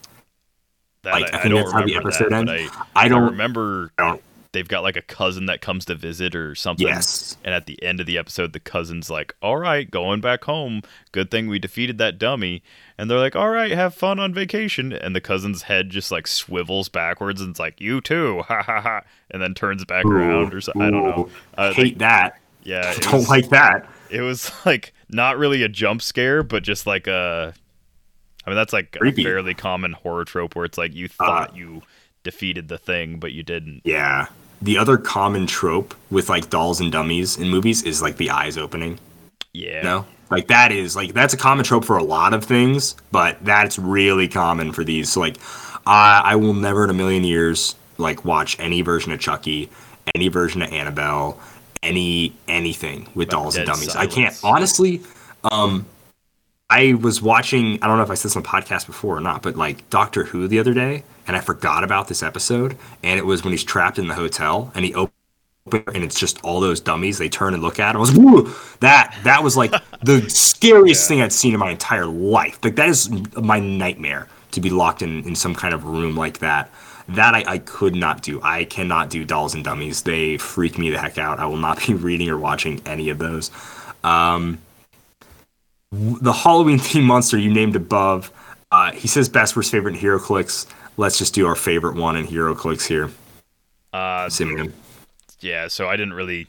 That, 1.03 1.13
Like, 1.13 1.33
I 1.33 1.37
I, 1.37 1.39
I 1.39 1.41
think 1.43 1.53
don't 1.55 1.61
that's 1.63 1.71
how 1.71 1.79
the 1.79 1.85
remember 1.85 2.09
episode 2.09 2.31
that, 2.31 2.49
ends. 2.49 2.71
I, 2.95 3.05
I 3.05 3.07
don't- 3.07 3.31
remember 3.31 3.91
I 3.97 4.03
don't- 4.03 4.21
they've 4.51 4.67
got 4.67 4.81
like 4.83 4.95
a 4.97 5.01
cousin 5.01 5.45
that 5.45 5.61
comes 5.61 5.85
to 5.85 5.95
visit 5.95 6.35
or 6.35 6.55
something. 6.55 6.87
Yes. 6.87 7.37
And 7.43 7.53
at 7.53 7.65
the 7.67 7.81
end 7.83 7.99
of 7.99 8.05
the 8.07 8.17
episode, 8.17 8.53
the 8.53 8.59
cousin's 8.59 9.09
like, 9.09 9.35
"All 9.41 9.57
right, 9.57 9.89
going 9.89 10.21
back 10.21 10.43
home. 10.45 10.81
Good 11.11 11.29
thing 11.31 11.47
we 11.47 11.59
defeated 11.59 11.97
that 11.99 12.17
dummy." 12.17 12.63
And 12.97 13.09
they're 13.09 13.19
like, 13.19 13.35
"All 13.35 13.49
right, 13.49 13.71
have 13.71 13.93
fun 13.93 14.19
on 14.19 14.33
vacation." 14.33 14.91
And 14.91 15.15
the 15.15 15.21
cousin's 15.21 15.63
head 15.63 15.89
just 15.89 16.11
like 16.11 16.25
swivels 16.27 16.89
backwards 16.89 17.41
and 17.41 17.51
it's 17.51 17.59
like, 17.59 17.79
"You 17.79 18.01
too, 18.01 18.41
ha 18.47 18.63
ha 18.63 18.81
ha," 18.81 19.01
and 19.31 19.41
then 19.41 19.53
turns 19.53 19.85
back 19.85 20.05
around 20.05 20.53
or 20.53 20.61
something. 20.61 20.81
I 20.81 20.89
don't 20.89 21.03
know. 21.03 21.25
Ooh, 21.25 21.31
Uh, 21.57 21.73
hate 21.73 21.83
like, 21.83 21.97
that. 21.99 22.39
yeah, 22.63 22.93
Don't 23.01 23.13
was, 23.13 23.29
like 23.29 23.49
that. 23.49 23.87
it 24.09 24.21
was 24.21 24.51
like 24.65 24.93
not 25.09 25.37
really 25.37 25.63
a 25.63 25.69
jump 25.69 26.01
scare, 26.01 26.41
but 26.43 26.63
just 26.63 26.87
like 26.87 27.07
a. 27.07 27.53
I 28.45 28.49
mean, 28.49 28.55
that's 28.55 28.73
like 28.73 28.93
Creepy. 28.97 29.21
a 29.21 29.25
fairly 29.25 29.53
common 29.53 29.91
horror 29.93 30.25
trope 30.25 30.55
where 30.55 30.65
it's 30.65 30.77
like 30.77 30.95
you 30.95 31.07
thought 31.07 31.55
you 31.55 31.83
defeated 32.23 32.67
the 32.67 32.77
thing, 32.79 33.19
but 33.19 33.31
you 33.31 33.43
didn't. 33.43 33.81
Yeah. 33.83 34.27
The 34.61 34.77
other 34.77 34.97
common 34.97 35.47
trope 35.47 35.95
with 36.11 36.29
like 36.29 36.49
dolls 36.49 36.79
and 36.81 36.91
dummies 36.91 37.37
in 37.37 37.49
movies 37.49 37.83
is 37.83 38.01
like 38.01 38.17
the 38.17 38.29
eyes 38.29 38.57
opening. 38.57 38.99
Yeah. 39.53 39.77
You 39.77 39.83
No, 39.83 40.05
like 40.29 40.47
that 40.47 40.71
is 40.71 40.95
like 40.95 41.13
that's 41.13 41.33
a 41.33 41.37
common 41.37 41.65
trope 41.65 41.85
for 41.85 41.97
a 41.97 42.03
lot 42.03 42.33
of 42.33 42.43
things, 42.43 42.95
but 43.11 43.43
that's 43.43 43.79
really 43.79 44.27
common 44.27 44.71
for 44.71 44.83
these. 44.83 45.09
So 45.09 45.19
like, 45.19 45.37
I 45.85 46.21
I 46.23 46.35
will 46.35 46.53
never 46.53 46.83
in 46.83 46.89
a 46.89 46.93
million 46.93 47.23
years 47.23 47.75
like 47.97 48.25
watch 48.25 48.59
any 48.59 48.81
version 48.81 49.11
of 49.11 49.19
Chucky, 49.19 49.69
any 50.15 50.27
version 50.27 50.61
of 50.61 50.71
Annabelle, 50.71 51.39
any 51.81 52.33
anything 52.47 53.07
with 53.15 53.29
dolls 53.29 53.55
and 53.55 53.65
dummies. 53.65 53.95
I 53.95 54.07
can't 54.07 54.37
honestly. 54.43 55.01
Um, 55.51 55.85
I 56.69 56.93
was 56.93 57.21
watching. 57.21 57.79
I 57.81 57.87
don't 57.87 57.97
know 57.97 58.03
if 58.03 58.11
I 58.11 58.15
said 58.15 58.29
this 58.29 58.35
on 58.35 58.43
the 58.43 58.49
podcast 58.49 58.85
before 58.85 59.17
or 59.17 59.21
not, 59.21 59.41
but 59.41 59.55
like 59.55 59.89
Doctor 59.89 60.25
Who 60.25 60.47
the 60.47 60.59
other 60.59 60.73
day, 60.73 61.03
and 61.27 61.35
I 61.35 61.39
forgot 61.39 61.83
about 61.83 62.07
this 62.07 62.21
episode. 62.21 62.77
And 63.03 63.17
it 63.19 63.25
was 63.25 63.43
when 63.43 63.51
he's 63.51 63.63
trapped 63.63 63.97
in 63.97 64.07
the 64.07 64.13
hotel, 64.13 64.71
and 64.75 64.85
he 64.85 64.93
opens 64.93 65.13
and 65.73 66.03
it's 66.03 66.19
just 66.19 66.43
all 66.43 66.59
those 66.59 66.79
dummies. 66.79 67.17
They 67.17 67.29
turn 67.29 67.53
and 67.53 67.61
look 67.61 67.79
at 67.79 67.91
him. 67.91 67.97
I 67.97 67.99
was 67.99 68.11
Woo! 68.11 68.53
that 68.79 69.17
that 69.23 69.43
was 69.43 69.55
like 69.57 69.71
the 70.03 70.27
scariest 70.29 71.07
thing 71.07 71.21
I'd 71.21 71.33
seen 71.33 71.53
in 71.53 71.59
my 71.59 71.71
entire 71.71 72.05
life. 72.05 72.59
Like 72.63 72.75
that 72.75 72.89
is 72.89 73.09
my 73.35 73.59
nightmare 73.59 74.27
to 74.51 74.61
be 74.61 74.69
locked 74.69 75.01
in 75.01 75.23
in 75.27 75.35
some 75.35 75.55
kind 75.55 75.73
of 75.73 75.85
room 75.85 76.15
like 76.15 76.39
that. 76.39 76.71
That 77.09 77.33
I, 77.33 77.43
I 77.47 77.57
could 77.57 77.95
not 77.95 78.21
do. 78.21 78.39
I 78.43 78.65
cannot 78.65 79.09
do 79.09 79.25
dolls 79.25 79.55
and 79.55 79.63
dummies. 79.63 80.03
They 80.03 80.37
freak 80.37 80.77
me 80.77 80.91
the 80.91 80.99
heck 80.99 81.17
out. 81.17 81.39
I 81.39 81.45
will 81.47 81.57
not 81.57 81.83
be 81.87 81.93
reading 81.93 82.29
or 82.29 82.37
watching 82.37 82.81
any 82.85 83.09
of 83.09 83.17
those. 83.17 83.51
Um, 84.03 84.59
the 85.91 86.33
Halloween 86.33 86.79
theme 86.79 87.03
monster 87.05 87.37
you 87.37 87.51
named 87.51 87.75
above. 87.75 88.31
Uh, 88.71 88.91
he 88.91 89.07
says 89.07 89.27
best 89.29 89.55
worst 89.55 89.71
favorite 89.71 89.95
in 89.95 90.01
HeroClix. 90.01 90.67
Let's 90.97 91.17
just 91.17 91.33
do 91.33 91.47
our 91.47 91.55
favorite 91.55 91.95
one 91.95 92.15
in 92.15 92.27
HeroClix 92.27 92.85
here. 92.87 93.09
Uh, 93.93 94.29
Simeon. 94.29 94.73
yeah. 95.39 95.67
So 95.67 95.87
I 95.87 95.95
didn't 95.95 96.13
really, 96.13 96.47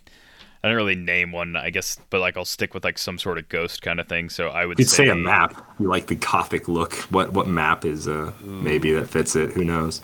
I 0.62 0.68
didn't 0.68 0.76
really 0.76 0.96
name 0.96 1.32
one. 1.32 1.56
I 1.56 1.70
guess, 1.70 1.96
but 2.10 2.20
like 2.20 2.36
I'll 2.36 2.44
stick 2.44 2.74
with 2.74 2.84
like 2.84 2.98
some 2.98 3.16
sort 3.18 3.38
of 3.38 3.48
ghost 3.48 3.80
kind 3.80 3.98
of 4.00 4.08
thing. 4.08 4.28
So 4.28 4.48
I 4.48 4.66
would 4.66 4.78
You 4.78 4.84
could 4.84 4.90
say, 4.90 5.04
say 5.06 5.08
a 5.08 5.14
map. 5.14 5.64
You 5.78 5.88
like 5.88 6.08
the 6.08 6.16
gothic 6.16 6.68
look. 6.68 6.94
What 7.10 7.32
what 7.32 7.46
map 7.48 7.84
is 7.86 8.06
uh 8.06 8.32
maybe 8.42 8.92
that 8.92 9.08
fits 9.08 9.34
it? 9.36 9.52
Who 9.52 9.64
knows? 9.64 10.02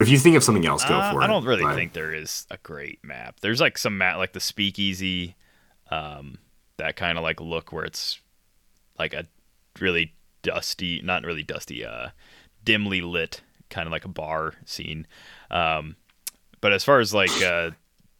If 0.00 0.08
you 0.08 0.18
think 0.18 0.36
of 0.36 0.44
something 0.44 0.66
else, 0.66 0.84
go 0.84 0.94
Uh, 0.94 1.12
for 1.12 1.20
it. 1.20 1.24
I 1.24 1.26
don't 1.26 1.44
really 1.44 1.62
but- 1.64 1.74
think 1.74 1.92
there 1.92 2.12
is 2.14 2.46
a 2.50 2.58
great 2.58 3.02
map. 3.02 3.40
There's 3.40 3.60
like 3.60 3.78
some 3.78 3.96
map, 3.98 4.18
like 4.18 4.32
the 4.32 4.40
Speakeasy, 4.40 5.34
um, 5.90 6.38
that 6.76 6.94
kind 6.96 7.16
of 7.18 7.24
like 7.24 7.40
look 7.40 7.72
where 7.72 7.84
it's 7.84 8.20
like 8.98 9.14
a 9.14 9.26
really 9.80 10.14
dusty, 10.42 11.00
not 11.02 11.24
really 11.24 11.42
dusty, 11.42 11.84
uh, 11.84 12.08
dimly 12.64 13.00
lit 13.00 13.40
kind 13.70 13.86
of 13.86 13.92
like 13.92 14.04
a 14.04 14.08
bar 14.08 14.54
scene. 14.64 15.06
Um, 15.50 15.96
but 16.60 16.72
as 16.72 16.84
far 16.84 17.00
as 17.00 17.12
like 17.12 17.42
uh, 17.42 17.70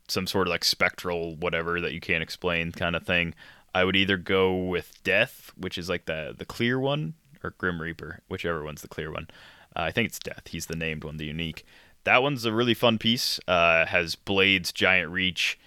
some 0.09 0.27
sort 0.27 0.49
of 0.49 0.51
like 0.51 0.65
spectral 0.65 1.37
whatever 1.37 1.81
that 1.81 1.93
you 1.93 2.01
can't 2.01 2.23
explain 2.23 2.73
kind 2.73 2.97
of 2.97 3.05
thing, 3.05 3.35
I 3.75 3.85
would 3.85 3.97
either 3.97 4.17
go 4.17 4.57
with 4.57 5.03
Death, 5.03 5.53
which 5.57 5.79
is 5.79 5.89
like 5.89 6.07
the 6.07 6.35
the 6.37 6.45
clear 6.45 6.79
one, 6.79 7.15
or 7.43 7.55
Grim 7.59 7.81
Reaper, 7.81 8.21
whichever 8.29 8.63
one's 8.63 8.83
the 8.83 8.89
clear 8.89 9.13
one. 9.13 9.29
Uh, 9.77 9.83
I 9.83 9.91
think 9.91 10.09
it's 10.09 10.19
Death. 10.19 10.49
He's 10.49 10.67
the 10.67 10.77
named 10.77 11.05
one, 11.05 11.17
the 11.17 11.27
unique. 11.27 11.65
That 12.05 12.23
one's 12.23 12.45
a 12.45 12.53
really 12.53 12.75
fun 12.75 12.99
piece. 12.99 13.41
Uh, 13.49 13.87
has 13.87 14.15
blades, 14.15 14.73
giant 14.73 15.11
reach, 15.11 15.59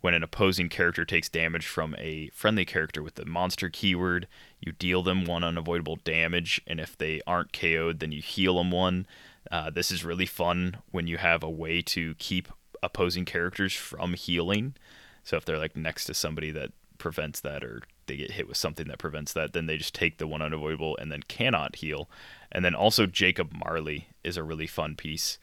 when 0.00 0.12
an 0.12 0.22
opposing 0.22 0.68
character 0.68 1.04
takes 1.04 1.28
damage 1.28 1.66
from 1.66 1.94
a 1.98 2.28
friendly 2.34 2.64
character 2.64 3.02
with 3.02 3.14
the 3.14 3.24
monster 3.24 3.70
keyword, 3.70 4.26
you 4.64 4.72
deal 4.72 5.02
them 5.02 5.24
one 5.24 5.44
unavoidable 5.44 5.96
damage, 5.96 6.60
and 6.66 6.80
if 6.80 6.96
they 6.96 7.20
aren't 7.26 7.52
KO'd, 7.52 8.00
then 8.00 8.12
you 8.12 8.22
heal 8.22 8.56
them 8.56 8.70
one. 8.70 9.06
Uh, 9.50 9.70
this 9.70 9.90
is 9.90 10.04
really 10.04 10.26
fun 10.26 10.78
when 10.90 11.06
you 11.06 11.18
have 11.18 11.42
a 11.42 11.50
way 11.50 11.82
to 11.82 12.14
keep 12.14 12.48
opposing 12.82 13.24
characters 13.24 13.72
from 13.72 14.14
healing. 14.14 14.74
So 15.22 15.36
if 15.36 15.44
they're 15.44 15.58
like 15.58 15.76
next 15.76 16.06
to 16.06 16.14
somebody 16.14 16.50
that 16.52 16.70
prevents 16.98 17.40
that, 17.40 17.62
or 17.62 17.82
they 18.06 18.16
get 18.16 18.32
hit 18.32 18.48
with 18.48 18.56
something 18.56 18.88
that 18.88 18.98
prevents 18.98 19.32
that, 19.32 19.52
then 19.52 19.66
they 19.66 19.76
just 19.76 19.94
take 19.94 20.18
the 20.18 20.26
one 20.26 20.42
unavoidable 20.42 20.96
and 20.96 21.10
then 21.10 21.22
cannot 21.22 21.76
heal. 21.76 22.08
And 22.52 22.64
then 22.64 22.74
also 22.74 23.06
Jacob 23.06 23.52
Marley 23.52 24.08
is 24.22 24.36
a 24.36 24.42
really 24.42 24.66
fun 24.66 24.96
piece. 24.96 25.38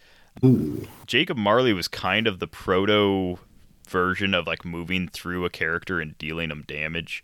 Jacob 1.06 1.38
Marley 1.38 1.74
was 1.74 1.88
kind 1.88 2.26
of 2.26 2.40
the 2.40 2.48
proto 2.48 3.38
version 3.88 4.34
of 4.34 4.48
like 4.48 4.64
moving 4.64 5.08
through 5.08 5.46
a 5.46 5.50
character 5.50 6.00
and 6.00 6.18
dealing 6.18 6.50
them 6.50 6.64
damage. 6.66 7.24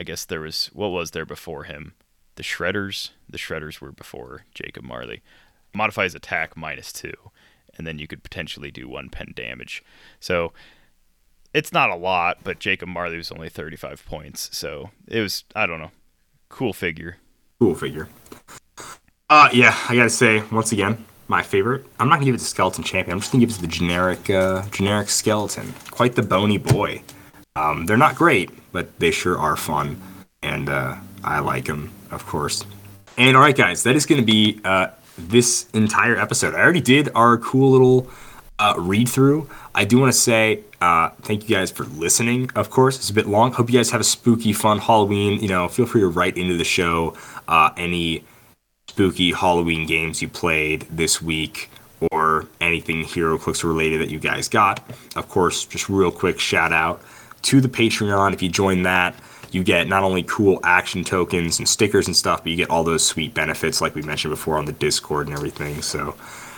I 0.00 0.02
guess 0.02 0.24
there 0.24 0.40
was 0.40 0.70
what 0.72 0.88
was 0.88 1.10
there 1.10 1.26
before 1.26 1.64
him? 1.64 1.92
The 2.36 2.42
Shredders. 2.42 3.10
The 3.28 3.36
Shredders 3.36 3.82
were 3.82 3.92
before 3.92 4.46
Jacob 4.54 4.82
Marley. 4.82 5.20
Modifies 5.74 6.14
attack 6.14 6.56
minus 6.56 6.90
two, 6.90 7.12
and 7.76 7.86
then 7.86 7.98
you 7.98 8.06
could 8.06 8.22
potentially 8.22 8.70
do 8.70 8.88
one 8.88 9.10
pen 9.10 9.34
damage. 9.36 9.84
So 10.18 10.54
it's 11.52 11.70
not 11.70 11.90
a 11.90 11.96
lot, 11.96 12.38
but 12.42 12.60
Jacob 12.60 12.88
Marley 12.88 13.18
was 13.18 13.30
only 13.30 13.50
35 13.50 14.06
points, 14.06 14.56
so 14.56 14.90
it 15.06 15.20
was 15.20 15.44
I 15.54 15.66
don't 15.66 15.80
know, 15.80 15.90
cool 16.48 16.72
figure. 16.72 17.18
Cool 17.60 17.74
figure. 17.74 18.08
Uh, 19.28 19.50
yeah, 19.52 19.76
I 19.86 19.94
gotta 19.94 20.08
say 20.08 20.42
once 20.50 20.72
again, 20.72 21.04
my 21.28 21.42
favorite. 21.42 21.84
I'm 21.98 22.08
not 22.08 22.14
gonna 22.16 22.24
give 22.24 22.36
it 22.36 22.38
to 22.38 22.44
Skeleton 22.44 22.84
Champion. 22.84 23.12
I'm 23.12 23.20
just 23.20 23.32
gonna 23.32 23.42
give 23.44 23.50
it 23.50 23.56
to 23.56 23.60
the 23.60 23.66
generic, 23.66 24.30
uh, 24.30 24.62
generic 24.70 25.10
skeleton. 25.10 25.74
Quite 25.90 26.14
the 26.14 26.22
bony 26.22 26.56
boy. 26.56 27.02
Um, 27.56 27.86
they're 27.86 27.96
not 27.96 28.14
great, 28.14 28.50
but 28.72 28.98
they 29.00 29.10
sure 29.10 29.38
are 29.38 29.56
fun, 29.56 30.00
and 30.42 30.68
uh, 30.68 30.96
I 31.24 31.40
like 31.40 31.64
them, 31.64 31.90
of 32.10 32.24
course. 32.26 32.64
And 33.18 33.36
all 33.36 33.42
right, 33.42 33.56
guys, 33.56 33.82
that 33.82 33.96
is 33.96 34.06
gonna 34.06 34.22
be 34.22 34.60
uh, 34.64 34.88
this 35.18 35.68
entire 35.74 36.16
episode. 36.16 36.54
I 36.54 36.60
already 36.60 36.80
did 36.80 37.10
our 37.14 37.38
cool 37.38 37.70
little 37.72 38.08
uh, 38.60 38.74
read 38.78 39.08
through. 39.08 39.48
I 39.74 39.84
do 39.84 39.98
want 39.98 40.12
to 40.12 40.18
say 40.18 40.62
uh, 40.80 41.10
thank 41.22 41.48
you 41.48 41.56
guys 41.56 41.70
for 41.70 41.84
listening. 41.84 42.50
Of 42.54 42.70
course, 42.70 42.96
it's 42.96 43.10
a 43.10 43.14
bit 43.14 43.26
long. 43.26 43.52
Hope 43.52 43.68
you 43.70 43.78
guys 43.78 43.90
have 43.90 44.00
a 44.00 44.04
spooky, 44.04 44.52
fun 44.52 44.78
Halloween. 44.78 45.40
You 45.40 45.48
know, 45.48 45.68
feel 45.68 45.86
free 45.86 46.02
to 46.02 46.08
write 46.08 46.36
into 46.36 46.56
the 46.56 46.64
show 46.64 47.16
uh, 47.48 47.70
any 47.76 48.24
spooky 48.88 49.32
Halloween 49.32 49.86
games 49.86 50.22
you 50.22 50.28
played 50.28 50.82
this 50.82 51.20
week 51.20 51.70
or 52.12 52.46
anything 52.60 53.04
HeroClix 53.04 53.64
related 53.64 54.00
that 54.00 54.10
you 54.10 54.18
guys 54.18 54.48
got. 54.48 54.88
Of 55.16 55.28
course, 55.28 55.64
just 55.64 55.88
real 55.88 56.10
quick 56.10 56.38
shout 56.38 56.72
out 56.72 57.02
to 57.42 57.60
the 57.60 57.68
Patreon. 57.68 58.32
If 58.32 58.42
you 58.42 58.48
join 58.48 58.82
that, 58.82 59.14
you 59.52 59.64
get 59.64 59.88
not 59.88 60.02
only 60.02 60.22
cool 60.22 60.60
action 60.62 61.04
tokens 61.04 61.58
and 61.58 61.68
stickers 61.68 62.06
and 62.06 62.16
stuff, 62.16 62.42
but 62.42 62.50
you 62.50 62.56
get 62.56 62.70
all 62.70 62.84
those 62.84 63.04
sweet 63.04 63.34
benefits 63.34 63.80
like 63.80 63.94
we 63.94 64.02
mentioned 64.02 64.30
before 64.30 64.56
on 64.56 64.64
the 64.64 64.72
Discord 64.72 65.26
and 65.26 65.36
everything. 65.36 65.82
So, 65.82 66.16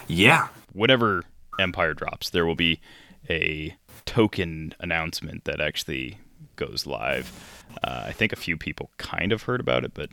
yeah. 0.08 0.48
Whatever 0.72 1.24
Empire 1.58 1.94
drops, 1.94 2.30
there 2.30 2.46
will 2.46 2.54
be 2.54 2.80
a 3.28 3.74
token 4.04 4.74
announcement 4.80 5.44
that 5.44 5.60
actually 5.60 6.18
goes 6.56 6.86
live. 6.86 7.64
Uh, 7.82 8.04
I 8.06 8.12
think 8.12 8.32
a 8.32 8.36
few 8.36 8.56
people 8.56 8.90
kind 8.98 9.32
of 9.32 9.42
heard 9.42 9.60
about 9.60 9.84
it, 9.84 9.94
but 9.94 10.10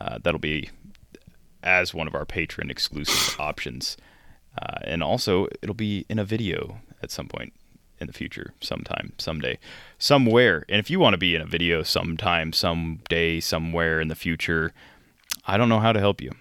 uh, 0.00 0.18
that'll 0.22 0.40
be 0.40 0.70
as 1.62 1.94
one 1.94 2.06
of 2.06 2.14
our 2.14 2.24
patron 2.24 2.70
exclusive 2.70 3.38
options. 3.40 3.96
Uh, 4.60 4.78
and 4.84 5.02
also, 5.02 5.46
it'll 5.62 5.74
be 5.74 6.04
in 6.08 6.18
a 6.18 6.24
video 6.24 6.78
at 7.02 7.10
some 7.10 7.26
point 7.26 7.52
in 8.02 8.06
the 8.06 8.12
future, 8.12 8.52
sometime, 8.60 9.14
someday, 9.16 9.58
somewhere. 9.98 10.64
And 10.68 10.78
if 10.78 10.90
you 10.90 11.00
want 11.00 11.14
to 11.14 11.18
be 11.18 11.34
in 11.34 11.40
a 11.40 11.46
video 11.46 11.82
sometime, 11.82 12.52
someday, 12.52 13.40
somewhere 13.40 14.00
in 14.00 14.08
the 14.08 14.14
future, 14.14 14.72
I 15.46 15.56
don't 15.56 15.70
know 15.70 15.80
how 15.80 15.92
to 15.92 16.00
help 16.00 16.20
you. 16.20 16.32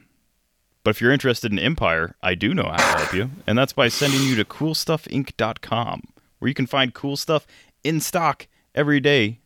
But 0.84 0.92
if 0.92 1.02
you're 1.02 1.12
interested 1.12 1.52
in 1.52 1.60
Empire, 1.60 2.16
I 2.22 2.36
do 2.36 2.54
know 2.54 2.64
how 2.64 2.78
to 2.78 3.00
help 3.00 3.14
you, 3.14 3.32
and 3.46 3.58
that's 3.58 3.74
by 3.74 3.88
sending 3.88 4.24
you 4.24 4.36
to 4.36 4.46
coolstuffinc.com, 4.46 6.02
where 6.40 6.50
you 6.50 6.56
can 6.56 6.66
find 6.66 6.94
cool 6.94 7.16
stuff 7.16 7.46
in 7.84 8.00
stock 8.00 8.48
every 8.74 9.00
day, 9.00 9.40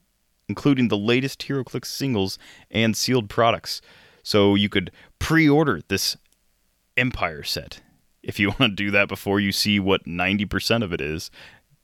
including 0.48 0.88
the 0.88 0.98
latest 0.98 1.40
HeroClix 1.42 1.86
singles 1.86 2.40
and 2.72 2.96
sealed 2.96 3.30
products. 3.30 3.82
So 4.24 4.56
you 4.56 4.70
could 4.70 4.92
pre-order 5.20 5.82
this 5.88 6.18
Empire 6.98 7.44
set. 7.44 7.82
If 8.24 8.40
you 8.40 8.50
want 8.60 8.62
to 8.62 8.70
do 8.70 8.92
that 8.92 9.08
before 9.08 9.40
you 9.40 9.52
see 9.52 9.80
what 9.80 10.06
90% 10.06 10.84
of 10.84 10.94
it 10.94 11.02
is, 11.02 11.30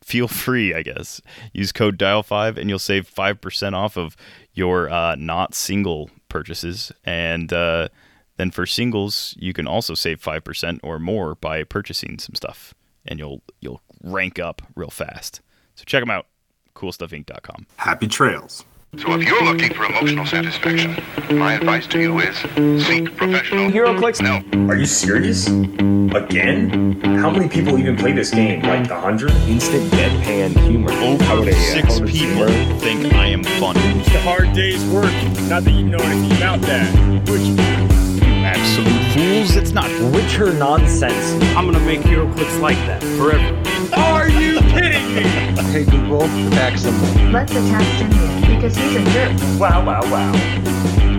feel 0.03 0.27
free, 0.27 0.73
I 0.73 0.81
guess. 0.81 1.21
Use 1.53 1.71
code 1.71 1.97
DIAL5 1.97 2.57
and 2.57 2.69
you'll 2.69 2.79
save 2.79 3.09
5% 3.09 3.73
off 3.73 3.97
of 3.97 4.15
your 4.53 4.89
uh, 4.89 5.15
not 5.15 5.53
single 5.53 6.09
purchases. 6.29 6.91
And 7.03 7.51
uh, 7.53 7.89
then 8.37 8.51
for 8.51 8.65
singles, 8.65 9.35
you 9.39 9.53
can 9.53 9.67
also 9.67 9.93
save 9.93 10.21
5% 10.21 10.79
or 10.83 10.99
more 10.99 11.35
by 11.35 11.63
purchasing 11.63 12.19
some 12.19 12.35
stuff. 12.35 12.73
And 13.05 13.19
you'll 13.19 13.41
you'll 13.61 13.81
rank 14.03 14.37
up 14.37 14.61
real 14.75 14.91
fast. 14.91 15.41
So 15.75 15.83
check 15.85 16.01
them 16.03 16.11
out. 16.11 16.27
CoolStuffInc.com. 16.75 17.65
Happy 17.77 18.07
trails. 18.07 18.63
So 18.97 19.13
if 19.13 19.25
you're 19.25 19.41
looking 19.45 19.73
for 19.73 19.85
emotional 19.85 20.25
satisfaction, 20.25 21.01
my 21.37 21.53
advice 21.53 21.87
to 21.87 21.99
you 22.01 22.19
is 22.19 22.35
seek 22.85 23.15
professional 23.15 23.71
HeroClix? 23.71 24.19
No. 24.21 24.67
Are 24.67 24.75
you 24.75 24.85
serious? 24.85 25.47
Again? 25.47 26.99
How 27.01 27.29
many 27.29 27.47
people 27.47 27.79
even 27.79 27.95
play 27.95 28.11
this 28.11 28.31
game? 28.31 28.61
Like 28.63 28.89
the 28.89 28.99
hundred? 28.99 29.31
Instant 29.47 29.89
deadpan 29.93 30.57
humor. 30.67 30.91
Over 31.31 31.53
six 31.53 32.01
people 32.01 32.47
think 32.79 33.13
I 33.13 33.27
am 33.27 33.45
funny. 33.45 33.79
It's 34.01 34.09
a 34.09 34.19
hard 34.23 34.51
day's 34.51 34.83
work. 34.87 35.13
Not 35.47 35.63
that 35.63 35.71
you 35.71 35.87
know 35.87 35.99
anything 35.99 36.35
about 36.35 36.59
that. 36.63 37.29
Which 37.29 37.43
you 37.43 37.55
Absolute 38.43 39.13
fools, 39.13 39.55
it's 39.55 39.71
not. 39.71 39.89
Witcher 40.11 40.51
nonsense. 40.51 41.31
I'm 41.55 41.65
gonna 41.65 41.79
make 41.85 42.01
HeroClix 42.01 42.59
like 42.59 42.75
that 42.87 43.01
forever. 43.17 43.55
Are 43.95 44.27
you 44.27 44.59
kidding 44.59 45.15
me? 45.15 45.21
Hey 45.71 45.85
Google, 45.85 46.23
attack 46.23 46.77
symbol. 46.77 47.31
Let's 47.31 47.53
attack 47.53 47.97
Jimmy 47.97 48.40
because 48.55 48.75
he's 48.75 48.95
a 48.95 49.03
jerk. 49.11 49.59
Wow, 49.59 49.85
wow, 49.85 50.01
wow. 50.11 51.10